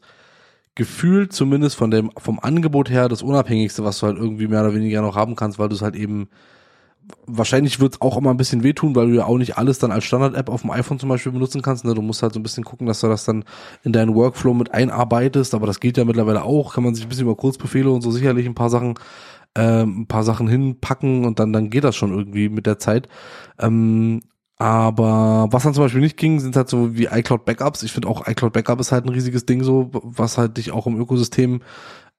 Gefühl, 0.76 1.30
zumindest 1.30 1.76
von 1.76 1.92
dem, 1.92 2.12
vom 2.18 2.40
Angebot 2.40 2.90
her, 2.90 3.10
das 3.10 3.22
Unabhängigste, 3.22 3.84
was 3.84 4.00
du 4.00 4.08
halt 4.08 4.18
irgendwie 4.18 4.48
mehr 4.48 4.62
oder 4.62 4.74
weniger 4.74 5.02
noch 5.02 5.16
haben 5.16 5.36
kannst, 5.36 5.60
weil 5.60 5.70
du 5.70 5.76
es 5.76 5.82
halt 5.82 5.96
eben 5.96 6.30
wahrscheinlich 7.26 7.80
wird 7.80 7.96
es 7.96 8.02
auch 8.02 8.18
immer 8.18 8.32
ein 8.32 8.38
bisschen 8.38 8.64
wehtun, 8.64 8.96
weil 8.96 9.08
du 9.08 9.16
ja 9.16 9.26
auch 9.26 9.38
nicht 9.38 9.58
alles 9.58 9.80
dann 9.80 9.92
als 9.92 10.06
Standard-App 10.06 10.50
auf 10.50 10.62
dem 10.62 10.72
iPhone 10.72 11.00
zum 11.00 11.10
Beispiel 11.10 11.32
benutzen 11.32 11.62
kannst. 11.62 11.84
Ne? 11.84 11.94
Du 11.94 12.02
musst 12.02 12.24
halt 12.24 12.34
so 12.34 12.40
ein 12.40 12.44
bisschen 12.44 12.64
gucken, 12.64 12.88
dass 12.88 13.02
du 13.02 13.08
das 13.08 13.26
dann 13.26 13.44
in 13.84 13.92
deinen 13.92 14.16
Workflow 14.16 14.54
mit 14.54 14.74
einarbeitest, 14.74 15.54
aber 15.54 15.68
das 15.68 15.80
geht 15.80 15.98
ja 15.98 16.06
mittlerweile 16.06 16.44
auch. 16.44 16.74
Kann 16.74 16.84
man 16.84 16.96
sich 16.96 17.06
ein 17.06 17.10
bisschen 17.10 17.26
über 17.26 17.36
Kurzbefehle 17.36 17.90
und 17.90 18.02
so 18.02 18.12
sicherlich 18.12 18.46
ein 18.46 18.56
paar 18.56 18.70
Sachen 18.70 18.96
ähm, 19.56 20.02
ein 20.02 20.08
paar 20.08 20.24
Sachen 20.24 20.48
hinpacken 20.48 21.26
und 21.26 21.40
dann, 21.40 21.54
dann 21.54 21.70
geht 21.70 21.84
das 21.84 21.96
schon 21.96 22.12
irgendwie 22.12 22.50
mit 22.50 22.66
der 22.66 22.80
Zeit. 22.80 23.08
Ähm, 23.60 24.22
aber 24.58 25.48
was 25.50 25.64
dann 25.64 25.74
zum 25.74 25.86
Beispiel 25.86 26.02
nicht 26.02 26.18
ging, 26.18 26.40
sind 26.40 26.56
halt 26.56 26.70
so 26.70 26.96
wie 26.96 27.06
iCloud 27.06 27.46
Backups. 27.46 27.82
Ich 27.84 27.92
finde 27.92 28.08
auch 28.08 28.28
iCloud 28.28 28.54
Backup 28.54 28.80
ist 28.80 28.92
halt 28.92 29.06
ein 29.06 29.10
riesiges 29.10 29.46
Ding 29.46 29.64
so, 29.64 29.90
was 29.92 30.38
halt 30.38 30.58
dich 30.58 30.72
auch 30.72 30.86
im 30.86 31.00
Ökosystem 31.00 31.62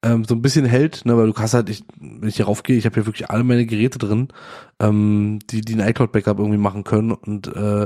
ähm, 0.03 0.25
so 0.25 0.35
ein 0.35 0.41
bisschen 0.41 0.65
hält, 0.65 1.05
ne, 1.05 1.17
weil 1.17 1.27
du 1.27 1.33
kannst 1.33 1.53
halt, 1.53 1.69
ich, 1.69 1.85
wenn 1.97 2.27
ich 2.27 2.35
hier 2.35 2.45
raufgehe, 2.45 2.77
ich 2.77 2.85
habe 2.85 2.95
hier 2.95 3.05
wirklich 3.05 3.29
alle 3.29 3.45
meine 3.45 3.65
Geräte 3.65 3.97
drin, 3.97 4.27
ähm, 4.81 5.39
die, 5.49 5.61
die 5.61 5.75
ein 5.75 5.87
iCloud-Backup 5.87 6.37
irgendwie 6.37 6.57
machen 6.57 6.83
können 6.83 7.11
und 7.13 7.47
äh, 7.47 7.83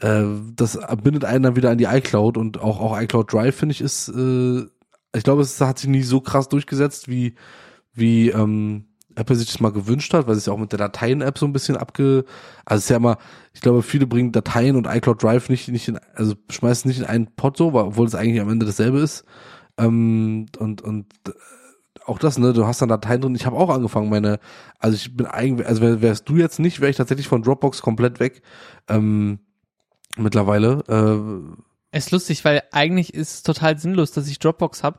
äh, 0.00 0.26
das 0.54 0.78
bindet 1.02 1.24
einen 1.24 1.42
dann 1.42 1.56
wieder 1.56 1.70
an 1.70 1.78
die 1.78 1.84
iCloud 1.84 2.36
und 2.36 2.60
auch, 2.60 2.80
auch 2.80 3.00
iCloud 3.00 3.32
Drive, 3.32 3.56
finde 3.56 3.72
ich, 3.72 3.80
ist, 3.80 4.08
äh, 4.10 4.64
ich 5.16 5.24
glaube, 5.24 5.40
es 5.40 5.58
hat 5.60 5.78
sich 5.78 5.88
nie 5.88 6.02
so 6.02 6.20
krass 6.20 6.50
durchgesetzt, 6.50 7.08
wie, 7.08 7.34
wie 7.94 8.30
ähm, 8.30 8.86
Apple 9.16 9.36
sich 9.36 9.46
das 9.46 9.60
mal 9.60 9.72
gewünscht 9.72 10.12
hat, 10.12 10.26
weil 10.26 10.36
es 10.36 10.46
ja 10.46 10.52
auch 10.52 10.58
mit 10.58 10.72
der 10.72 10.78
Dateien-App 10.78 11.38
so 11.38 11.46
ein 11.46 11.52
bisschen 11.52 11.76
abge, 11.76 12.24
also 12.64 12.78
es 12.78 12.84
ist 12.84 12.90
ja 12.90 12.96
immer, 12.96 13.18
ich 13.52 13.60
glaube, 13.60 13.82
viele 13.82 14.06
bringen 14.06 14.32
Dateien 14.32 14.76
und 14.76 14.86
iCloud 14.86 15.22
Drive 15.22 15.48
nicht, 15.48 15.68
nicht 15.68 15.88
in, 15.88 15.98
also 16.14 16.34
schmeißen 16.50 16.88
nicht 16.88 16.98
in 16.98 17.06
einen 17.06 17.26
Pod 17.36 17.56
so, 17.56 17.74
obwohl 17.74 18.06
es 18.06 18.14
eigentlich 18.14 18.40
am 18.40 18.50
Ende 18.50 18.66
dasselbe 18.66 18.98
ist. 18.98 19.24
Ähm, 19.78 20.46
und, 20.58 20.82
und 20.82 21.06
auch 22.06 22.18
das, 22.18 22.38
ne, 22.38 22.52
du 22.52 22.66
hast 22.66 22.82
dann 22.82 22.88
Dateien 22.88 23.20
drin. 23.20 23.34
Ich 23.34 23.46
habe 23.46 23.56
auch 23.56 23.70
angefangen, 23.70 24.10
meine, 24.10 24.38
also 24.78 24.96
ich 24.96 25.16
bin 25.16 25.26
eigentlich, 25.26 25.66
also 25.66 25.80
wär, 25.80 26.02
wärst 26.02 26.28
du 26.28 26.36
jetzt 26.36 26.58
nicht, 26.58 26.80
wäre 26.80 26.90
ich 26.90 26.96
tatsächlich 26.96 27.28
von 27.28 27.42
Dropbox 27.42 27.82
komplett 27.82 28.20
weg. 28.20 28.42
Ähm, 28.88 29.38
mittlerweile. 30.16 30.82
Äh, 30.88 31.62
es 31.90 32.06
ist 32.06 32.10
lustig, 32.10 32.44
weil 32.44 32.62
eigentlich 32.72 33.14
ist 33.14 33.34
es 33.34 33.42
total 33.42 33.78
sinnlos, 33.78 34.10
dass 34.12 34.28
ich 34.28 34.38
Dropbox 34.38 34.82
habe, 34.82 34.98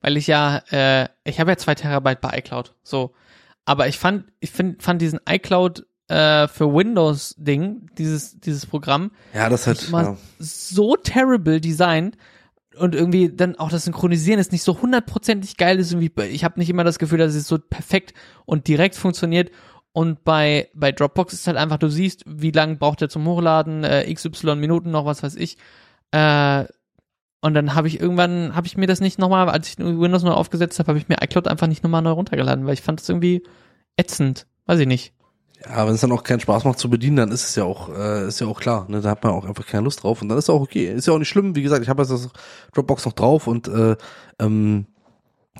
weil 0.00 0.16
ich 0.16 0.26
ja, 0.26 0.62
äh, 0.70 1.08
ich 1.24 1.40
habe 1.40 1.50
ja 1.50 1.56
zwei 1.56 1.74
Terabyte 1.74 2.20
bei 2.20 2.38
iCloud. 2.38 2.74
So. 2.82 3.14
Aber 3.64 3.88
ich 3.88 3.98
fand, 3.98 4.24
ich 4.40 4.50
find, 4.50 4.82
fand 4.82 5.00
diesen 5.02 5.20
iCloud 5.28 5.86
äh, 6.08 6.48
für 6.48 6.72
Windows 6.74 7.34
Ding, 7.38 7.88
dieses, 7.96 8.40
dieses 8.40 8.66
Programm, 8.66 9.12
ja, 9.32 9.48
das 9.48 9.66
hat 9.66 9.88
ja. 9.90 10.16
so 10.38 10.96
terrible 10.96 11.60
designt 11.60 12.16
und 12.76 12.94
irgendwie 12.94 13.30
dann 13.34 13.56
auch 13.56 13.70
das 13.70 13.84
Synchronisieren 13.84 14.40
ist 14.40 14.52
nicht 14.52 14.62
so 14.62 14.80
hundertprozentig 14.80 15.56
geil 15.56 15.78
ist 15.78 15.92
irgendwie 15.92 16.12
ich 16.24 16.44
habe 16.44 16.58
nicht 16.58 16.70
immer 16.70 16.84
das 16.84 16.98
Gefühl 16.98 17.18
dass 17.18 17.34
es 17.34 17.46
so 17.46 17.58
perfekt 17.58 18.14
und 18.46 18.68
direkt 18.68 18.94
funktioniert 18.94 19.50
und 19.92 20.24
bei 20.24 20.68
bei 20.74 20.92
Dropbox 20.92 21.32
ist 21.32 21.46
halt 21.46 21.56
einfach 21.56 21.78
du 21.78 21.88
siehst 21.88 22.22
wie 22.26 22.52
lange 22.52 22.76
braucht 22.76 23.02
er 23.02 23.08
zum 23.08 23.26
Hochladen 23.26 23.84
äh, 23.84 24.12
xy 24.12 24.30
Minuten 24.56 24.90
noch 24.90 25.04
was 25.04 25.22
weiß 25.22 25.34
ich 25.36 25.58
äh, 26.12 26.64
und 27.40 27.54
dann 27.54 27.74
habe 27.74 27.88
ich 27.88 28.00
irgendwann 28.00 28.54
habe 28.54 28.66
ich 28.66 28.76
mir 28.76 28.86
das 28.86 29.00
nicht 29.00 29.18
nochmal 29.18 29.48
als 29.48 29.68
ich 29.68 29.78
Windows 29.78 30.22
neu 30.22 30.32
aufgesetzt 30.32 30.78
habe 30.78 30.88
habe 30.88 30.98
ich 30.98 31.08
mir 31.08 31.16
iCloud 31.22 31.48
einfach 31.48 31.66
nicht 31.66 31.82
nochmal 31.82 32.02
neu 32.02 32.12
runtergeladen 32.12 32.66
weil 32.66 32.74
ich 32.74 32.82
fand 32.82 33.00
das 33.00 33.08
irgendwie 33.08 33.42
ätzend 33.96 34.46
weiß 34.66 34.78
ich 34.80 34.86
nicht 34.86 35.14
ja, 35.64 35.86
wenn 35.86 35.94
es 35.94 36.00
dann 36.00 36.12
auch 36.12 36.22
keinen 36.22 36.40
Spaß 36.40 36.64
macht 36.64 36.78
zu 36.78 36.88
bedienen, 36.88 37.16
dann 37.16 37.32
ist 37.32 37.44
es 37.44 37.54
ja 37.54 37.64
auch, 37.64 37.90
äh, 37.90 38.26
ist 38.26 38.40
ja 38.40 38.46
auch 38.46 38.60
klar, 38.60 38.86
ne? 38.88 39.02
Da 39.02 39.10
hat 39.10 39.22
man 39.22 39.34
auch 39.34 39.44
einfach 39.44 39.66
keine 39.66 39.84
Lust 39.84 40.02
drauf 40.02 40.22
und 40.22 40.28
dann 40.28 40.38
ist 40.38 40.48
auch 40.48 40.62
okay. 40.62 40.90
Ist 40.90 41.06
ja 41.06 41.12
auch 41.12 41.18
nicht 41.18 41.28
schlimm. 41.28 41.54
Wie 41.54 41.62
gesagt, 41.62 41.82
ich 41.82 41.88
habe 41.90 42.02
jetzt 42.02 42.10
das 42.10 42.30
Dropbox 42.72 43.04
noch 43.04 43.12
drauf 43.12 43.46
und 43.46 43.68
äh, 43.68 43.96
ähm, 44.38 44.86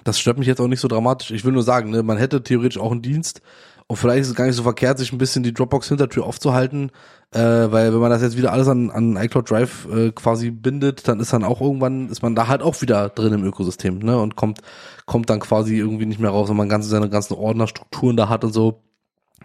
das 0.04 0.18
stört 0.18 0.38
mich 0.38 0.46
jetzt 0.46 0.60
auch 0.60 0.68
nicht 0.68 0.80
so 0.80 0.88
dramatisch. 0.88 1.30
Ich 1.32 1.44
will 1.44 1.52
nur 1.52 1.62
sagen, 1.62 1.90
ne, 1.90 2.02
man 2.02 2.16
hätte 2.16 2.42
theoretisch 2.42 2.78
auch 2.78 2.92
einen 2.92 3.02
Dienst 3.02 3.42
und 3.90 3.96
vielleicht 3.96 4.20
ist 4.20 4.28
es 4.28 4.34
gar 4.36 4.46
nicht 4.46 4.54
so 4.54 4.62
verkehrt, 4.62 4.98
sich 4.98 5.12
ein 5.12 5.18
bisschen 5.18 5.42
die 5.42 5.52
Dropbox-Hintertür 5.52 6.24
aufzuhalten, 6.24 6.92
äh, 7.32 7.40
weil 7.40 7.92
wenn 7.92 7.98
man 7.98 8.12
das 8.12 8.22
jetzt 8.22 8.36
wieder 8.36 8.52
alles 8.52 8.68
an, 8.68 8.88
an 8.88 9.16
iCloud 9.16 9.50
Drive 9.50 9.88
äh, 9.92 10.12
quasi 10.12 10.52
bindet, 10.52 11.08
dann 11.08 11.18
ist 11.18 11.32
dann 11.32 11.42
auch 11.42 11.60
irgendwann, 11.60 12.08
ist 12.08 12.22
man 12.22 12.36
da 12.36 12.46
halt 12.46 12.62
auch 12.62 12.80
wieder 12.82 13.08
drin 13.08 13.32
im 13.32 13.42
Ökosystem, 13.42 13.98
ne? 13.98 14.16
Und 14.16 14.36
kommt, 14.36 14.60
kommt 15.06 15.28
dann 15.28 15.40
quasi 15.40 15.76
irgendwie 15.76 16.06
nicht 16.06 16.20
mehr 16.20 16.30
raus, 16.30 16.48
wenn 16.48 16.56
man 16.56 16.68
ganze 16.68 16.88
seine 16.88 17.08
ganzen 17.10 17.34
Ordnerstrukturen 17.34 18.16
da 18.16 18.28
hat 18.28 18.44
und 18.44 18.52
so 18.52 18.80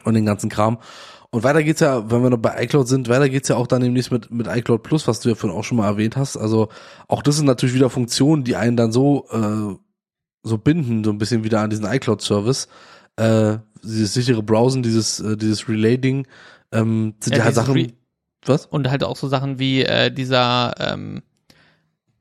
und 0.03 0.13
den 0.13 0.27
ganzen 0.27 0.51
Kram. 0.51 0.77
Und 1.31 1.43
weiter 1.43 1.63
geht's 1.63 1.79
ja, 1.79 2.11
wenn 2.11 2.21
wir 2.21 2.29
noch 2.29 2.37
bei 2.37 2.63
iCloud 2.65 2.87
sind, 2.87 3.09
weiter 3.09 3.29
geht's 3.29 3.47
ja 3.47 3.55
auch 3.55 3.65
dann 3.65 3.81
demnächst 3.81 4.11
mit, 4.11 4.29
mit 4.29 4.45
iCloud 4.45 4.83
Plus, 4.83 5.07
was 5.07 5.21
du 5.21 5.29
ja 5.29 5.33
vorhin 5.33 5.57
auch 5.57 5.63
schon 5.63 5.79
mal 5.79 5.87
erwähnt 5.87 6.17
hast. 6.17 6.37
Also 6.37 6.69
auch 7.07 7.23
das 7.23 7.37
sind 7.37 7.47
natürlich 7.47 7.73
wieder 7.73 7.89
Funktionen, 7.89 8.43
die 8.43 8.55
einen 8.55 8.77
dann 8.77 8.91
so, 8.91 9.25
äh, 9.31 9.75
so 10.43 10.57
binden, 10.59 11.03
so 11.03 11.09
ein 11.09 11.17
bisschen 11.17 11.43
wieder 11.43 11.61
an 11.61 11.71
diesen 11.71 11.87
iCloud-Service. 11.87 12.67
Äh, 13.17 13.57
dieses 13.83 14.13
sichere 14.13 14.43
Browsen, 14.43 14.83
dieses, 14.83 15.19
äh, 15.19 15.37
dieses 15.37 15.69
Relay-Ding, 15.69 16.27
ähm, 16.71 17.15
sind 17.19 17.33
ja, 17.33 17.39
ja 17.39 17.45
halt 17.45 17.55
Sachen. 17.55 17.73
Re 17.73 17.87
was? 18.47 18.65
Und 18.67 18.89
halt 18.89 19.03
auch 19.03 19.15
so 19.15 19.27
Sachen 19.27 19.57
wie 19.57 19.83
äh, 19.83 20.11
dieser, 20.11 20.73
ähm, 20.79 21.23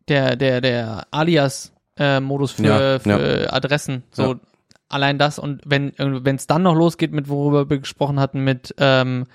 der, 0.09 0.37
der, 0.37 0.61
der 0.61 1.07
Alias-Modus 1.11 2.53
für, 2.53 2.65
ja, 2.65 2.99
für 2.99 3.43
ja. 3.43 3.53
Adressen. 3.53 4.05
So, 4.11 4.37
allein 4.89 5.19
das 5.19 5.39
und 5.39 5.63
wenn 5.65 5.93
wenn 5.99 6.37
es 6.37 6.47
dann 6.47 6.63
noch 6.63 6.75
losgeht 6.75 7.13
mit 7.13 7.29
worüber 7.29 7.69
wir 7.69 7.79
gesprochen 7.79 8.21
hatten 8.21 8.45
mit 8.45 8.75
ähm, 8.79 9.27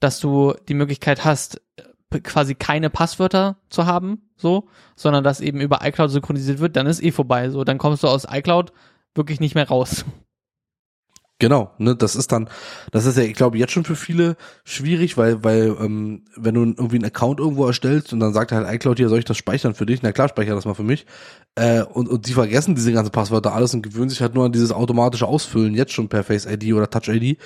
dass 0.00 0.20
du 0.20 0.54
die 0.68 0.74
Möglichkeit 0.74 1.24
hast 1.24 1.60
quasi 2.22 2.54
keine 2.54 2.88
Passwörter 2.88 3.56
zu 3.68 3.86
haben 3.86 4.22
so 4.36 4.68
sondern 4.94 5.22
dass 5.22 5.40
eben 5.40 5.60
über 5.60 5.80
iCloud 5.82 6.10
synchronisiert 6.10 6.60
wird 6.60 6.76
dann 6.76 6.86
ist 6.86 7.02
eh 7.02 7.10
vorbei 7.10 7.50
so 7.50 7.64
dann 7.64 7.78
kommst 7.78 8.02
du 8.02 8.08
aus 8.08 8.26
iCloud 8.30 8.72
wirklich 9.14 9.38
nicht 9.38 9.54
mehr 9.54 9.68
raus 9.68 10.04
Genau, 11.38 11.70
ne, 11.76 11.94
das 11.94 12.16
ist 12.16 12.32
dann, 12.32 12.48
das 12.92 13.04
ist 13.04 13.18
ja, 13.18 13.24
ich 13.24 13.34
glaube, 13.34 13.58
jetzt 13.58 13.72
schon 13.72 13.84
für 13.84 13.94
viele 13.94 14.36
schwierig, 14.64 15.18
weil, 15.18 15.44
weil, 15.44 15.76
ähm, 15.78 16.24
wenn 16.34 16.54
du 16.54 16.62
irgendwie 16.62 16.96
einen 16.96 17.04
Account 17.04 17.40
irgendwo 17.40 17.66
erstellst 17.66 18.14
und 18.14 18.20
dann 18.20 18.32
sagt 18.32 18.52
halt 18.52 18.66
iCloud 18.66 18.96
hier, 18.96 19.10
soll 19.10 19.18
ich 19.18 19.26
das 19.26 19.36
speichern 19.36 19.74
für 19.74 19.84
dich? 19.84 20.00
Na 20.02 20.12
klar, 20.12 20.30
speicher 20.30 20.54
das 20.54 20.64
mal 20.64 20.72
für 20.72 20.82
mich. 20.82 21.04
Äh, 21.54 21.82
und, 21.82 22.08
und 22.08 22.26
die 22.26 22.32
vergessen 22.32 22.74
diese 22.74 22.90
ganzen 22.90 23.12
Passwörter 23.12 23.52
alles 23.52 23.74
und 23.74 23.82
gewöhnen 23.82 24.08
sich 24.08 24.22
halt 24.22 24.34
nur 24.34 24.46
an 24.46 24.52
dieses 24.52 24.72
automatische 24.72 25.26
Ausfüllen, 25.26 25.74
jetzt 25.74 25.92
schon 25.92 26.08
per 26.08 26.24
Face 26.24 26.46
ID 26.46 26.72
oder 26.72 26.88
Touch 26.88 27.08
ID 27.08 27.38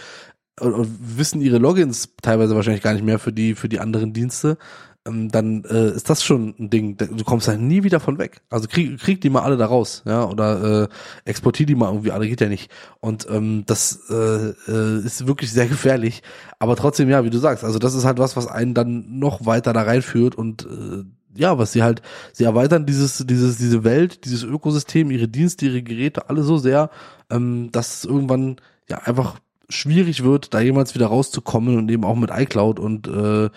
und, 0.60 0.72
und 0.72 1.18
wissen 1.18 1.40
ihre 1.40 1.58
Logins 1.58 2.10
teilweise 2.22 2.54
wahrscheinlich 2.54 2.82
gar 2.82 2.92
nicht 2.92 3.04
mehr 3.04 3.18
für 3.18 3.32
die, 3.32 3.54
für 3.56 3.68
die 3.68 3.80
anderen 3.80 4.12
Dienste 4.12 4.56
dann 5.04 5.64
äh, 5.64 5.90
ist 5.92 6.10
das 6.10 6.22
schon 6.22 6.54
ein 6.58 6.68
Ding. 6.68 6.96
Du 6.96 7.24
kommst 7.24 7.48
da 7.48 7.56
nie 7.56 7.84
wieder 7.84 8.00
von 8.00 8.18
weg. 8.18 8.42
Also 8.50 8.68
krieg, 8.68 8.98
krieg 8.98 9.20
die 9.20 9.30
mal 9.30 9.40
alle 9.40 9.56
da 9.56 9.66
raus, 9.66 10.02
ja, 10.04 10.28
oder 10.28 10.82
äh, 10.82 10.88
exportier 11.24 11.64
die 11.64 11.74
mal 11.74 11.88
irgendwie 11.88 12.10
alle, 12.10 12.28
geht 12.28 12.42
ja 12.42 12.48
nicht. 12.48 12.70
Und 13.00 13.26
ähm, 13.30 13.64
das 13.66 14.10
äh, 14.10 14.50
äh, 14.68 14.98
ist 15.04 15.26
wirklich 15.26 15.52
sehr 15.52 15.66
gefährlich. 15.68 16.22
Aber 16.58 16.76
trotzdem, 16.76 17.08
ja, 17.08 17.24
wie 17.24 17.30
du 17.30 17.38
sagst, 17.38 17.64
also 17.64 17.78
das 17.78 17.94
ist 17.94 18.04
halt 18.04 18.18
was, 18.18 18.36
was 18.36 18.46
einen 18.46 18.74
dann 18.74 19.18
noch 19.18 19.46
weiter 19.46 19.72
da 19.72 19.82
reinführt 19.82 20.34
und 20.34 20.66
äh, 20.66 21.04
ja, 21.34 21.56
was 21.58 21.72
sie 21.72 21.82
halt, 21.82 22.02
sie 22.32 22.44
erweitern 22.44 22.84
dieses, 22.84 23.24
dieses, 23.26 23.56
diese 23.56 23.84
Welt, 23.84 24.24
dieses 24.24 24.42
Ökosystem, 24.42 25.10
ihre 25.10 25.28
Dienste, 25.28 25.66
ihre 25.66 25.82
Geräte, 25.82 26.28
alle 26.28 26.42
so 26.42 26.58
sehr, 26.58 26.90
ähm, 27.30 27.70
dass 27.72 27.98
es 27.98 28.04
irgendwann 28.04 28.56
ja 28.88 28.98
einfach 28.98 29.40
schwierig 29.70 30.24
wird, 30.24 30.52
da 30.52 30.60
jemals 30.60 30.94
wieder 30.94 31.06
rauszukommen 31.06 31.78
und 31.78 31.90
eben 31.90 32.04
auch 32.04 32.16
mit 32.16 32.30
iCloud 32.30 32.78
und 32.78 33.06
äh, 33.06 33.48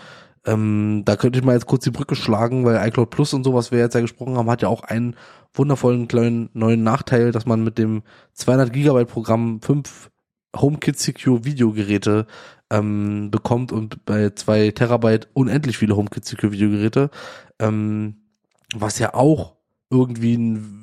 ähm, 0.45 1.03
da 1.05 1.15
könnte 1.15 1.39
ich 1.39 1.45
mal 1.45 1.53
jetzt 1.53 1.67
kurz 1.67 1.83
die 1.83 1.91
Brücke 1.91 2.15
schlagen, 2.15 2.65
weil 2.65 2.85
iCloud 2.87 3.09
Plus 3.09 3.33
und 3.33 3.43
sowas, 3.43 3.71
wir 3.71 3.79
jetzt 3.79 3.95
ja 3.95 4.01
gesprochen 4.01 4.37
haben, 4.37 4.49
hat 4.49 4.61
ja 4.61 4.67
auch 4.67 4.83
einen 4.83 5.15
wundervollen 5.53 6.07
kleinen 6.07 6.49
neuen 6.53 6.83
Nachteil, 6.83 7.31
dass 7.31 7.45
man 7.45 7.63
mit 7.63 7.77
dem 7.77 8.03
200 8.33 8.73
Gigabyte 8.73 9.07
Programm 9.07 9.61
fünf 9.61 10.09
HomeKit 10.55 10.99
Secure 10.99 11.45
Videogeräte 11.45 12.27
ähm, 12.69 13.31
bekommt 13.31 13.71
und 13.71 14.05
bei 14.05 14.31
zwei 14.31 14.71
Terabyte 14.71 15.29
unendlich 15.33 15.77
viele 15.77 15.95
HomeKit 15.95 16.25
Secure 16.25 16.51
Videogeräte, 16.51 17.09
ähm, 17.59 18.17
was 18.75 18.99
ja 18.99 19.13
auch 19.13 19.55
irgendwie 19.89 20.35
ein 20.35 20.82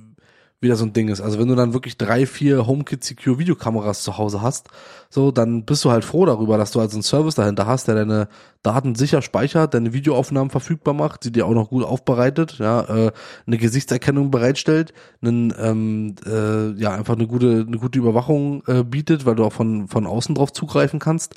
wieder 0.61 0.77
so 0.77 0.85
ein 0.85 0.93
Ding 0.93 1.09
ist. 1.09 1.21
Also 1.21 1.39
wenn 1.39 1.49
du 1.49 1.55
dann 1.55 1.73
wirklich 1.73 1.97
drei, 1.97 2.27
vier 2.27 2.67
HomeKit 2.67 3.03
Secure 3.03 3.39
Videokameras 3.39 4.03
zu 4.03 4.19
Hause 4.19 4.43
hast, 4.43 4.69
so, 5.09 5.31
dann 5.31 5.65
bist 5.65 5.85
du 5.85 5.91
halt 5.91 6.05
froh 6.05 6.27
darüber, 6.27 6.59
dass 6.59 6.71
du 6.71 6.81
also 6.81 6.97
einen 6.97 7.03
Service 7.03 7.35
dahinter 7.35 7.67
hast, 7.67 7.89
der 7.89 7.95
deine 7.95 8.29
Daten 8.63 8.95
sicher 8.95 9.23
speichert, 9.23 9.73
deine 9.73 9.93
Videoaufnahmen 9.93 10.51
verfügbar 10.51 10.93
macht, 10.93 11.25
sie 11.25 11.33
dir 11.33 11.47
auch 11.47 11.55
noch 11.55 11.71
gut 11.71 11.85
aufbereitet, 11.85 12.59
ja, 12.59 12.83
äh, 12.83 13.13
eine 13.47 13.59
Gesichtserkennung 13.59 14.31
bereitstellt, 14.31 14.93
einen, 15.23 15.55
ähm, 15.59 16.15
äh, 16.27 16.73
ja, 16.79 16.93
einfach 16.93 17.15
eine 17.15 17.27
gute, 17.27 17.65
eine 17.67 17.79
gute 17.79 17.99
Überwachung 17.99 18.63
äh, 18.67 18.85
bietet, 18.85 19.25
weil 19.25 19.37
du 19.37 19.45
auch 19.45 19.53
von, 19.53 19.89
von 19.89 20.07
außen 20.07 20.35
drauf 20.35 20.53
zugreifen 20.53 21.01
kannst 21.01 21.35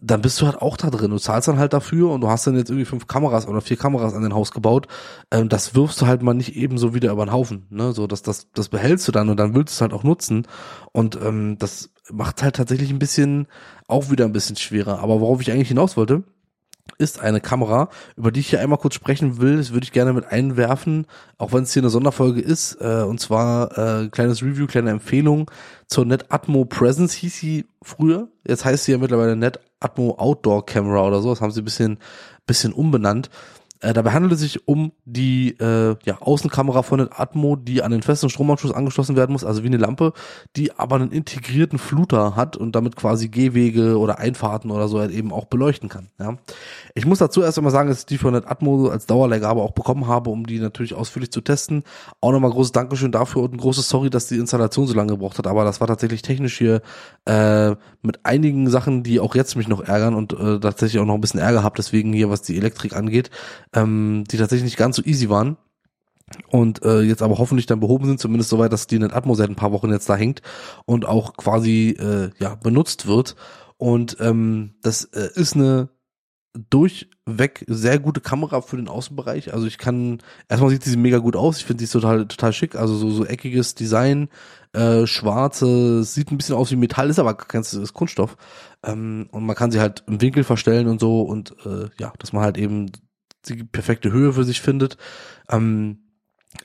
dann 0.00 0.22
bist 0.22 0.40
du 0.40 0.46
halt 0.46 0.60
auch 0.60 0.76
da 0.76 0.90
drin. 0.90 1.10
Du 1.10 1.18
zahlst 1.18 1.48
dann 1.48 1.58
halt 1.58 1.72
dafür 1.72 2.10
und 2.10 2.20
du 2.20 2.28
hast 2.28 2.46
dann 2.46 2.56
jetzt 2.56 2.70
irgendwie 2.70 2.84
fünf 2.84 3.06
Kameras 3.06 3.46
oder 3.46 3.60
vier 3.60 3.76
Kameras 3.76 4.14
an 4.14 4.22
den 4.22 4.34
Haus 4.34 4.52
gebaut. 4.52 4.86
Ähm, 5.30 5.48
das 5.48 5.74
wirfst 5.74 6.00
du 6.00 6.06
halt 6.06 6.22
mal 6.22 6.34
nicht 6.34 6.56
eben 6.56 6.78
so 6.78 6.94
wieder 6.94 7.12
über 7.12 7.24
den 7.26 7.32
Haufen. 7.32 7.66
Ne? 7.70 7.92
So, 7.92 8.06
das, 8.06 8.22
das, 8.22 8.50
das 8.52 8.68
behältst 8.68 9.06
du 9.08 9.12
dann 9.12 9.28
und 9.28 9.38
dann 9.38 9.54
willst 9.54 9.74
du 9.74 9.76
es 9.76 9.80
halt 9.80 9.92
auch 9.92 10.04
nutzen. 10.04 10.46
Und 10.92 11.16
ähm, 11.16 11.56
das 11.58 11.90
macht 12.12 12.42
halt 12.42 12.56
tatsächlich 12.56 12.90
ein 12.90 12.98
bisschen, 12.98 13.46
auch 13.88 14.10
wieder 14.10 14.24
ein 14.24 14.32
bisschen 14.32 14.56
schwerer. 14.56 15.00
Aber 15.00 15.20
worauf 15.20 15.40
ich 15.40 15.50
eigentlich 15.50 15.68
hinaus 15.68 15.96
wollte, 15.96 16.24
ist 16.98 17.20
eine 17.20 17.40
Kamera, 17.40 17.88
über 18.16 18.30
die 18.30 18.40
ich 18.40 18.50
hier 18.50 18.60
einmal 18.60 18.78
kurz 18.78 18.94
sprechen 18.94 19.40
will. 19.40 19.56
Das 19.56 19.72
würde 19.72 19.84
ich 19.84 19.92
gerne 19.92 20.12
mit 20.12 20.26
einwerfen, 20.26 21.06
auch 21.38 21.52
wenn 21.52 21.64
es 21.64 21.72
hier 21.72 21.82
eine 21.82 21.90
Sonderfolge 21.90 22.40
ist. 22.40 22.80
Äh, 22.80 23.02
und 23.02 23.20
zwar 23.20 23.76
äh, 23.78 24.08
kleines 24.08 24.42
Review, 24.42 24.66
kleine 24.66 24.90
Empfehlung 24.90 25.50
zur 25.86 26.04
NetAtmo 26.04 26.64
Presence 26.64 27.14
hieß 27.14 27.36
sie 27.36 27.66
früher. 27.82 28.28
Jetzt 28.46 28.64
heißt 28.64 28.84
sie 28.84 28.92
ja 28.92 28.98
mittlerweile 28.98 29.36
NetAtmo 29.36 30.16
Outdoor 30.18 30.64
Camera 30.66 31.06
oder 31.06 31.20
so. 31.20 31.30
Das 31.30 31.40
haben 31.40 31.50
sie 31.50 31.62
ein 31.62 31.64
bisschen, 31.64 31.98
bisschen 32.46 32.72
umbenannt. 32.72 33.30
Äh, 33.84 33.92
dabei 33.92 34.12
handelt 34.12 34.32
es 34.32 34.40
sich 34.40 34.66
um 34.66 34.92
die 35.04 35.58
äh, 35.60 35.94
ja, 36.04 36.16
Außenkamera 36.20 36.82
von 36.82 37.00
den 37.00 37.08
Atmo, 37.12 37.54
die 37.54 37.82
an 37.82 37.90
den 37.90 38.00
festen 38.00 38.30
Stromanschluss 38.30 38.72
angeschlossen 38.72 39.14
werden 39.14 39.32
muss, 39.32 39.44
also 39.44 39.62
wie 39.62 39.66
eine 39.66 39.76
Lampe, 39.76 40.14
die 40.56 40.72
aber 40.78 40.96
einen 40.96 41.12
integrierten 41.12 41.78
Fluter 41.78 42.34
hat 42.34 42.56
und 42.56 42.74
damit 42.74 42.96
quasi 42.96 43.28
Gehwege 43.28 43.98
oder 43.98 44.18
Einfahrten 44.18 44.70
oder 44.70 44.88
so 44.88 45.00
halt 45.00 45.10
eben 45.10 45.32
auch 45.32 45.44
beleuchten 45.44 45.90
kann. 45.90 46.08
Ja. 46.18 46.38
Ich 46.94 47.04
muss 47.04 47.18
dazu 47.18 47.42
erst 47.42 47.58
einmal 47.58 47.72
sagen, 47.72 47.90
dass 47.90 48.00
ich 48.00 48.06
die 48.06 48.16
von 48.16 48.32
den 48.32 48.46
Atmo 48.46 48.88
als 48.88 49.04
Dauerleihgabe 49.04 49.60
auch 49.60 49.72
bekommen 49.72 50.06
habe, 50.06 50.30
um 50.30 50.46
die 50.46 50.60
natürlich 50.60 50.94
ausführlich 50.94 51.30
zu 51.30 51.42
testen. 51.42 51.84
Auch 52.22 52.32
nochmal 52.32 52.52
großes 52.52 52.72
Dankeschön 52.72 53.12
dafür 53.12 53.42
und 53.42 53.52
ein 53.52 53.58
großes 53.58 53.86
Sorry, 53.86 54.08
dass 54.08 54.28
die 54.28 54.38
Installation 54.38 54.86
so 54.86 54.94
lange 54.94 55.12
gebraucht 55.12 55.36
hat, 55.36 55.46
aber 55.46 55.64
das 55.64 55.82
war 55.82 55.88
tatsächlich 55.88 56.22
technisch 56.22 56.56
hier 56.56 56.80
äh, 57.26 57.74
mit 58.00 58.24
einigen 58.24 58.70
Sachen, 58.70 59.02
die 59.02 59.20
auch 59.20 59.34
jetzt 59.34 59.56
mich 59.56 59.68
noch 59.68 59.82
ärgern 59.82 60.14
und 60.14 60.32
äh, 60.32 60.58
tatsächlich 60.58 61.02
auch 61.02 61.06
noch 61.06 61.14
ein 61.14 61.20
bisschen 61.20 61.40
Ärger 61.40 61.62
habe, 61.62 61.74
deswegen 61.76 62.14
hier, 62.14 62.30
was 62.30 62.40
die 62.40 62.56
Elektrik 62.56 62.96
angeht 62.96 63.30
ähm, 63.74 64.24
die 64.30 64.38
tatsächlich 64.38 64.64
nicht 64.64 64.76
ganz 64.76 64.96
so 64.96 65.02
easy 65.02 65.28
waren 65.28 65.56
und 66.48 66.82
äh, 66.82 67.00
jetzt 67.00 67.22
aber 67.22 67.38
hoffentlich 67.38 67.66
dann 67.66 67.80
behoben 67.80 68.06
sind, 68.06 68.20
zumindest 68.20 68.50
soweit, 68.50 68.72
dass 68.72 68.86
die 68.86 69.02
Atmo 69.02 69.34
seit 69.34 69.50
ein 69.50 69.56
paar 69.56 69.72
Wochen 69.72 69.90
jetzt 69.90 70.08
da 70.08 70.16
hängt 70.16 70.42
und 70.86 71.04
auch 71.04 71.36
quasi 71.36 71.90
äh, 71.98 72.30
ja 72.38 72.54
benutzt 72.54 73.06
wird. 73.06 73.36
Und 73.76 74.16
ähm, 74.20 74.74
das 74.82 75.04
äh, 75.04 75.28
ist 75.34 75.54
eine 75.54 75.90
durchweg 76.70 77.64
sehr 77.66 77.98
gute 77.98 78.20
Kamera 78.20 78.60
für 78.60 78.76
den 78.76 78.88
Außenbereich. 78.88 79.52
Also 79.52 79.66
ich 79.66 79.76
kann, 79.76 80.18
erstmal 80.48 80.70
sieht 80.70 80.84
sie 80.84 80.96
mega 80.96 81.18
gut 81.18 81.34
aus. 81.34 81.58
Ich 81.58 81.64
finde 81.64 81.84
sie 81.84 81.90
total, 81.90 82.26
total 82.26 82.52
schick. 82.52 82.76
Also 82.76 82.94
so, 82.94 83.10
so 83.10 83.24
eckiges 83.24 83.74
Design, 83.74 84.28
äh, 84.72 85.06
schwarze, 85.06 86.04
sieht 86.04 86.30
ein 86.30 86.36
bisschen 86.36 86.54
aus 86.54 86.70
wie 86.70 86.76
Metall, 86.76 87.10
ist 87.10 87.18
aber 87.18 87.34
ganz 87.34 87.72
ist 87.72 87.92
Kunststoff. 87.92 88.36
Ähm, 88.84 89.28
und 89.32 89.44
man 89.44 89.56
kann 89.56 89.72
sie 89.72 89.80
halt 89.80 90.04
im 90.06 90.20
Winkel 90.20 90.44
verstellen 90.44 90.86
und 90.86 91.00
so 91.00 91.22
und 91.22 91.56
äh, 91.66 91.88
ja, 91.98 92.12
dass 92.18 92.32
man 92.32 92.44
halt 92.44 92.56
eben 92.56 92.92
die 93.48 93.64
perfekte 93.64 94.12
Höhe 94.12 94.32
für 94.32 94.44
sich 94.44 94.60
findet. 94.60 94.96
Ähm, 95.50 95.98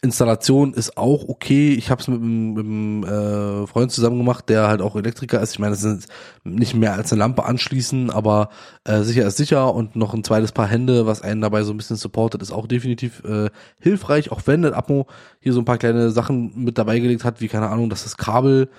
Installation 0.02 0.74
ist 0.74 0.98
auch 0.98 1.28
okay. 1.28 1.74
Ich 1.74 1.90
habe 1.90 2.00
es 2.00 2.08
mit, 2.08 2.20
einem 2.22 3.04
äh, 3.04 3.68
Freund 3.68 3.92
zusammen 3.92 4.18
gemacht, 4.18 4.48
der 4.48 4.68
halt 4.68 4.82
auch 4.82 4.96
Elektriker 4.96 5.42
ist. 5.42 5.54
Ich 5.54 5.60
meine, 5.60 5.74
es 5.74 5.82
sind 5.82 6.06
nicht 6.44 6.76
mehr 6.76 6.94
als 6.94 7.12
eine 7.12 7.20
Lampe 7.20 7.44
anschließen, 7.44 8.10
aber 8.10 8.50
äh, 8.86 9.02
sicher 9.02 9.26
ist 9.26 9.38
sicher 9.38 9.74
und 9.74 9.96
noch 9.96 10.14
ein 10.14 10.24
zweites 10.24 10.52
Paar 10.52 10.68
Hände, 10.68 11.06
was 11.06 11.22
einen 11.22 11.42
dabei 11.42 11.64
so 11.64 11.74
ein 11.74 11.78
bisschen 11.78 11.98
supportet, 11.98 12.42
ist 12.42 12.52
auch 12.52 12.68
definitiv 12.68 13.24
äh, 13.26 13.50
hilfreich. 13.80 14.32
Auch 14.32 14.42
wenn 14.46 14.62
der 14.62 14.78
Atmo 14.78 15.08
hier 15.40 15.54
so 15.54 15.60
ein 15.60 15.66
paar 15.66 15.80
kleine 15.80 16.12
Sachen 16.12 16.64
mit 16.64 16.78
dabei 16.78 17.00
gelegt 17.00 17.26
hat, 17.26 17.42
wie 17.42 17.48
keine 17.48 17.70
Ahnung, 17.70 17.90
dass 17.90 18.04
das 18.04 18.16
Kabel 18.16 18.70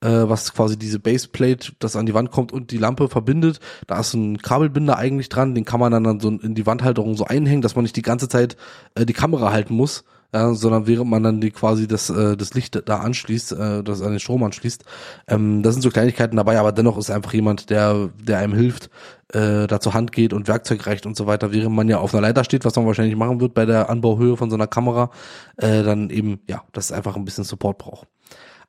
äh, 0.00 0.08
was 0.08 0.52
quasi 0.52 0.78
diese 0.78 0.98
Baseplate, 0.98 1.72
das 1.78 1.96
an 1.96 2.06
die 2.06 2.14
Wand 2.14 2.30
kommt 2.30 2.52
und 2.52 2.70
die 2.70 2.78
Lampe 2.78 3.08
verbindet. 3.08 3.60
Da 3.86 4.00
ist 4.00 4.14
ein 4.14 4.38
Kabelbinder 4.38 4.96
eigentlich 4.96 5.28
dran, 5.28 5.54
den 5.54 5.64
kann 5.64 5.80
man 5.80 5.92
dann, 5.92 6.20
so 6.20 6.28
in 6.28 6.54
die 6.54 6.66
Wandhalterung 6.66 7.16
so 7.16 7.24
einhängen, 7.24 7.62
dass 7.62 7.76
man 7.76 7.82
nicht 7.82 7.96
die 7.96 8.02
ganze 8.02 8.28
Zeit 8.28 8.56
äh, 8.94 9.06
die 9.06 9.12
Kamera 9.12 9.52
halten 9.52 9.74
muss. 9.74 10.04
Ja, 10.34 10.52
sondern 10.54 10.88
während 10.88 11.08
man 11.08 11.22
dann 11.22 11.40
die 11.40 11.52
quasi 11.52 11.86
das, 11.86 12.10
äh, 12.10 12.36
das 12.36 12.52
Licht 12.52 12.82
da 12.86 12.98
anschließt, 12.98 13.52
äh, 13.52 13.82
das 13.84 14.02
an 14.02 14.10
den 14.10 14.18
Strom 14.18 14.42
anschließt. 14.42 14.84
Ähm, 15.28 15.62
das 15.62 15.74
sind 15.74 15.82
so 15.82 15.90
Kleinigkeiten 15.90 16.36
dabei, 16.36 16.58
aber 16.58 16.72
dennoch 16.72 16.98
ist 16.98 17.10
einfach 17.10 17.32
jemand, 17.32 17.70
der, 17.70 18.10
der 18.20 18.38
einem 18.38 18.52
hilft, 18.52 18.90
äh, 19.32 19.68
da 19.68 19.80
zur 19.80 19.94
Hand 19.94 20.10
geht 20.10 20.32
und 20.32 20.48
Werkzeug 20.48 20.84
reicht 20.88 21.06
und 21.06 21.16
so 21.16 21.28
weiter, 21.28 21.52
während 21.52 21.76
man 21.76 21.88
ja 21.88 21.98
auf 21.98 22.12
einer 22.12 22.22
Leiter 22.22 22.42
steht, 22.42 22.64
was 22.64 22.74
man 22.74 22.86
wahrscheinlich 22.86 23.16
machen 23.16 23.40
wird 23.40 23.54
bei 23.54 23.66
der 23.66 23.88
Anbauhöhe 23.88 24.36
von 24.36 24.50
so 24.50 24.56
einer 24.56 24.66
Kamera, 24.66 25.10
dann 25.56 26.10
eben, 26.10 26.40
ja, 26.48 26.64
das 26.72 26.92
einfach 26.92 27.16
ein 27.16 27.24
bisschen 27.24 27.44
Support 27.44 27.78
braucht. 27.78 28.08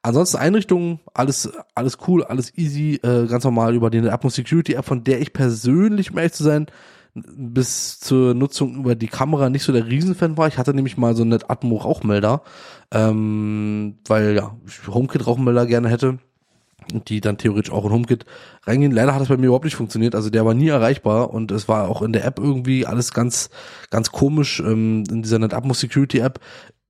Ansonsten 0.08 0.38
Einrichtungen, 0.38 1.01
alles, 1.14 1.51
alles 1.76 1.97
cool, 2.08 2.24
alles 2.24 2.58
easy, 2.58 2.97
äh, 3.03 3.28
ganz 3.28 3.43
normal 3.43 3.76
über 3.76 3.89
die 3.89 3.99
Atmos 4.10 4.36
Security 4.36 4.72
App, 4.72 4.86
von 4.86 5.03
der 5.03 5.20
ich 5.20 5.34
persönlich, 5.34 6.12
um 6.12 6.18
ehrlich 6.18 6.32
zu 6.32 6.45
sein, 6.45 6.68
bis 7.14 7.99
zur 7.99 8.34
Nutzung 8.34 8.78
über 8.78 8.95
die 8.95 9.10
Kamera 9.10 9.49
nicht 9.49 9.64
so 9.64 9.74
der 9.74 9.86
Riesenfan 9.86 10.38
war. 10.38 10.47
Ich 10.47 10.58
hatte 10.58 10.74
nämlich 10.74 10.95
mal 10.95 11.14
so 11.14 11.24
einen 11.24 11.34
Atmo 11.49 11.76
Rauchmelder, 11.76 12.41
ähm, 12.91 13.97
weil 14.08 14.34
ja, 14.34 14.55
ich 14.66 14.88
HomeKit 14.88 15.28
Rauchmelder 15.28 15.66
gerne 15.66 15.89
hätte 15.89 16.20
und 16.93 17.10
die 17.10 17.20
dann 17.20 17.38
theoretisch 17.38 17.74
auch 17.74 17.84
in 17.84 17.91
HomeKit 17.91 18.24
reingehen. 18.64 18.93
Leider 18.93 19.14
hat 19.14 19.20
das 19.20 19.28
bei 19.28 19.36
mir 19.36 19.47
überhaupt 19.47 19.66
nicht 19.66 19.76
funktioniert, 19.76 20.16
also 20.16 20.30
der 20.30 20.45
war 20.45 20.53
nie 20.53 20.70
erreichbar 20.70 21.34
und 21.34 21.51
es 21.51 21.68
war 21.68 21.89
auch 21.89 22.01
in 22.01 22.14
der 22.14 22.24
App 22.24 22.39
irgendwie 22.39 22.86
alles 22.86 23.14
ganz, 23.14 23.49
ganz 23.89 24.14
komisch, 24.14 24.62
ähm, 24.62 25.03
in 25.10 25.22
dieser 25.22 25.39
NetAtmos 25.39 25.82
Security 25.82 26.20
App 26.20 26.39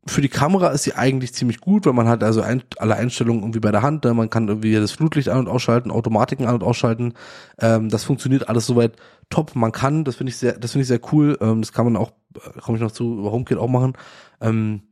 für 0.08 0.22
die 0.22 0.30
Kamera 0.30 0.70
ist 0.70 0.84
sie 0.84 0.94
eigentlich 0.94 1.34
ziemlich 1.34 1.60
gut, 1.60 1.86
weil 1.86 1.94
man 1.94 2.08
hat 2.08 2.24
also 2.24 2.42
ein, 2.42 2.64
alle 2.78 2.96
Einstellungen 2.96 3.42
irgendwie 3.42 3.60
bei 3.60 3.72
der 3.72 3.82
Hand. 3.82 4.04
Ne? 4.04 4.14
Man 4.14 4.30
kann 4.30 4.48
irgendwie 4.48 4.74
das 4.74 4.92
Flutlicht 4.92 5.30
an- 5.30 5.40
und 5.40 5.48
ausschalten, 5.48 5.92
Automatiken 5.92 6.46
an- 6.46 6.56
und 6.56 6.64
ausschalten. 6.64 7.14
Ähm, 7.60 7.90
das 7.90 8.04
funktioniert 8.04 8.50
alles 8.50 8.66
soweit 8.66 8.96
top. 9.30 9.56
Man 9.56 9.72
kann, 9.72 10.04
das 10.04 10.16
finde 10.16 10.32
ich 10.32 10.38
sehr, 10.38 10.54
das 10.54 10.72
finde 10.72 10.84
ich 10.84 10.88
sehr 10.88 11.02
cool. 11.12 11.38
Ähm, 11.42 11.62
das 11.62 11.74
kann 11.74 11.86
man 11.86 11.98
auch, 11.98 12.12
äh, 12.36 12.60
komme 12.60 12.78
ich 12.78 12.84
noch 12.84 12.92
zu, 12.92 13.20
über 13.20 13.32
HomeKit 13.32 13.58
auch 13.58 13.70
machen. 13.70 13.94
Ähm, 14.42 14.84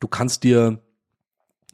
du 0.00 0.08
kannst 0.08 0.44
dir 0.44 0.78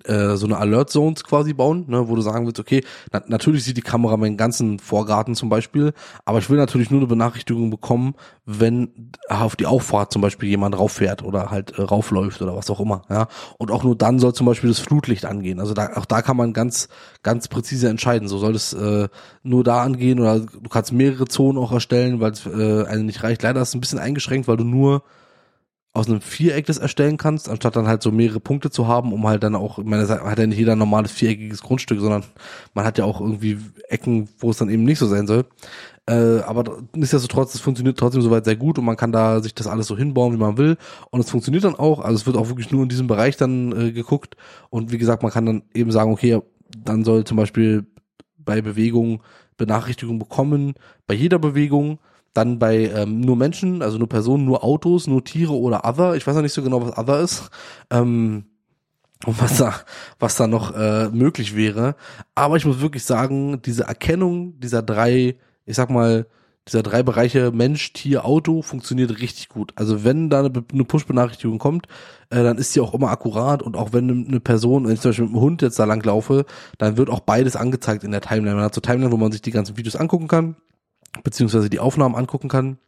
äh, 0.05 0.37
so 0.37 0.47
eine 0.47 0.59
Alert 0.59 0.91
Zones 0.91 1.25
quasi 1.25 1.53
bauen, 1.53 1.85
ne, 1.89 2.09
wo 2.09 2.15
du 2.15 2.23
sagen 2.23 2.47
willst, 2.47 2.61
okay, 2.61 2.85
na, 3.13 3.23
natürlich 3.27 3.65
sieht 3.65 3.77
die 3.77 3.83
Kamera 3.83 4.17
meinen 4.17 4.37
ganzen 4.37 4.79
Vorgarten 4.79 5.35
zum 5.35 5.49
Beispiel, 5.49 5.93
aber 6.25 6.39
ich 6.39 6.51
will 6.51 6.59
natürlich 6.59 6.91
nur 6.91 7.01
eine 7.01 7.07
Benachrichtigung 7.07 7.71
bekommen, 7.71 8.15
wenn 8.47 9.13
auf 9.29 9.57
die 9.57 9.67
Auffahrt 9.67 10.13
zum 10.13 10.23
Beispiel 10.23 10.49
jemand 10.49 10.79
rauffährt 10.79 11.23
oder 11.23 11.51
halt 11.51 11.79
äh, 11.79 11.83
raufläuft 11.83 12.43
oder 12.43 12.55
was 12.55 12.71
auch 12.71 12.81
immer, 12.81 13.03
ja. 13.09 13.29
Und 13.59 13.71
auch 13.71 13.85
nur 13.85 13.97
dann 13.97 14.19
soll 14.19 14.35
zum 14.35 14.47
Beispiel 14.47 14.71
das 14.71 14.79
Flutlicht 14.79 15.25
angehen. 15.25 15.61
Also 15.61 15.75
da, 15.75 15.91
auch 15.95 16.05
da 16.05 16.23
kann 16.23 16.37
man 16.37 16.53
ganz, 16.53 16.89
ganz 17.23 17.49
präzise 17.49 17.89
entscheiden. 17.89 18.29
So 18.29 18.39
soll 18.39 18.55
es 18.55 18.73
äh, 18.73 19.09
nur 19.43 19.65
da 19.65 19.83
angehen 19.83 20.21
oder 20.21 20.41
du 20.41 20.69
kannst 20.69 20.93
mehrere 20.93 21.27
Zonen 21.27 21.59
auch 21.59 21.73
erstellen, 21.73 22.21
weil 22.21 22.33
es 22.33 22.47
äh, 22.47 22.85
eine 22.87 23.05
nicht 23.05 23.23
reicht. 23.23 23.43
Leider 23.43 23.63
ist 23.63 23.69
es 23.69 23.75
ein 23.75 23.81
bisschen 23.81 23.99
eingeschränkt, 23.99 24.49
weil 24.49 24.57
du 24.57 24.65
nur 24.65 25.03
aus 25.95 26.09
einem 26.09 26.21
Viereck 26.21 26.67
das 26.67 26.79
erstellen 26.79 27.17
kannst, 27.19 27.49
anstatt 27.49 27.77
dann 27.77 27.87
halt 27.87 28.03
so 28.03 28.11
mehrere 28.11 28.41
Punkte 28.41 28.69
zu 28.69 28.89
haben, 28.89 29.13
um 29.13 29.27
halt 29.29 29.45
dann 29.45 29.55
auch, 29.55 29.79
ich 29.79 29.85
meine, 29.85 30.09
hat 30.09 30.39
ja 30.39 30.47
nicht 30.47 30.59
jeder 30.59 30.73
ein 30.73 30.79
normales 30.79 31.13
viereckiges 31.13 31.63
Grundstück, 31.63 32.01
sondern 32.01 32.25
man 32.75 32.85
hat 32.85 32.99
ja 32.99 33.05
auch 33.05 33.21
irgendwie 33.21 33.59
Ecken, 33.89 34.29
wo 34.39 34.51
es 34.51 34.59
dann 34.59 34.69
eben 34.69 34.83
nicht 34.83 34.99
so 34.99 35.07
sein 35.07 35.29
soll. 35.29 35.45
Äh, 36.07 36.41
aber 36.41 36.83
nichtsdestotrotz, 36.97 37.55
es 37.55 37.61
funktioniert 37.61 37.97
trotzdem 37.97 38.23
soweit 38.23 38.45
sehr 38.45 38.57
gut 38.57 38.77
und 38.77 38.85
man 38.85 38.97
kann 38.97 39.13
da 39.13 39.41
sich 39.41 39.55
das 39.55 39.69
alles 39.69 39.87
so 39.87 39.97
hinbauen, 39.97 40.35
wie 40.35 40.39
man 40.39 40.59
will. 40.59 40.77
Und 41.11 41.21
es 41.21 41.31
funktioniert 41.31 41.63
dann 41.63 41.77
auch, 41.77 42.01
also 42.01 42.17
es 42.17 42.27
wird 42.27 42.37
auch 42.37 42.49
wirklich 42.49 42.73
nur 42.73 42.83
in 42.83 42.89
diesem 42.89 43.07
Bereich 43.07 43.37
dann 43.37 43.71
äh, 43.73 43.93
geguckt. 43.93 44.37
Und 44.71 44.91
wie 44.91 44.99
gesagt, 44.99 45.23
man 45.23 45.31
kann 45.31 45.47
dann 45.47 45.63
eben 45.75 45.93
sagen, 45.93 46.13
okay, 46.13 46.41
dann 46.85 47.05
soll 47.05 47.23
zum 47.23 47.37
Beispiel 47.37 47.87
bei 48.37 48.61
Bewegung 48.61 49.23
Benachrichtigung 49.57 50.19
bekommen, 50.19 50.75
bei 51.07 51.15
jeder 51.15 51.39
Bewegung 51.39 52.01
dann 52.35 52.59
bei 52.59 52.91
ähm, 52.91 53.21
nur 53.21 53.37
Menschen, 53.37 53.81
also 53.81 53.97
nur 53.97 54.09
Personen, 54.09 54.45
nur 54.45 54.65
Autos, 54.65 55.07
nur 55.07 55.25
Tiere 55.25 55.53
oder 55.53 55.85
Other. 55.85 56.17
Ich 56.17 56.27
weiß 56.27 56.35
noch 56.35 56.43
nicht 56.43 56.53
so 56.53 56.63
genau, 56.63 56.85
was 56.85 56.99
Other 56.99 57.21
ist. 57.21 57.51
Ähm, 57.91 58.45
und 59.25 59.41
was 59.41 59.57
da, 59.57 59.75
was 60.19 60.37
da 60.37 60.47
noch 60.47 60.75
äh, 60.75 61.09
möglich 61.09 61.57
wäre. 61.57 61.97
Aber 62.35 62.57
ich 62.57 62.67
muss 62.67 62.81
wirklich 62.81 63.05
sagen, 63.05 63.63
diese 63.63 63.85
Erkennung 63.85 64.61
dieser 64.61 64.83
drei, 64.83 65.37
ich 65.65 65.77
sag 65.77 65.89
mal, 65.89 66.27
dieser 66.67 66.83
drei 66.83 67.03
Bereiche 67.03 67.51
Mensch, 67.53 67.93
Tier, 67.93 68.25
Auto 68.25 68.63
funktioniert 68.63 69.21
richtig 69.21 69.49
gut. 69.49 69.73
Also 69.77 70.03
wenn 70.03 70.31
da 70.31 70.41
eine, 70.41 70.51
Push-Benachrichtigung 70.51 71.59
kommt, 71.59 71.87
äh, 72.31 72.43
dann 72.43 72.59
ist 72.59 72.73
sie 72.73 72.81
auch 72.81 72.95
immer 72.95 73.11
akkurat 73.11 73.63
und 73.63 73.77
auch 73.77 73.93
wenn 73.93 74.27
eine 74.27 74.41
Person, 74.41 74.87
wenn 74.87 74.95
ich 74.95 75.01
zum 75.01 75.11
Beispiel 75.11 75.27
mit 75.27 75.35
einem 75.35 75.43
Hund 75.43 75.63
jetzt 75.63 75.79
da 75.79 75.85
lang 75.85 76.05
laufe, 76.05 76.47
dann 76.79 76.97
wird 76.97 77.11
auch 77.11 77.21
beides 77.21 77.55
angezeigt 77.55 78.03
in 78.03 78.11
der 78.11 78.23
Timeline. 78.23 78.57
Man 78.57 78.65
hat 78.65 78.75
so 78.75 78.81
Timeline, 78.81 79.13
wo 79.13 79.17
man 79.17 79.31
sich 79.31 79.43
die 79.43 79.51
ganzen 79.51 79.77
Videos 79.77 79.97
angucken 79.97 80.29
kann 80.29 80.57
beziehungsweise 81.23 81.71
die 81.71 81.81
Aufnahmen 81.81 82.15
angucken 82.15 82.49
kann. 82.49 82.79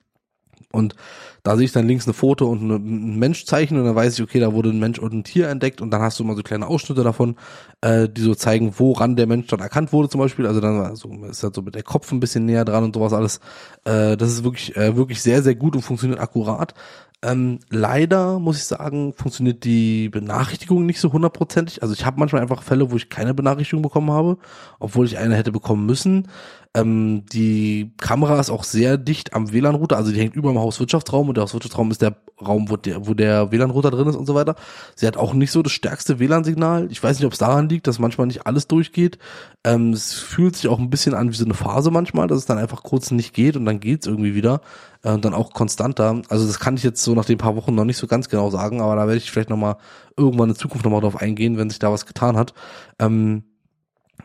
Und 0.72 0.95
da 1.43 1.57
sehe 1.57 1.64
ich 1.64 1.72
dann 1.72 1.87
links 1.87 2.07
eine 2.07 2.14
Foto 2.14 2.51
und 2.51 2.68
ein 2.68 3.18
Menschzeichen 3.18 3.79
und 3.79 3.85
dann 3.85 3.95
weiß 3.95 4.14
ich, 4.14 4.22
okay, 4.22 4.41
da 4.41 4.53
wurde 4.53 4.71
ein 4.71 4.79
Mensch 4.79 4.99
und 4.99 5.13
ein 5.13 5.25
Tier 5.25 5.49
entdeckt 5.49 5.80
und 5.80 5.91
dann 5.91 6.03
hast 6.03 6.18
du 6.18 6.25
immer 6.25 6.34
so 6.34 6.42
kleine 6.42 6.67
Ausschnitte 6.67 7.05
davon, 7.05 7.37
äh, 7.83 8.09
die 8.09 8.22
so 8.22 8.34
zeigen, 8.34 8.75
woran 8.79 9.17
der 9.17 9.26
Mensch 9.26 9.46
dann 9.46 9.61
erkannt 9.61 9.92
wurde 9.92 10.09
zum 10.09 10.21
Beispiel. 10.21 10.46
Also 10.46 10.61
dann 10.61 10.80
also 10.80 11.09
ist 11.30 11.42
halt 11.42 11.55
so 11.55 11.63
mit 11.63 11.75
der 11.75 11.83
Kopf 11.83 12.11
ein 12.11 12.21
bisschen 12.21 12.46
näher 12.46 12.64
dran 12.64 12.84
und 12.84 12.95
sowas 12.95 13.13
alles. 13.13 13.41
Äh, 13.84 14.17
das 14.17 14.30
ist 14.30 14.45
wirklich, 14.45 14.76
äh, 14.76 14.96
wirklich 14.96 15.22
sehr, 15.22 15.42
sehr 15.42 15.55
gut 15.55 15.76
und 15.76 15.83
funktioniert 15.83 16.21
akkurat. 16.21 16.75
Ähm, 17.22 17.61
leider 17.71 18.38
muss 18.38 18.59
ich 18.59 18.64
sagen, 18.64 19.14
funktioniert 19.14 19.64
die 19.64 20.11
Benachrichtigung 20.11 20.84
nicht 20.84 21.00
so 21.00 21.13
hundertprozentig. 21.13 21.83
Also 21.83 21.95
ich 21.95 22.05
habe 22.05 22.18
manchmal 22.18 22.42
einfach 22.42 22.63
Fälle, 22.63 22.91
wo 22.91 22.96
ich 22.96 23.09
keine 23.09 23.33
Benachrichtigung 23.34 23.83
bekommen 23.83 24.11
habe, 24.11 24.37
obwohl 24.80 25.07
ich 25.07 25.17
eine 25.17 25.34
hätte 25.34 25.50
bekommen 25.50 25.87
müssen. 25.87 26.29
Ähm, 26.76 27.24
die 27.32 27.90
Kamera 27.96 28.38
ist 28.38 28.50
auch 28.50 28.62
sehr 28.62 28.98
dicht 28.98 29.32
am 29.32 29.50
WLAN-Router, 29.50 29.96
also 29.96 30.12
die 30.12 30.20
hängt 30.20 30.36
über 30.36 30.50
dem 30.53 30.58
Hauswirtschaftsraum 30.58 31.28
und 31.28 31.36
der 31.38 31.44
Hauswirtschaftsraum 31.44 31.90
ist 31.90 32.03
der 32.03 32.16
Raum, 32.38 32.68
wo 32.68 32.76
der, 32.76 33.07
wo 33.07 33.14
der 33.14 33.50
WLAN-Router 33.50 33.90
drin 33.90 34.08
ist 34.08 34.14
und 34.14 34.26
so 34.26 34.34
weiter. 34.34 34.57
Sie 34.94 35.07
hat 35.07 35.16
auch 35.16 35.32
nicht 35.32 35.53
so 35.53 35.62
das 35.62 35.72
stärkste 35.72 36.18
WLAN-Signal. 36.18 36.88
Ich 36.90 37.03
weiß 37.03 37.18
nicht, 37.18 37.24
ob 37.24 37.32
es 37.32 37.38
daran 37.38 37.70
liegt, 37.70 37.86
dass 37.86 37.98
manchmal 37.98 38.26
nicht 38.26 38.46
alles 38.46 38.68
durchgeht. 38.68 39.16
Ähm, 39.64 39.94
es 39.94 40.12
fühlt 40.12 40.54
sich 40.54 40.68
auch 40.68 40.78
ein 40.78 40.90
bisschen 40.90 41.14
an 41.14 41.30
wie 41.30 41.36
so 41.36 41.46
eine 41.46 41.54
Phase 41.54 41.90
manchmal, 41.90 42.28
dass 42.28 42.36
es 42.36 42.46
dann 42.46 42.58
einfach 42.58 42.82
kurz 42.82 43.11
nicht 43.11 43.32
geht 43.32 43.57
und 43.57 43.64
dann 43.64 43.80
geht's 43.80 44.07
irgendwie 44.07 44.34
wieder 44.34 44.61
äh, 45.03 45.12
und 45.12 45.24
dann 45.24 45.32
auch 45.32 45.54
konstanter. 45.54 46.20
Also 46.28 46.46
das 46.46 46.61
kann 46.61 46.76
ich 46.76 46.82
jetzt 46.82 47.03
so 47.03 47.14
nach 47.14 47.24
den 47.24 47.38
paar 47.38 47.57
Wochen 47.57 47.74
noch 47.74 47.86
nicht 47.86 47.96
so 47.96 48.07
ganz 48.07 48.28
genau 48.28 48.50
sagen, 48.50 48.82
aber 48.82 48.96
da 48.96 49.07
werde 49.07 49.16
ich 49.16 49.30
vielleicht 49.30 49.48
nochmal 49.48 49.78
irgendwann 50.14 50.50
in 50.50 50.57
Zukunft 50.57 50.84
nochmal 50.84 51.00
drauf 51.00 51.16
eingehen, 51.16 51.57
wenn 51.57 51.70
sich 51.70 51.78
da 51.78 51.90
was 51.90 52.04
getan 52.04 52.36
hat. 52.36 52.53
Ähm, 52.98 53.44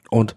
und 0.09 0.35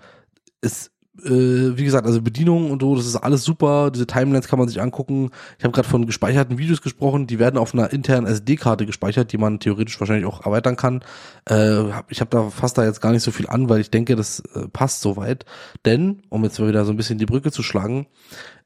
es 0.60 0.92
äh, 1.22 1.76
wie 1.76 1.84
gesagt, 1.84 2.06
also 2.06 2.20
Bedienung 2.20 2.70
und 2.70 2.82
so, 2.82 2.96
das 2.96 3.06
ist 3.06 3.16
alles 3.16 3.44
super. 3.44 3.90
Diese 3.90 4.06
Timelines 4.06 4.48
kann 4.48 4.58
man 4.58 4.68
sich 4.68 4.80
angucken. 4.80 5.30
Ich 5.58 5.64
habe 5.64 5.72
gerade 5.72 5.88
von 5.88 6.06
gespeicherten 6.06 6.58
Videos 6.58 6.82
gesprochen, 6.82 7.26
die 7.26 7.38
werden 7.38 7.58
auf 7.58 7.74
einer 7.74 7.92
internen 7.92 8.26
SD-Karte 8.26 8.86
gespeichert, 8.86 9.32
die 9.32 9.38
man 9.38 9.60
theoretisch 9.60 9.98
wahrscheinlich 10.00 10.26
auch 10.26 10.44
erweitern 10.44 10.76
kann. 10.76 11.02
Äh, 11.48 11.84
ich 12.08 12.20
habe 12.20 12.30
da 12.30 12.50
fast 12.50 12.78
da 12.78 12.84
jetzt 12.84 13.00
gar 13.00 13.12
nicht 13.12 13.22
so 13.22 13.30
viel 13.30 13.48
an, 13.48 13.68
weil 13.68 13.80
ich 13.80 13.90
denke, 13.90 14.16
das 14.16 14.40
äh, 14.54 14.68
passt 14.68 15.00
soweit. 15.02 15.44
Denn, 15.84 16.22
um 16.30 16.42
jetzt 16.44 16.58
mal 16.58 16.68
wieder 16.68 16.84
so 16.84 16.92
ein 16.92 16.96
bisschen 16.96 17.18
die 17.18 17.26
Brücke 17.26 17.52
zu 17.52 17.62
schlagen, 17.62 18.06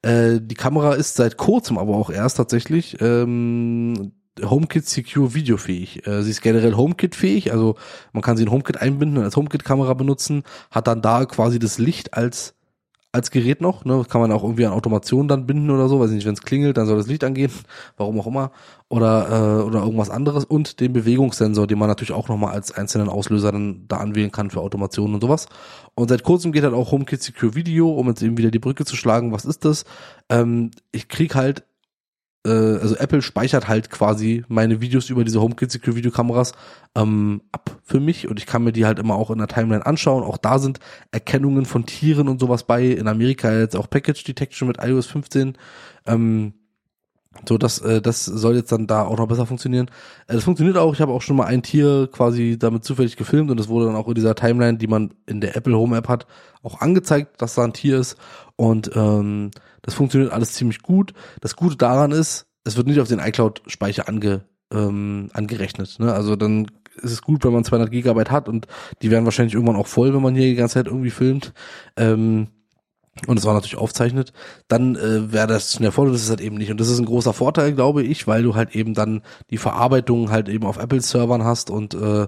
äh, 0.03 0.41
die 0.41 0.55
Kamera 0.55 0.95
ist 0.95 1.17
seit 1.17 1.37
kurzem 1.37 1.77
aber 1.77 1.97
auch 1.97 2.11
erst 2.11 2.37
tatsächlich 2.37 2.97
ähm, 3.01 4.13
HomeKit 4.43 4.89
Secure 4.89 5.35
videofähig. 5.35 6.07
Äh, 6.07 6.23
sie 6.23 6.31
ist 6.31 6.43
generell 6.43 6.75
HomeKit 6.75 7.15
fähig, 7.15 7.53
also 7.53 7.77
man 8.13 8.23
kann 8.23 8.37
sie 8.37 8.45
in 8.45 8.51
HomeKit 8.51 8.79
einbinden 8.81 9.19
und 9.19 9.25
als 9.25 9.37
HomeKit 9.37 9.65
Kamera 9.65 9.95
benutzen, 9.95 10.43
hat 10.71 10.87
dann 10.87 11.03
da 11.03 11.25
quasi 11.25 11.59
das 11.59 11.79
Licht 11.79 12.15
als 12.15 12.55
als 13.11 13.31
Gerät 13.31 13.63
noch, 13.63 13.87
ne, 13.87 14.05
kann 14.07 14.21
man 14.21 14.31
auch 14.33 14.43
irgendwie 14.43 14.67
an 14.67 14.73
Automation 14.73 15.29
dann 15.29 15.47
binden 15.47 15.71
oder 15.71 15.89
so, 15.89 15.99
weiß 15.99 16.11
nicht, 16.11 16.27
wenn 16.27 16.35
es 16.35 16.43
klingelt, 16.43 16.77
dann 16.77 16.87
soll 16.87 16.99
das 16.99 17.07
Licht 17.07 17.25
angehen, 17.25 17.51
warum 17.97 18.21
auch 18.21 18.27
immer, 18.27 18.51
oder 18.89 19.29
äh, 19.29 19.63
oder 19.63 19.81
irgendwas 19.81 20.11
anderes 20.11 20.45
und 20.45 20.81
den 20.81 20.93
Bewegungssensor, 20.93 21.67
den 21.67 21.79
man 21.79 21.89
natürlich 21.89 22.13
auch 22.13 22.29
nochmal 22.29 22.53
als 22.53 22.71
einzelnen 22.71 23.09
Auslöser 23.09 23.51
dann 23.51 23.87
da 23.89 23.97
anwählen 23.97 24.31
kann 24.31 24.51
für 24.51 24.61
Automation 24.61 25.15
und 25.15 25.23
sowas. 25.23 25.47
Und 25.95 26.09
seit 26.09 26.23
kurzem 26.23 26.53
geht 26.53 26.65
halt 26.65 26.75
auch 26.75 26.93
HomeKit 26.93 27.23
Secure 27.23 27.55
Video, 27.55 27.91
um 27.91 28.09
jetzt 28.09 28.23
eben 28.23 28.37
wieder 28.37 28.51
die 28.51 28.59
Brücke 28.59 28.85
zu 28.85 28.95
schlagen. 28.95 29.33
Was 29.33 29.47
ist 29.47 29.65
das? 29.65 29.85
Ähm, 30.29 30.71
ich 30.93 31.09
krieg 31.09 31.35
halt 31.35 31.65
äh, 32.49 32.81
also 32.81 32.97
Apple 32.97 33.23
speichert 33.23 33.69
halt 33.69 33.91
quasi 33.91 34.45
meine 34.49 34.81
Videos 34.81 35.11
über 35.11 35.25
diese 35.25 35.41
HomeKit 35.41 35.71
Secure 35.71 35.97
Videokameras 35.97 36.53
ähm, 36.95 37.43
ab 37.53 37.79
für 37.85 38.01
mich 38.01 38.29
und 38.29 38.39
ich 38.39 38.47
kann 38.47 38.65
mir 38.65 38.73
die 38.73 38.87
halt 38.87 38.99
immer 38.99 39.15
auch 39.15 39.31
in 39.31 39.39
der 39.39 39.49
Timeline 39.49 39.85
anschauen. 39.85 40.25
Auch 40.25 40.39
da 40.39 40.59
sind 40.59 40.81
Erkennungen 41.11 41.67
von 41.67 41.87
Tieren 41.87 42.29
und 42.29 42.41
sowas 42.41 42.65
bei. 42.65 42.87
In 42.87 43.09
Amerika 43.09 43.53
jetzt 43.53 43.77
auch 43.77 43.91
Package 43.91 44.25
Detection 44.25 44.69
mit 44.69 44.79
iOS 44.83 45.07
15. 45.07 45.57
Ähm, 46.07 46.55
so, 47.47 47.59
das, 47.59 47.79
äh, 47.81 48.01
das 48.01 48.25
soll 48.25 48.57
jetzt 48.57 48.73
dann 48.73 48.87
da 48.87 49.05
auch 49.05 49.19
noch 49.19 49.29
besser 49.29 49.47
funktionieren. 49.47 49.91
Äh, 50.27 50.35
das 50.35 50.45
funktioniert 50.45 50.77
auch. 50.77 50.95
Ich 50.95 51.01
habe 51.01 51.13
auch 51.13 51.23
schon 51.23 51.37
mal 51.37 51.47
ein 51.47 51.63
Tier 51.63 52.09
quasi 52.11 52.59
damit 52.59 52.85
zufällig 52.85 53.17
gefilmt 53.17 53.51
und 53.51 53.61
es 53.61 53.69
wurde 53.69 53.87
dann 53.87 53.97
auch 53.97 54.09
in 54.09 54.15
dieser 54.15 54.35
Timeline, 54.35 54.79
die 54.79 54.87
man 54.87 55.15
in 55.27 55.41
der 55.41 55.57
Apple 55.57 55.77
Home 55.77 55.97
App 55.97 56.09
hat, 56.09 56.27
auch 56.63 56.81
angezeigt, 56.81 57.41
dass 57.41 57.55
da 57.55 57.65
ein 57.65 57.73
Tier 57.73 57.99
ist. 57.99 58.17
Und 58.57 58.91
ähm, 58.95 59.51
das 59.83 59.95
funktioniert 59.95 60.33
alles 60.33 60.55
ziemlich 60.55 60.83
gut. 60.83 61.13
Das 61.41 61.55
Gute 61.55 61.77
daran 61.77 62.13
ist, 62.13 62.47
es 62.65 62.77
wird 62.77 62.87
nicht 62.87 63.01
auf 63.01 63.09
den 63.09 63.21
iCloud-Speicher 63.21 64.09
ange, 64.09 64.43
ähm, 64.73 65.31
angerechnet. 65.33 65.99
Ne? 65.99 66.13
Also 66.13 66.35
dann 66.35 66.67
ist 66.97 67.13
es 67.13 67.23
gut, 67.23 67.45
wenn 67.45 67.53
man 67.53 67.65
200 67.65 67.91
Gigabyte 67.91 68.31
hat 68.31 68.49
und 68.49 68.67
die 69.03 69.11
werden 69.11 69.25
wahrscheinlich 69.25 69.55
irgendwann 69.55 69.77
auch 69.77 69.87
voll, 69.87 70.13
wenn 70.15 70.23
man 70.23 70.35
hier 70.35 70.47
die 70.47 70.57
ganze 70.57 70.75
Zeit 70.75 70.87
irgendwie 70.87 71.11
filmt. 71.11 71.53
Ähm, 71.97 72.49
und 73.27 73.39
es 73.39 73.45
war 73.45 73.55
natürlich 73.55 73.77
aufzeichnet, 73.77 74.33
dann 74.69 74.97
äh, 74.97 75.33
wäre 75.33 75.47
das 75.47 75.75
schnell 75.75 75.93
voll 75.93 76.07
und 76.07 76.13
das 76.13 76.23
ist 76.23 76.31
halt 76.31 76.41
eben 76.41 76.57
nicht. 76.57 76.71
Und 76.71 76.81
das 76.81 76.89
ist 76.89 76.99
ein 76.99 77.07
großer 77.07 77.33
Vorteil, 77.33 77.73
glaube 77.73 78.03
ich, 78.03 78.27
weil 78.27 78.43
du 78.43 78.55
halt 78.55 78.75
eben 78.75 78.95
dann 78.95 79.23
die 79.51 79.59
Verarbeitung 79.59 80.31
halt 80.31 80.49
eben 80.49 80.67
auf 80.67 80.79
Apple-Servern 80.79 81.45
hast 81.45 81.71
und 81.71 81.95
äh, 81.95 82.27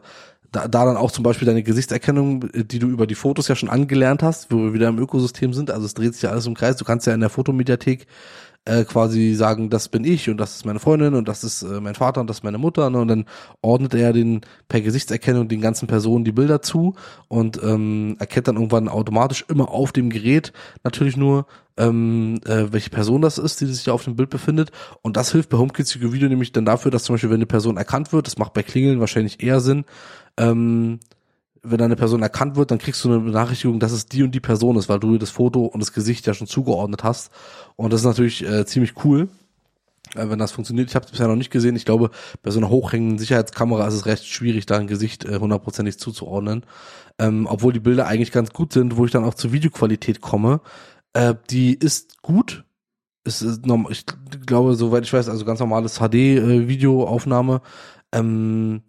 da, 0.53 0.67
da 0.67 0.85
dann 0.85 0.97
auch 0.97 1.12
zum 1.12 1.23
Beispiel 1.23 1.47
deine 1.47 1.62
Gesichtserkennung, 1.62 2.49
die 2.53 2.79
du 2.79 2.89
über 2.89 3.07
die 3.07 3.15
Fotos 3.15 3.47
ja 3.49 3.55
schon 3.55 3.69
angelernt 3.69 4.23
hast, 4.23 4.51
wo 4.51 4.57
wir 4.57 4.73
wieder 4.75 4.89
im 4.89 4.99
Ökosystem 4.99 5.53
sind, 5.53 5.71
also 5.71 5.87
es 5.87 5.95
dreht 5.95 6.15
sich 6.15 6.23
ja 6.23 6.31
alles 6.31 6.47
im 6.47 6.55
Kreis, 6.55 6.77
du 6.77 6.85
kannst 6.85 7.07
ja 7.07 7.15
in 7.15 7.21
der 7.21 7.31
Fotomediathek 7.31 8.07
äh, 8.65 8.85
quasi 8.85 9.35
sagen, 9.35 9.70
das 9.70 9.89
bin 9.89 10.05
ich 10.05 10.28
und 10.28 10.37
das 10.37 10.57
ist 10.57 10.66
meine 10.66 10.81
Freundin 10.81 11.15
und 11.15 11.28
das 11.28 11.45
ist 11.45 11.62
äh, 11.62 11.81
mein 11.81 11.95
Vater 11.95 12.20
und 12.20 12.28
das 12.28 12.39
ist 12.39 12.45
meine 12.45 12.59
Mutter. 12.59 12.91
Ne? 12.91 12.99
Und 12.99 13.09
dann 13.09 13.24
ordnet 13.62 13.95
er 13.95 14.12
den 14.12 14.43
per 14.69 14.81
Gesichtserkennung 14.81 15.49
den 15.49 15.61
ganzen 15.61 15.87
Personen 15.87 16.24
die 16.24 16.32
Bilder 16.32 16.61
zu 16.61 16.95
und 17.28 17.61
ähm, 17.62 18.16
erkennt 18.19 18.49
dann 18.49 18.57
irgendwann 18.57 18.89
automatisch 18.89 19.45
immer 19.49 19.70
auf 19.70 19.93
dem 19.93 20.11
Gerät 20.11 20.53
natürlich 20.85 21.16
nur, 21.16 21.47
ähm, 21.78 22.41
äh, 22.45 22.66
welche 22.70 22.91
Person 22.91 23.23
das 23.23 23.39
ist, 23.39 23.61
die 23.61 23.66
sich 23.66 23.85
da 23.85 23.93
auf 23.93 24.05
dem 24.05 24.16
Bild 24.16 24.28
befindet. 24.31 24.70
Und 25.03 25.16
das 25.16 25.32
hilft 25.32 25.49
bei 25.49 25.59
HomeKit 25.59 25.87
Secure 25.87 26.12
Video 26.12 26.28
nämlich 26.28 26.53
dann 26.53 26.66
dafür, 26.66 26.91
dass 26.91 27.05
zum 27.05 27.15
Beispiel, 27.15 27.31
wenn 27.31 27.37
eine 27.37 27.47
Person 27.47 27.78
erkannt 27.78 28.12
wird, 28.12 28.27
das 28.27 28.39
macht 28.39 28.53
bei 28.53 28.62
Klingeln 28.62 29.01
wahrscheinlich 29.01 29.43
eher 29.43 29.61
Sinn, 29.61 29.85
ähm, 30.37 31.01
wenn 31.62 31.81
eine 31.81 31.97
Person 31.97 32.23
erkannt 32.23 32.57
wird, 32.57 32.70
dann 32.70 32.78
kriegst 32.78 33.05
du 33.05 33.11
eine 33.11 33.20
Benachrichtigung, 33.20 33.81
dass 33.81 33.93
es 33.93 34.07
die 34.07 34.23
und 34.23 34.35
die 34.35 34.41
Person 34.41 34.77
ist, 34.77 34.89
weil 34.89 35.01
du 35.01 35.19
das 35.19 35.31
Foto 35.31 35.66
und 35.66 35.81
das 35.81 35.93
Gesicht 35.93 36.27
ja 36.27 36.35
schon 36.35 36.47
zugeordnet 36.47 37.05
hast. 37.05 37.31
Und 37.77 37.93
das 37.93 38.01
ist 38.01 38.07
natürlich 38.07 38.47
äh, 38.47 38.65
ziemlich 38.65 39.05
cool, 39.05 39.28
äh, 40.15 40.28
wenn 40.28 40.39
das 40.39 40.53
funktioniert. 40.53 40.89
Ich 40.89 40.95
habe 40.95 41.05
es 41.05 41.11
bisher 41.11 41.28
noch 41.28 41.37
nicht 41.37 41.51
gesehen. 41.51 41.77
Ich 41.77 41.85
glaube, 41.85 42.11
bei 42.43 42.51
so 42.51 42.59
einer 42.59 42.70
hochhängenden 42.70 43.19
Sicherheitskamera 43.19 43.87
ist 43.89 43.95
es 43.95 44.07
recht 44.07 44.27
schwierig, 44.27 44.66
da 44.66 44.78
ein 44.78 44.87
Gesicht 44.87 45.24
äh, 45.24 45.39
hundertprozentig 45.39 45.99
zuzuordnen. 45.99 46.65
Ähm, 47.19 47.47
obwohl 47.49 47.73
die 47.73 47.81
Bilder 47.81 48.07
eigentlich 48.07 48.32
ganz 48.32 48.51
gut 48.51 48.73
sind, 48.73 48.97
wo 48.97 49.05
ich 49.05 49.11
dann 49.11 49.24
auch 49.24 49.35
zur 49.35 49.53
Videoqualität 49.53 50.23
komme. 50.23 50.62
Äh, 51.12 51.35
die 51.51 51.74
ist 51.74 52.23
gut. 52.23 52.65
Es 53.24 53.43
ist 53.43 53.66
normal, 53.66 53.93
ich 53.93 54.07
glaube, 54.47 54.74
soweit 54.74 55.05
ich 55.05 55.12
weiß, 55.12 55.28
also 55.28 55.45
ganz 55.45 55.61
normales 55.61 55.99
HD-Videoaufnahme. 55.99 57.61
Äh, 58.11 58.19
ähm, 58.19 58.82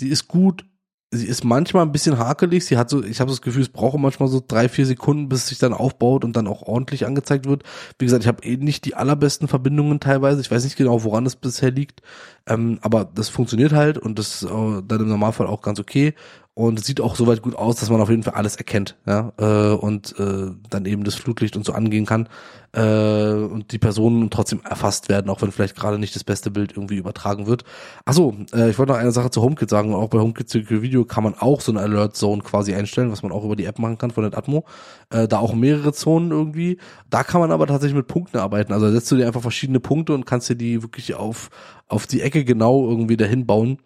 die 0.00 0.08
ist 0.08 0.28
gut, 0.28 0.64
sie 1.12 1.26
ist 1.26 1.44
manchmal 1.44 1.84
ein 1.84 1.92
bisschen 1.92 2.18
hakelig. 2.18 2.64
Sie 2.64 2.78
hat 2.78 2.88
so, 2.88 3.02
ich 3.02 3.20
habe 3.20 3.30
das 3.30 3.42
Gefühl, 3.42 3.62
es 3.62 3.68
braucht 3.68 3.98
manchmal 3.98 4.28
so 4.28 4.42
drei, 4.46 4.68
vier 4.68 4.86
Sekunden, 4.86 5.28
bis 5.28 5.40
es 5.40 5.48
sich 5.48 5.58
dann 5.58 5.72
aufbaut 5.72 6.24
und 6.24 6.36
dann 6.36 6.46
auch 6.46 6.62
ordentlich 6.62 7.06
angezeigt 7.06 7.46
wird. 7.46 7.64
Wie 7.98 8.04
gesagt, 8.04 8.22
ich 8.22 8.28
habe 8.28 8.44
eh 8.44 8.56
nicht 8.56 8.84
die 8.84 8.94
allerbesten 8.94 9.48
Verbindungen 9.48 9.98
teilweise. 9.98 10.40
Ich 10.40 10.50
weiß 10.50 10.62
nicht 10.64 10.76
genau, 10.76 11.02
woran 11.02 11.26
es 11.26 11.36
bisher 11.36 11.72
liegt. 11.72 12.02
Ähm, 12.46 12.78
aber 12.82 13.04
das 13.04 13.28
funktioniert 13.28 13.72
halt 13.72 13.98
und 13.98 14.18
das 14.18 14.42
ist 14.42 14.50
äh, 14.50 14.82
dann 14.86 15.00
im 15.00 15.08
Normalfall 15.08 15.46
auch 15.46 15.62
ganz 15.62 15.80
okay 15.80 16.14
und 16.54 16.84
sieht 16.84 17.00
auch 17.00 17.14
soweit 17.14 17.42
gut 17.42 17.54
aus, 17.54 17.76
dass 17.76 17.90
man 17.90 18.00
auf 18.00 18.10
jeden 18.10 18.22
Fall 18.22 18.34
alles 18.34 18.56
erkennt, 18.56 18.96
ja, 19.06 19.32
äh, 19.38 19.74
und 19.74 20.18
äh, 20.18 20.50
dann 20.68 20.84
eben 20.84 21.04
das 21.04 21.14
Flutlicht 21.14 21.56
und 21.56 21.64
so 21.64 21.72
angehen 21.72 22.06
kann 22.06 22.28
äh, 22.72 23.32
und 23.32 23.72
die 23.72 23.78
Personen 23.78 24.30
trotzdem 24.30 24.60
erfasst 24.62 25.08
werden, 25.08 25.30
auch 25.30 25.42
wenn 25.42 25.52
vielleicht 25.52 25.76
gerade 25.76 25.98
nicht 25.98 26.14
das 26.14 26.24
beste 26.24 26.50
Bild 26.50 26.72
irgendwie 26.72 26.96
übertragen 26.96 27.46
wird. 27.46 27.64
Achso, 28.04 28.34
äh, 28.52 28.70
ich 28.70 28.78
wollte 28.78 28.92
noch 28.92 28.98
eine 28.98 29.12
Sache 29.12 29.30
zu 29.30 29.42
HomeKit 29.42 29.70
sagen. 29.70 29.94
Auch 29.94 30.08
bei 30.08 30.18
HomeKit 30.18 30.70
Video 30.70 31.04
kann 31.04 31.24
man 31.24 31.34
auch 31.34 31.60
so 31.60 31.72
eine 31.72 31.80
Alert 31.80 32.16
Zone 32.16 32.42
quasi 32.42 32.74
einstellen, 32.74 33.10
was 33.10 33.22
man 33.22 33.32
auch 33.32 33.44
über 33.44 33.56
die 33.56 33.64
App 33.64 33.78
machen 33.78 33.98
kann 33.98 34.10
von 34.10 34.24
Atmo. 34.24 34.64
Äh, 35.10 35.26
da 35.26 35.38
auch 35.38 35.54
mehrere 35.54 35.92
Zonen 35.92 36.30
irgendwie. 36.30 36.78
Da 37.08 37.24
kann 37.24 37.40
man 37.40 37.50
aber 37.50 37.66
tatsächlich 37.66 37.96
mit 37.96 38.06
Punkten 38.06 38.38
arbeiten. 38.38 38.72
Also 38.72 38.90
setzt 38.90 39.10
du 39.10 39.16
dir 39.16 39.26
einfach 39.26 39.42
verschiedene 39.42 39.80
Punkte 39.80 40.14
und 40.14 40.26
kannst 40.26 40.48
dir 40.48 40.56
die 40.56 40.82
wirklich 40.82 41.14
auf 41.14 41.50
auf 41.88 42.06
die 42.06 42.20
Ecke 42.20 42.44
genau 42.44 42.88
irgendwie 42.88 43.16
dahin 43.16 43.46
bauen 43.46 43.78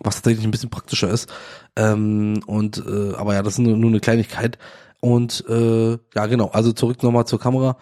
was 0.00 0.16
tatsächlich 0.16 0.44
ein 0.44 0.50
bisschen 0.50 0.70
praktischer 0.70 1.10
ist. 1.10 1.32
Ähm, 1.76 2.40
und 2.46 2.78
äh, 2.86 3.14
aber 3.14 3.34
ja, 3.34 3.42
das 3.42 3.54
ist 3.54 3.58
nur, 3.60 3.76
nur 3.76 3.90
eine 3.90 4.00
Kleinigkeit. 4.00 4.58
Und 5.00 5.44
äh, 5.48 5.98
ja, 6.14 6.26
genau. 6.26 6.48
Also 6.48 6.72
zurück 6.72 7.02
nochmal 7.02 7.26
zur 7.26 7.40
Kamera. 7.40 7.76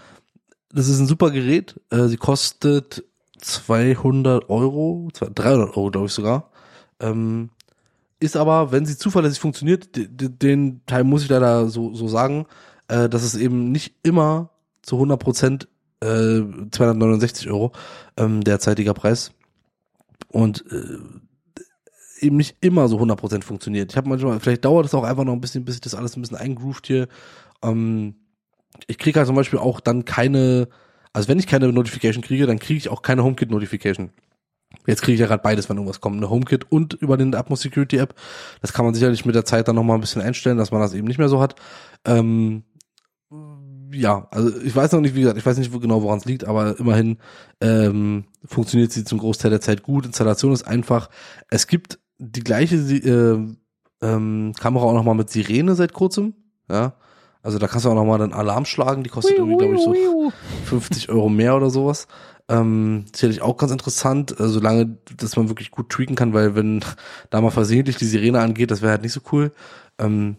Das 0.73 0.89
ist 0.89 0.99
ein 0.99 1.07
super 1.07 1.31
Gerät. 1.31 1.81
Äh, 1.91 2.07
sie 2.07 2.17
kostet 2.17 3.05
200 3.39 4.49
Euro, 4.49 5.09
300 5.13 5.77
Euro, 5.77 5.91
glaube 5.91 6.07
ich 6.07 6.13
sogar. 6.13 6.51
Ähm, 7.01 7.51
ist 8.21 8.37
aber, 8.37 8.73
wenn 8.73 8.87
sie 8.87 8.97
zuverlässig 8.97 9.41
funktioniert, 9.41 9.89
den 9.95 10.81
Teil 10.87 11.05
muss 11.05 11.25
ich 11.25 11.29
leider 11.29 11.69
so, 11.69 11.93
so 11.95 12.07
sagen, 12.09 12.47
äh, 12.89 13.09
dass 13.09 13.25
es 13.25 13.35
eben 13.35 13.73
nicht 13.73 13.95
immer 14.03 14.51
zu 14.83 14.97
100 14.97 15.19
Prozent 15.19 15.69
äh, 16.01 16.43
269 16.71 17.51
Euro 17.51 17.73
ähm, 18.17 18.43
derzeitiger 18.43 18.95
Preis. 18.95 19.33
Und 20.29 20.65
äh, 20.71 20.99
eben 22.23 22.36
nicht 22.36 22.57
immer 22.61 22.89
so 22.89 22.99
100% 22.99 23.43
funktioniert. 23.43 23.90
Ich 23.90 23.97
habe 23.97 24.09
manchmal, 24.09 24.40
vielleicht 24.40 24.65
dauert 24.65 24.86
es 24.86 24.94
auch 24.94 25.05
einfach 25.05 25.24
noch 25.24 25.32
ein 25.32 25.40
bisschen, 25.40 25.65
bis 25.65 25.77
ich 25.77 25.81
das 25.81 25.94
alles 25.94 26.16
ein 26.16 26.23
bisschen 26.23 26.36
eingroovt 26.36 26.86
hier. 26.86 27.09
Ähm, 27.62 28.15
ich 28.86 28.99
kriege 28.99 29.19
halt 29.19 29.27
zum 29.27 29.36
Beispiel 29.36 29.59
auch 29.59 29.81
dann 29.81 30.05
keine, 30.05 30.69
also 31.12 31.28
wenn 31.28 31.39
ich 31.39 31.47
keine 31.47 31.73
Notification 31.73 32.23
kriege, 32.23 32.47
dann 32.47 32.59
kriege 32.59 32.78
ich 32.78 32.89
auch 32.89 33.03
keine 33.03 33.24
HomeKit-Notification. 33.24 34.11
Jetzt 34.86 35.03
kriege 35.03 35.15
ich 35.15 35.20
ja 35.20 35.27
gerade 35.27 35.43
beides, 35.43 35.69
wenn 35.69 35.77
irgendwas 35.77 36.01
kommt, 36.01 36.16
eine 36.16 36.31
HomeKit 36.31 36.70
und 36.70 36.94
über 36.94 37.16
den 37.16 37.35
Atmos 37.35 37.61
Security 37.61 37.99
App. 37.99 38.15
Das 38.62 38.73
kann 38.73 38.85
man 38.85 38.94
sicherlich 38.94 39.24
mit 39.24 39.35
der 39.35 39.44
Zeit 39.44 39.69
dann 39.69 39.77
nochmal 39.77 39.99
ein 39.99 40.01
bisschen 40.01 40.23
einstellen, 40.23 40.57
dass 40.57 40.70
man 40.70 40.81
das 40.81 40.94
eben 40.94 41.07
nicht 41.07 41.19
mehr 41.19 41.28
so 41.28 41.40
hat. 41.40 41.57
Ähm, 42.07 42.65
ja, 43.93 44.27
also 44.31 44.59
ich 44.62 44.74
weiß 44.74 44.93
noch 44.93 45.01
nicht, 45.01 45.15
wie 45.15 45.20
gesagt, 45.20 45.39
ich 45.39 45.44
weiß 45.44 45.59
nicht 45.59 45.73
genau, 45.73 46.03
woran 46.03 46.19
es 46.19 46.24
liegt, 46.24 46.44
aber 46.44 46.78
immerhin 46.78 47.19
ähm, 47.61 48.24
funktioniert 48.44 48.93
sie 48.93 49.05
zum 49.05 49.19
Großteil 49.19 49.51
der 49.51 49.61
Zeit 49.61 49.82
gut. 49.82 50.07
Installation 50.07 50.53
ist 50.53 50.66
einfach. 50.66 51.11
Es 51.51 51.66
gibt 51.66 51.99
die 52.19 52.45
gleiche 52.45 52.77
äh, 52.77 53.39
ähm, 54.03 54.53
Kamera 54.59 54.85
auch 54.85 54.95
nochmal 54.95 55.15
mit 55.15 55.31
Sirene 55.31 55.75
seit 55.75 55.93
kurzem. 55.93 56.35
Ja. 56.69 56.95
Also 57.43 57.59
da 57.59 57.67
kannst 57.67 57.87
du 57.87 57.91
auch 57.91 57.95
nochmal 57.95 58.23
einen 58.23 58.33
Alarm 58.33 58.65
schlagen, 58.65 59.03
die 59.03 59.11
kostet 59.11 59.37
irgendwie, 59.37 59.57
glaube 59.57 59.75
ich, 59.75 59.83
so 59.83 60.33
50 60.67 61.09
Euro 61.09 61.29
mehr 61.29 61.57
oder 61.57 61.71
sowas. 61.71 62.07
Ähm, 62.49 63.05
sicherlich 63.13 63.43
auch 63.43 63.57
ganz 63.57 63.73
interessant, 63.73 64.39
äh, 64.39 64.49
solange 64.49 64.99
dass 65.17 65.37
man 65.37 65.49
wirklich 65.49 65.71
gut 65.71 65.91
tweaken 65.91 66.15
kann, 66.15 66.35
weil 66.35 66.55
wenn 66.55 66.85
da 67.31 67.41
mal 67.41 67.51
versehentlich 67.51 67.97
die 67.97 68.05
Sirene 68.05 68.41
angeht, 68.41 68.71
das 68.71 68.83
wäre 68.83 68.93
halt 68.93 69.03
nicht 69.03 69.13
so 69.13 69.21
cool. 69.33 69.53
Ähm, 69.99 70.37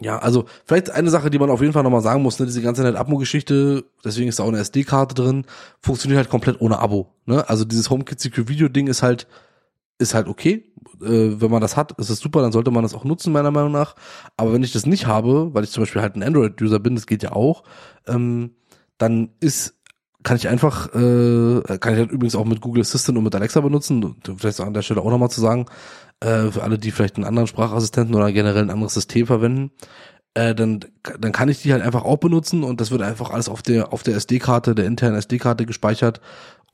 ja, 0.00 0.18
also 0.18 0.44
vielleicht 0.64 0.90
eine 0.90 1.10
Sache, 1.10 1.30
die 1.30 1.38
man 1.38 1.50
auf 1.50 1.60
jeden 1.60 1.72
Fall 1.72 1.82
nochmal 1.82 2.02
sagen 2.02 2.22
muss, 2.22 2.38
ne, 2.38 2.46
diese 2.46 2.62
ganze 2.62 2.82
NetAtmo-Geschichte, 2.82 3.84
deswegen 4.04 4.28
ist 4.28 4.38
da 4.38 4.44
auch 4.44 4.48
eine 4.48 4.58
SD-Karte 4.58 5.14
drin, 5.14 5.44
funktioniert 5.80 6.18
halt 6.18 6.28
komplett 6.28 6.60
ohne 6.60 6.78
Abo. 6.78 7.12
Ne? 7.24 7.48
Also 7.48 7.64
dieses 7.64 7.88
HomeKit 7.88 8.20
Secure 8.20 8.48
Video 8.48 8.68
Ding 8.68 8.88
ist 8.88 9.02
halt 9.02 9.26
ist 9.98 10.14
halt 10.14 10.28
okay. 10.28 10.72
Äh, 11.02 11.40
wenn 11.40 11.50
man 11.50 11.60
das 11.60 11.76
hat, 11.76 11.92
ist 11.98 12.10
es 12.10 12.20
super, 12.20 12.42
dann 12.42 12.52
sollte 12.52 12.70
man 12.70 12.82
das 12.82 12.94
auch 12.94 13.04
nutzen, 13.04 13.32
meiner 13.32 13.50
Meinung 13.50 13.72
nach. 13.72 13.94
Aber 14.36 14.52
wenn 14.52 14.62
ich 14.62 14.72
das 14.72 14.86
nicht 14.86 15.06
habe, 15.06 15.54
weil 15.54 15.64
ich 15.64 15.70
zum 15.70 15.82
Beispiel 15.82 16.02
halt 16.02 16.16
ein 16.16 16.22
Android-User 16.22 16.78
bin, 16.78 16.94
das 16.94 17.06
geht 17.06 17.22
ja 17.22 17.32
auch, 17.32 17.64
ähm, 18.06 18.52
dann 18.98 19.30
ist 19.40 19.74
kann 20.22 20.36
ich 20.36 20.48
einfach, 20.48 20.92
äh, 20.92 21.78
kann 21.78 21.92
ich 21.92 22.00
halt 22.00 22.10
übrigens 22.10 22.34
auch 22.34 22.44
mit 22.44 22.60
Google 22.60 22.80
Assistant 22.80 23.16
und 23.16 23.22
mit 23.22 23.34
Alexa 23.36 23.60
benutzen. 23.60 24.16
Vielleicht 24.36 24.60
an 24.60 24.74
der 24.74 24.82
Stelle 24.82 25.00
auch 25.00 25.10
nochmal 25.10 25.30
zu 25.30 25.40
sagen, 25.40 25.66
äh, 26.18 26.50
für 26.50 26.64
alle, 26.64 26.78
die 26.80 26.90
vielleicht 26.90 27.14
einen 27.14 27.26
anderen 27.26 27.46
Sprachassistenten 27.46 28.12
oder 28.12 28.32
generell 28.32 28.62
ein 28.62 28.70
anderes 28.70 28.94
System 28.94 29.28
verwenden, 29.28 29.70
äh, 30.34 30.52
dann, 30.52 30.80
dann 31.20 31.30
kann 31.30 31.48
ich 31.48 31.62
die 31.62 31.72
halt 31.72 31.82
einfach 31.82 32.04
auch 32.04 32.16
benutzen 32.16 32.64
und 32.64 32.80
das 32.80 32.90
wird 32.90 33.02
einfach 33.02 33.30
alles 33.30 33.48
auf 33.48 33.62
der, 33.62 33.92
auf 33.92 34.02
der 34.02 34.16
SD-Karte, 34.16 34.74
der 34.74 34.86
internen 34.86 35.16
SD-Karte 35.16 35.64
gespeichert 35.64 36.20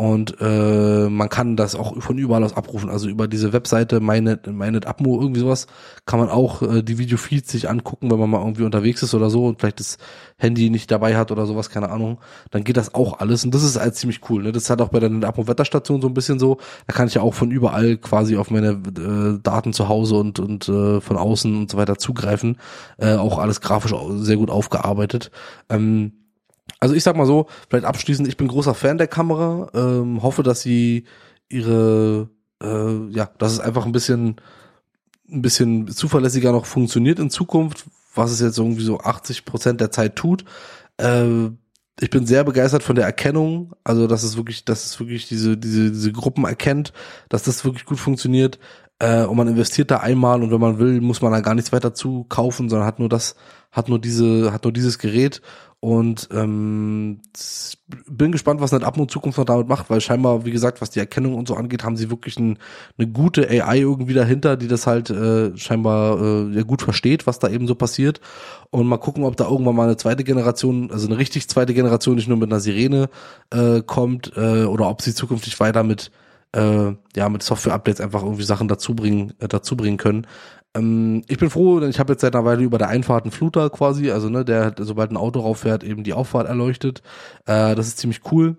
und 0.03 0.35
äh, 0.41 1.09
man 1.09 1.29
kann 1.29 1.55
das 1.55 1.77
auch 1.77 2.03
von 2.03 2.19
überall 2.19 2.43
aus 2.43 2.57
abrufen. 2.57 2.91
Also 2.91 3.09
über 3.09 3.29
diese 3.29 3.53
Webseite 3.53 4.01
MyNet, 4.01 4.49
MyNet 4.49 4.89
Atmo, 4.89 5.21
irgendwie 5.21 5.39
sowas, 5.39 5.69
kann 6.07 6.19
man 6.19 6.29
auch 6.29 6.61
äh, 6.61 6.83
die 6.83 6.99
Videofeeds 6.99 7.53
sich 7.53 7.71
angucken, 7.71 8.11
wenn 8.11 8.19
man 8.19 8.29
mal 8.29 8.41
irgendwie 8.41 8.65
unterwegs 8.65 9.05
ist 9.05 9.15
oder 9.15 9.31
so 9.31 9.47
und 9.47 9.61
vielleicht 9.61 9.79
das 9.79 9.99
Handy 10.39 10.71
nicht 10.71 10.91
dabei 10.91 11.17
hat 11.17 11.31
oder 11.31 11.47
sowas, 11.47 11.71
keine 11.71 11.91
Ahnung. 11.91 12.19
Dann 12.51 12.65
geht 12.65 12.79
das 12.79 12.97
auch 12.97 13.21
alles. 13.21 13.45
Und 13.45 13.55
das 13.55 13.63
ist 13.63 13.79
halt 13.79 13.95
ziemlich 13.95 14.29
cool. 14.29 14.43
Ne? 14.43 14.51
Das 14.51 14.69
hat 14.71 14.81
auch 14.81 14.89
bei 14.89 14.99
der 14.99 15.09
Atmo 15.23 15.47
Wetterstation 15.47 16.03
so 16.03 16.09
ein 16.09 16.15
bisschen 16.15 16.41
so. 16.41 16.59
Da 16.89 16.95
kann 16.95 17.07
ich 17.07 17.15
ja 17.15 17.23
auch 17.23 17.35
von 17.35 17.53
überall 17.53 17.97
quasi 17.97 18.37
auf 18.37 18.51
meine 18.51 18.71
äh, 18.71 19.39
Daten 19.41 19.73
zu 19.73 19.89
Hause 19.89 20.17
und, 20.17 20.41
und 20.41 20.69
äh, 20.69 21.01
von 21.01 21.17
außen 21.17 21.57
und 21.57 21.71
so 21.71 21.79
weiter 21.79 21.97
zugreifen. 21.97 22.57
Äh, 22.99 23.15
auch 23.15 23.39
alles 23.39 23.61
grafisch 23.61 23.95
sehr 24.15 24.37
gut 24.37 24.51
aufgearbeitet. 24.51 25.31
Ähm, 25.69 26.15
also 26.81 26.95
ich 26.95 27.03
sag 27.03 27.17
mal 27.17 27.27
so, 27.27 27.47
vielleicht 27.69 27.85
abschließend, 27.85 28.29
ich 28.29 28.37
bin 28.37 28.49
großer 28.49 28.75
Fan 28.75 28.99
der 28.99 29.09
Kamera, 29.09 29.71
ähm, 29.75 30.23
hoffe, 30.23 30.43
dass 30.43 30.61
sie 30.61 31.05
ihre, 31.49 32.29
äh, 32.63 33.09
ja, 33.11 33.31
dass 33.39 33.53
es 33.53 33.61
einfach 33.61 33.87
ein 33.87 33.93
bisschen, 33.93 34.37
ein 35.31 35.43
bisschen 35.43 35.89
zuverlässiger 35.89 36.53
noch 36.53 36.67
funktioniert 36.67 37.19
in 37.19 37.31
Zukunft, 37.31 37.87
was 38.15 38.31
es 38.31 38.41
jetzt 38.41 38.59
irgendwie 38.59 38.85
so 38.85 39.01
80 39.01 39.45
Prozent 39.45 39.81
der 39.81 39.91
Zeit 39.91 40.17
tut. 40.17 40.45
Äh, 40.99 41.51
ich 42.01 42.11
bin 42.11 42.27
sehr 42.27 42.45
begeistert 42.45 42.83
von 42.83 42.97
der 42.97 43.05
Erkennung, 43.05 43.75
also 43.85 44.07
dass 44.07 44.23
es 44.23 44.37
wirklich, 44.37 44.65
dass 44.65 44.85
es 44.87 44.99
wirklich 44.99 45.29
diese, 45.29 45.57
diese, 45.57 45.91
diese 45.91 46.13
Gruppen 46.13 46.45
erkennt, 46.45 46.93
dass 47.29 47.43
das 47.43 47.65
wirklich 47.65 47.85
gut 47.85 48.01
funktioniert. 48.01 48.59
Äh, 48.99 49.25
und 49.25 49.37
man 49.37 49.49
investiert 49.49 49.91
da 49.91 49.99
einmal 49.99 50.43
und 50.43 50.51
wenn 50.51 50.61
man 50.61 50.79
will, 50.79 51.01
muss 51.01 51.23
man 51.23 51.33
da 51.33 51.41
gar 51.41 51.55
nichts 51.55 51.73
weiter 51.73 51.95
zu 51.95 52.25
kaufen, 52.25 52.69
sondern 52.69 52.87
hat 52.87 52.99
nur 52.99 53.09
das, 53.09 53.37
hat 53.71 53.89
nur 53.89 54.01
diese, 54.01 54.53
hat 54.53 54.65
nur 54.65 54.73
dieses 54.73 54.99
Gerät 54.99 55.43
und 55.85 56.29
ähm, 56.33 57.23
bin 58.07 58.31
gespannt, 58.31 58.61
was 58.61 58.71
NetApmo 58.71 59.03
in 59.03 59.09
Zukunft 59.09 59.37
noch 59.37 59.45
damit 59.45 59.67
macht, 59.67 59.91
weil 59.91 60.01
scheinbar, 60.01 60.45
wie 60.45 60.53
gesagt, 60.53 60.81
was 60.81 60.91
die 60.91 61.01
Erkennung 61.01 61.35
und 61.35 61.49
so 61.49 61.57
angeht, 61.57 61.83
haben 61.83 61.97
sie 61.97 62.09
wirklich 62.09 62.39
ein, 62.39 62.61
eine 62.97 63.09
gute 63.09 63.51
AI 63.51 63.81
irgendwie 63.81 64.15
dahinter, 64.15 64.57
die 64.57 64.69
das 64.69 64.87
halt 64.87 65.11
äh, 65.11 65.57
scheinbar 65.57 66.21
äh, 66.21 66.55
ja 66.55 66.63
gut 66.63 66.83
versteht, 66.83 67.27
was 67.27 67.41
da 67.41 67.49
eben 67.49 67.67
so 67.67 67.75
passiert. 67.75 68.21
Und 68.71 68.87
mal 68.87 68.99
gucken, 68.99 69.25
ob 69.25 69.37
da 69.37 69.49
irgendwann 69.49 69.75
mal 69.75 69.89
eine 69.89 69.97
zweite 69.97 70.23
Generation, 70.23 70.93
also 70.93 71.09
eine 71.09 71.19
richtig 71.19 71.49
zweite 71.49 71.75
Generation, 71.75 72.15
nicht 72.15 72.29
nur 72.29 72.39
mit 72.39 72.53
einer 72.53 72.61
Sirene 72.61 73.09
äh, 73.51 73.83
kommt, 73.83 74.37
äh, 74.37 74.63
oder 74.63 74.89
ob 74.89 75.03
sie 75.03 75.13
zukünftig 75.13 75.59
weiter 75.59 75.83
mit 75.83 76.13
äh, 76.53 76.93
ja 77.17 77.29
mit 77.29 77.43
Software-Updates 77.43 78.01
einfach 78.01 78.23
irgendwie 78.23 78.45
Sachen 78.45 78.69
dazu 78.69 78.95
bringen, 78.95 79.33
äh, 79.41 79.49
dazu 79.49 79.77
bringen 79.77 79.97
können. 79.97 80.27
Ähm, 80.75 81.23
ich 81.29 81.39
bin 81.39 81.51
froh, 81.51 81.81
denn 81.81 81.91
ich 81.91 81.99
habe 81.99 82.13
jetzt 82.13 82.23
seit 82.23 82.35
einer 82.35 82.45
Weile 82.45 82.63
über 82.63 82.79
der 82.79 82.89
Einfahrt 82.89 83.25
einen 83.25 83.33
Fluter 83.33 83.71
quasi, 83.71 84.11
also 84.11 84.29
ne, 84.29 84.45
der 84.45 84.75
sobald 84.79 85.11
ein 85.11 85.17
Auto 85.17 85.41
rauffährt, 85.41 85.85
eben 85.85 86.05
die 86.05 86.15
Auffahrt 86.15 86.49
erleuchtet. 86.49 87.03
Äh, 87.47 87.75
das 87.75 87.89
ist 87.89 87.99
ziemlich 87.99 88.21
cool. 88.33 88.57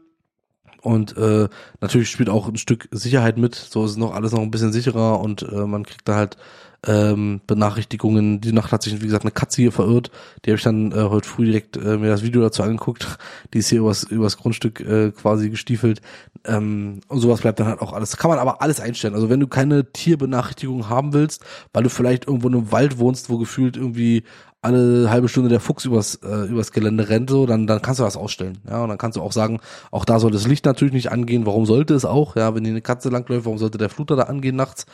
Und 0.82 1.16
äh, 1.18 1.48
natürlich 1.80 2.10
spielt 2.12 2.30
auch 2.30 2.50
ein 2.50 2.58
Stück 2.58 2.90
Sicherheit 2.92 3.38
mit. 3.38 3.56
So 3.56 3.86
ist 3.86 3.98
noch 3.98 4.14
alles 4.14 4.34
noch 4.34 4.42
ein 4.42 4.52
bisschen 4.52 4.74
sicherer 4.74 5.20
und 5.22 5.42
äh, 5.44 5.66
man 5.66 5.86
kriegt 5.86 6.08
da 6.08 6.16
halt 6.16 6.38
ähm, 6.86 7.42
Benachrichtigungen. 7.48 8.42
Die 8.42 8.52
Nacht 8.52 8.72
hat 8.72 8.84
sich, 8.84 9.02
wie 9.02 9.06
gesagt, 9.06 9.24
eine 9.24 9.32
Katze 9.32 9.62
hier 9.62 9.72
verirrt. 9.72 10.12
Die 10.46 10.52
habe 10.52 10.58
ich 10.58 10.64
dann 10.64 10.92
äh, 10.92 10.96
heute 10.96 11.28
früh 11.28 11.46
direkt 11.46 11.78
äh, 11.78 11.98
mir 11.98 12.10
das 12.10 12.24
Video 12.24 12.42
dazu 12.42 12.64
angeguckt. 12.64 13.18
Die 13.54 13.60
ist 13.60 13.70
hier 13.70 13.80
übers, 13.80 14.04
übers 14.04 14.38
Grundstück 14.38 14.82
äh, 14.82 15.12
quasi 15.12 15.50
gestiefelt. 15.50 16.02
Ähm, 16.46 17.00
und 17.08 17.20
sowas 17.20 17.42
bleibt 17.42 17.60
dann 17.60 17.68
halt 17.68 17.82
auch 17.82 17.94
alles. 17.94 18.18
Kann 18.18 18.30
man 18.30 18.40
aber 18.40 18.62
alles 18.62 18.80
einstellen. 18.80 19.16
Also 19.16 19.30
wenn 19.30 19.40
du 19.40 19.48
keine 19.48 19.92
Tierbenachrichtigung 19.92 20.90
haben 20.90 21.14
willst, 21.14 21.44
weil 21.72 21.84
du 21.84 21.90
vielleicht 21.90 22.28
irgendwo 22.28 22.48
in 22.50 22.56
einem 22.56 22.72
Wald 22.72 22.98
wohnst, 22.98 23.30
wo 23.30 23.38
gefühlt 23.38 23.78
irgendwie 23.78 24.24
alle 24.64 25.10
halbe 25.10 25.28
Stunde 25.28 25.50
der 25.50 25.60
Fuchs 25.60 25.84
übers, 25.84 26.16
äh, 26.16 26.46
übers 26.46 26.72
Gelände 26.72 27.10
rennt, 27.10 27.30
so, 27.30 27.46
dann, 27.46 27.68
dann 27.68 27.82
kannst 27.82 28.00
du 28.00 28.06
das 28.06 28.16
ausstellen. 28.16 28.60
Ja, 28.68 28.82
und 28.82 28.90
dann 28.90 28.98
kannst 28.98 29.18
du 29.18 29.22
auch 29.22 29.34
sagen, 29.34 29.60
auch 29.92 30.06
da 30.06 30.20
soll 30.20 30.32
das 30.32 30.48
Licht 30.48 30.66
natürlich 30.66 30.94
nicht 30.94 31.12
angehen. 31.12 31.46
Warum 31.46 31.66
sollte 31.66 31.94
es 31.94 32.06
auch? 32.06 32.38
Ja, 32.38 32.56
wenn 32.56 32.64
hier 32.64 32.74
eine 32.74 32.82
Katze 32.82 33.10
langläuft, 33.10 33.46
warum 33.46 33.58
sollte 33.58 33.78
der 33.78 33.90
Fluter 33.90 34.16
da 34.16 34.24
angehen 34.24 34.56
nachts? 34.56 34.86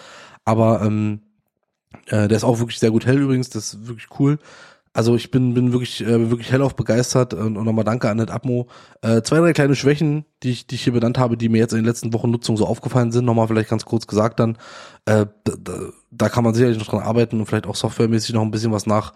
Aber 0.43 0.81
ähm, 0.81 1.21
äh, 2.07 2.27
der 2.27 2.37
ist 2.37 2.43
auch 2.43 2.59
wirklich 2.59 2.79
sehr 2.79 2.91
gut 2.91 3.05
hell 3.05 3.19
übrigens, 3.19 3.49
das 3.49 3.73
ist 3.73 3.87
wirklich 3.87 4.07
cool. 4.19 4.39
Also 4.91 5.15
ich 5.15 5.29
bin, 5.29 5.53
bin 5.53 5.71
wirklich, 5.71 6.01
äh, 6.01 6.29
wirklich 6.31 6.51
hellauf 6.51 6.75
begeistert 6.75 7.35
und, 7.35 7.57
und 7.57 7.65
nochmal 7.65 7.85
danke 7.85 8.09
an 8.09 8.17
NetAtmo. 8.17 8.67
Äh, 9.01 9.21
zwei, 9.21 9.37
drei 9.37 9.53
kleine 9.53 9.75
Schwächen, 9.75 10.25
die 10.41 10.49
ich, 10.49 10.67
die 10.67 10.75
ich 10.75 10.83
hier 10.83 10.93
benannt 10.93 11.19
habe, 11.19 11.37
die 11.37 11.47
mir 11.47 11.59
jetzt 11.59 11.73
in 11.73 11.79
den 11.79 11.85
letzten 11.85 12.11
Wochen 12.13 12.31
Nutzung 12.31 12.57
so 12.57 12.65
aufgefallen 12.65 13.11
sind, 13.11 13.25
nochmal 13.25 13.47
vielleicht 13.47 13.69
ganz 13.69 13.85
kurz 13.85 14.07
gesagt 14.07 14.39
dann. 14.39 14.57
Äh, 15.05 15.27
da, 15.43 15.53
da 16.09 16.29
kann 16.29 16.43
man 16.43 16.55
sicherlich 16.55 16.79
noch 16.79 16.87
dran 16.87 17.03
arbeiten 17.03 17.39
und 17.39 17.45
vielleicht 17.45 17.67
auch 17.67 17.75
softwaremäßig 17.75 18.33
noch 18.33 18.41
ein 18.41 18.51
bisschen 18.51 18.71
was 18.71 18.87
nach, 18.87 19.13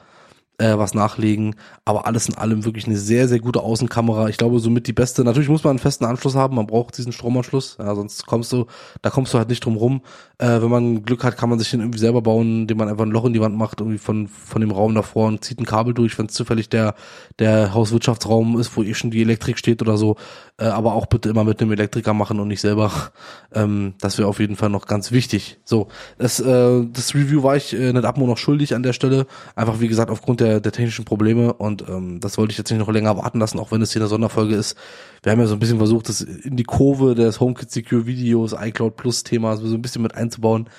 äh, 0.57 0.77
was 0.77 0.93
nachlegen. 0.93 1.55
Aber 1.85 2.05
alles 2.05 2.29
in 2.29 2.35
allem 2.35 2.63
wirklich 2.65 2.85
eine 2.85 2.97
sehr, 2.97 3.27
sehr 3.27 3.39
gute 3.39 3.61
Außenkamera. 3.61 4.29
Ich 4.29 4.37
glaube, 4.37 4.59
somit 4.59 4.87
die 4.87 4.93
beste. 4.93 5.23
Natürlich 5.23 5.49
muss 5.49 5.63
man 5.63 5.71
einen 5.71 5.79
festen 5.79 6.05
Anschluss 6.05 6.35
haben. 6.35 6.55
Man 6.55 6.67
braucht 6.67 6.97
diesen 6.97 7.11
Stromanschluss. 7.11 7.77
Ja, 7.79 7.95
sonst 7.95 8.25
kommst 8.25 8.51
du, 8.53 8.65
da 9.01 9.09
kommst 9.09 9.33
du 9.33 9.37
halt 9.37 9.49
nicht 9.49 9.65
drum 9.65 9.75
rum. 9.75 10.01
Äh, 10.37 10.61
wenn 10.61 10.69
man 10.69 11.03
Glück 11.03 11.23
hat, 11.23 11.37
kann 11.37 11.49
man 11.49 11.59
sich 11.59 11.71
den 11.71 11.79
irgendwie 11.79 11.99
selber 11.99 12.21
bauen, 12.21 12.61
indem 12.61 12.77
man 12.77 12.89
einfach 12.89 13.05
ein 13.05 13.11
Loch 13.11 13.25
in 13.25 13.33
die 13.33 13.41
Wand 13.41 13.57
macht, 13.57 13.79
irgendwie 13.79 13.97
von, 13.97 14.27
von 14.27 14.61
dem 14.61 14.71
Raum 14.71 14.93
davor 14.93 15.27
und 15.27 15.43
zieht 15.43 15.59
ein 15.59 15.65
Kabel 15.65 15.93
durch, 15.93 16.17
wenn 16.17 16.27
es 16.27 16.33
zufällig 16.33 16.69
der, 16.69 16.95
der 17.39 17.73
Hauswirtschaftsraum 17.73 18.59
ist, 18.59 18.75
wo 18.75 18.83
eh 18.83 18.93
schon 18.93 19.11
die 19.11 19.21
Elektrik 19.21 19.57
steht 19.57 19.81
oder 19.81 19.97
so. 19.97 20.17
Äh, 20.57 20.65
aber 20.65 20.93
auch 20.93 21.07
bitte 21.07 21.29
immer 21.29 21.43
mit 21.43 21.61
einem 21.61 21.71
Elektriker 21.71 22.13
machen 22.13 22.39
und 22.39 22.47
nicht 22.47 22.61
selber. 22.61 22.91
Ähm, 23.55 23.93
das 23.99 24.17
wäre 24.17 24.27
auf 24.27 24.39
jeden 24.39 24.55
Fall 24.55 24.71
noch 24.71 24.87
ganz 24.87 25.11
wichtig. 25.11 25.59
So, 25.63 25.89
das, 26.17 26.39
äh, 26.39 26.87
das 26.91 27.13
Review 27.13 27.43
war 27.43 27.55
ich 27.55 27.71
äh, 27.73 27.93
nicht 27.93 28.03
Abmo 28.03 28.25
noch 28.25 28.39
schuldig 28.39 28.73
an 28.73 28.81
der 28.81 28.93
Stelle. 28.93 29.27
Einfach 29.55 29.79
wie 29.79 29.87
gesagt 29.87 30.09
aufgrund 30.09 30.39
der, 30.39 30.42
der 30.43 30.71
technischen 30.71 31.05
Probleme 31.05 31.53
und 31.53 31.87
ähm, 31.87 32.19
das 32.19 32.37
wollte 32.37 32.51
ich 32.51 32.57
jetzt 32.57 32.69
nicht 32.69 32.79
noch 32.79 32.91
länger 32.91 33.17
warten 33.17 33.39
lassen, 33.39 33.59
auch 33.59 33.71
wenn 33.71 33.81
es 33.81 33.91
hier 33.93 34.01
eine 34.01 34.09
Sonderfolge 34.09 34.55
ist. 34.55 34.77
Wir 35.21 35.31
haben 35.31 35.39
ja 35.39 35.47
so 35.47 35.55
ein 35.55 35.59
bisschen 35.59 35.77
versucht, 35.77 36.09
das 36.09 36.21
in 36.21 36.57
die 36.57 36.63
Kurve 36.63 37.15
des 37.15 37.39
HomeKit 37.39 37.71
Secure 37.71 38.05
Videos, 38.05 38.53
iCloud 38.53 38.95
Plus 38.95 39.23
Themas 39.23 39.59
so 39.59 39.73
ein 39.75 39.81
bisschen 39.81 40.01
mit 40.01 40.15
einzubauen. 40.15 40.69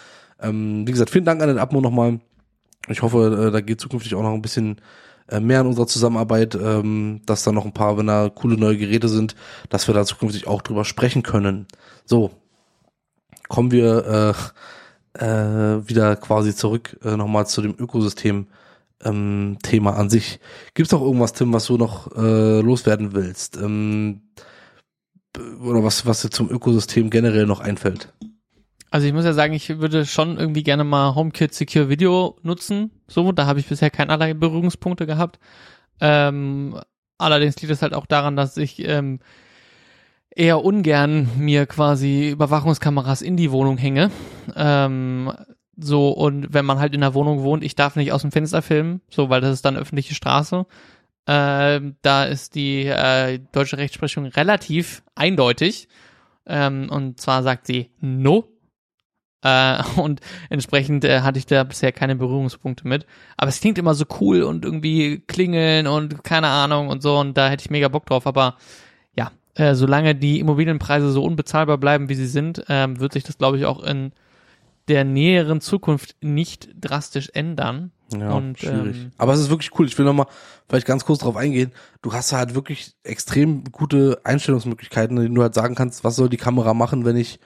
Ähm, 0.41 0.87
wie 0.87 0.93
gesagt, 0.93 1.11
vielen 1.11 1.25
Dank 1.25 1.43
an 1.43 1.49
den 1.49 1.59
Abmo 1.59 1.81
nochmal. 1.81 2.21
Ich 2.89 3.03
hoffe, 3.03 3.47
äh, 3.49 3.51
da 3.51 3.61
geht 3.61 3.81
zukünftig 3.81 4.15
auch 4.15 4.23
noch 4.23 4.35
ein 4.35 4.43
bisschen 4.43 4.81
äh, 5.29 5.41
mehr 5.41 5.61
an 5.61 5.67
unserer 5.67 5.87
Zusammenarbeit, 5.87 6.55
ähm, 6.55 7.23
dass 7.27 7.45
da 7.45 7.53
noch 7.53 7.65
ein 7.65 7.73
paar, 7.73 7.97
wenn 7.97 8.07
da 8.07 8.29
coole 8.29 8.57
neue 8.57 8.77
Geräte 8.77 9.09
sind, 9.09 9.35
dass 9.71 9.87
wir 9.89 9.95
da 9.95 10.05
zukünftig 10.05 10.47
auch 10.47 10.63
drüber 10.63 10.85
sprechen 10.85 11.23
können. 11.23 11.67
So, 12.05 12.31
kommen 13.49 13.71
wir 13.71 14.35
äh, 15.15 15.25
äh, 15.25 15.89
wieder 15.89 16.17
quasi 16.17 16.55
zurück 16.55 16.99
äh, 17.05 17.17
nochmal 17.17 17.47
zu 17.47 17.63
dem 17.63 17.75
Ökosystem. 17.79 18.49
Ähm, 19.05 19.59
Thema 19.63 19.97
an 19.97 20.11
sich. 20.11 20.41
Gibt 20.75 20.87
es 20.87 20.93
noch 20.93 21.03
irgendwas, 21.03 21.33
Tim, 21.33 21.53
was 21.53 21.67
du 21.67 21.77
noch 21.77 22.15
äh, 22.17 22.61
loswerden 22.61 23.13
willst? 23.13 23.57
Ähm, 23.57 24.23
oder 25.63 25.83
was, 25.83 26.07
was 26.07 26.23
dir 26.23 26.31
zum 26.31 26.51
Ökosystem 26.51 27.11
generell 27.11 27.47
noch 27.47 27.61
einfällt? 27.61 28.13
Also 28.91 29.09
ich 29.09 29.13
muss 29.13 29.25
ja 29.25 29.33
sagen, 29.33 29.55
ich 29.55 29.81
würde 29.81 30.07
schon 30.07 30.39
irgendwie 30.39 30.63
gerne 30.63 30.85
mal 30.85 31.17
HomeKit 31.17 31.53
Secure 31.53 31.89
Video 31.89 32.39
nutzen. 32.43 32.93
So, 33.09 33.33
da 33.33 33.47
habe 33.47 33.59
ich 33.59 33.67
bisher 33.67 33.91
keinerlei 33.91 34.35
Berührungspunkte 34.35 35.05
gehabt. 35.05 35.41
Ähm, 36.01 36.79
allerdings 37.19 37.61
liegt 37.61 37.73
es 37.73 37.83
halt 37.83 37.93
auch 37.93 38.07
daran, 38.07 38.37
dass 38.37 38.57
ich 38.57 38.79
ähm, 38.87 39.19
eher 40.31 40.65
ungern 40.65 41.29
mir 41.37 41.67
quasi 41.67 42.31
Überwachungskameras 42.31 43.21
in 43.23 43.37
die 43.37 43.51
Wohnung 43.51 43.79
hänge. 43.79 44.13
Ähm, 44.55 45.33
so, 45.77 46.11
und 46.11 46.53
wenn 46.53 46.65
man 46.65 46.79
halt 46.79 46.95
in 46.95 47.01
der 47.01 47.15
Wohnung 47.15 47.43
wohnt, 47.43 47.65
ich 47.65 47.75
darf 47.75 47.97
nicht 47.97 48.13
aus 48.13 48.23
dem 48.23 48.33
Fenster 48.33 48.63
filmen, 48.63 49.01
so, 49.11 49.31
weil 49.31 49.41
das 49.41 49.53
ist 49.53 49.65
dann 49.65 49.77
öffentliche 49.77 50.15
Straße. 50.15 50.67
Ähm, 51.27 51.97
da 52.03 52.25
ist 52.25 52.55
die 52.55 52.85
äh, 52.87 53.41
deutsche 53.53 53.79
Rechtsprechung 53.79 54.27
relativ 54.27 55.03
eindeutig. 55.15 55.89
Ähm, 56.47 56.89
und 56.91 57.21
zwar 57.21 57.43
sagt 57.43 57.67
sie 57.67 57.91
no 58.01 58.49
Äh, 59.43 59.83
und 60.01 60.21
entsprechend 60.51 61.05
äh, 61.05 61.21
hatte 61.23 61.39
ich 61.39 61.47
da 61.47 61.65
bisher 61.65 61.93
keine 61.93 62.17
Berührungspunkte 62.17 62.87
mit. 62.87 63.07
Aber 63.37 63.49
es 63.49 63.61
klingt 63.61 63.79
immer 63.79 63.95
so 63.95 64.05
cool 64.21 64.43
und 64.43 64.65
irgendwie 64.65 65.21
klingeln 65.21 65.87
und 65.87 66.25
keine 66.25 66.49
Ahnung 66.49 66.89
und 66.89 67.03
so. 67.03 67.19
Und 67.19 67.37
da 67.37 67.49
hätte 67.49 67.63
ich 67.63 67.71
mega 67.71 67.89
Bock 67.89 68.07
drauf. 68.07 68.27
Aber 68.27 68.57
ja, 69.17 69.33
äh, 69.55 69.75
solange 69.75 70.15
die 70.15 70.41
Immobilienpreise 70.41 71.11
so 71.11 71.25
unbezahlbar 71.25 71.79
bleiben, 71.79 72.09
wie 72.09 72.15
sie 72.15 72.27
sind, 72.27 72.69
äh, 72.69 72.99
wird 73.01 73.15
sich 73.15 73.25
das, 73.25 73.39
glaube 73.39 73.59
ich, 73.59 73.65
auch 73.65 73.83
in 73.83 74.13
der 74.89 75.05
näheren 75.05 75.61
Zukunft 75.61 76.17
nicht 76.21 76.69
drastisch 76.79 77.31
ändern. 77.33 77.93
Ja, 78.13 78.33
und, 78.33 78.59
schwierig. 78.59 78.97
Ähm, 78.97 79.13
Aber 79.17 79.33
es 79.33 79.41
ist 79.41 79.51
wirklich 79.51 79.71
cool. 79.79 79.87
Ich 79.87 79.97
will 79.99 80.05
nochmal 80.05 80.27
vielleicht 80.69 80.87
ganz 80.87 81.05
kurz 81.05 81.21
drauf 81.21 81.37
eingehen. 81.37 81.73
Du 82.03 82.13
hast 82.13 82.33
halt 82.33 82.55
wirklich 82.55 82.95
extrem 83.03 83.65
gute 83.65 84.21
Einstellungsmöglichkeiten, 84.25 85.17
in 85.17 85.23
denen 85.25 85.35
du 85.35 85.43
halt 85.43 85.55
sagen 85.55 85.75
kannst, 85.75 86.05
was 86.05 86.17
soll 86.17 86.29
die 86.29 86.37
Kamera 86.37 86.75
machen, 86.75 87.05
wenn 87.05 87.17
ich 87.17 87.41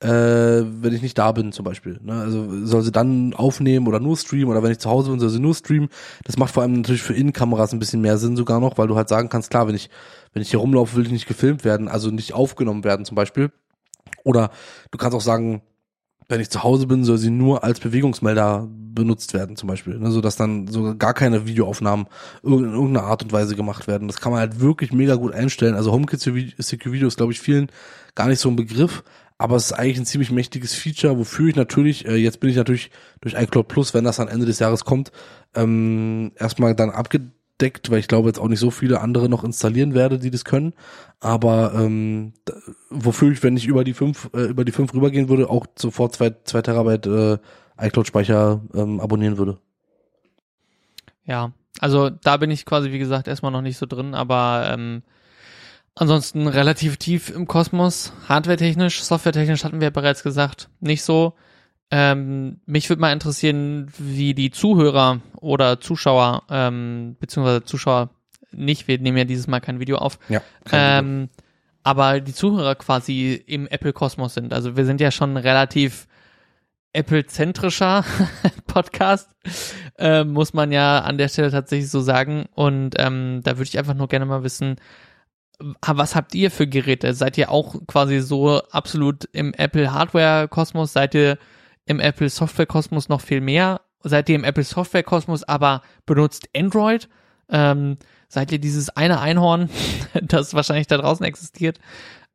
äh, 0.00 0.08
wenn 0.08 0.92
ich 0.92 1.02
nicht 1.02 1.16
da 1.16 1.32
bin 1.32 1.52
zum 1.52 1.64
Beispiel. 1.64 1.98
Ne? 2.02 2.14
Also 2.14 2.66
soll 2.66 2.82
sie 2.82 2.92
dann 2.92 3.32
aufnehmen 3.32 3.86
oder 3.86 4.00
nur 4.00 4.16
streamen 4.16 4.48
oder 4.48 4.62
wenn 4.62 4.72
ich 4.72 4.78
zu 4.78 4.90
Hause 4.90 5.10
bin, 5.10 5.20
soll 5.20 5.30
sie 5.30 5.38
nur 5.38 5.54
streamen. 5.54 5.88
Das 6.24 6.36
macht 6.36 6.52
vor 6.52 6.62
allem 6.62 6.74
natürlich 6.74 7.02
für 7.02 7.14
Innenkameras 7.14 7.72
ein 7.72 7.78
bisschen 7.78 8.00
mehr 8.00 8.18
Sinn 8.18 8.36
sogar 8.36 8.60
noch, 8.60 8.76
weil 8.76 8.88
du 8.88 8.96
halt 8.96 9.08
sagen 9.08 9.28
kannst, 9.28 9.50
klar, 9.50 9.66
wenn 9.68 9.74
ich 9.74 9.90
wenn 10.32 10.42
ich 10.42 10.50
hier 10.50 10.58
rumlaufe, 10.58 10.96
will 10.96 11.06
ich 11.06 11.12
nicht 11.12 11.26
gefilmt 11.26 11.64
werden, 11.64 11.88
also 11.88 12.10
nicht 12.10 12.34
aufgenommen 12.34 12.84
werden 12.84 13.04
zum 13.04 13.14
Beispiel. 13.14 13.52
Oder 14.24 14.50
du 14.90 14.98
kannst 14.98 15.16
auch 15.16 15.20
sagen, 15.20 15.62
wenn 16.28 16.40
ich 16.40 16.50
zu 16.50 16.62
Hause 16.62 16.86
bin, 16.86 17.04
soll 17.04 17.18
sie 17.18 17.30
nur 17.30 17.64
als 17.64 17.80
Bewegungsmelder 17.80 18.68
benutzt 18.70 19.34
werden, 19.34 19.56
zum 19.56 19.68
Beispiel. 19.68 19.98
Ne, 19.98 20.10
so 20.10 20.20
dass 20.20 20.36
dann 20.36 20.68
so 20.68 20.96
gar 20.96 21.14
keine 21.14 21.46
Videoaufnahmen 21.46 22.06
in 22.42 22.52
irgendeiner 22.52 23.06
Art 23.06 23.22
und 23.22 23.32
Weise 23.32 23.56
gemacht 23.56 23.86
werden. 23.86 24.08
Das 24.08 24.20
kann 24.20 24.32
man 24.32 24.40
halt 24.40 24.60
wirklich 24.60 24.92
mega 24.92 25.16
gut 25.16 25.32
einstellen. 25.32 25.74
Also 25.74 25.92
HomeKit 25.92 26.20
Secure 26.20 26.92
Video 26.92 27.08
ist, 27.08 27.16
glaube 27.16 27.32
ich, 27.32 27.40
vielen 27.40 27.70
gar 28.14 28.28
nicht 28.28 28.40
so 28.40 28.48
ein 28.48 28.56
Begriff, 28.56 29.02
aber 29.38 29.56
es 29.56 29.66
ist 29.66 29.72
eigentlich 29.72 29.98
ein 29.98 30.06
ziemlich 30.06 30.30
mächtiges 30.30 30.74
Feature, 30.74 31.18
wofür 31.18 31.48
ich 31.48 31.56
natürlich, 31.56 32.06
äh, 32.06 32.14
jetzt 32.14 32.40
bin 32.40 32.50
ich 32.50 32.56
natürlich 32.56 32.90
durch 33.20 33.34
iCloud 33.34 33.68
Plus, 33.68 33.92
wenn 33.92 34.04
das 34.04 34.20
am 34.20 34.28
Ende 34.28 34.46
des 34.46 34.60
Jahres 34.60 34.84
kommt, 34.84 35.10
ähm, 35.54 36.32
erstmal 36.36 36.74
dann 36.74 36.90
abgedeckt 36.90 37.32
deckt, 37.64 37.90
weil 37.90 37.98
ich 37.98 38.08
glaube 38.08 38.28
jetzt 38.28 38.38
auch 38.38 38.48
nicht 38.48 38.60
so 38.60 38.70
viele 38.70 39.00
andere 39.00 39.30
noch 39.30 39.42
installieren 39.42 39.94
werde, 39.94 40.18
die 40.18 40.30
das 40.30 40.44
können. 40.44 40.74
Aber 41.20 41.72
ähm, 41.74 42.34
wofür 42.90 43.32
ich, 43.32 43.42
wenn 43.42 43.56
ich 43.56 43.66
über 43.66 43.84
die 43.84 43.94
fünf, 43.94 44.28
äh, 44.34 44.42
über 44.42 44.64
die 44.64 44.72
fünf 44.72 44.92
rübergehen 44.92 45.30
würde, 45.30 45.48
auch 45.48 45.66
sofort 45.76 46.14
zwei, 46.14 46.34
zwei 46.44 46.60
Terabyte 46.60 47.06
äh, 47.06 47.38
iCloud-Speicher 47.78 48.60
ähm, 48.74 49.00
abonnieren 49.00 49.38
würde. 49.38 49.58
Ja, 51.24 51.52
also 51.80 52.10
da 52.10 52.36
bin 52.36 52.50
ich 52.50 52.66
quasi, 52.66 52.92
wie 52.92 52.98
gesagt, 52.98 53.26
erstmal 53.26 53.52
noch 53.52 53.62
nicht 53.62 53.78
so 53.78 53.86
drin, 53.86 54.14
aber 54.14 54.68
ähm, 54.70 55.02
ansonsten 55.94 56.46
relativ 56.46 56.98
tief 56.98 57.30
im 57.30 57.48
Kosmos, 57.48 58.12
hardwaretechnisch, 58.28 59.02
softwaretechnisch 59.02 59.64
hatten 59.64 59.80
wir 59.80 59.86
ja 59.86 59.90
bereits 59.90 60.22
gesagt, 60.22 60.68
nicht 60.80 61.02
so. 61.02 61.34
Ähm, 61.90 62.60
mich 62.66 62.88
würde 62.88 63.00
mal 63.00 63.12
interessieren, 63.12 63.92
wie 63.98 64.34
die 64.34 64.50
Zuhörer 64.50 65.20
oder 65.36 65.80
Zuschauer, 65.80 66.42
ähm, 66.50 67.16
beziehungsweise 67.20 67.64
Zuschauer 67.64 68.10
nicht, 68.50 68.88
wir 68.88 68.98
nehmen 68.98 69.18
ja 69.18 69.24
dieses 69.24 69.46
Mal 69.46 69.60
kein 69.60 69.80
Video 69.80 69.98
auf, 69.98 70.18
ja, 70.28 70.40
ähm, 70.72 71.28
aber 71.82 72.20
die 72.20 72.32
Zuhörer 72.32 72.74
quasi 72.74 73.34
im 73.46 73.66
Apple-Kosmos 73.66 74.34
sind. 74.34 74.52
Also 74.52 74.76
wir 74.76 74.86
sind 74.86 75.00
ja 75.00 75.10
schon 75.10 75.36
relativ 75.36 76.08
Apple-zentrischer 76.94 78.04
Podcast, 78.66 79.28
äh, 79.98 80.24
muss 80.24 80.54
man 80.54 80.72
ja 80.72 81.00
an 81.00 81.18
der 81.18 81.28
Stelle 81.28 81.50
tatsächlich 81.50 81.90
so 81.90 82.00
sagen. 82.00 82.46
Und 82.54 82.94
ähm, 82.98 83.40
da 83.44 83.52
würde 83.52 83.64
ich 83.68 83.78
einfach 83.78 83.94
nur 83.94 84.08
gerne 84.08 84.24
mal 84.24 84.44
wissen, 84.44 84.76
was 85.80 86.16
habt 86.16 86.34
ihr 86.34 86.50
für 86.50 86.66
Geräte? 86.66 87.14
Seid 87.14 87.38
ihr 87.38 87.50
auch 87.50 87.76
quasi 87.86 88.20
so 88.20 88.62
absolut 88.70 89.28
im 89.32 89.52
Apple-Hardware-Kosmos? 89.54 90.92
Seid 90.92 91.14
ihr 91.14 91.38
im 91.86 92.00
Apple 92.00 92.28
Software 92.28 92.66
Kosmos 92.66 93.08
noch 93.08 93.20
viel 93.20 93.40
mehr. 93.40 93.80
Seid 94.02 94.28
ihr 94.28 94.36
im 94.36 94.44
Apple 94.44 94.64
Software 94.64 95.02
Kosmos 95.02 95.44
aber 95.44 95.82
benutzt 96.06 96.48
Android? 96.56 97.08
Ähm, 97.48 97.98
seid 98.28 98.52
ihr 98.52 98.58
dieses 98.58 98.90
eine 98.90 99.20
Einhorn, 99.20 99.70
das 100.22 100.54
wahrscheinlich 100.54 100.86
da 100.86 100.98
draußen 100.98 101.24
existiert? 101.24 101.78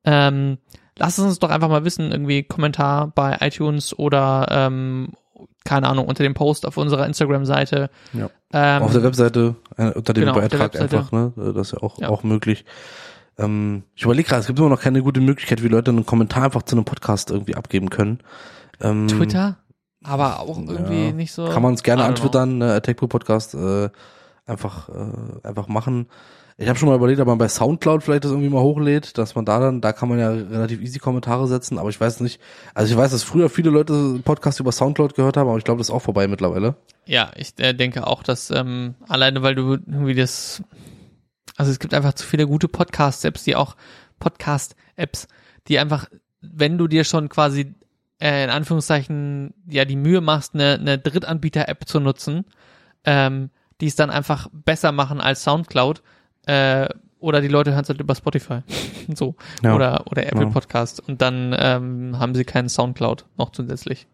Ähm, 0.04 0.58
lasst 0.98 1.20
es 1.20 1.26
uns 1.26 1.40
doch 1.40 1.50
einfach 1.50 1.70
mal 1.70 1.86
wissen, 1.86 2.12
irgendwie 2.12 2.44
Kommentar 2.44 3.08
bei 3.08 3.38
iTunes 3.42 3.98
oder 3.98 4.48
ähm, 4.50 5.10
keine 5.66 5.88
Ahnung, 5.88 6.08
unter 6.08 6.24
dem 6.24 6.34
Post 6.34 6.66
auf 6.66 6.78
unserer 6.78 7.06
Instagram-Seite. 7.06 7.90
Ja. 8.14 8.30
Ähm, 8.54 8.84
auf 8.84 8.92
der 8.92 9.04
Webseite, 9.04 9.56
äh, 9.78 9.92
unter 9.92 10.14
dem 10.14 10.26
genau, 10.26 10.36
Beitrag 10.36 10.80
einfach, 10.80 11.12
ne? 11.12 11.34
Das 11.36 11.68
ist 11.68 11.72
ja 11.74 11.84
auch, 11.84 12.00
ja. 12.00 12.10
auch 12.10 12.24
möglich. 12.24 12.66
Ähm, 13.38 13.84
ich 13.96 14.04
überlege 14.04 14.28
gerade, 14.28 14.42
es 14.42 14.48
gibt 14.48 14.60
immer 14.60 14.70
noch 14.70 14.82
keine 14.82 15.02
gute 15.04 15.22
Möglichkeit, 15.22 15.64
wie 15.64 15.68
Leute 15.68 15.92
einen 15.92 16.06
Kommentar 16.06 16.46
einfach 16.46 16.64
zu 16.64 16.76
einem 16.76 16.86
Podcast 16.86 17.32
irgendwie 17.32 17.56
abgeben 17.56 17.90
können. 17.90 18.20
Ähm, 18.81 19.07
Twitter? 19.07 19.57
Aber 20.03 20.39
auch 20.39 20.57
irgendwie 20.57 21.07
ja, 21.07 21.11
nicht 21.11 21.34
so. 21.34 21.49
Kann 21.49 21.61
man 21.61 21.72
uns 21.72 21.84
gerne 21.84 22.03
antwittern, 22.06 22.60
ne, 22.60 22.73
Attack 22.73 22.97
Pro 22.97 23.07
Podcast, 23.07 23.53
äh, 23.53 23.89
einfach, 24.45 24.89
äh, 24.89 25.47
einfach 25.47 25.68
machen. 25.68 26.07
Ich 26.61 26.68
habe 26.68 26.77
schon 26.77 26.89
mal 26.89 26.95
überlegt, 26.95 27.22
ob 27.22 27.27
man 27.27 27.38
bei 27.38 27.47
Soundcloud 27.47 28.03
vielleicht 28.03 28.26
das 28.26 28.31
irgendwie 28.31 28.49
mal 28.49 28.61
hochlädt, 28.61 29.18
dass 29.18 29.34
man 29.34 29.45
da 29.45 29.60
dann, 29.60 29.80
da 29.80 29.93
kann 29.93 30.10
man 30.10 30.19
ja 30.19 30.30
relativ 30.30 30.81
easy 30.81 30.99
Kommentare 30.99 31.47
setzen, 31.47 31.77
aber 31.77 31.89
ich 31.89 31.99
weiß 31.99 32.19
nicht. 32.19 32.41
Also 32.73 32.91
ich 32.91 32.97
weiß, 32.97 33.11
dass 33.11 33.23
früher 33.23 33.49
viele 33.49 33.69
Leute 33.69 34.19
Podcasts 34.26 34.60
über 34.60 34.73
Soundcloud 34.73 35.15
gehört 35.15 35.38
haben, 35.38 35.47
aber 35.47 35.57
ich 35.57 35.64
glaube, 35.64 35.77
das 35.77 35.88
ist 35.88 35.93
auch 35.93 36.01
vorbei 36.01 36.27
mittlerweile. 36.27 36.76
Ja, 37.06 37.31
ich 37.38 37.53
äh, 37.60 37.72
denke 37.72 38.06
auch, 38.06 38.23
dass 38.23 38.51
ähm, 38.51 38.95
alleine 39.07 39.41
weil 39.41 39.56
du 39.56 39.72
irgendwie 39.72 40.15
das, 40.15 40.61
also 41.56 41.72
es 41.72 41.80
gibt 41.80 41.93
einfach 41.93 42.14
zu 42.14 42.26
viele 42.26 42.45
gute 42.45 42.68
Podcast-Apps, 42.68 43.45
die 43.45 43.56
auch 43.56 43.77
Podcast-Apps, 44.19 45.27
die 45.69 45.80
einfach, 45.80 46.10
wenn 46.41 46.77
du 46.77 46.89
dir 46.89 47.06
schon 47.06 47.30
quasi 47.30 47.73
äh, 48.20 48.44
in 48.44 48.50
Anführungszeichen 48.50 49.54
ja 49.68 49.86
die 49.86 49.96
Mühe 49.96 50.22
machst, 50.22 50.54
eine, 50.54 50.74
eine 50.74 50.98
Drittanbieter-App 50.98 51.88
zu 51.88 52.00
nutzen, 52.00 52.46
ähm, 53.06 53.50
die 53.82 53.88
es 53.88 53.96
dann 53.96 54.10
einfach 54.10 54.48
besser 54.52 54.91
machen 54.91 55.22
als 55.22 55.44
Soundcloud, 55.44 56.02
äh, 56.46 56.88
oder 57.20 57.41
die 57.41 57.48
Leute 57.48 57.72
hören 57.72 57.84
es 57.84 57.90
halt 57.90 58.00
über 58.00 58.16
Spotify, 58.16 58.62
so 59.14 59.36
ja. 59.64 59.76
oder 59.76 60.06
oder 60.10 60.26
Apple 60.26 60.46
ja. 60.46 60.50
Podcast 60.50 61.06
und 61.06 61.22
dann 61.22 61.56
ähm, 61.58 62.18
haben 62.18 62.34
sie 62.36 62.46
keinen 62.46 62.70
Soundcloud 62.70 63.26
noch 63.38 63.52
zusätzlich. 63.52 64.08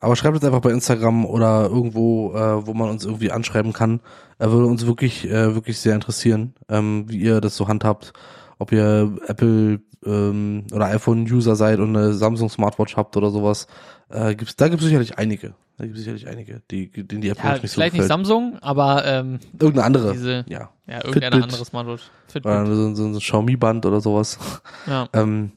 Aber 0.00 0.16
schreibt 0.16 0.34
uns 0.34 0.44
einfach 0.44 0.60
bei 0.60 0.70
Instagram 0.70 1.24
oder 1.24 1.64
irgendwo, 1.64 2.34
äh, 2.34 2.66
wo 2.66 2.74
man 2.74 2.90
uns 2.90 3.06
irgendwie 3.06 3.30
anschreiben 3.30 3.72
kann. 3.72 4.00
Er 4.38 4.52
würde 4.52 4.66
uns 4.66 4.84
wirklich, 4.84 5.24
äh, 5.24 5.54
wirklich 5.54 5.78
sehr 5.78 5.94
interessieren, 5.94 6.54
ähm, 6.68 7.06
wie 7.08 7.20
ihr 7.20 7.40
das 7.40 7.56
so 7.56 7.68
handhabt. 7.68 8.12
Ob 8.58 8.70
ihr 8.70 9.16
Apple 9.26 9.80
ähm, 10.06 10.64
oder 10.72 10.86
iPhone-User 10.86 11.56
seid 11.56 11.78
und 11.78 11.96
eine 11.96 12.14
Samsung 12.14 12.48
Smartwatch 12.48 12.96
habt 12.96 13.16
oder 13.16 13.30
sowas, 13.30 13.66
äh, 14.10 14.34
gibt's, 14.34 14.56
da 14.56 14.68
gibt 14.68 14.80
es 14.80 14.86
sicherlich 14.86 15.18
einige. 15.18 15.54
Da 15.76 15.84
gibt 15.84 15.96
es 15.96 16.04
sicherlich 16.04 16.28
einige, 16.28 16.62
die, 16.70 16.88
denen 16.90 17.20
die 17.20 17.28
Apple 17.28 17.44
ja, 17.44 17.52
nicht 17.54 17.70
so 17.70 17.74
Vielleicht 17.74 17.94
nicht 17.94 18.06
Samsung, 18.06 18.58
aber 18.60 19.04
ähm, 19.04 19.40
irgendeine 19.52 19.84
andere. 19.84 20.12
Diese, 20.12 20.44
ja, 20.48 20.70
ja 20.86 21.04
irgendeine 21.04 21.42
andere 21.42 21.64
Smartwatch. 21.64 22.02
Fitbit. 22.28 22.52
Oder 22.52 22.66
so, 22.66 22.94
so, 22.94 22.94
so 22.94 23.04
ein 23.04 23.18
Xiaomi-Band 23.18 23.84
oder 23.86 24.00
sowas. 24.00 24.38
Ja. 24.86 25.08
ähm, 25.12 25.52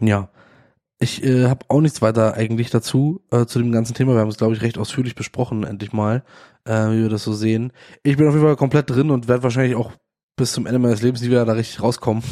ja. 0.00 0.28
Ich 0.98 1.22
äh, 1.24 1.48
habe 1.48 1.66
auch 1.68 1.80
nichts 1.80 2.00
weiter 2.00 2.34
eigentlich 2.34 2.70
dazu, 2.70 3.20
äh, 3.30 3.44
zu 3.46 3.58
dem 3.58 3.72
ganzen 3.72 3.94
Thema. 3.94 4.14
Wir 4.14 4.20
haben 4.20 4.30
es, 4.30 4.38
glaube 4.38 4.54
ich, 4.54 4.62
recht 4.62 4.78
ausführlich 4.78 5.14
besprochen, 5.14 5.64
endlich 5.64 5.92
mal, 5.92 6.22
äh, 6.64 6.72
wie 6.72 7.02
wir 7.02 7.08
das 7.10 7.24
so 7.24 7.32
sehen. 7.32 7.72
Ich 8.02 8.16
bin 8.16 8.28
auf 8.28 8.34
jeden 8.34 8.46
Fall 8.46 8.56
komplett 8.56 8.88
drin 8.88 9.10
und 9.10 9.28
werde 9.28 9.42
wahrscheinlich 9.42 9.76
auch 9.76 9.92
bis 10.36 10.52
zum 10.52 10.66
Ende 10.66 10.78
meines 10.78 11.02
Lebens 11.02 11.22
nie 11.22 11.28
wieder 11.28 11.44
da 11.44 11.52
richtig 11.52 11.82
rauskommen. 11.82 12.22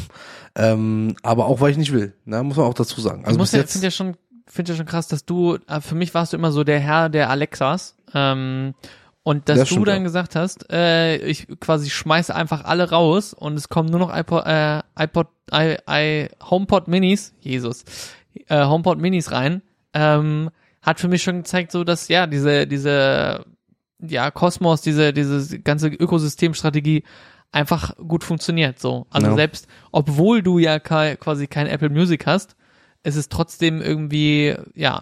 Ähm, 0.55 1.15
aber 1.23 1.47
auch 1.47 1.59
weil 1.59 1.71
ich 1.71 1.77
nicht 1.77 1.91
will, 1.91 2.13
ne, 2.23 2.41
muss 2.43 2.55
man 2.55 2.67
auch 2.67 2.73
dazu 2.73 3.01
sagen. 3.01 3.25
Also 3.25 3.31
ich 3.31 3.37
muss 3.39 3.51
ja, 3.51 3.63
finde 3.63 3.87
ja 3.87 3.91
schon, 3.91 4.15
finde 4.47 4.71
ja 4.71 4.77
schon 4.77 4.85
krass, 4.85 5.07
dass 5.07 5.25
du, 5.25 5.57
äh, 5.67 5.81
für 5.81 5.95
mich 5.95 6.13
warst 6.13 6.31
du 6.31 6.37
immer 6.37 6.51
so 6.51 6.63
der 6.63 6.79
Herr 6.79 7.09
der 7.09 7.29
Alexas. 7.29 7.97
Ähm, 8.13 8.73
und 9.23 9.49
dass 9.49 9.57
das 9.57 9.69
du 9.69 9.83
dann 9.83 9.97
ja. 9.97 10.03
gesagt 10.03 10.35
hast, 10.35 10.71
äh, 10.71 11.17
ich 11.17 11.47
quasi 11.59 11.89
schmeiße 11.89 12.33
einfach 12.33 12.63
alle 12.63 12.91
raus 12.91 13.33
und 13.33 13.55
es 13.55 13.69
kommen 13.69 13.89
nur 13.89 13.99
noch 13.99 14.15
iPod, 14.15 14.45
äh, 14.45 14.81
iPod, 14.97 15.27
I, 15.51 15.77
I, 15.89 16.29
HomePod 16.47 16.87
Minis, 16.87 17.33
Jesus, 17.39 17.85
äh, 18.47 18.63
HomePod 18.63 18.99
Minis 18.99 19.31
rein, 19.31 19.63
ähm, 19.93 20.51
hat 20.83 20.99
für 20.99 21.07
mich 21.07 21.23
schon 21.23 21.37
gezeigt, 21.37 21.71
so 21.71 21.83
dass 21.83 22.07
ja 22.07 22.27
diese 22.27 22.67
diese 22.67 23.43
ja 23.99 24.29
Kosmos, 24.29 24.81
diese 24.81 25.11
diese 25.11 25.59
ganze 25.59 25.87
Ökosystemstrategie 25.87 27.03
einfach 27.55 27.95
gut 27.95 28.23
funktioniert. 28.23 28.79
So, 28.79 29.07
also 29.09 29.27
ja. 29.27 29.35
selbst 29.35 29.67
obwohl 29.91 30.43
du 30.43 30.59
ja 30.59 30.77
quasi 30.79 31.47
kein 31.47 31.67
Apple 31.67 31.89
Music 31.89 32.27
hast, 32.27 32.55
ist 33.03 33.15
es 33.15 33.29
trotzdem 33.29 33.81
irgendwie 33.81 34.55
ja 34.75 35.01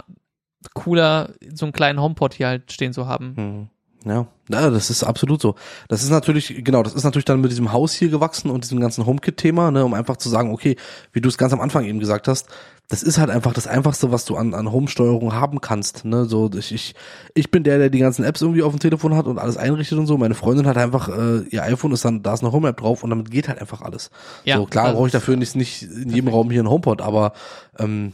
cooler, 0.74 1.34
so 1.54 1.66
einen 1.66 1.74
kleinen 1.74 2.00
HomePod 2.00 2.34
hier 2.34 2.48
halt 2.48 2.72
stehen 2.72 2.94
zu 2.94 3.08
haben. 3.08 3.36
Hm. 3.36 3.70
Ja, 4.06 4.28
ja, 4.50 4.70
das 4.70 4.90
ist 4.90 5.04
absolut 5.04 5.42
so. 5.42 5.56
Das 5.88 6.04
ist 6.04 6.10
natürlich, 6.10 6.64
genau, 6.64 6.84
das 6.84 6.94
ist 6.94 7.06
natürlich 7.06 7.26
dann 7.26 7.40
mit 7.40 7.52
diesem 7.52 7.72
Haus 7.72 7.94
hier 7.94 8.10
gewachsen 8.10 8.52
und 8.52 8.64
diesem 8.64 8.80
ganzen 8.80 9.06
HomeKit-Thema, 9.06 9.72
ne, 9.72 9.86
um 9.86 9.94
einfach 9.94 10.18
zu 10.18 10.28
sagen, 10.28 10.52
okay, 10.52 10.76
wie 11.14 11.22
du 11.22 11.30
es 11.30 11.38
ganz 11.38 11.54
am 11.54 11.62
Anfang 11.62 11.86
eben 11.86 12.00
gesagt 12.00 12.28
hast, 12.28 12.48
das 12.90 13.02
ist 13.02 13.18
halt 13.18 13.30
einfach 13.30 13.54
das 13.54 13.66
Einfachste, 13.66 14.12
was 14.12 14.26
du 14.26 14.36
an, 14.36 14.54
an 14.54 14.72
Home-Steuerung 14.72 15.34
haben 15.34 15.62
kannst. 15.62 16.04
Ne? 16.04 16.26
So, 16.26 16.52
ich, 16.54 16.74
ich, 16.74 16.96
ich 17.34 17.50
bin 17.50 17.64
der, 17.64 17.78
der 17.78 17.90
die 17.90 18.00
ganzen 18.00 18.26
Apps 18.26 18.42
irgendwie 18.42 18.62
auf 18.62 18.74
dem 18.74 18.80
Telefon 18.80 19.16
hat 19.16 19.26
und 19.26 19.40
alles 19.40 19.58
einrichtet 19.58 19.98
und 19.98 20.06
so. 20.06 20.18
Meine 20.18 20.36
Freundin 20.36 20.68
hat 20.68 20.78
einfach, 20.78 21.08
äh, 21.08 21.44
ihr 21.50 21.64
iPhone 21.64 21.94
ist 21.94 22.04
dann, 22.04 22.24
da 22.24 22.34
ist 22.34 22.44
eine 22.44 22.52
Home-App 22.52 22.78
drauf 22.78 23.04
und 23.04 23.10
damit 23.10 23.32
geht 23.32 23.48
halt 23.48 23.60
einfach 23.60 23.82
alles. 23.82 24.12
Ja, 24.44 24.58
so, 24.58 24.66
klar 24.66 24.94
brauche 24.94 25.08
ich 25.08 25.14
dafür 25.14 25.38
nicht, 25.38 25.56
nicht 25.56 25.84
in 25.84 26.10
jedem 26.10 26.28
Raum 26.28 26.52
hier 26.52 26.60
einen 26.60 26.70
HomePod, 26.70 27.02
aber 27.02 27.34
ähm, 27.80 28.14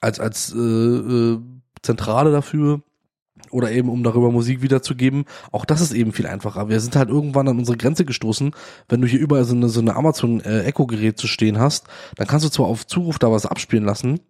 als 0.00 0.20
als 0.20 0.52
äh, 0.52 0.58
äh, 0.58 1.38
Zentrale 1.82 2.30
dafür 2.30 2.82
oder 3.50 3.70
eben 3.70 3.88
um 3.88 4.02
darüber 4.02 4.30
Musik 4.30 4.62
wiederzugeben. 4.62 5.24
Auch 5.52 5.64
das 5.64 5.80
ist 5.80 5.92
eben 5.92 6.12
viel 6.12 6.26
einfacher. 6.26 6.68
Wir 6.68 6.80
sind 6.80 6.96
halt 6.96 7.08
irgendwann 7.08 7.48
an 7.48 7.58
unsere 7.58 7.76
Grenze 7.76 8.04
gestoßen. 8.04 8.52
Wenn 8.88 9.00
du 9.00 9.06
hier 9.06 9.20
überall 9.20 9.44
so 9.44 9.54
eine, 9.54 9.68
so 9.68 9.80
eine 9.80 9.96
Amazon 9.96 10.40
äh, 10.40 10.64
Echo 10.64 10.86
Gerät 10.86 11.18
zu 11.18 11.26
stehen 11.26 11.58
hast, 11.58 11.86
dann 12.16 12.26
kannst 12.26 12.44
du 12.46 12.50
zwar 12.50 12.66
auf 12.66 12.86
Zuruf 12.86 13.18
da 13.18 13.30
was 13.30 13.46
abspielen 13.46 13.84
lassen, 13.84 14.20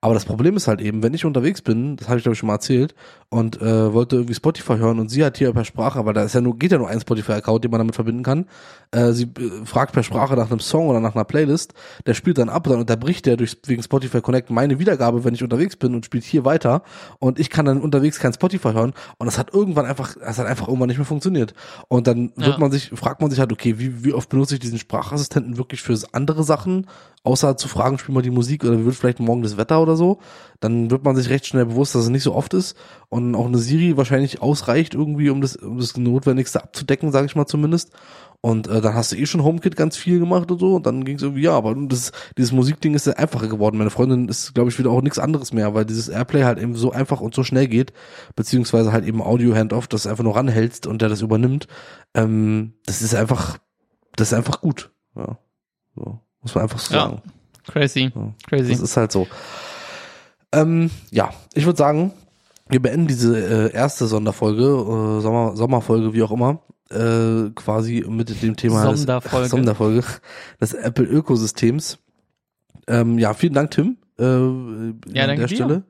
aber 0.00 0.14
das 0.14 0.24
Problem 0.24 0.56
ist 0.56 0.68
halt 0.68 0.80
eben, 0.80 1.02
wenn 1.02 1.14
ich 1.14 1.24
unterwegs 1.24 1.62
bin, 1.62 1.96
das 1.96 2.08
habe 2.08 2.18
ich 2.18 2.22
glaube 2.22 2.34
ich 2.34 2.38
schon 2.38 2.46
mal 2.48 2.54
erzählt, 2.54 2.94
und 3.28 3.60
äh, 3.60 3.92
wollte 3.92 4.16
irgendwie 4.16 4.34
Spotify 4.34 4.76
hören 4.76 5.00
und 5.00 5.08
sie 5.08 5.24
hat 5.24 5.36
hier 5.36 5.52
per 5.52 5.64
Sprache, 5.64 6.04
weil 6.06 6.14
da 6.14 6.22
ist 6.22 6.34
ja 6.34 6.40
nur, 6.40 6.56
geht 6.58 6.70
ja 6.70 6.78
nur 6.78 6.88
ein 6.88 7.00
Spotify-Account, 7.00 7.64
den 7.64 7.70
man 7.70 7.78
damit 7.78 7.94
verbinden 7.94 8.22
kann. 8.22 8.46
Äh, 8.92 9.12
sie 9.12 9.24
äh, 9.24 9.64
fragt 9.64 9.92
per 9.92 10.04
Sprache 10.04 10.36
nach 10.36 10.50
einem 10.50 10.60
Song 10.60 10.88
oder 10.88 11.00
nach 11.00 11.14
einer 11.14 11.24
Playlist, 11.24 11.74
der 12.06 12.14
spielt 12.14 12.38
dann 12.38 12.48
ab, 12.48 12.64
dann 12.64 12.78
unterbricht 12.78 13.26
der 13.26 13.36
durch 13.36 13.56
wegen 13.66 13.82
Spotify 13.82 14.20
Connect 14.20 14.50
meine 14.50 14.78
Wiedergabe, 14.78 15.24
wenn 15.24 15.34
ich 15.34 15.42
unterwegs 15.42 15.76
bin 15.76 15.94
und 15.94 16.04
spielt 16.04 16.24
hier 16.24 16.44
weiter 16.44 16.82
und 17.18 17.40
ich 17.40 17.50
kann 17.50 17.64
dann 17.64 17.80
unterwegs 17.80 18.20
kein 18.20 18.32
Spotify 18.32 18.65
hören 18.74 18.92
und 19.18 19.26
das 19.26 19.38
hat 19.38 19.52
irgendwann 19.52 19.86
einfach, 19.86 20.14
das 20.18 20.38
hat 20.38 20.46
einfach 20.46 20.68
irgendwann 20.68 20.88
nicht 20.88 20.98
mehr 20.98 21.06
funktioniert. 21.06 21.54
Und 21.88 22.06
dann 22.06 22.32
wird 22.36 22.52
ja. 22.52 22.58
man 22.58 22.70
sich, 22.70 22.90
fragt 22.94 23.20
man 23.20 23.30
sich 23.30 23.40
halt, 23.40 23.52
okay, 23.52 23.78
wie, 23.78 24.04
wie 24.04 24.12
oft 24.12 24.28
benutze 24.28 24.54
ich 24.54 24.60
diesen 24.60 24.78
Sprachassistenten 24.78 25.56
wirklich 25.56 25.82
für 25.82 25.96
andere 26.12 26.44
Sachen, 26.44 26.86
außer 27.24 27.56
zu 27.56 27.68
fragen, 27.68 27.98
spiel 27.98 28.14
mal 28.14 28.22
die 28.22 28.30
Musik 28.30 28.64
oder 28.64 28.78
wie 28.78 28.84
wird 28.84 28.94
vielleicht 28.94 29.20
morgen 29.20 29.42
das 29.42 29.56
Wetter 29.56 29.82
oder 29.82 29.96
so, 29.96 30.18
dann 30.60 30.90
wird 30.90 31.04
man 31.04 31.16
sich 31.16 31.28
recht 31.28 31.46
schnell 31.46 31.66
bewusst, 31.66 31.94
dass 31.94 32.02
es 32.02 32.08
nicht 32.08 32.22
so 32.22 32.34
oft 32.34 32.54
ist 32.54 32.76
und 33.08 33.34
auch 33.34 33.46
eine 33.46 33.58
Siri 33.58 33.96
wahrscheinlich 33.96 34.42
ausreicht 34.42 34.94
irgendwie, 34.94 35.30
um 35.30 35.40
das, 35.40 35.56
um 35.56 35.78
das 35.78 35.96
Notwendigste 35.96 36.62
abzudecken, 36.62 37.12
sage 37.12 37.26
ich 37.26 37.36
mal 37.36 37.46
zumindest. 37.46 37.92
Und 38.46 38.68
äh, 38.68 38.80
dann 38.80 38.94
hast 38.94 39.10
du 39.10 39.16
eh 39.16 39.26
schon 39.26 39.42
HomeKit 39.42 39.74
ganz 39.74 39.96
viel 39.96 40.20
gemacht 40.20 40.48
und 40.52 40.60
so 40.60 40.76
und 40.76 40.86
dann 40.86 41.04
ging 41.04 41.16
es 41.16 41.22
irgendwie, 41.22 41.42
ja, 41.42 41.50
aber 41.50 41.74
das, 41.74 42.12
dieses 42.38 42.52
Musikding 42.52 42.94
ist 42.94 43.04
ja 43.04 43.14
einfacher 43.14 43.48
geworden. 43.48 43.76
Meine 43.76 43.90
Freundin 43.90 44.28
ist, 44.28 44.54
glaube 44.54 44.70
ich, 44.70 44.78
wieder 44.78 44.90
auch 44.90 45.02
nichts 45.02 45.18
anderes 45.18 45.52
mehr, 45.52 45.74
weil 45.74 45.84
dieses 45.84 46.08
Airplay 46.08 46.44
halt 46.44 46.60
eben 46.60 46.76
so 46.76 46.92
einfach 46.92 47.20
und 47.20 47.34
so 47.34 47.42
schnell 47.42 47.66
geht, 47.66 47.92
beziehungsweise 48.36 48.92
halt 48.92 49.04
eben 49.04 49.20
Audio-Handoff, 49.20 49.88
das 49.88 50.06
einfach 50.06 50.22
nur 50.22 50.36
ranhältst 50.36 50.86
und 50.86 51.02
der 51.02 51.08
das 51.08 51.22
übernimmt. 51.22 51.66
Ähm, 52.14 52.74
das 52.84 53.02
ist 53.02 53.16
einfach, 53.16 53.58
das 54.14 54.28
ist 54.28 54.34
einfach 54.34 54.60
gut. 54.60 54.92
Ja, 55.16 55.38
so. 55.96 56.20
muss 56.40 56.54
man 56.54 56.62
einfach 56.62 56.78
so 56.78 56.94
ja. 56.94 57.00
sagen. 57.00 57.22
Crazy, 57.66 58.12
ja. 58.14 58.32
crazy. 58.48 58.70
Das 58.70 58.80
ist 58.80 58.96
halt 58.96 59.10
so. 59.10 59.26
Ähm, 60.52 60.92
ja, 61.10 61.30
ich 61.54 61.66
würde 61.66 61.78
sagen, 61.78 62.12
wir 62.68 62.82
beenden 62.82 63.06
diese 63.06 63.70
äh, 63.70 63.72
erste 63.72 64.06
Sonderfolge, 64.06 64.64
äh, 64.64 65.20
Sommer, 65.20 65.56
Sommerfolge, 65.56 66.14
wie 66.14 66.22
auch 66.22 66.32
immer, 66.32 66.62
äh, 66.90 67.50
quasi 67.54 68.04
mit 68.08 68.42
dem 68.42 68.56
Thema 68.56 68.94
Sonderfolge 68.96 69.44
des, 69.44 69.50
Sonderfolge 69.50 70.04
des 70.60 70.74
Apple-Ökosystems. 70.74 71.98
Ähm, 72.88 73.18
ja, 73.18 73.34
vielen 73.34 73.54
Dank, 73.54 73.70
Tim. 73.72 73.98
Äh, 74.18 74.24
ja, 74.24 75.24
an 75.24 75.38
der 75.38 75.48
Stelle. 75.48 75.84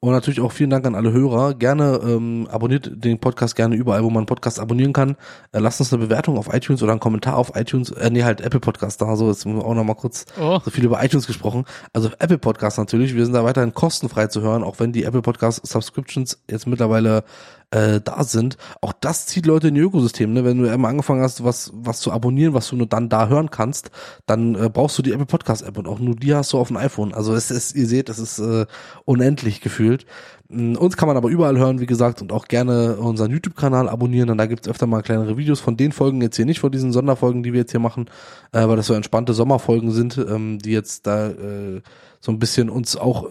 Und 0.00 0.12
natürlich 0.12 0.40
auch 0.40 0.52
vielen 0.52 0.70
Dank 0.70 0.86
an 0.86 0.94
alle 0.94 1.10
Hörer. 1.12 1.54
Gerne 1.54 2.00
ähm, 2.04 2.46
abonniert 2.52 2.88
den 2.92 3.18
Podcast 3.18 3.56
gerne 3.56 3.74
überall, 3.74 4.04
wo 4.04 4.10
man 4.10 4.26
Podcast 4.26 4.60
abonnieren 4.60 4.92
kann. 4.92 5.16
Äh, 5.50 5.58
lasst 5.58 5.80
uns 5.80 5.92
eine 5.92 6.04
Bewertung 6.04 6.38
auf 6.38 6.54
iTunes 6.54 6.84
oder 6.84 6.92
einen 6.92 7.00
Kommentar 7.00 7.36
auf 7.36 7.56
iTunes. 7.56 7.90
Äh, 7.90 8.10
nee, 8.10 8.22
halt 8.22 8.40
Apple 8.40 8.60
Podcast 8.60 9.02
da. 9.02 9.16
So, 9.16 9.28
jetzt 9.28 9.44
haben 9.44 9.56
wir 9.56 9.64
auch 9.64 9.74
noch 9.74 9.82
mal 9.82 9.94
kurz 9.94 10.26
oh. 10.40 10.60
so 10.64 10.70
viel 10.70 10.84
über 10.84 11.02
iTunes 11.02 11.26
gesprochen. 11.26 11.64
Also 11.92 12.10
Apple 12.20 12.38
Podcast 12.38 12.78
natürlich. 12.78 13.16
Wir 13.16 13.24
sind 13.24 13.34
da 13.34 13.42
weiterhin 13.42 13.74
kostenfrei 13.74 14.28
zu 14.28 14.40
hören, 14.40 14.62
auch 14.62 14.78
wenn 14.78 14.92
die 14.92 15.02
Apple 15.02 15.22
Podcast 15.22 15.66
Subscriptions 15.66 16.44
jetzt 16.48 16.68
mittlerweile 16.68 17.24
äh, 17.70 18.00
da 18.00 18.24
sind. 18.24 18.56
Auch 18.80 18.92
das 18.92 19.26
zieht 19.26 19.46
Leute 19.46 19.68
in 19.68 19.76
ihr 19.76 19.84
Ökosystem. 19.84 20.32
Ne? 20.32 20.44
Wenn 20.44 20.62
du 20.62 20.70
einmal 20.70 20.90
angefangen 20.90 21.22
hast, 21.22 21.44
was, 21.44 21.70
was 21.74 22.00
zu 22.00 22.12
abonnieren, 22.12 22.54
was 22.54 22.68
du 22.68 22.76
nur 22.76 22.86
dann 22.86 23.08
da 23.08 23.28
hören 23.28 23.50
kannst, 23.50 23.90
dann 24.26 24.54
äh, 24.54 24.70
brauchst 24.72 24.98
du 24.98 25.02
die 25.02 25.12
Apple 25.12 25.26
Podcast 25.26 25.62
App 25.62 25.76
und 25.76 25.86
auch 25.86 25.98
nur 25.98 26.16
die 26.16 26.34
hast 26.34 26.52
du 26.52 26.58
auf 26.58 26.68
dem 26.68 26.76
iPhone. 26.76 27.12
Also 27.12 27.34
es 27.34 27.50
ist, 27.50 27.74
ihr 27.74 27.86
seht, 27.86 28.08
es 28.08 28.18
ist 28.18 28.38
äh, 28.38 28.66
unendlich 29.04 29.60
gefühlt. 29.60 30.06
Mm, 30.48 30.76
uns 30.76 30.96
kann 30.96 31.08
man 31.08 31.16
aber 31.16 31.28
überall 31.28 31.58
hören, 31.58 31.80
wie 31.80 31.86
gesagt, 31.86 32.22
und 32.22 32.32
auch 32.32 32.48
gerne 32.48 32.96
unseren 32.96 33.30
YouTube-Kanal 33.30 33.88
abonnieren, 33.88 34.28
denn 34.28 34.38
da 34.38 34.46
gibt's 34.46 34.68
öfter 34.68 34.86
mal 34.86 35.02
kleinere 35.02 35.36
Videos 35.36 35.60
von 35.60 35.76
den 35.76 35.92
Folgen 35.92 36.22
jetzt 36.22 36.36
hier 36.36 36.46
nicht, 36.46 36.60
von 36.60 36.72
diesen 36.72 36.92
Sonderfolgen, 36.92 37.42
die 37.42 37.52
wir 37.52 37.60
jetzt 37.60 37.72
hier 37.72 37.80
machen, 37.80 38.06
äh, 38.52 38.66
weil 38.66 38.76
das 38.76 38.86
so 38.86 38.94
entspannte 38.94 39.34
Sommerfolgen 39.34 39.90
sind, 39.90 40.16
ähm, 40.16 40.58
die 40.58 40.72
jetzt 40.72 41.06
da 41.06 41.28
äh, 41.28 41.82
so 42.20 42.32
ein 42.32 42.38
bisschen 42.38 42.70
uns 42.70 42.96
auch 42.96 43.28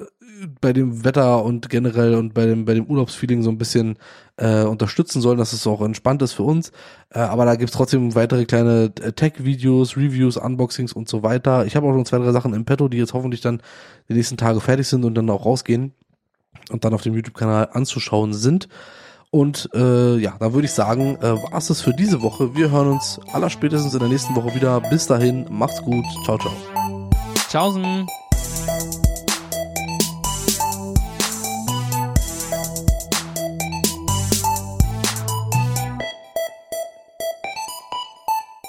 bei 0.61 0.73
dem 0.73 1.03
Wetter 1.03 1.43
und 1.43 1.69
generell 1.69 2.15
und 2.15 2.33
bei 2.33 2.45
dem, 2.45 2.65
bei 2.65 2.73
dem 2.73 2.85
Urlaubsfeeling 2.85 3.43
so 3.43 3.49
ein 3.49 3.57
bisschen 3.57 3.97
äh, 4.37 4.63
unterstützen 4.63 5.21
sollen, 5.21 5.37
dass 5.37 5.53
es 5.53 5.65
auch 5.67 5.81
entspannt 5.81 6.21
ist 6.21 6.33
für 6.33 6.43
uns. 6.43 6.71
Äh, 7.09 7.19
aber 7.19 7.45
da 7.45 7.55
gibt's 7.55 7.75
trotzdem 7.75 8.15
weitere 8.15 8.45
kleine 8.45 8.91
äh, 9.01 9.11
Tech-Videos, 9.11 9.97
Reviews, 9.97 10.37
Unboxings 10.37 10.93
und 10.93 11.09
so 11.09 11.23
weiter. 11.23 11.65
Ich 11.65 11.75
habe 11.75 11.87
auch 11.87 11.93
schon 11.93 12.05
zwei, 12.05 12.19
drei 12.19 12.31
Sachen 12.31 12.53
im 12.53 12.65
Petto, 12.65 12.87
die 12.87 12.97
jetzt 12.97 13.13
hoffentlich 13.13 13.41
dann 13.41 13.61
die 14.09 14.13
nächsten 14.13 14.37
Tage 14.37 14.61
fertig 14.61 14.87
sind 14.87 15.05
und 15.05 15.15
dann 15.15 15.29
auch 15.29 15.45
rausgehen 15.45 15.93
und 16.71 16.85
dann 16.85 16.93
auf 16.93 17.01
dem 17.01 17.15
YouTube-Kanal 17.15 17.69
anzuschauen 17.71 18.33
sind. 18.33 18.67
Und 19.29 19.69
äh, 19.73 20.17
ja, 20.17 20.35
dann 20.39 20.53
würde 20.53 20.65
ich 20.65 20.71
sagen, 20.71 21.17
äh, 21.17 21.33
war 21.33 21.57
es 21.57 21.81
für 21.81 21.93
diese 21.93 22.21
Woche. 22.21 22.55
Wir 22.55 22.71
hören 22.71 22.91
uns 22.91 23.19
allerspätestens 23.33 23.93
in 23.93 23.99
der 23.99 24.09
nächsten 24.09 24.35
Woche 24.35 24.55
wieder. 24.55 24.79
Bis 24.89 25.05
dahin, 25.05 25.45
macht's 25.49 25.81
gut. 25.81 26.05
Ciao, 26.23 26.37
ciao. 26.37 26.53
Tschaußen. 27.49 28.07